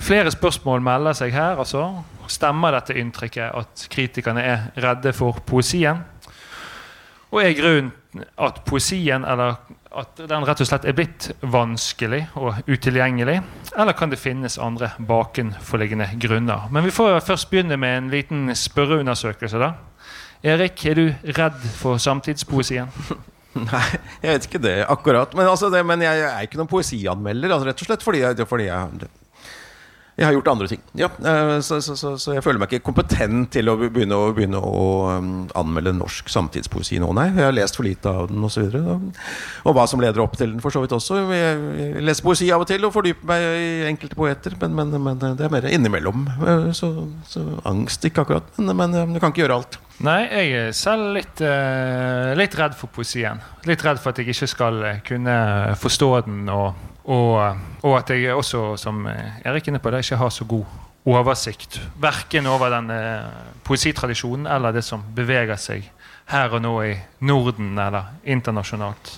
Flere 0.00 0.30
spørsmål 0.32 0.82
melder 0.82 1.18
seg 1.18 1.34
her. 1.34 1.58
altså. 1.58 2.02
Stemmer 2.30 2.72
dette 2.72 2.94
inntrykket 2.98 3.50
at 3.54 3.86
kritikerne 3.90 4.42
er 4.42 4.70
redde 4.76 5.12
for 5.12 5.42
poesien? 5.46 6.04
Og 7.30 7.42
er 7.42 7.54
grunnen 7.58 7.92
at 8.38 8.62
poesien 8.66 9.24
eller 9.24 9.58
at 9.90 10.20
den 10.30 10.44
rett 10.46 10.60
og 10.62 10.68
slett 10.68 10.84
er 10.86 10.94
blitt 10.94 11.30
vanskelig 11.42 12.20
og 12.38 12.60
utilgjengelig? 12.70 13.40
Eller 13.74 13.96
kan 13.98 14.12
det 14.12 14.20
finnes 14.22 14.58
andre 14.62 14.92
bakenforliggende 15.02 16.06
grunner? 16.22 16.68
Men 16.70 16.86
vi 16.86 16.94
får 16.94 17.18
først 17.26 17.50
begynne 17.50 17.78
med 17.80 17.96
en 17.96 18.10
liten 18.12 18.54
spørreundersøkelse. 18.54 19.58
da. 19.58 19.72
Erik, 20.46 20.84
er 20.86 20.94
du 20.94 21.06
redd 21.36 21.58
for 21.76 21.98
samtidspoesien? 21.98 22.92
Nei, 23.70 23.86
jeg 24.22 24.30
vet 24.30 24.46
ikke 24.46 24.62
det 24.62 24.76
akkurat. 24.86 25.34
Men, 25.34 25.50
altså 25.50 25.72
det, 25.74 25.82
men 25.86 26.04
jeg, 26.06 26.22
er 26.22 26.46
ikke 26.46 26.60
noen 26.60 26.70
poesianmelder. 26.70 27.50
Altså 27.50 27.68
rett 27.68 27.82
og 27.82 27.90
slett 27.90 28.06
fordi 28.06 28.22
jeg, 28.22 28.46
fordi 28.46 28.68
jeg 28.70 29.10
jeg 30.20 30.28
har 30.28 30.34
gjort 30.36 30.50
andre 30.52 30.66
ting. 30.68 30.80
Ja, 31.00 31.08
eh, 31.08 31.54
så, 31.64 31.78
så, 31.80 31.94
så, 31.96 32.10
så, 32.20 32.34
jeg 32.36 32.44
føler 32.44 32.60
meg 32.60 32.74
ikke 32.74 32.84
kompetent 32.90 33.48
til 33.54 33.70
å 33.72 33.76
begynne 33.80 34.18
å, 34.18 34.26
begynne 34.36 34.60
å 34.60 34.82
um, 35.16 35.30
anmelde 35.56 35.94
norsk 35.96 36.28
samtidspoesi 36.28 36.98
nå, 37.00 37.08
nei. 37.16 37.30
Jeg 37.32 37.46
har 37.46 37.56
lest 37.56 37.78
for 37.78 37.88
lite 37.88 38.12
av 38.12 38.28
den 38.28 38.44
osv. 38.44 38.66
Og, 38.82 39.06
og, 39.64 39.70
hva 39.78 39.86
som 39.88 40.02
leder 40.04 40.20
opp 40.20 40.36
til 40.36 40.52
den, 40.52 40.60
for 40.60 40.74
så 40.74 40.82
vidt 40.84 40.92
også. 40.92 41.22
Jeg, 41.32 42.02
leser 42.04 42.26
poesi 42.26 42.50
av 42.52 42.66
og 42.66 42.68
til 42.68 42.84
og 42.84 42.92
fordyper 42.92 43.30
meg 43.30 43.46
i 43.48 43.70
enkelte 43.88 44.18
poeter, 44.18 44.58
men, 44.60 44.76
men, 44.76 44.92
men, 45.08 45.22
det 45.38 45.46
er 45.46 45.54
mer 45.56 45.70
innimellom. 45.72 46.28
Eh, 46.44 46.68
så, 46.76 46.92
angst 47.70 48.04
ikke 48.04 48.26
akkurat, 48.26 48.52
men, 48.60 48.76
men 48.76 49.16
du 49.16 49.22
kan 49.22 49.32
ikke 49.32 49.46
gjøre 49.46 49.56
alt. 49.62 49.80
Nei, 50.04 50.20
jeg 50.28 50.52
er 50.56 50.70
selv 50.76 51.10
litt, 51.16 51.40
litt 52.36 52.54
redd 52.56 52.76
for 52.76 52.92
poesien. 52.92 53.40
Litt 53.68 53.82
redd 53.84 54.00
for 54.00 54.12
at 54.12 54.20
jeg 54.20 54.32
ikke 54.32 54.48
skal 54.48 54.78
kunne 55.04 55.34
forstå 55.80 56.12
den 56.28 56.48
og 56.52 56.89
og, 57.10 57.58
og, 57.82 57.94
at 57.98 58.12
jeg 58.14 58.34
også, 58.34 58.76
som 58.78 59.02
Erik 59.08 59.66
er 59.66 59.72
inne 59.72 59.82
på, 59.82 59.90
det, 59.90 60.04
ikke 60.04 60.20
har 60.20 60.30
så 60.30 60.46
god 60.46 60.64
oversikt. 61.10 61.80
Verken 62.00 62.46
over 62.46 62.70
den 62.70 62.90
eh, 62.94 63.26
poesitradisjonen 63.64 64.46
eller 64.46 64.74
det 64.76 64.84
som 64.84 65.02
beveger 65.16 65.58
seg 65.60 65.88
her 66.30 66.54
og 66.54 66.62
nå 66.62 66.74
i 66.86 66.94
Norden 67.26 67.78
eller 67.78 68.14
internasjonalt. 68.22 69.16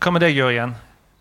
Hva 0.00 0.12
med 0.12 0.24
deg, 0.24 0.36
Jørgen? 0.36 0.76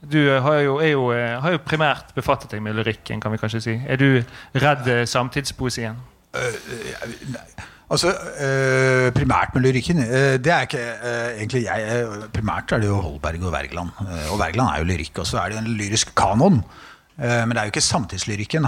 Du 0.05 0.19
har 0.29 0.59
jo, 0.61 0.77
jo, 0.85 1.05
eh, 1.15 1.37
har 1.41 1.55
jo, 1.55 1.63
primært 1.65 2.13
befattet 2.15 2.53
deg 2.53 2.61
med 2.61 2.77
lyrikken. 2.77 3.21
kan 3.21 3.31
vi 3.31 3.41
kanskje 3.41 3.61
si. 3.61 3.79
Er 3.87 3.97
du 3.97 4.23
redd 4.53 4.87
eh, 4.87 5.05
samtidspoesien? 5.09 5.97
Uh, 6.35 7.71
Altså, 7.95 8.11
øh, 8.43 9.11
Primært 9.15 9.53
med 9.53 9.61
lyrikken 9.63 9.99
øh, 10.03 10.35
Det 10.43 10.47
er 10.51 10.65
ikke 10.67 10.79
øh, 10.79 11.37
egentlig 11.37 11.63
jeg. 11.63 12.07
Primært 12.33 12.71
er 12.71 12.81
det 12.83 12.87
jo 12.87 12.97
Holberg 13.01 13.43
og 13.43 13.53
Wergeland. 13.53 13.89
og 14.31 14.39
Wergeland 14.39 14.69
er 14.69 14.81
jo 14.81 14.89
lyrikk. 14.89 15.19
Og 15.19 15.27
så 15.27 15.39
er 15.39 15.49
det 15.49 15.59
en 15.59 15.77
lyrisk 15.79 16.11
kanon. 16.15 16.63
men 17.17 17.49
det 17.49 17.57
er 17.57 17.63
jo 17.63 17.71
ikke 17.71 17.81
samtidslyrikken. 17.81 18.67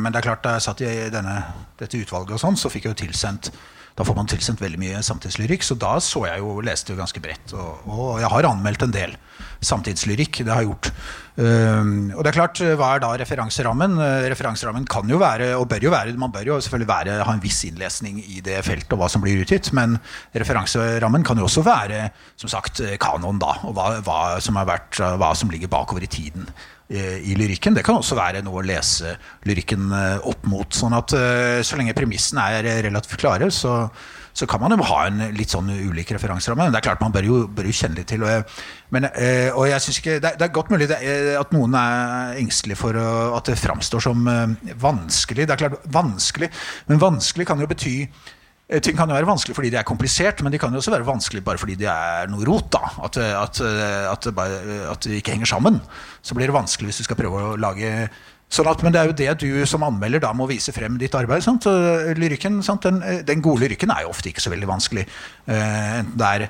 men 0.00 0.12
det 0.12 0.16
er 0.16 0.20
klart 0.20 0.44
da 0.44 0.56
jeg 0.56 0.62
satt 0.62 0.80
i 0.80 1.10
denne, 1.12 1.44
dette 1.78 2.00
utvalget, 2.00 2.32
og 2.32 2.40
sånn, 2.40 2.56
så 2.56 2.70
fikk 2.72 2.84
jeg 2.84 2.94
jo 2.94 3.04
tilsendt 3.04 3.52
da 3.98 4.04
får 4.08 4.16
man 4.16 4.26
tilsendt 4.26 4.62
veldig 4.62 4.78
mye 4.80 5.02
samtidslyrikk. 5.04 5.62
Så 5.62 5.74
da 5.74 5.98
så 6.00 6.24
jeg 6.24 6.40
jo, 6.40 6.60
leste 6.64 6.94
jo 6.94 6.96
ganske 6.96 7.20
bredt. 7.20 7.52
Og, 7.52 7.82
og 7.84 8.20
jeg 8.22 8.30
har 8.32 8.48
anmeldt 8.48 8.86
en 8.86 8.94
del 8.94 9.16
samtidslyrikk. 9.64 10.42
Det 10.46 10.52
har 10.52 10.66
gjort. 10.66 10.90
Um, 11.32 12.10
og 12.12 12.20
det 12.20 12.32
er 12.32 12.36
klart, 12.36 12.60
hva 12.76 12.90
er 12.92 13.02
da 13.04 13.12
referanserammen? 13.22 13.96
Uh, 13.96 14.26
referanserammen 14.32 14.84
kan 14.90 15.08
jo 15.08 15.20
være, 15.22 15.54
og 15.56 15.68
bør 15.70 15.86
jo 15.86 15.94
være, 15.94 16.12
man 16.20 16.34
bør 16.34 16.50
jo 16.50 16.58
selvfølgelig 16.60 16.90
være, 16.90 17.16
ha 17.24 17.36
en 17.36 17.44
viss 17.44 17.62
innlesning 17.68 18.20
i 18.20 18.42
det 18.44 18.58
feltet 18.66 18.92
og 18.92 19.00
hva 19.00 19.08
som 19.12 19.24
blir 19.24 19.40
utgitt. 19.44 19.72
Men 19.76 19.96
referanserammen 20.36 21.24
kan 21.24 21.40
jo 21.40 21.48
også 21.48 21.64
være 21.66 22.04
som 22.36 22.52
sagt, 22.52 22.82
kanon, 23.00 23.40
da. 23.40 23.56
Og 23.68 23.74
hva, 23.78 23.88
hva, 24.04 24.20
som, 24.44 24.60
vært, 24.68 25.00
hva 25.00 25.32
som 25.38 25.52
ligger 25.52 25.72
bakover 25.72 26.04
i 26.04 26.12
tiden 26.12 26.50
i 26.92 27.32
lyrikken. 27.38 27.72
Det 27.72 27.84
kan 27.86 27.96
også 27.96 28.18
være 28.18 28.42
noe 28.44 28.60
å 28.60 28.66
lese 28.66 29.14
lyrikken 29.48 29.86
uh, 29.94 30.26
opp 30.28 30.44
mot. 30.50 30.68
sånn 30.76 30.92
at 30.92 31.14
eh, 31.16 31.60
så 31.64 31.78
lenge 31.78 31.94
premissene 31.96 32.44
er 32.58 32.68
relativt 32.84 33.22
klare, 33.22 33.48
så, 33.48 33.86
så 34.32 34.48
kan 34.48 34.62
man 34.62 34.74
jo 34.74 34.86
ha 34.88 35.06
en 35.06 35.22
litt 35.36 35.52
sånn 35.52 35.70
ulik 35.70 36.14
referanseramme. 36.16 36.66
Men 36.66 36.74
det 36.74 36.80
er 36.80 36.88
klart 36.88 37.04
man 37.04 37.14
bør 37.14 37.28
jo, 37.28 37.38
bør 37.52 37.68
jo 37.68 37.76
kjenne 37.76 38.00
litt 38.00 38.10
til. 38.12 38.24
Og, 38.26 38.52
men, 38.94 39.08
eh, 39.12 39.48
og 39.52 39.66
jeg 39.68 39.84
synes 39.84 40.02
ikke, 40.02 40.18
det, 40.24 40.34
er 40.36 40.54
godt 40.54 40.72
mulig 40.72 40.88
at 40.90 41.56
noen 41.56 41.78
er 41.78 42.38
engstelige 42.42 42.80
for 42.80 42.96
at 42.98 43.50
det 43.50 43.58
framstår 43.60 44.06
som 44.08 44.28
vanskelig. 44.80 45.48
Det 45.48 45.56
er 45.56 45.64
klart 45.66 45.90
vanskelig, 45.92 46.52
Men 46.88 47.02
vanskelig 47.02 47.48
kan 47.48 47.60
jo 47.60 47.68
bety 47.70 47.96
Eh, 48.72 48.80
ting 48.80 48.96
kan 48.96 49.10
jo 49.10 49.16
være 49.16 49.28
vanskelig 49.28 49.56
fordi 49.56 49.70
de 49.74 49.78
er 49.80 49.86
komplisert, 49.86 50.40
men 50.42 50.52
de 50.52 50.58
kan 50.60 50.72
jo 50.72 50.80
også 50.80 50.94
være 50.94 51.06
vanskelig 51.06 51.42
bare 51.44 51.60
fordi 51.60 51.76
de 51.82 51.88
er 51.90 52.30
noe 52.32 52.46
rot. 52.48 52.70
da, 52.72 52.92
At, 53.04 53.18
at, 53.18 53.60
at, 53.60 54.28
at 54.92 55.04
det 55.04 55.18
ikke 55.20 55.36
henger 55.36 55.50
sammen. 55.50 55.80
Så 56.22 56.34
blir 56.34 56.48
det 56.48 56.56
vanskelig 56.56 56.88
hvis 56.88 57.02
du 57.02 57.08
skal 57.08 57.18
prøve 57.18 57.42
å 57.52 57.56
lage 57.60 58.08
Sånn 58.52 58.68
at, 58.68 58.82
men 58.84 58.92
det 58.92 59.00
er 59.00 59.08
jo 59.08 59.16
det 59.16 59.34
du 59.40 59.62
som 59.68 59.84
anmelder 59.86 60.20
da 60.20 60.34
må 60.36 60.44
vise 60.50 60.74
frem 60.76 60.98
ditt 61.00 61.14
arbeid. 61.16 61.44
Sant? 61.44 61.64
Lyrikken, 62.18 62.60
sant? 62.66 62.84
Den, 62.84 63.00
den, 63.24 63.40
gode 63.44 63.64
lyrikken 63.64 63.92
er 63.94 64.04
jo 64.04 64.12
ofte 64.12 64.28
ikke 64.28 64.44
så 64.44 64.52
veldig 64.52 64.68
vanskelig. 64.68 65.06
Uh, 65.48 66.02
enten 66.02 66.18
det 66.20 66.28
er 66.28 66.44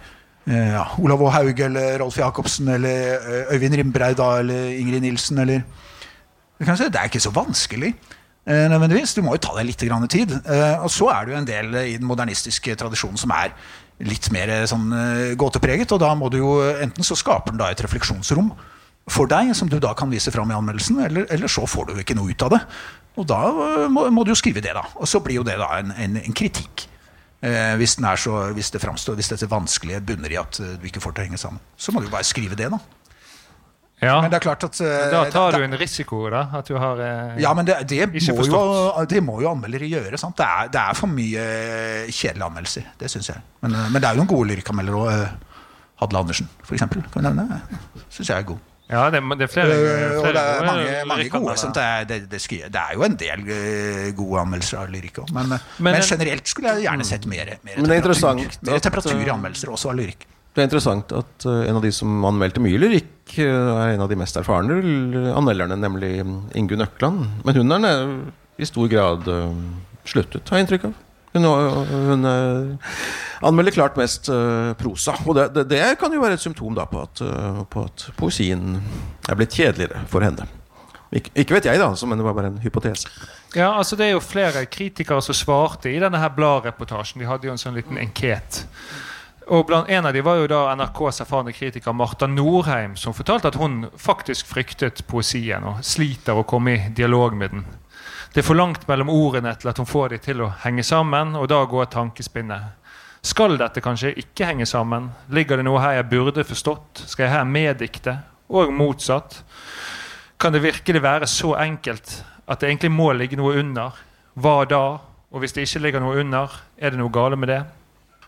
ja, 0.51 0.89
Olav 0.99 1.21
H. 1.23 1.29
Haug 1.37 1.61
eller 1.69 2.01
Rolf 2.03 2.17
Jacobsen 2.19 2.73
eller 2.75 3.47
Øyvind 3.55 3.77
Rimbreid 3.79 4.19
eller 4.19 4.73
Ingrid 4.75 5.05
Nilsen 5.05 5.39
eller 5.39 5.63
Det 6.59 6.91
er 6.91 7.07
ikke 7.07 7.23
så 7.23 7.31
vanskelig. 7.31 7.93
Eh, 8.43 8.67
nødvendigvis. 8.71 9.15
Du 9.15 9.23
må 9.23 9.37
jo 9.37 9.43
ta 9.43 9.55
deg 9.55 9.69
litt 9.69 9.79
tid. 10.11 10.33
Eh, 10.35 10.83
og 10.83 10.91
så 10.91 11.11
er 11.15 11.25
det 11.25 11.33
jo 11.33 11.39
en 11.39 11.47
del 11.47 11.75
i 11.79 11.97
den 11.97 12.07
modernistiske 12.07 12.75
tradisjonen 12.75 13.19
som 13.19 13.31
er 13.31 13.55
litt 14.03 14.31
mer 14.35 14.51
eh, 14.51 14.67
sånn 14.67 14.91
gåtepreget. 15.39 15.93
Og 15.95 16.01
da 16.03 16.13
må 16.19 16.29
du 16.29 16.39
jo 16.39 16.59
enten 16.75 17.07
så 17.07 17.15
skaper 17.15 17.53
den 17.53 17.63
da 17.63 17.71
et 17.71 17.83
refleksjonsrom 17.83 18.51
for 19.11 19.31
deg, 19.31 19.51
som 19.59 19.71
du 19.71 19.81
da 19.83 19.95
kan 19.99 20.11
vise 20.13 20.31
fram 20.31 20.51
i 20.53 20.57
anmeldelsen, 20.57 21.01
eller, 21.07 21.27
eller 21.35 21.51
så 21.51 21.67
får 21.67 21.91
du 21.91 22.01
ikke 22.03 22.17
noe 22.19 22.31
ut 22.31 22.47
av 22.47 22.55
det. 22.55 22.63
Og 23.21 23.27
da 23.29 23.41
må, 23.93 24.07
må, 24.15 24.25
du 24.25 24.33
jo 24.33 24.39
skrive 24.39 24.63
det, 24.65 24.73
da. 24.77 24.87
Og 24.97 25.11
så 25.11 25.21
blir 25.25 25.41
jo 25.41 25.47
det 25.47 25.59
da 25.61 25.69
en, 25.81 25.93
en, 25.93 26.17
en 26.23 26.37
kritikk. 26.37 26.87
Eh, 27.43 27.75
hvis, 27.77 27.99
så, 27.99 28.39
hvis, 28.55 28.71
det 28.71 28.81
fremstår, 28.81 29.19
hvis 29.19 29.33
dette 29.35 29.51
vanskelige 29.51 30.01
bunner 30.07 30.31
i 30.31 30.39
at 30.39 30.61
du 30.79 30.87
ikke 30.87 31.03
får 31.03 31.17
til 31.17 31.25
å 31.25 31.27
henge 31.27 31.41
sammen. 31.43 31.63
Så 31.77 31.93
må 31.93 32.01
du 32.01 32.07
jo 32.07 32.15
bare 32.15 32.29
skrive 32.29 32.59
det, 32.59 32.71
da. 32.71 32.79
Ja. 34.03 34.17
Men 34.23 34.33
det 34.33 34.41
er 34.41 34.43
klart 34.43 34.65
at 34.67 34.79
eh, 34.83 35.11
Da 35.13 35.27
tar 35.31 35.59
du 35.59 35.63
en 35.63 35.77
risiko, 35.79 36.25
da. 36.31 36.47
At 36.59 36.71
du 36.71 36.75
har 36.79 37.03
eh, 37.03 37.37
Ja, 37.43 37.53
men 37.55 37.67
det, 37.67 37.77
det, 37.91 38.01
Ikke 38.19 38.35
må 38.35 38.47
jo, 38.47 39.05
det 39.11 39.23
må 39.23 39.37
jo 39.43 39.51
anmeldere 39.53 39.91
gjøre. 39.91 40.19
Sant? 40.19 40.39
Det, 40.39 40.47
er, 40.47 40.73
det 40.75 40.83
er 40.83 40.99
for 40.99 41.11
mye 41.11 41.47
kjedelige 42.09 42.49
anmeldelser. 42.49 42.91
Det 42.99 43.11
syns 43.11 43.35
jeg. 43.35 43.45
Men, 43.67 43.79
men 43.91 43.99
det 43.99 44.09
er 44.09 44.15
jo 44.15 44.23
noen 44.23 44.33
gode 44.33 44.53
lyrikkanmeldere 44.55 45.03
òg. 45.05 45.49
Hadle 46.03 46.19
Andersen, 46.25 46.49
eksempel. 46.67 47.05
Kan 47.13 47.23
vi 47.23 47.31
nevne. 47.31 47.63
Syns 48.09 48.31
jeg 48.31 48.39
er 48.39 48.47
god. 48.55 48.72
Ja, 48.93 49.07
det, 49.13 49.23
det 49.41 49.47
er 49.47 49.51
flere, 49.53 49.77
flere, 49.77 50.09
og 50.19 50.27
det 50.37 50.41
er 50.43 50.67
mange, 50.69 50.97
mange 51.09 51.29
gode. 51.33 51.55
Sant? 51.61 51.79
Det, 51.79 51.85
er, 51.85 52.05
det, 52.09 52.19
det, 52.29 52.81
er 52.83 52.93
jo 52.99 53.05
en 53.07 53.17
del 53.21 53.47
eh, 53.55 54.11
gode 54.19 54.43
anmeldelser 54.43 54.83
av 54.83 54.93
lyrikk 54.93 55.23
òg. 55.23 55.33
Men, 55.33 55.55
eh, 55.57 55.71
Men- 55.79 55.97
men, 55.97 56.05
generelt 56.05 56.51
skulle 56.53 56.75
jeg 56.75 56.85
gjerne 56.87 57.07
sett 57.09 57.25
mer, 57.27 57.55
mer, 57.65 57.79
Men 57.79 57.89
det 57.89 57.97
er 57.97 58.03
temperatur, 58.03 58.35
mer 58.37 58.77
at, 58.77 58.83
temperatur 58.89 59.23
i 59.25 59.33
anmeldelser 59.33 59.73
også 59.73 59.93
av 59.95 59.97
lyrikk. 60.03 60.27
Det 60.53 60.61
er 60.61 60.69
interessant 60.69 61.13
at 61.17 61.47
en 61.49 61.79
av 61.79 61.81
de 61.81 61.93
som 61.97 62.25
anmeldte 62.29 62.61
mye 62.61 62.77
lyrikk, 62.77 63.39
er 63.41 63.95
en 63.95 64.03
av 64.05 64.11
de 64.11 64.19
mest 64.21 64.37
erfarne 64.37 64.77
anmelderne, 65.33 65.79
nemlig 65.81 66.19
Ingunn 66.61 66.85
Økland. 66.85 67.25
Men 67.47 67.57
hun 67.57 67.73
er 67.89 68.03
i 68.61 68.69
stor 68.69 68.91
grad 68.93 69.25
sluttet, 70.05 70.45
har 70.53 70.61
jeg 70.61 70.67
inntrykk 70.67 70.91
av. 70.91 71.01
Hun, 71.33 71.47
hun 71.89 72.29
eh, 72.29 72.97
anmelder 73.43 73.73
klart 73.73 73.97
mest 73.97 74.29
eh, 74.29 74.73
prosa. 74.79 75.15
Og 75.27 75.37
det, 75.39 75.49
det, 75.57 75.69
det 75.73 75.85
kan 76.01 76.13
jo 76.13 76.21
være 76.23 76.37
et 76.37 76.45
symptom 76.45 76.75
da 76.77 76.85
på 76.89 77.05
at, 77.07 77.23
eh, 77.25 77.63
på 77.73 77.87
at 77.89 78.09
poesien 78.19 78.77
er 79.29 79.39
blitt 79.39 79.57
kjedeligere 79.57 80.05
for 80.13 80.25
henne. 80.25 80.49
Ikke, 81.13 81.33
ikke 81.37 81.59
vet 81.59 81.69
jeg, 81.69 81.81
da, 81.81 81.91
men 82.09 82.21
det 82.21 82.25
var 82.25 82.37
bare 82.37 82.53
en 82.53 82.61
hypotese. 82.63 83.09
Ja, 83.57 83.75
altså 83.77 83.97
Det 83.97 84.07
er 84.07 84.15
jo 84.15 84.21
flere 84.25 84.65
kritikere 84.65 85.21
som 85.21 85.37
svarte 85.37 85.93
i 85.93 86.01
denne 86.01 86.21
her 86.21 86.33
bladreportasjen. 86.33 87.21
De 87.21 87.29
hadde 87.29 87.49
jo 87.49 87.53
en 87.53 87.61
sånn 87.61 87.77
liten 87.77 88.01
enket. 88.01 88.63
Og 89.53 89.67
blant 89.69 89.91
En 89.91 90.07
av 90.07 90.15
de 90.15 90.23
var 90.25 90.39
jo 90.41 90.49
da 90.49 90.63
NRKs 90.79 91.21
erfarne 91.25 91.53
kritiker 91.53 91.93
Marta 91.93 92.29
Norheim, 92.31 92.97
som 92.97 93.13
fortalte 93.13 93.51
at 93.51 93.59
hun 93.61 93.89
faktisk 93.99 94.49
fryktet 94.49 95.05
poesien 95.09 95.65
og 95.69 95.83
sliter 95.85 96.39
å 96.39 96.47
komme 96.49 96.77
i 96.77 96.91
dialog 96.97 97.37
med 97.37 97.57
den. 97.57 97.65
Det 98.33 98.41
er 98.41 98.47
for 98.47 98.57
langt 98.57 98.87
mellom 98.89 99.11
ordene 99.13 99.51
til 99.61 99.69
at 99.69 99.77
hun 99.77 99.89
får 99.89 100.15
de 100.15 100.19
til 100.25 100.39
å 100.41 100.53
henge 100.63 100.81
sammen, 100.89 101.35
og 101.37 101.51
da 101.53 101.59
går 101.69 101.91
tankespinnet. 101.93 102.79
Skal 103.23 103.59
dette 103.61 103.83
kanskje 103.85 104.15
ikke 104.19 104.47
henge 104.49 104.65
sammen? 104.67 105.11
Ligger 105.29 105.61
det 105.61 105.67
noe 105.67 105.83
her 105.83 105.99
jeg 105.99 106.09
burde 106.11 106.45
forstått? 106.49 107.05
Skal 107.11 107.27
jeg 107.27 107.35
her 107.35 107.45
meddikte? 107.45 108.17
Og 108.49 108.73
motsatt. 108.73 109.43
Kan 110.41 110.57
det 110.57 110.63
virkelig 110.65 111.03
være 111.05 111.29
så 111.29 111.53
enkelt 111.61 112.23
at 112.49 112.61
det 112.61 112.71
egentlig 112.71 112.91
må 112.97 113.11
ligge 113.13 113.37
noe 113.37 113.53
under? 113.61 114.01
Hva 114.35 114.57
da? 114.65 114.81
Og 115.33 115.45
hvis 115.45 115.53
det 115.53 115.69
ikke 115.69 115.85
ligger 115.85 116.03
noe 116.03 116.25
under, 116.25 116.57
er 116.81 116.97
det 116.97 117.01
noe 117.03 117.13
gale 117.13 117.37
med 117.37 117.53
det? 117.53 117.61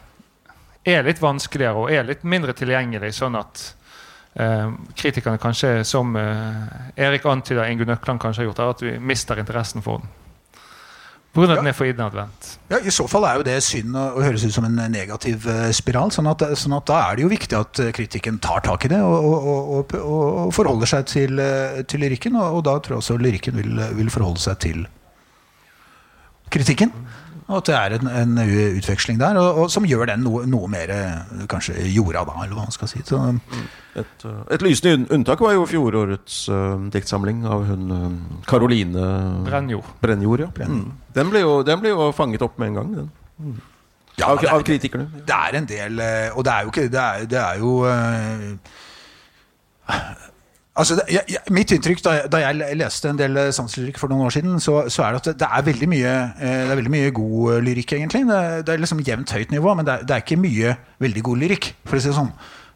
er 0.86 1.06
litt 1.06 1.22
vanskeligere 1.22 1.86
og 1.86 1.92
er 1.92 2.06
litt 2.08 2.24
mindre 2.24 2.56
tilgjengelig, 2.56 3.12
sånn 3.18 3.36
at 3.40 3.64
eh, 4.40 4.70
kritikerne 4.96 5.42
kanskje, 5.42 5.76
som 5.88 6.16
eh, 6.20 7.02
Erik 7.08 7.26
antyder, 7.26 7.68
Ingunn 7.68 7.96
Økland 7.98 8.22
kanskje 8.24 8.44
har 8.44 8.52
gjort, 8.52 8.62
er 8.64 8.76
at 8.78 8.86
vi 8.86 8.98
mister 9.00 9.42
interessen 9.42 9.84
for 9.84 10.04
den? 10.04 10.23
Pga. 11.34 11.48
at 11.50 11.64
den 11.64 11.70
er 11.72 11.74
for 11.74 11.90
innadvendt. 11.90 12.48
Ja, 12.70 12.78
I 12.78 12.92
så 12.94 13.08
fall 13.10 13.26
er 13.26 13.40
jo 13.40 13.46
det 13.48 13.56
synd 13.66 13.96
og, 13.98 14.20
og 14.20 14.26
høres 14.28 14.44
ut 14.46 14.54
som 14.54 14.68
en 14.68 14.76
negativ 14.94 15.48
eh, 15.50 15.72
spiral. 15.74 16.12
Sånn 16.14 16.30
at, 16.30 16.44
sånn 16.62 16.76
at 16.78 16.86
da 16.86 17.00
er 17.08 17.18
det 17.18 17.26
jo 17.26 17.32
viktig 17.32 17.58
at 17.58 17.82
eh, 17.82 17.90
kritikken 17.96 18.38
tar 18.44 18.62
tak 18.66 18.86
i 18.86 18.92
det 18.94 19.00
og, 19.02 19.26
og, 19.26 19.72
og, 19.80 19.96
og, 19.98 20.52
forholder 20.54 20.92
seg 20.92 21.08
til, 21.10 21.42
eh, 21.42 21.82
til 21.90 22.06
lyrikken. 22.06 22.38
Og, 22.38 22.60
og 22.60 22.68
da 22.70 22.78
tror 22.78 23.00
jeg 23.00 23.02
også 23.02 23.18
lyrikken 23.18 23.58
vil, 23.58 23.82
vil 23.98 24.14
forholde 24.14 24.46
seg 24.46 24.62
til 24.62 24.86
kritikken. 26.54 26.94
Og 27.48 27.58
at 27.60 27.66
det 27.68 27.76
er 27.76 27.94
en, 27.98 28.08
en 28.08 28.38
utveksling 28.80 29.18
der, 29.20 29.36
og, 29.42 29.58
og 29.64 29.72
som 29.74 29.84
gjør 29.88 30.06
den 30.14 30.22
noe, 30.24 30.46
noe 30.48 30.68
mer 30.72 30.90
eh, 30.96 31.44
kanskje 31.52 31.76
jorda, 31.92 32.22
da, 32.30 32.38
eller 32.46 32.56
hva 32.56 32.64
man 32.70 32.76
skal 32.76 32.88
si. 32.92 33.02
Så, 33.08 33.20
Et, 33.94 34.24
uh, 34.26 34.40
et 34.50 34.64
lysende 34.66 35.06
unntak 35.14 35.42
var 35.44 35.52
jo 35.54 35.68
fjorårets 35.70 36.38
uh, 36.50 36.80
diktsamling 36.90 37.44
av 37.46 37.66
hun 37.68 37.92
uh, 37.94 38.08
Caroline 38.50 39.04
Brennjord. 39.46 39.92
Brennjord. 40.02 40.46
Ja. 40.58 40.66
Mm. 40.66 40.88
Den, 41.14 41.30
ble 41.30 41.44
jo, 41.44 41.52
den 41.68 41.84
ble 41.84 41.92
jo 41.94 42.08
fanget 42.18 42.42
opp 42.42 42.58
med 42.58 42.72
en 42.72 42.80
gang, 42.80 42.96
den. 42.98 43.12
ja, 44.18 44.32
Av, 44.32 44.42
er- 44.42 44.50
av 44.56 44.64
kritikerne. 44.66 45.06
Det 45.28 45.36
er 45.38 45.60
en 45.60 45.68
del 45.70 46.00
eh, 46.02 46.30
Og 46.38 46.44
det 46.46 46.52
er 46.54 46.66
jo 46.66 46.70
ikke 46.74 46.84
Det 46.94 47.02
er, 47.04 47.24
det 47.30 47.40
er 47.42 47.62
jo 47.62 47.72
eh, 47.90 48.52
Altså, 50.74 50.96
jeg, 51.06 51.22
jeg, 51.30 51.38
mitt 51.54 51.70
inntrykk 51.76 52.00
da, 52.02 52.12
da 52.34 52.40
jeg 52.42 52.78
leste 52.80 53.12
en 53.12 53.20
del 53.20 53.38
sanselyrikk 53.54 54.00
for 54.02 54.10
noen 54.10 54.26
år 54.26 54.34
siden, 54.34 54.56
så, 54.64 54.80
så 54.90 55.04
er 55.06 55.14
det 55.14 55.20
at 55.22 55.28
det, 55.28 55.34
det 55.44 55.50
er 55.54 55.66
veldig 55.68 55.90
mye 55.92 56.14
eh, 56.34 56.64
Det 56.64 56.72
er 56.74 56.80
veldig 56.80 56.94
mye 56.96 57.12
god 57.14 57.52
eh, 57.54 57.60
lyrikk, 57.68 57.94
egentlig. 58.00 58.24
Det, 58.32 58.40
det 58.66 58.74
er 58.74 58.82
liksom 58.82 59.04
jevnt 59.06 59.34
høyt 59.38 59.54
nivå, 59.54 59.76
men 59.78 59.86
det 59.86 59.94
er, 59.94 60.08
det 60.10 60.16
er 60.16 60.24
ikke 60.26 60.40
mye 60.42 60.74
veldig 61.06 61.24
god 61.30 61.44
lyrikk, 61.44 61.68
for 61.86 62.00
å 62.00 62.02
si 62.02 62.10
det 62.10 62.16
sånn. 62.18 62.32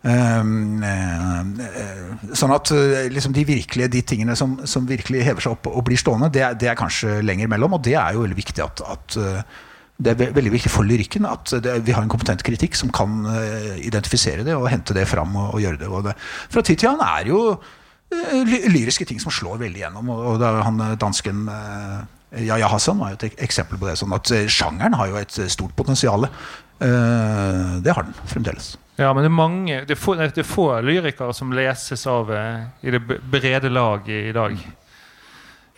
Um, 0.08 0.84
eh, 0.86 1.40
eh, 1.66 2.28
sånn 2.38 2.54
at 2.54 2.70
eh, 2.76 3.08
liksom 3.12 3.34
de 3.36 3.44
virkelige 3.50 3.90
de 3.96 4.04
tingene 4.14 4.36
som, 4.38 4.54
som 4.70 4.86
virkelig 4.88 5.24
hever 5.26 5.44
seg 5.48 5.56
opp 5.58 5.72
og 5.72 5.82
blir 5.90 5.98
stående, 6.00 6.30
det, 6.38 6.44
er- 6.46 6.78
kanskje 6.78 7.18
lenger 7.26 7.50
mellom, 7.50 7.80
og 7.80 7.82
det 7.88 7.96
er 7.98 8.14
jo 8.14 8.22
veldig 8.28 8.38
viktig 8.38 8.62
at, 8.64 8.84
at 8.94 9.18
eh, 9.18 9.58
det 9.98 10.14
er 10.14 10.20
ve- 10.22 10.30
veldig 10.38 10.54
viktig 10.54 10.70
for 10.72 10.86
lyrikken 10.86 11.26
at 11.26 11.56
det, 11.66 11.80
vi 11.90 11.98
har 11.98 12.06
en 12.06 12.14
kompetent 12.14 12.46
kritikk 12.46 12.78
som 12.78 12.94
kan 12.94 13.18
uh, 13.26 13.74
identifisere 13.82 14.46
det 14.46 14.54
og 14.54 14.70
hente 14.70 14.94
det 14.94 15.08
fram 15.10 15.34
og, 15.34 15.56
og 15.58 15.64
gjøre 15.66 15.82
det. 15.82 15.90
Og 15.90 16.06
det. 16.06 16.14
Fra 16.54 16.62
tid 16.62 16.78
til 16.84 16.92
annen 16.92 17.02
er 17.10 17.32
jo 17.34 17.40
eh, 17.56 17.74
lyriske 18.12 19.06
ting 19.06 19.20
som 19.20 19.34
slår 19.34 19.60
veldig 19.66 19.82
gjennom. 19.82 20.10
Og, 20.14 20.42
er 20.42 20.62
han 20.64 20.80
eh, 20.84 20.96
dansken 21.00 21.48
uh, 21.52 22.06
Yahya 22.32 22.68
Hassan 22.68 23.00
var 23.00 23.14
jo 23.14 23.20
et 23.20 23.40
eksempel 23.44 23.80
på 23.80 23.88
det. 23.88 23.96
Sånn 24.00 24.16
at 24.16 24.32
eh, 24.36 24.50
sjangeren 24.52 24.98
har 25.00 25.12
jo 25.12 25.20
et 25.20 25.40
eh, 25.40 25.52
stort 25.52 25.76
potensial. 25.78 26.28
Eh, 26.28 27.78
det 27.84 27.96
har 27.96 28.08
den 28.08 28.18
fremdeles. 28.28 28.76
Ja, 28.98 29.12
men 29.14 29.22
det 29.22 29.30
er 29.30 29.38
mange 29.38 29.76
Det 29.86 29.94
er 29.94 30.00
få, 30.00 30.16
det 30.18 30.42
er 30.42 30.48
få 30.48 30.72
lyrikere 30.82 31.34
som 31.34 31.54
leses 31.54 32.08
av 32.10 32.32
eh, 32.34 32.68
i 32.82 32.94
det 32.94 33.02
brede 33.02 33.72
lag 33.72 34.10
i 34.10 34.34
dag. 34.36 34.60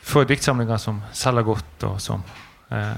Få 0.09 0.23
diktsamlinger 0.25 0.79
som 0.81 1.03
selger 1.13 1.45
godt, 1.45 1.85
og 1.85 1.99
som 2.01 2.23
eh, 2.73 2.97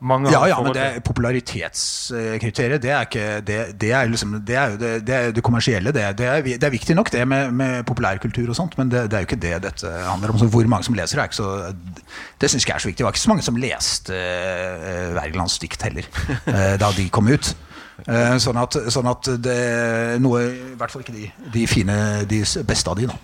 mange 0.00 0.30
Ja, 0.30 0.42
ja, 0.50 0.56
men 0.62 0.74
det 0.76 0.82
er 0.82 1.00
popularitetskriteriet, 1.04 2.82
det 2.82 2.90
er, 2.90 3.06
ikke, 3.06 3.40
det, 3.46 3.58
det 3.80 3.92
er, 3.92 4.08
liksom, 4.10 4.34
det 4.46 4.56
er 4.56 4.74
jo 4.74 4.80
det, 4.80 4.90
det, 5.06 5.14
er 5.14 5.30
det 5.32 5.44
kommersielle. 5.44 5.92
Det, 5.92 6.04
det, 6.18 6.26
er, 6.26 6.42
det 6.42 6.68
er 6.68 6.74
viktig 6.74 6.96
nok, 6.96 7.12
det 7.12 7.24
med, 7.28 7.52
med 7.56 7.84
populærkultur 7.88 8.48
og 8.52 8.56
sånt, 8.58 8.76
men 8.78 8.90
det, 8.92 9.06
det 9.10 9.18
er 9.18 9.24
jo 9.24 9.30
ikke 9.30 9.40
det 9.40 9.54
dette 9.64 9.92
handler 10.06 10.34
om. 10.34 10.40
Så 10.40 10.50
hvor 10.52 10.68
mange 10.68 10.84
som 10.84 10.96
leser, 10.98 11.20
er 11.20 11.30
ikke 11.30 11.40
så 11.40 11.72
Det 12.40 12.50
syns 12.50 12.68
jeg 12.68 12.74
er 12.74 12.84
så 12.84 12.90
viktig. 12.90 12.98
Det 12.98 13.08
var 13.08 13.16
ikke 13.16 13.24
så 13.24 13.32
mange 13.32 13.46
som 13.46 13.60
leste 13.60 14.12
uh, 14.12 15.14
Wergelands 15.16 15.58
dikt 15.58 15.82
heller, 15.88 16.08
uh, 16.28 16.76
da 16.80 16.92
de 16.96 17.08
kom 17.08 17.32
ut. 17.32 17.54
Uh, 18.04 18.36
sånn 18.42 18.58
at, 18.60 18.76
sånn 18.92 19.06
at 19.08 19.28
det 19.40 19.60
noe 20.20 20.42
I 20.44 20.74
hvert 20.76 20.92
fall 20.92 21.00
ikke 21.00 21.14
de, 21.16 21.30
de 21.54 21.62
fine, 21.70 21.96
de 22.28 22.42
beste 22.68 22.92
av 22.92 23.00
de, 23.00 23.08
da. 23.08 23.16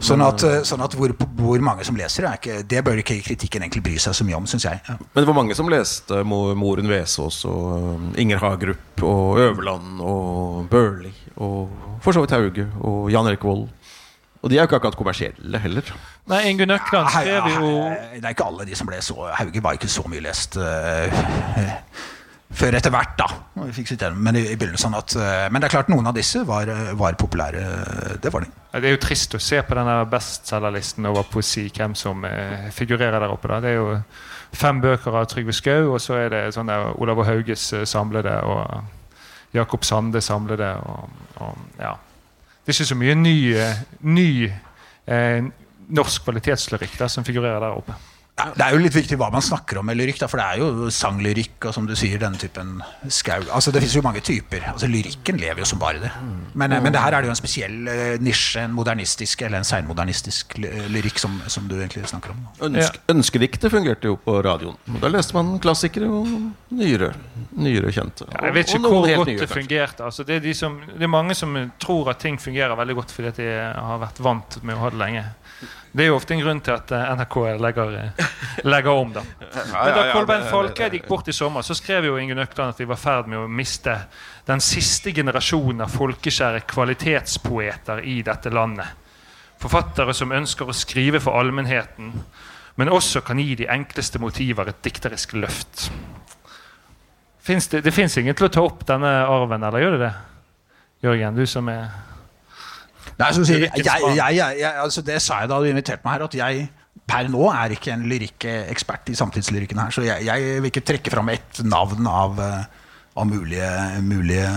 Sånn 0.00 0.22
at, 0.24 0.42
eh, 0.48 0.62
sånn 0.66 0.80
at 0.82 0.94
hvor, 0.96 1.12
hvor 1.36 1.62
mange 1.62 1.84
som 1.84 1.96
leser, 1.98 2.24
er 2.26 2.38
ikke, 2.38 2.62
det 2.68 2.80
bør 2.84 3.02
ikke 3.02 3.18
kritikken 3.22 3.62
egentlig 3.62 3.82
bry 3.84 3.98
seg 4.00 4.16
så 4.16 4.24
mye 4.26 4.38
om, 4.38 4.46
Synes 4.48 4.64
jeg. 4.64 4.80
Ja. 4.88 4.96
Men 4.98 5.20
det 5.20 5.28
var 5.28 5.36
mange 5.36 5.56
som 5.58 5.68
leste 5.70 6.22
Moren 6.24 6.88
Vesaas 6.90 7.42
og 7.48 7.66
um, 7.76 8.08
Inger 8.18 8.40
Hagerup 8.42 9.04
og 9.04 9.38
Øverland 9.42 10.00
og 10.00 10.64
Børli 10.72 11.12
og 11.36 11.68
for 12.02 12.16
så 12.16 12.24
vidt 12.24 12.34
Hauge 12.34 12.66
og 12.80 13.12
Jan 13.12 13.28
Erik 13.30 13.44
Vold. 13.46 13.68
Og 14.42 14.50
de 14.50 14.56
er 14.56 14.64
jo 14.64 14.66
ikke 14.66 14.80
akkurat 14.80 14.98
kommersielle 14.98 15.58
heller. 15.62 15.92
Nei, 16.26 16.40
Ingunn 16.50 16.74
Økland 16.74 17.06
skrev 17.14 17.46
jo 17.52 17.68
Det 18.16 18.24
er 18.24 18.34
ikke 18.34 18.48
alle 18.48 18.66
de 18.66 18.74
som 18.78 18.88
ble 18.90 18.98
så 19.02 19.28
Hauge 19.38 19.62
var 19.62 19.78
ikke 19.78 19.90
så 19.90 20.02
mye 20.10 20.24
lest 20.24 20.58
eh, 20.58 21.22
før 22.52 22.76
etter 22.78 22.92
hvert, 22.92 23.14
da. 23.18 23.28
vi 23.64 23.74
fikk 23.76 23.92
sitt. 23.92 24.04
Men 24.16 24.36
i, 24.38 24.44
i 24.52 24.56
begynnelsen 24.56 24.90
sånn 24.90 24.98
at 24.98 25.14
eh, 25.16 25.46
Men 25.52 25.62
det 25.62 25.68
er 25.68 25.74
klart 25.76 25.92
noen 25.92 26.10
av 26.10 26.16
disse 26.16 26.42
var, 26.48 26.68
eh, 26.68 26.92
var 26.98 27.16
populære. 27.20 27.64
Det 28.22 28.32
var 28.32 28.44
de. 28.44 28.52
Det 28.72 28.88
er 28.88 28.96
jo 28.96 29.02
trist 29.02 29.36
å 29.36 29.42
se 29.42 29.60
på 29.64 29.76
denne 29.76 29.98
bestselgerlisten 30.10 31.08
over 31.10 31.26
poesi 31.32 31.66
hvem 31.72 31.96
som 31.98 32.24
eh, 32.28 32.70
figurerer 32.74 33.20
der 33.20 33.32
oppe. 33.34 33.50
da. 33.52 33.60
Det 33.64 33.72
er 33.72 33.80
jo 33.80 33.98
fem 34.52 34.80
bøker 34.82 35.16
av 35.16 35.28
Trygve 35.30 35.54
Skau, 35.56 35.92
og 35.94 36.00
så 36.02 36.18
er 36.20 36.32
det 36.32 36.42
sånn 36.56 36.70
Olav 36.72 37.24
Hauges 37.28 37.70
eh, 37.76 37.86
samlede 37.88 38.38
og 38.48 39.52
Jakob 39.52 39.84
Sande 39.84 40.20
samlede. 40.24 40.72
Og, 40.88 41.10
og, 41.44 41.66
ja. 41.80 41.96
Det 42.62 42.72
er 42.72 42.78
ikke 42.78 42.92
så 42.92 42.98
mye 42.98 43.18
ny, 43.18 43.36
eh, 43.58 43.82
ny 44.06 44.30
eh, 44.48 45.50
norsk 45.92 46.24
kvalitetslyrikk 46.24 47.00
som 47.10 47.26
figurerer 47.26 47.60
der 47.60 47.76
oppe. 47.76 47.96
Ja, 48.38 48.46
Det 48.56 48.64
er 48.64 48.72
jo 48.72 48.78
litt 48.80 48.94
viktig 48.96 49.16
hva 49.20 49.26
man 49.30 49.42
snakker 49.44 49.76
om 49.78 49.84
med 49.86 49.98
lyrikk, 50.00 50.16
da, 50.22 50.26
for 50.26 50.40
det 50.40 50.44
er 50.54 50.60
jo 50.62 50.86
sanglyrikk 50.90 51.66
og 51.68 51.74
som 51.76 51.84
du 51.86 51.92
sier, 51.94 52.16
denne 52.18 52.38
typen 52.40 52.78
skau. 53.12 53.42
Altså, 53.52 53.70
det 53.74 53.82
finnes 53.82 53.96
jo 53.98 54.02
mange 54.06 54.22
typer. 54.24 54.64
Altså, 54.72 54.88
Lyrikken 54.88 55.36
lever 55.36 55.60
jo 55.60 55.66
som 55.68 55.78
bare 55.82 56.00
det. 56.00 56.10
Men, 56.56 56.72
eh, 56.72 56.80
men 56.80 56.94
det 56.94 57.02
her 57.02 57.12
er 57.12 57.20
det 57.22 57.28
jo 57.28 57.34
en 57.34 57.38
spesiell 57.38 57.76
eh, 57.92 58.16
nisje, 58.24 58.64
en 58.64 58.72
modernistisk 58.72 59.42
eller 59.44 59.58
en 59.60 59.68
seinmodernistisk 59.68 60.56
ly- 60.58 60.88
lyrikk 60.94 61.20
som, 61.20 61.36
som 61.46 61.68
du 61.68 61.76
egentlig 61.76 62.06
snakker 62.08 62.32
om. 62.32 62.40
Ønsk, 62.70 62.96
Ønskediktet 63.12 63.70
fungerte 63.70 64.08
jo 64.08 64.16
på 64.16 64.38
radioen. 64.48 64.80
Og 64.94 64.98
Da 65.04 65.12
leste 65.12 65.36
man 65.36 65.52
klassikere 65.62 66.08
og 66.08 66.32
nyere, 66.72 67.12
nyere 67.52 67.92
kjente. 67.92 68.26
Ja, 68.32 68.46
jeg 68.48 68.54
vet 68.62 68.72
ikke 68.72 68.80
hvor 68.88 69.06
godt 69.12 69.28
nyere, 69.28 69.44
det 69.44 69.50
fungerte. 69.52 70.08
Altså, 70.08 70.24
det, 70.24 70.40
er 70.40 70.46
de 70.48 70.54
som, 70.56 70.80
det 70.88 71.04
er 71.04 71.12
mange 71.20 71.36
som 71.36 71.52
tror 71.78 72.08
at 72.16 72.24
ting 72.24 72.40
fungerer 72.40 72.74
veldig 72.80 72.96
godt 73.02 73.12
fordi 73.12 73.28
at 73.28 73.36
de 73.44 73.52
har 73.76 74.00
vært 74.08 74.24
vant 74.24 74.58
med 74.64 74.74
å 74.80 74.86
ha 74.86 74.90
det 74.96 75.04
lenge. 75.04 75.24
Det 75.92 76.04
er 76.04 76.08
jo 76.08 76.16
ofte 76.16 76.32
en 76.32 76.40
grunn 76.40 76.60
til 76.64 76.72
at 76.72 76.92
eh, 76.96 77.10
NRK 77.18 77.36
legger, 77.60 77.96
eh, 78.00 78.22
legger 78.64 78.90
om. 78.92 79.10
da. 79.12 79.22
Men 79.50 79.96
da 79.96 80.04
Kolbein 80.12 80.46
Falkeid 80.48 80.96
gikk 80.96 81.08
bort 81.10 81.28
i 81.28 81.34
sommer, 81.36 81.64
så 81.66 81.76
skrev 81.76 82.08
jo 82.08 82.16
Ingunn 82.20 82.40
Økland 82.42 82.72
at 82.72 82.80
vi 82.80 82.88
var 82.88 83.00
i 83.00 83.02
ferd 83.02 83.28
med 83.28 83.42
å 83.42 83.50
miste 83.50 83.98
den 84.48 84.62
siste 84.64 85.12
generasjonen 85.12 85.84
av 85.84 85.92
folkeskjære 85.92 86.64
kvalitetspoeter 86.72 88.00
i 88.08 88.22
dette 88.24 88.50
landet. 88.50 88.88
Forfattere 89.62 90.14
som 90.16 90.32
ønsker 90.34 90.68
å 90.70 90.74
skrive 90.74 91.20
for 91.22 91.38
allmennheten, 91.38 92.14
men 92.80 92.90
også 92.90 93.20
kan 93.26 93.38
gi 93.38 93.54
de 93.60 93.68
enkleste 93.70 94.18
motiver 94.18 94.72
et 94.72 94.80
dikterisk 94.82 95.36
løft. 95.36 95.90
Finns 97.42 97.68
det, 97.68 97.82
det 97.84 97.92
fins 97.92 98.16
ingen 98.18 98.34
til 98.38 98.48
å 98.48 98.54
ta 98.54 98.64
opp 98.64 98.86
denne 98.88 99.12
arven, 99.26 99.62
eller 99.66 99.82
gjør 99.82 99.98
det 99.98 100.06
det? 100.06 100.12
Jørgen, 101.02 101.36
du 101.36 101.46
som 101.50 101.68
er 101.68 101.90
Nei, 103.20 103.30
så 103.36 103.44
sier, 103.46 103.66
jeg, 103.66 103.84
jeg, 104.16 104.38
jeg, 104.38 104.72
altså 104.82 105.02
det 105.06 105.18
sa 105.22 105.42
jeg 105.42 105.50
da 105.52 105.58
du 105.60 105.68
inviterte 105.68 106.06
meg 106.06 106.16
her, 106.16 106.24
at 106.26 106.36
jeg 106.38 106.68
per 107.08 107.28
nå 107.32 107.48
er 107.50 107.74
ikke 107.74 107.92
en 107.94 108.06
lyrikkekspert 108.08 109.10
i 109.12 109.18
samtidslyrikken 109.18 109.80
her. 109.82 109.90
Så 109.94 110.04
jeg, 110.06 110.60
vil 110.62 110.70
ikke 110.70 110.84
trekke 110.86 111.12
fram 111.12 111.28
ett 111.32 111.60
navn 111.66 112.06
av, 112.08 112.40
eh, 112.40 112.64
av 113.18 113.28
mulige, 113.28 113.70
mulige 114.06 114.48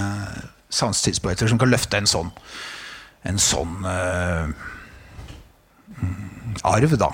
samtidspoeter 0.69 1.51
som 1.51 1.59
kan 1.61 1.71
løfte 1.71 1.99
en 1.99 2.09
sånn 2.09 2.31
en 3.25 3.39
sånn 3.41 3.79
mm, 3.81 4.51
arv, 6.69 6.91
da. 7.01 7.09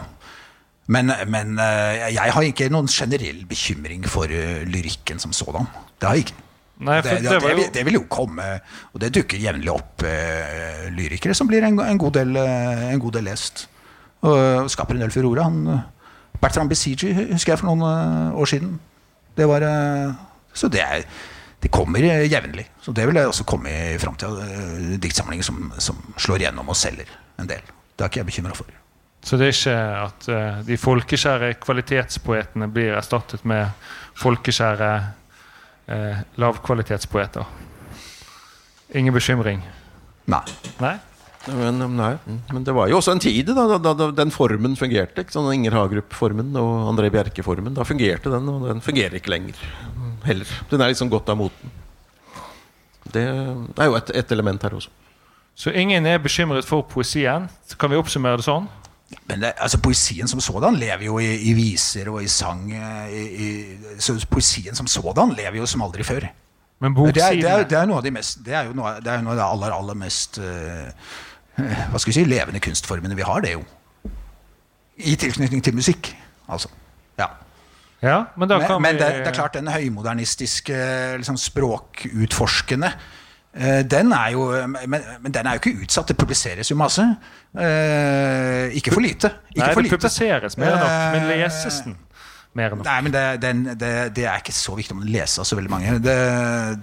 Men, 0.91 1.13
men 1.31 1.55
uh, 1.55 2.09
jeg 2.11 2.34
har 2.35 2.43
ikke 2.47 2.68
noen 2.73 2.89
generell 2.91 3.45
bekymring 3.47 4.03
for 4.11 4.27
uh, 4.27 4.63
lyrikken 4.68 5.22
som 5.23 5.31
sådan. 5.35 5.69
Det 5.95 6.09
har 6.09 6.18
jeg 6.18 6.26
ikke. 6.27 6.39
Nei, 6.82 6.98
Det, 7.06 7.18
det, 7.22 7.30
det, 7.30 7.40
vil, 7.45 7.64
det 7.74 7.86
vil 7.86 7.98
jo 7.99 8.06
komme, 8.10 8.45
og 8.94 9.02
det 9.03 9.12
dukker 9.14 9.41
jevnlig 9.41 9.70
opp 9.74 10.06
eh, 10.08 10.88
lyrikere 10.95 11.36
som 11.38 11.49
blir 11.49 11.66
en, 11.68 11.78
en, 11.84 11.99
god 12.02 12.16
del, 12.18 12.36
eh, 12.41 12.88
en 12.90 13.02
god 13.02 13.20
del 13.20 13.28
lest. 13.30 13.68
Og 14.26 14.38
uh, 14.38 14.70
skaper 14.70 14.98
en 14.98 15.03
del 15.06 15.14
furore. 15.14 15.45
Han, 15.45 15.62
eh, 15.70 15.84
Bertrand 16.41 16.70
Besigi 16.70 17.14
husker 17.14 17.53
jeg 17.53 17.62
for 17.62 17.70
noen 17.70 17.86
eh, 17.86 18.40
år 18.41 18.49
siden. 18.49 18.76
Det 19.38 19.48
var, 19.49 19.66
eh, 19.66 20.14
så 20.53 20.70
det, 20.74 20.82
er, 20.82 21.06
det 21.62 21.72
kommer 21.74 22.02
eh, 22.06 22.26
jevnlig. 22.32 22.66
Så 22.82 22.94
det 22.98 23.06
vil 23.08 23.22
jeg 23.22 23.30
også 23.30 23.45
komme 23.49 23.74
i 23.94 23.98
framtida. 24.02 24.49
Diktsamlinger 25.02 25.45
som, 25.45 25.70
som 25.78 26.02
slår 26.18 26.48
gjennom 26.48 26.70
og 26.74 26.78
selger 26.78 27.10
en 27.41 27.49
del. 27.49 27.62
Det 27.94 28.06
er 28.06 28.10
ikke 28.10 28.24
jeg 28.24 28.32
bekymra 28.32 28.58
for. 28.58 28.78
Så 29.22 29.38
det 29.38 29.52
er 29.52 29.53
ikke 29.53 29.78
at 30.02 30.30
eh, 30.34 30.62
de 30.66 30.78
folkeskjære 30.82 31.53
kvalitetspoetene 31.62 32.70
blir 32.74 32.95
erstattet 32.98 33.45
med 33.45 33.70
folkeskjære 34.18 34.91
eh, 35.88 36.22
lavkvalitetspoeter? 36.41 37.45
Ingen 38.94 39.16
bekymring? 39.16 39.64
Nei. 40.32 40.44
Nei? 40.82 40.98
Men, 41.48 41.82
um, 41.82 41.95
nei. 41.98 42.16
Men 42.53 42.66
det 42.68 42.74
var 42.78 42.90
jo 42.91 42.99
også 42.99 43.16
en 43.16 43.22
tid 43.24 43.49
da, 43.49 43.66
da, 43.82 43.94
da, 43.98 44.10
den 44.14 44.34
formen 44.34 44.76
fungerte. 44.78 45.24
Ikke? 45.24 45.34
Sånn 45.34 45.49
Inger 45.56 45.74
Hagerup-formen 45.80 46.53
og 46.60 46.91
André 46.91 47.10
Bjerke-formen. 47.14 47.74
Da 47.78 47.88
fungerte 47.88 48.34
den, 48.34 48.49
og 48.52 48.68
den 48.70 48.84
fungerer 48.86 49.18
ikke 49.18 49.34
lenger 49.34 49.62
heller. 50.28 50.49
Den 50.70 50.84
er 50.84 50.91
liksom 50.91 51.10
gått 51.10 51.30
av 51.32 51.40
moten. 51.40 51.74
Det 53.12 53.24
er 53.26 53.90
jo 53.90 53.98
et, 53.98 54.12
et 54.22 54.36
element 54.36 54.62
her 54.62 54.76
også. 54.78 54.91
Så 55.58 55.74
ingen 55.76 56.06
er 56.08 56.22
bekymret 56.22 56.66
for 56.66 56.86
poesien? 56.88 57.49
Kan 57.80 57.91
vi 57.91 57.99
oppsummere 57.99 58.40
det 58.40 58.45
sånn? 58.45 58.70
Men 59.27 59.41
det, 59.43 59.53
altså, 59.57 59.79
poesien 59.83 60.27
som 60.27 60.41
sådan 60.43 60.75
lever 60.79 61.05
jo 61.05 61.17
i, 61.19 61.29
i 61.49 61.53
viser 61.57 62.09
og 62.11 62.23
i 62.23 62.27
sang. 62.31 62.71
eh, 62.71 63.09
I, 63.15 63.49
så 63.99 64.15
poesien 64.29 64.75
som 64.75 64.88
sådan 64.88 65.35
lever 65.38 65.57
jo 65.61 65.65
som 65.65 65.81
aldri 65.81 66.03
før. 66.03 66.29
Men 66.81 66.95
Det 66.95 67.21
er, 67.21 67.35
det, 67.38 67.49
er, 67.49 67.63
det 67.69 67.77
er 67.77 67.85
noe 67.85 67.99
av 67.99 68.03
de 68.03 68.11
mest 68.11 68.39
Det 68.41 68.55
er 68.57 68.65
jo 68.65 68.73
noe, 68.73 68.95
det 69.05 69.11
er 69.13 69.21
noe 69.21 69.35
av 69.35 69.38
det 69.38 69.43
aller, 69.45 69.73
aller 69.75 69.97
mest 70.01 70.39
uh, 70.41 70.89
Hva 71.61 71.99
skal 72.01 72.09
vi 72.09 72.15
si 72.15 72.23
levende 72.25 72.61
kunstformene 72.63 73.13
vi 73.15 73.27
har, 73.27 73.43
det 73.45 73.51
jo. 73.53 73.61
I 74.97 75.13
tilknytning 75.15 75.61
til 75.61 75.77
musikk, 75.77 76.09
altså. 76.49 76.71
Ja. 77.19 77.27
Ja, 78.01 78.15
men 78.35 78.49
Men, 78.49 78.65
kan 78.65 78.81
men 78.81 78.95
vi 78.95 79.03
det, 79.03 79.27
er 79.27 79.33
klart, 79.33 79.53
den 79.53 79.69
høymodernistiske, 79.69 80.73
liksom 81.21 81.38
språkutforskende 81.38 82.89
den 83.84 84.14
er 84.15 84.30
jo, 84.32 84.45
men, 84.72 85.02
men 85.22 85.34
den 85.36 85.48
er 85.48 85.57
jo 85.57 85.61
ikke 85.64 85.84
utsatt. 85.84 86.07
Det 86.07 86.18
publiseres 86.18 86.72
jo 86.72 86.78
masse. 86.80 87.03
Eh, 87.52 88.72
ikke 88.80 88.94
for 88.94 89.03
lite. 89.03 89.34
Ikke 89.52 89.65
Nei, 89.65 89.73
for 89.73 89.84
det 89.84 89.91
publiseres 89.91 90.56
mer 90.57 90.72
enn 90.72 90.80
nok, 90.80 90.95
men 91.18 91.28
Eh, 91.28 91.41
leses 91.44 91.82
den 91.84 91.98
mer 92.56 92.72
enn 92.72 92.80
nok? 92.80 92.88
Nei, 92.88 93.02
men 93.07 93.15
det, 93.15 93.26
den, 93.44 93.65
det, 93.76 93.91
det 94.15 94.26
er 94.28 94.40
ikke 94.40 94.56
så 94.56 94.76
viktig 94.80 94.95
om 94.95 95.03
den 95.03 95.11
leses 95.11 95.41
av 95.44 95.49
så 95.49 95.60
veldig 95.60 95.73
mange. 95.73 95.98
Det, 95.99 96.15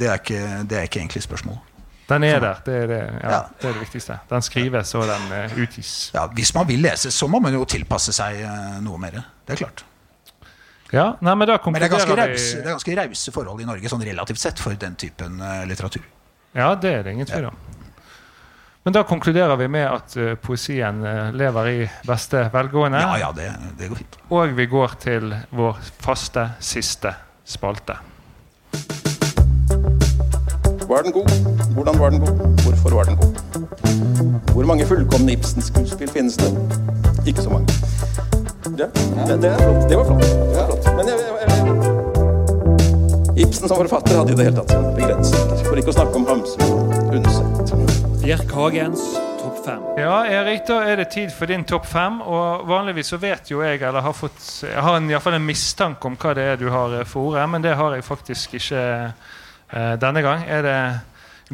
det, 0.00 0.10
er 0.12 0.20
ikke, 0.20 0.42
det 0.68 0.78
er 0.82 0.90
ikke 0.90 1.00
egentlig 1.00 1.24
spørsmålet. 1.24 1.64
Den 2.08 2.24
er 2.24 2.40
der. 2.40 2.60
Det 2.64 2.74
er 2.82 2.86
det, 2.88 2.98
ja, 3.22 3.30
Ja. 3.30 3.40
det, 3.60 3.68
er 3.68 3.72
det 3.72 3.80
viktigste. 3.84 4.18
Den 4.30 4.44
skrives, 4.44 4.94
og 4.96 5.08
den 5.08 5.32
eh, 5.36 5.58
utgis. 5.64 6.10
Ja, 6.14 6.26
hvis 6.32 6.54
man 6.56 6.68
vil 6.68 6.80
lese, 6.84 7.10
så 7.12 7.28
må 7.28 7.40
man 7.44 7.52
jo 7.56 7.64
tilpasse 7.68 8.12
seg 8.16 8.40
eh, 8.44 8.78
noe 8.84 9.00
mer. 9.00 9.18
Det 9.44 9.56
er 9.56 9.64
klart. 9.64 9.84
Ja, 10.92 11.10
nei, 11.20 11.34
men 11.34 11.48
Men 11.48 11.48
det 11.48 11.84
er 11.84 11.90
ganske 11.92 12.96
rause, 12.96 13.32
forhold 13.32 13.60
i 13.60 13.66
Norge 13.68 13.90
sånn 13.92 14.04
relativt 14.08 14.40
sett 14.40 14.60
for 14.60 14.72
den 14.72 14.96
typen 14.96 15.40
eh, 15.40 15.66
litteratur. 15.68 16.04
Ja, 16.58 16.74
det 16.74 16.90
er 16.90 17.06
det 17.06 17.14
ingen 17.14 17.28
tvil 17.28 17.48
om. 17.52 17.64
Men 18.82 18.94
da 18.96 19.02
konkluderer 19.04 19.56
vi 19.60 19.68
med 19.68 19.84
at 19.86 20.14
uh, 20.16 20.34
poesien 20.40 21.02
uh, 21.04 21.28
lever 21.36 21.66
i 21.70 21.78
beste 22.08 22.46
velgående. 22.52 23.02
Ja, 23.04 23.18
ja, 23.20 23.32
det, 23.36 23.50
det 23.78 23.90
går 23.90 24.00
fint. 24.00 24.18
Og 24.32 24.54
vi 24.56 24.66
går 24.66 24.94
til 25.02 25.34
vår 25.54 25.78
faste 26.02 26.48
siste 26.58 27.12
spalte. 27.44 27.98
Var 30.88 31.04
den 31.04 31.12
god? 31.12 31.28
Hvordan 31.76 31.98
var 32.00 32.10
den 32.10 32.20
god? 32.24 32.62
Hvorfor 32.64 32.96
var 32.96 33.04
den 33.04 33.16
god? 33.16 33.34
Hvor 34.52 34.64
mange 34.64 34.86
fullkomne 34.86 35.32
Ibsen-skuespill 35.32 36.10
finnes 36.10 36.36
det? 36.40 36.50
Ikke 37.26 37.42
så 37.42 37.50
mange. 37.50 37.68
Ja, 38.78 38.88
det, 39.28 39.42
det, 39.42 39.50
er 39.52 39.58
flott. 39.58 39.88
det 39.90 39.96
var 39.98 40.04
flott. 40.04 40.22
Det 40.22 40.56
var 40.56 40.66
flott. 40.66 40.96
Men 40.96 41.08
jeg, 41.08 41.18
jeg, 41.28 41.48
jeg, 41.48 41.57
Ibsen 43.48 43.68
som 43.68 43.78
forfatter 43.80 44.12
hadde 44.18 44.32
i 44.32 44.34
det 44.36 44.44
hele 44.44 44.56
tatt 44.60 44.72
sine 44.74 44.90
begrensninger. 44.92 45.60
For 45.64 45.78
ikke 45.80 45.88
å 45.88 45.94
snakke 45.96 46.18
om 46.18 46.24
Hamsun 46.28 46.60
unnsett 47.16 47.70
Undset. 47.72 48.02
Bjerk 48.20 48.50
Hagens 48.52 49.00
topp 49.40 49.60
fem. 49.64 49.84
Ja, 49.96 50.18
Erik, 50.28 50.66
da 50.68 50.82
er 50.84 50.96
det 51.00 51.06
tid 51.14 51.30
for 51.32 51.48
din 51.48 51.62
topp 51.64 51.86
fem. 51.88 52.18
Og 52.20 52.66
vanligvis 52.68 53.08
så 53.14 53.16
vet 53.22 53.48
jo 53.48 53.62
jeg, 53.64 53.80
eller 53.80 54.04
har 54.04 54.12
fått 54.16 54.36
Jeg 54.66 54.74
har 54.76 54.98
iallfall 54.98 55.08
i 55.08 55.14
hvert 55.14 55.24
fall 55.24 55.36
en 55.38 55.46
mistanke 55.48 56.04
om 56.10 56.18
hva 56.20 56.34
det 56.36 56.44
er 56.44 56.60
du 56.60 56.66
har 56.74 56.92
eh, 56.98 57.06
for 57.08 57.20
ordet, 57.30 57.46
men 57.48 57.64
det 57.64 57.72
har 57.78 57.90
jeg 57.96 58.04
faktisk 58.04 58.58
ikke 58.58 58.82
eh, 59.08 59.94
denne 60.02 60.20
gang. 60.26 60.40
Er 60.44 60.60
det 60.66 60.76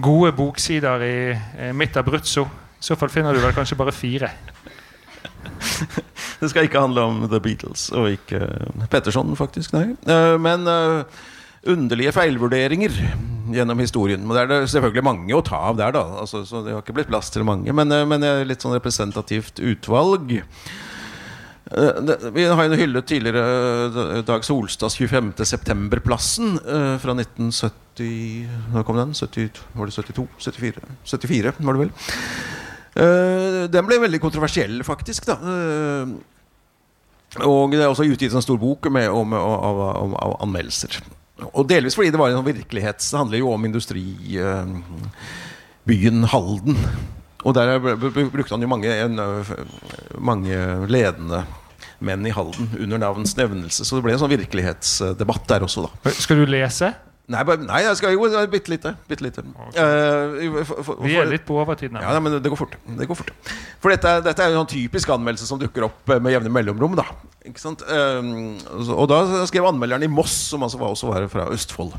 gode 0.03 0.33
boksider 0.35 0.99
i 1.07 1.17
eh, 1.31 1.71
mitt 1.79 1.95
Abruzzo? 2.01 2.43
I 2.75 2.83
så 2.89 2.97
fall 2.99 3.13
finner 3.13 3.31
du 3.31 3.39
vel 3.45 3.55
kanskje 3.55 3.79
bare 3.79 3.95
fire. 3.95 4.33
Det 6.41 6.51
skal 6.51 6.67
ikke 6.67 6.83
handle 6.83 7.01
om 7.07 7.23
The 7.31 7.39
Beatles 7.41 7.87
og 7.95 8.11
ikke 8.11 8.43
Petterson, 8.91 9.31
faktisk. 9.39 9.71
Nei. 9.79 9.95
Eh, 10.11 10.35
Men 10.43 10.67
eh, 10.67 11.23
underlige 11.71 12.13
feilvurderinger 12.15 12.95
gjennom 13.55 13.83
historien. 13.83 14.23
Men 14.25 14.37
det 14.37 14.43
er 14.45 14.51
det 14.51 14.73
selvfølgelig 14.73 15.05
mange 15.07 15.37
å 15.37 15.45
ta 15.45 15.61
av 15.71 15.79
der, 15.79 15.95
da. 15.97 16.05
Altså, 16.23 16.43
så 16.49 16.65
det 16.65 16.75
har 16.75 16.83
ikke 16.85 16.97
blitt 16.97 17.13
plass 17.13 17.31
til 17.35 17.47
mange. 17.47 17.73
Men, 17.77 17.93
eh, 17.93 18.07
men 18.09 18.25
litt 18.49 18.65
sånn 18.65 18.77
representativt 18.77 19.61
utvalg. 19.61 20.37
Eh, 21.75 22.13
vi 22.35 22.45
har 22.49 22.65
jo 22.69 22.81
hyllet 22.81 23.09
tidligere 23.09 23.45
eh, 23.87 24.21
Dag 24.27 24.45
Solstads 24.45 24.99
25. 25.01 25.33
september-plassen 25.45 26.59
fra 27.01 27.15
1970 27.17 28.75
Når 28.75 28.85
kom 28.85 28.99
den? 28.99 29.15
70, 29.15 29.63
var 29.79 29.87
det 29.89 29.97
72? 29.97 30.29
74? 30.43 30.85
74 31.07 31.55
var 31.61 31.77
det 31.77 31.85
vel. 31.85 31.97
Den 33.75 33.87
ble 33.89 33.99
veldig 34.03 34.21
kontroversiell, 34.23 34.83
faktisk. 34.87 35.27
da 35.27 35.39
og 37.43 37.73
det 37.73 37.81
er 37.83 37.91
også 37.91 38.07
utgitt 38.07 38.31
en 38.31 38.45
stor 38.45 38.59
bok 38.63 38.87
med, 38.95 39.09
om, 39.11 39.33
av, 39.35 39.81
av, 39.91 40.13
av 40.15 40.35
anmeldelser. 40.45 41.01
Og 41.53 41.67
delvis 41.69 41.97
fordi 41.99 42.11
det 42.15 42.19
var 42.21 42.31
en 42.31 42.37
virkelighet. 42.45 42.63
virkelighets 42.63 43.11
Det 43.11 43.19
handler 43.19 43.39
jo 43.41 43.51
om 43.53 43.65
industribyen 43.67 44.85
Halden. 46.31 46.77
Og 47.45 47.55
der 47.55 47.79
br- 47.83 47.99
br- 48.01 48.31
brukte 48.33 48.55
han 48.55 48.63
jo 48.63 48.69
mange, 48.71 48.89
en, 48.89 49.19
mange 50.19 50.57
ledende 50.89 51.43
menn 52.05 52.27
i 52.27 52.33
Halden 52.35 52.71
under 52.81 52.99
navns 53.03 53.37
nevnelse. 53.37 53.85
Så 53.85 53.97
det 53.97 54.05
ble 54.07 54.13
en 54.15 54.19
sånn 54.23 54.33
virkelighetsdebatt 54.33 55.49
der 55.51 55.61
også, 55.67 55.85
da. 55.89 56.11
Skal 56.17 56.37
du 56.41 56.47
lese? 56.49 56.93
Nei, 57.27 57.41
bare, 57.49 57.57
nei 57.65 57.79
jeg 57.87 57.97
skal 57.97 58.13
jo 58.13 58.27
bitte 58.53 58.69
lite. 58.69 58.91
Bitte 59.09 59.25
lite. 59.25 59.41
Eh, 59.73 60.65
for- 60.69 60.83
for- 60.85 60.99
Vi 61.01 61.15
er 61.17 61.25
litt 61.25 61.47
på 61.49 61.57
overtid 61.57 61.91
ja, 61.97 62.21
men 62.21 62.35
det 62.43 62.51
går 62.53 62.57
fort. 62.61 62.75
Det 62.85 63.07
går 63.09 63.17
fort. 63.17 63.31
For 63.81 63.89
dette, 63.89 64.21
dette 64.27 64.43
er 64.45 64.51
jo 64.53 64.59
en 64.61 64.67
sånn 64.67 64.73
typisk 64.75 65.09
anmeldelse 65.09 65.47
som 65.49 65.59
dukker 65.59 65.85
opp 65.89 66.11
eh, 66.11 66.19
med 66.21 66.33
jevne 66.35 66.53
mellomrom. 66.53 66.95
Da. 66.97 67.05
Ikke 67.47 67.59
sant? 67.61 67.81
Så- 67.81 68.97
og 68.99 69.09
da 69.09 69.47
skrev 69.47 69.65
anmelderen 69.73 70.03
i 70.05 70.07
Moss, 70.13 70.33
som 70.51 70.61
altså 70.63 70.79
var, 70.79 70.91
også 70.93 71.09
var 71.09 71.27
fra 71.29 71.47
Østfold. 71.49 71.95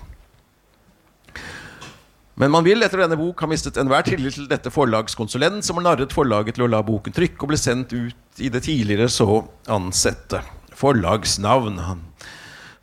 Men 2.37 2.51
man 2.51 2.65
vil 2.65 2.83
etter 2.83 2.99
denne 2.99 3.15
bok 3.17 3.39
ha 3.39 3.47
mistet 3.47 3.77
enhver 3.79 4.03
tillit 4.03 4.35
til 4.35 4.47
dette 4.51 4.69
forlagskonsulent 4.73 5.63
som 5.63 5.77
har 5.79 5.85
narret 5.95 6.11
forlaget 6.11 6.57
til 6.57 6.65
å 6.65 6.69
la 6.69 6.81
boken 6.83 7.13
trykke 7.15 7.41
og 7.41 7.47
bli 7.53 7.57
sendt 7.57 7.93
ut 7.95 8.41
i 8.43 8.49
det 8.51 8.61
tidligere 8.67 9.07
så 9.07 9.47
ansette 9.71 10.41
forlagsnavn. 10.75 11.79
Han- 11.79 12.03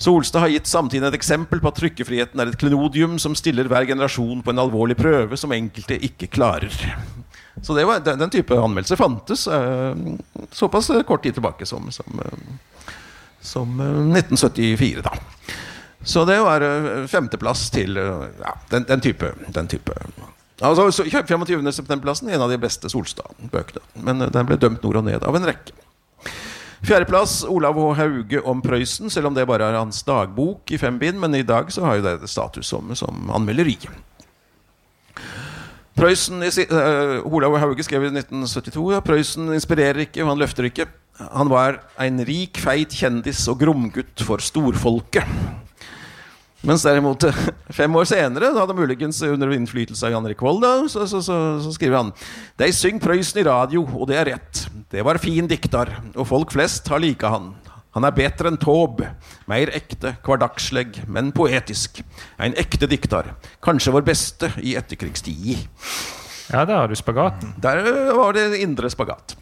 Solstad 0.02 0.44
har 0.44 0.52
gitt 0.52 0.70
samtiden 0.70 1.06
et 1.08 1.16
eksempel 1.18 1.62
på 1.62 1.70
at 1.70 1.78
trykkefriheten 1.78 2.42
er 2.42 2.50
et 2.50 2.58
klenodium 2.58 3.18
som 3.22 3.36
stiller 3.38 3.70
hver 3.70 3.86
generasjon 3.86 4.42
på 4.42 4.50
en 4.50 4.62
alvorlig 4.62 4.98
prøve 4.98 5.38
som 5.38 5.54
enkelte 5.54 6.00
ikke 6.10 6.30
klarer. 6.32 6.74
Så 7.62 7.76
var, 7.76 8.02
den, 8.02 8.18
den 8.18 8.32
type 8.32 8.56
anmeldelser 8.56 8.98
fantes 8.98 9.46
uh, 9.46 9.92
såpass 10.50 10.90
eh, 10.90 11.04
kort 11.06 11.22
tid 11.22 11.36
tilbake 11.36 11.68
som, 11.68 11.90
som, 11.94 12.18
uh, 12.18 12.88
som 13.44 13.76
uh, 13.78 14.16
1974, 14.16 15.04
da. 15.04 15.14
Så 16.04 16.24
det 16.24 16.40
var 16.40 16.60
eh, 16.60 17.06
femteplass 17.06 17.70
til 17.70 17.96
eh, 17.96 18.24
ja, 18.42 18.54
den, 18.70 18.84
den 18.88 19.00
type. 19.00 19.32
Den 19.54 19.68
type. 19.68 19.94
Altså, 20.60 20.90
så 20.90 21.04
25. 21.04 21.72
septemberplassen, 21.72 22.30
en 22.30 22.42
av 22.42 22.50
de 22.50 22.58
beste 22.58 22.90
Solstad-bøkene. 22.90 23.84
Men 24.02 24.22
eh, 24.22 24.32
den 24.34 24.48
ble 24.48 24.58
dømt 24.58 24.82
nord 24.82 25.02
og 25.02 25.06
ned 25.06 25.22
av 25.26 25.38
en 25.38 25.46
rekke. 25.46 25.76
Fjerdeplass 26.82 27.44
Olav 27.46 27.76
H. 27.78 27.90
Hauge 28.00 28.40
om 28.42 28.62
Prøysen, 28.62 29.10
selv 29.10 29.28
om 29.30 29.34
det 29.36 29.46
bare 29.46 29.68
er 29.70 29.78
hans 29.78 30.02
dagbok 30.02 30.72
i 30.74 30.80
fem 30.82 30.98
bind. 30.98 31.20
Men 31.22 31.36
i 31.38 31.44
dag 31.46 31.70
så 31.70 31.84
har 31.86 32.00
jo 32.00 32.06
det 32.08 32.30
status 32.30 32.66
som, 32.72 32.90
som 32.98 33.30
anmelderi. 33.30 33.76
Prøysen, 35.94 36.42
uh, 36.42 37.22
Olav 37.28 37.54
Hauge 37.62 37.84
skrev 37.86 38.08
i 38.08 38.10
1972 38.10 38.88
ja, 38.94 39.02
Prøysen 39.04 39.52
inspirerer 39.54 40.06
ikke, 40.06 40.24
og 40.24 40.32
han 40.32 40.42
løfter 40.42 40.66
ikke. 40.66 40.88
Han 41.22 41.52
var 41.52 41.82
en 42.02 42.22
rik, 42.26 42.58
feit 42.58 42.94
kjendis 42.96 43.44
og 43.52 43.60
gromgutt 43.60 44.24
for 44.26 44.42
storfolket. 44.42 45.28
Mens 46.62 46.84
derimot 46.86 47.24
eh, 47.26 47.38
fem 47.78 47.96
år 47.98 48.06
senere, 48.06 48.52
da 48.54 48.62
hadde 48.62 48.76
muligens 48.78 49.18
under 49.26 49.50
innflytelse 49.56 50.06
av 50.06 50.14
Jan 50.14 50.28
Erik 50.28 50.42
Vold, 50.44 50.62
så, 50.92 51.06
så, 51.10 51.18
så, 51.24 51.38
så 51.64 51.72
skriver 51.74 51.98
han 51.98 52.12
De 52.60 52.68
syng 52.74 53.02
Prøysen 53.02 53.42
i 53.42 53.46
radio, 53.48 53.82
og 53.98 54.06
det 54.10 54.20
er 54.20 54.30
rett. 54.34 54.66
Det 54.92 55.02
var 55.06 55.18
fin 55.22 55.50
diktar, 55.50 55.90
og 56.14 56.28
folk 56.30 56.54
flest 56.54 56.86
har 56.92 57.02
lika 57.02 57.32
han. 57.34 57.52
Han 57.92 58.06
er 58.08 58.14
bedre 58.16 58.48
enn 58.48 58.56
Taube. 58.60 59.10
Mer 59.50 59.68
ekte, 59.76 60.14
hverdagsleg, 60.24 61.02
men 61.12 61.28
poetisk. 61.36 62.00
En 62.40 62.54
ekte 62.56 62.88
diktar. 62.88 63.34
Kanskje 63.64 63.92
vår 63.92 64.06
beste 64.06 64.48
i 64.64 64.76
etterkrigstid. 64.80 65.66
Ja, 66.52 66.64
der 66.64 66.78
har 66.78 66.88
du 66.88 66.96
spagaten. 66.96 67.52
Der 67.60 67.82
øh, 67.84 68.14
var 68.16 68.32
det 68.36 68.62
indre 68.62 68.88
spagat. 68.92 69.36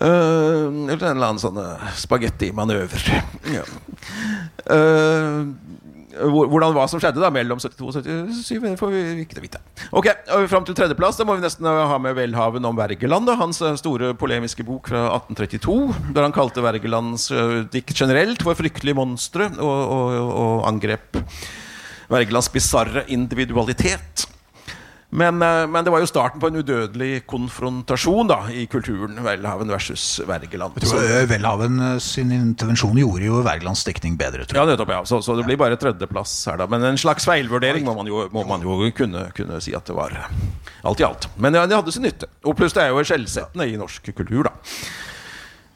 Uh, 0.00 0.70
eller 0.88 1.02
en 1.02 1.16
eller 1.16 1.32
annen 1.32 1.40
sånn 1.42 1.58
uh, 1.60 1.88
spagettimanøver. 1.98 3.02
Ja. 3.52 3.64
Eh, 4.70 5.40
hvor- 5.50 5.69
hvordan 6.14 6.74
hva 6.74 6.86
som 6.90 7.00
skjedde 7.02 7.22
da 7.22 7.30
mellom 7.32 7.60
72 7.62 7.86
og 7.86 8.06
77, 8.06 8.64
det 8.64 8.72
får 8.80 8.92
vi 8.92 9.02
ikke 9.24 9.42
vite. 9.44 9.60
Ok, 9.96 10.10
Fram 10.50 10.66
til 10.66 10.76
tredjeplass 10.78 11.20
da 11.20 11.26
må 11.28 11.36
vi 11.38 11.44
nesten 11.44 11.68
ha 11.68 11.98
med 12.02 12.16
Welhaven 12.18 12.66
om 12.66 12.78
Wergeland. 12.78 13.30
Hans 13.40 13.62
uh, 13.62 13.74
store 13.78 14.12
polemiske 14.18 14.66
bok 14.66 14.90
fra 14.90 15.06
1832, 15.20 16.12
der 16.16 16.26
han 16.26 16.34
kalte 16.34 16.64
Wergelands 16.64 17.28
uh, 17.34 17.62
dikt 17.70 17.94
generelt 17.96 18.42
for 18.46 18.58
fryktelige 18.58 18.98
monstre, 18.98 19.50
og, 19.58 19.80
og, 19.94 20.34
og 20.44 20.68
angrep 20.70 21.22
Wergelands 22.10 22.50
bisarre 22.50 23.06
individualitet. 23.12 24.26
Men, 25.10 25.42
eh, 25.42 25.66
men 25.66 25.84
det 25.84 25.90
var 25.90 26.02
jo 26.02 26.06
starten 26.06 26.40
på 26.40 26.48
en 26.50 26.60
udødelig 26.60 27.24
konfrontasjon 27.30 28.28
da 28.30 28.38
i 28.54 28.66
kulturen 28.70 29.18
Welhaven 29.24 29.72
versus 29.72 30.20
Wergeland. 30.26 30.78
Eh, 30.86 31.24
Welhaven 31.30 31.80
eh, 31.82 31.96
sin 31.98 32.30
intervensjon 32.34 32.98
gjorde 33.00 33.26
jo 33.26 33.40
Wergelands 33.42 33.82
dekning 33.86 34.14
bedre. 34.20 34.46
Ja, 34.54 34.64
nettopp, 34.68 34.94
ja. 34.94 35.02
Så, 35.04 35.18
så 35.26 35.34
det 35.38 35.48
blir 35.48 35.58
bare 35.58 35.78
tredjeplass 35.80 36.36
her, 36.46 36.60
da. 36.62 36.68
Men 36.70 36.86
en 36.92 37.00
slags 37.00 37.26
feilvurdering 37.26 37.86
må 37.88 37.96
man 37.98 38.10
jo, 38.10 38.22
må 38.30 38.46
man 38.46 38.62
jo 38.62 38.78
kunne, 38.94 39.26
kunne 39.34 39.58
si 39.64 39.74
at 39.74 39.90
det 39.90 39.98
var. 39.98 40.14
Alt 40.86 41.02
i 41.02 41.08
alt. 41.08 41.26
Men 41.42 41.58
ja, 41.58 41.66
det 41.66 41.80
hadde 41.80 41.94
sin 41.96 42.06
nytte. 42.06 42.30
Og 42.46 42.54
pluss 42.58 42.76
det 42.76 42.86
er 42.86 42.94
jo 42.94 43.02
skjellsettende 43.02 43.66
i 43.66 43.78
norsk 43.80 44.12
kultur, 44.14 44.46
da. 44.46 44.54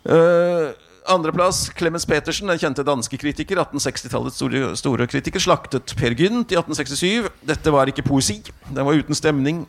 Uh, 0.05 0.71
Andreplass 1.09 1.71
Clemens 1.77 2.07
Petersen, 2.07 2.49
den 2.49 2.59
kjente 2.59 2.85
danske 2.87 3.19
kritiker. 3.21 3.61
1860-tallets 3.61 4.39
store, 4.41 4.75
store 4.77 5.07
kritiker. 5.11 5.43
Slaktet 5.43 5.95
Per 5.99 6.17
Gynt 6.17 6.53
i 6.55 6.59
1867. 6.59 7.29
Dette 7.45 7.73
var 7.73 7.91
ikke 7.93 8.07
poesi. 8.07 8.41
Den 8.71 8.87
var 8.87 8.97
uten 8.97 9.19
stemning. 9.19 9.65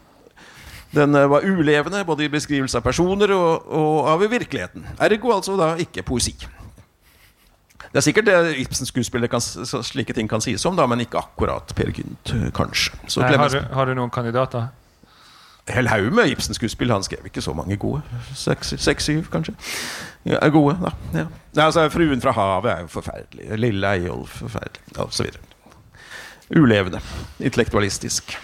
Den 0.95 1.16
eh, 1.16 1.30
var 1.30 1.44
ulevende 1.44 2.06
både 2.07 2.26
i 2.26 2.32
beskrivelse 2.32 2.80
av 2.80 2.86
personer 2.86 3.34
og, 3.36 3.68
og 3.68 4.12
av 4.14 4.24
virkeligheten. 4.32 4.88
Ergo 5.03 5.34
altså 5.36 5.57
da 5.60 5.74
ikke 5.82 6.06
poesi. 6.07 6.36
Det 7.86 8.02
er 8.02 8.03
sikkert 8.03 8.28
det 8.28 8.56
Ibsens 8.60 8.90
skuespiller 8.91 9.30
kan, 9.32 9.40
slike 9.40 10.14
ting 10.16 10.28
kan 10.28 10.41
sies 10.44 10.66
om, 10.68 10.76
da, 10.76 10.88
men 10.88 11.03
ikke 11.03 11.20
akkurat 11.22 11.72
Per 11.76 11.91
Gynt, 11.95 12.32
eh, 12.32 12.49
kanskje. 12.56 12.95
Så 13.07 13.24
Nei, 13.24 13.36
har, 13.36 13.52
du, 13.52 13.62
har 13.76 13.88
du 13.88 13.95
noen 13.95 14.12
kandidater? 14.12 14.72
Hel 15.68 15.88
haug 15.90 16.12
med 16.14 16.30
Ibsen-skuespill. 16.30 16.91
Han 16.94 17.03
skrev 17.03 17.26
ikke 17.26 17.41
så 17.41 17.53
mange 17.57 17.78
gode. 17.82 18.03
Seks-syv, 18.38 19.32
kanskje. 19.34 19.56
Er 20.26 20.49
gode, 20.49 20.77
da. 20.81 20.91
Ja. 21.14 21.26
Altså, 21.68 21.89
'Fruen 21.89 22.22
fra 22.22 22.31
havet' 22.34 22.72
er 22.72 22.80
jo 22.81 22.88
forferdelig. 22.88 23.60
'Lille 23.60 23.91
Eyolf' 23.95 24.39
forferdelig. 24.41 24.97
Og 24.97 25.14
så 25.14 25.23
videre. 25.23 25.41
Ulevende. 26.56 26.99
Intellektualistisk. 27.39 28.38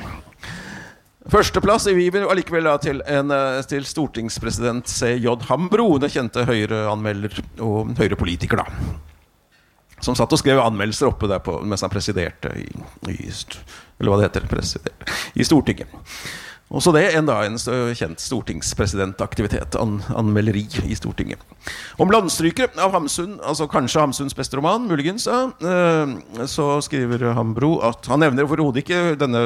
Førsteplass 1.30 1.86
i 1.88 1.94
Viver 1.94 2.26
allikevel 2.30 2.66
da 2.66 2.78
til, 2.82 3.02
en, 3.06 3.32
eh, 3.32 3.62
til 3.70 3.86
stortingspresident 3.86 4.90
C.J. 4.90 5.36
Hambro, 5.50 5.98
den 6.02 6.10
kjente 6.10 6.46
Høyre-anmelder 6.46 7.44
og 7.62 7.94
Høyre-politiker, 7.98 8.58
da. 8.58 8.66
Som 10.02 10.18
satt 10.18 10.34
og 10.34 10.42
skrev 10.42 10.58
anmeldelser 10.64 11.12
oppe 11.12 11.30
der 11.30 11.44
på, 11.46 11.60
mens 11.62 11.86
han 11.86 11.94
presiderte 11.94 12.50
i, 12.58 12.66
i 13.14 13.20
Eller 14.00 14.10
hva 14.10 14.18
det 14.18 14.32
heter. 14.32 14.48
Presiderte, 14.50 15.06
I 15.38 15.46
Stortinget. 15.46 15.88
Også 16.72 16.94
det 16.96 17.04
en, 17.12 17.28
da, 17.28 17.42
en 17.44 17.58
kjent 17.98 18.22
stortingspresidentaktivitet. 18.24 19.76
An, 19.80 20.00
anmelderi 20.16 20.64
i 20.88 20.96
Stortinget. 20.96 21.42
Om 22.00 22.14
landstrykere 22.14 22.72
av 22.80 22.96
Hamsun, 22.96 23.40
altså 23.44 23.68
kanskje 23.72 24.06
Hamsuns 24.06 24.38
beste 24.38 24.60
roman, 24.60 24.88
muligens, 24.88 25.28
eh, 25.28 26.16
så 26.48 26.68
skriver 26.86 27.34
Hambro 27.36 27.78
at 27.84 28.08
Han 28.08 28.24
nevner 28.24 28.48
overhodet 28.48 28.86
ikke 28.86 29.16
denne 29.20 29.44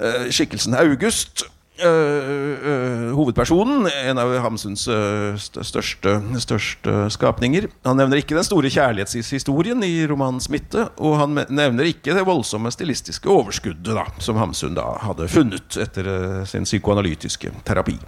eh, 0.00 0.26
skikkelsen 0.30 0.74
August. 0.74 1.46
Eh, 1.82 2.68
eh, 2.70 3.08
hovedpersonen, 3.16 3.88
en 3.90 4.20
av 4.22 4.32
Hamsuns 4.44 4.86
eh, 4.88 5.34
største, 5.38 6.14
største 6.42 6.94
skapninger. 7.14 7.68
Han 7.86 8.00
nevner 8.00 8.22
ikke 8.22 8.38
den 8.38 8.46
store 8.46 8.70
kjærlighetshistorien 8.72 9.82
i 9.86 9.92
romanen 10.10 10.40
midte, 10.52 10.86
og 11.02 11.18
han 11.20 11.36
nevner 11.50 11.90
ikke 11.90 12.16
det 12.16 12.24
voldsomme 12.28 12.72
stilistiske 12.74 13.30
overskuddet 13.30 13.92
da, 13.98 14.06
som 14.22 14.40
Hamsun 14.40 14.78
da 14.78 14.86
hadde 15.04 15.30
funnet 15.32 15.78
etter 15.82 16.08
eh, 16.14 16.40
sin 16.48 16.68
psykoanalytiske 16.68 17.52
terapi. 17.66 17.98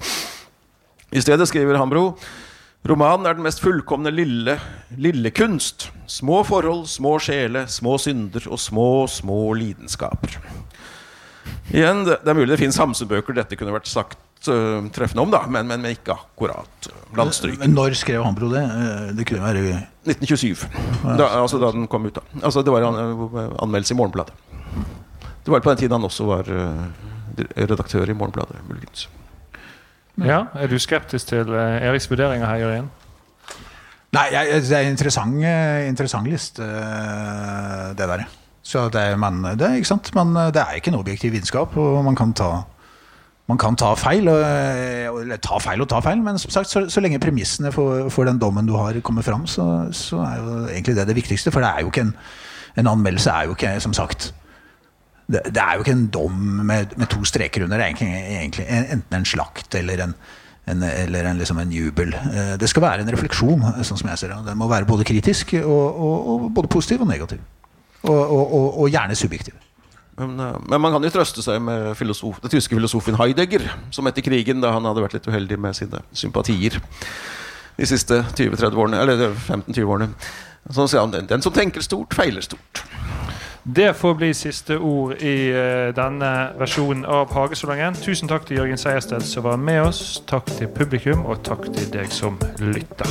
I 1.15 1.23
stedet 1.23 1.47
skriver 1.51 1.79
Hambro 1.79 2.13
Romanen 2.85 3.25
er 3.25 3.39
den 3.39 3.47
mest 3.47 3.63
fullkomne 3.65 4.11
lille, 4.13 4.59
lille 5.01 5.31
kunst. 5.33 5.87
Små 6.07 6.43
forhold, 6.45 6.83
små 6.93 7.15
sjele, 7.17 7.63
små 7.73 7.95
synder 7.97 8.45
og 8.51 8.61
små, 8.61 9.07
små 9.09 9.39
lidenskaper. 9.57 10.37
Igjen, 11.75 12.05
det, 12.07 12.19
det 12.25 12.31
er 12.31 12.39
mulig 12.39 12.53
det 12.55 12.61
finnes 12.61 12.79
Hamsun-bøker 12.81 13.37
dette 13.37 13.57
kunne 13.59 13.75
vært 13.75 13.89
sagt 13.91 14.49
uh, 14.49 14.85
treffende 14.95 15.25
om, 15.25 15.33
da, 15.33 15.43
men, 15.49 15.67
men, 15.69 15.83
men 15.83 15.97
ikke 15.97 16.15
akkurat 16.15 16.89
øh, 16.91 17.17
landstryk. 17.19 17.59
Men 17.61 17.75
når 17.77 17.97
skrev 17.99 18.25
Hambro 18.25 18.51
det? 18.53 18.63
Eh, 18.65 19.13
Det 19.19 19.27
kunne 19.29 19.43
være 19.45 19.65
1927. 20.05 20.69
Da, 21.19 21.29
altså 21.41 21.61
da 21.63 21.73
den 21.75 21.89
kom 21.89 22.07
ut. 22.07 22.15
da 22.15 22.45
Altså 22.45 22.63
Det 22.63 22.73
var 22.73 22.87
an, 22.89 23.01
anmeldelse 23.63 23.95
i 23.95 23.99
Morgenbladet. 23.99 24.35
Det 25.45 25.53
var 25.53 25.61
på 25.61 25.71
den 25.71 25.83
tiden 25.85 25.93
han 25.99 26.05
også 26.05 26.25
var 26.25 26.49
uh, 26.49 26.85
redaktør 27.57 28.09
i 28.09 28.17
Morgenbladet. 28.17 28.57
muligens. 28.69 29.09
Ja, 30.25 30.45
Er 30.55 30.69
du 30.71 30.79
skeptisk 30.79 31.27
til 31.27 31.49
uh, 31.51 31.81
Eriks 31.83 32.11
vurderinger 32.11 32.47
her, 32.47 32.63
Jørgen? 32.63 32.93
Nei, 34.15 34.29
jeg, 34.31 34.63
det 34.63 34.77
er 34.77 34.87
en 34.87 34.95
interessant, 34.95 35.41
eh, 35.43 35.89
interessant 35.91 36.29
liste, 36.31 36.63
eh, 36.63 37.95
det 37.99 38.07
der. 38.07 38.25
Så 38.65 38.87
det, 38.89 39.03
men, 39.21 39.43
det, 39.61 39.75
ikke 39.79 39.91
sant? 39.93 40.09
Men 40.17 40.37
eh, 40.41 40.53
det 40.55 40.63
er 40.63 40.79
ikke 40.79 40.93
en 40.95 41.01
objektiv 41.03 41.35
vitenskap, 41.37 41.77
og 41.77 41.99
man 42.07 42.17
kan 42.19 42.33
ta 42.37 42.53
man 43.45 43.59
kan 43.61 43.75
ta 43.77 43.91
feil, 44.01 44.25
og, 44.33 44.41
eh, 44.41 45.05
eller 45.21 45.37
ta 45.45 45.59
feil 45.61 45.83
og 45.85 45.89
ta 45.93 45.99
feil, 46.01 46.23
men 46.25 46.39
som 46.41 46.53
sagt, 46.55 46.71
så, 46.71 46.87
så 46.89 47.03
lenge 47.05 47.21
premissene 47.21 47.73
for, 47.75 48.07
for 48.09 48.25
den 48.25 48.39
dommen 48.41 48.65
du 48.65 48.73
har, 48.79 48.97
kommer 49.05 49.27
fram, 49.27 49.45
så, 49.45 49.67
så 49.93 50.23
er 50.25 50.39
jo 50.41 50.55
egentlig 50.71 50.95
det 50.97 51.05
det 51.11 51.17
viktigste. 51.19 51.53
For 51.53 51.61
det 51.61 51.69
er 51.69 51.85
jo 51.85 51.91
ikke 51.93 52.07
en, 52.07 52.15
en 52.81 52.89
anmeldelse 52.95 53.31
er 53.35 53.51
jo 53.51 53.59
ikke, 53.59 53.75
som 53.85 53.93
sagt 53.93 54.31
Det, 55.29 55.41
det 55.53 55.61
er 55.61 55.77
jo 55.77 55.85
ikke 55.85 55.93
en 55.93 56.09
dom 56.13 56.41
med, 56.69 56.97
med 56.97 57.09
to 57.09 57.21
streker 57.25 57.65
under. 57.65 57.79
Det 57.81 57.85
er 57.85 58.41
egentlig 58.41 58.65
enten 58.69 59.17
en 59.17 59.25
slakt 59.29 59.75
eller 59.75 60.03
en, 60.05 60.15
en, 60.69 60.83
eller 60.83 61.29
en, 61.29 61.39
liksom 61.41 61.61
en 61.61 61.73
jubel. 61.73 62.17
Eh, 62.17 62.57
Det 62.61 62.69
skal 62.69 62.83
være 62.85 63.05
en 63.05 63.13
refleksjon, 63.13 63.65
sånn 63.85 64.01
som 64.01 64.09
jeg 64.09 64.21
ser 64.21 64.33
det. 64.33 64.41
Den 64.49 64.61
må 64.61 64.69
være 64.73 64.89
både 64.89 65.05
kritisk 65.05 65.53
og, 65.61 66.01
og, 66.01 66.29
og 66.33 66.49
både 66.57 66.73
positiv 66.73 67.05
og 67.05 67.13
negativ. 67.13 67.45
Og, 68.05 68.21
og, 68.21 68.81
og, 68.83 68.89
gjerne 68.93 69.17
subjektiv. 69.17 69.55
Men, 70.19 70.35
eh, 70.41 70.59
men 70.69 70.81
man 70.81 70.93
kan 70.93 71.07
jo 71.07 71.13
trøste 71.15 71.43
seg 71.43 71.63
med 71.65 71.95
filosof, 71.99 72.41
den 72.43 72.53
tyske 72.53 72.77
filosofen 72.77 73.17
Heidegger, 73.19 73.65
som 73.95 74.07
etter 74.07 74.25
krigen, 74.27 74.61
da 74.63 74.75
han 74.77 74.85
hadde 74.85 75.03
vært 75.05 75.17
litt 75.17 75.31
uheldig 75.31 75.59
med 75.61 75.79
sine 75.79 76.05
sympatier 76.13 76.77
de 77.75 77.87
siste 77.91 78.21
20-30 78.37 78.77
årene, 78.79 79.01
eller 79.03 79.33
15-20 79.33 79.85
årene. 79.85 80.11
Så 80.71 80.87
sier 80.89 81.03
han 81.03 81.13
den, 81.13 81.27
den 81.29 81.43
som 81.43 81.53
tenker 81.53 81.83
stort, 81.83 82.15
feiler 82.15 82.45
stort. 82.45 82.85
Det 83.65 83.95
får 83.97 84.15
bli 84.15 84.29
siste 84.37 84.77
ord 84.79 85.23
i 85.25 85.49
eh, 85.49 85.89
denne 85.97 86.31
versjonen 86.61 87.07
av 87.09 87.33
Hagesalongen. 87.33 87.97
Tusen 87.97 88.29
takk 88.29 88.45
til 88.45 88.61
Jørgen 88.61 88.81
Seiersted 88.81 89.25
som 89.25 89.47
var 89.49 89.57
med 89.57 89.81
oss. 89.87 90.21
Takk 90.29 90.53
til 90.53 90.69
publikum, 90.69 91.25
og 91.25 91.41
takk 91.49 91.71
til 91.73 91.89
deg 91.97 92.13
som 92.13 92.37
lytter. 92.61 93.09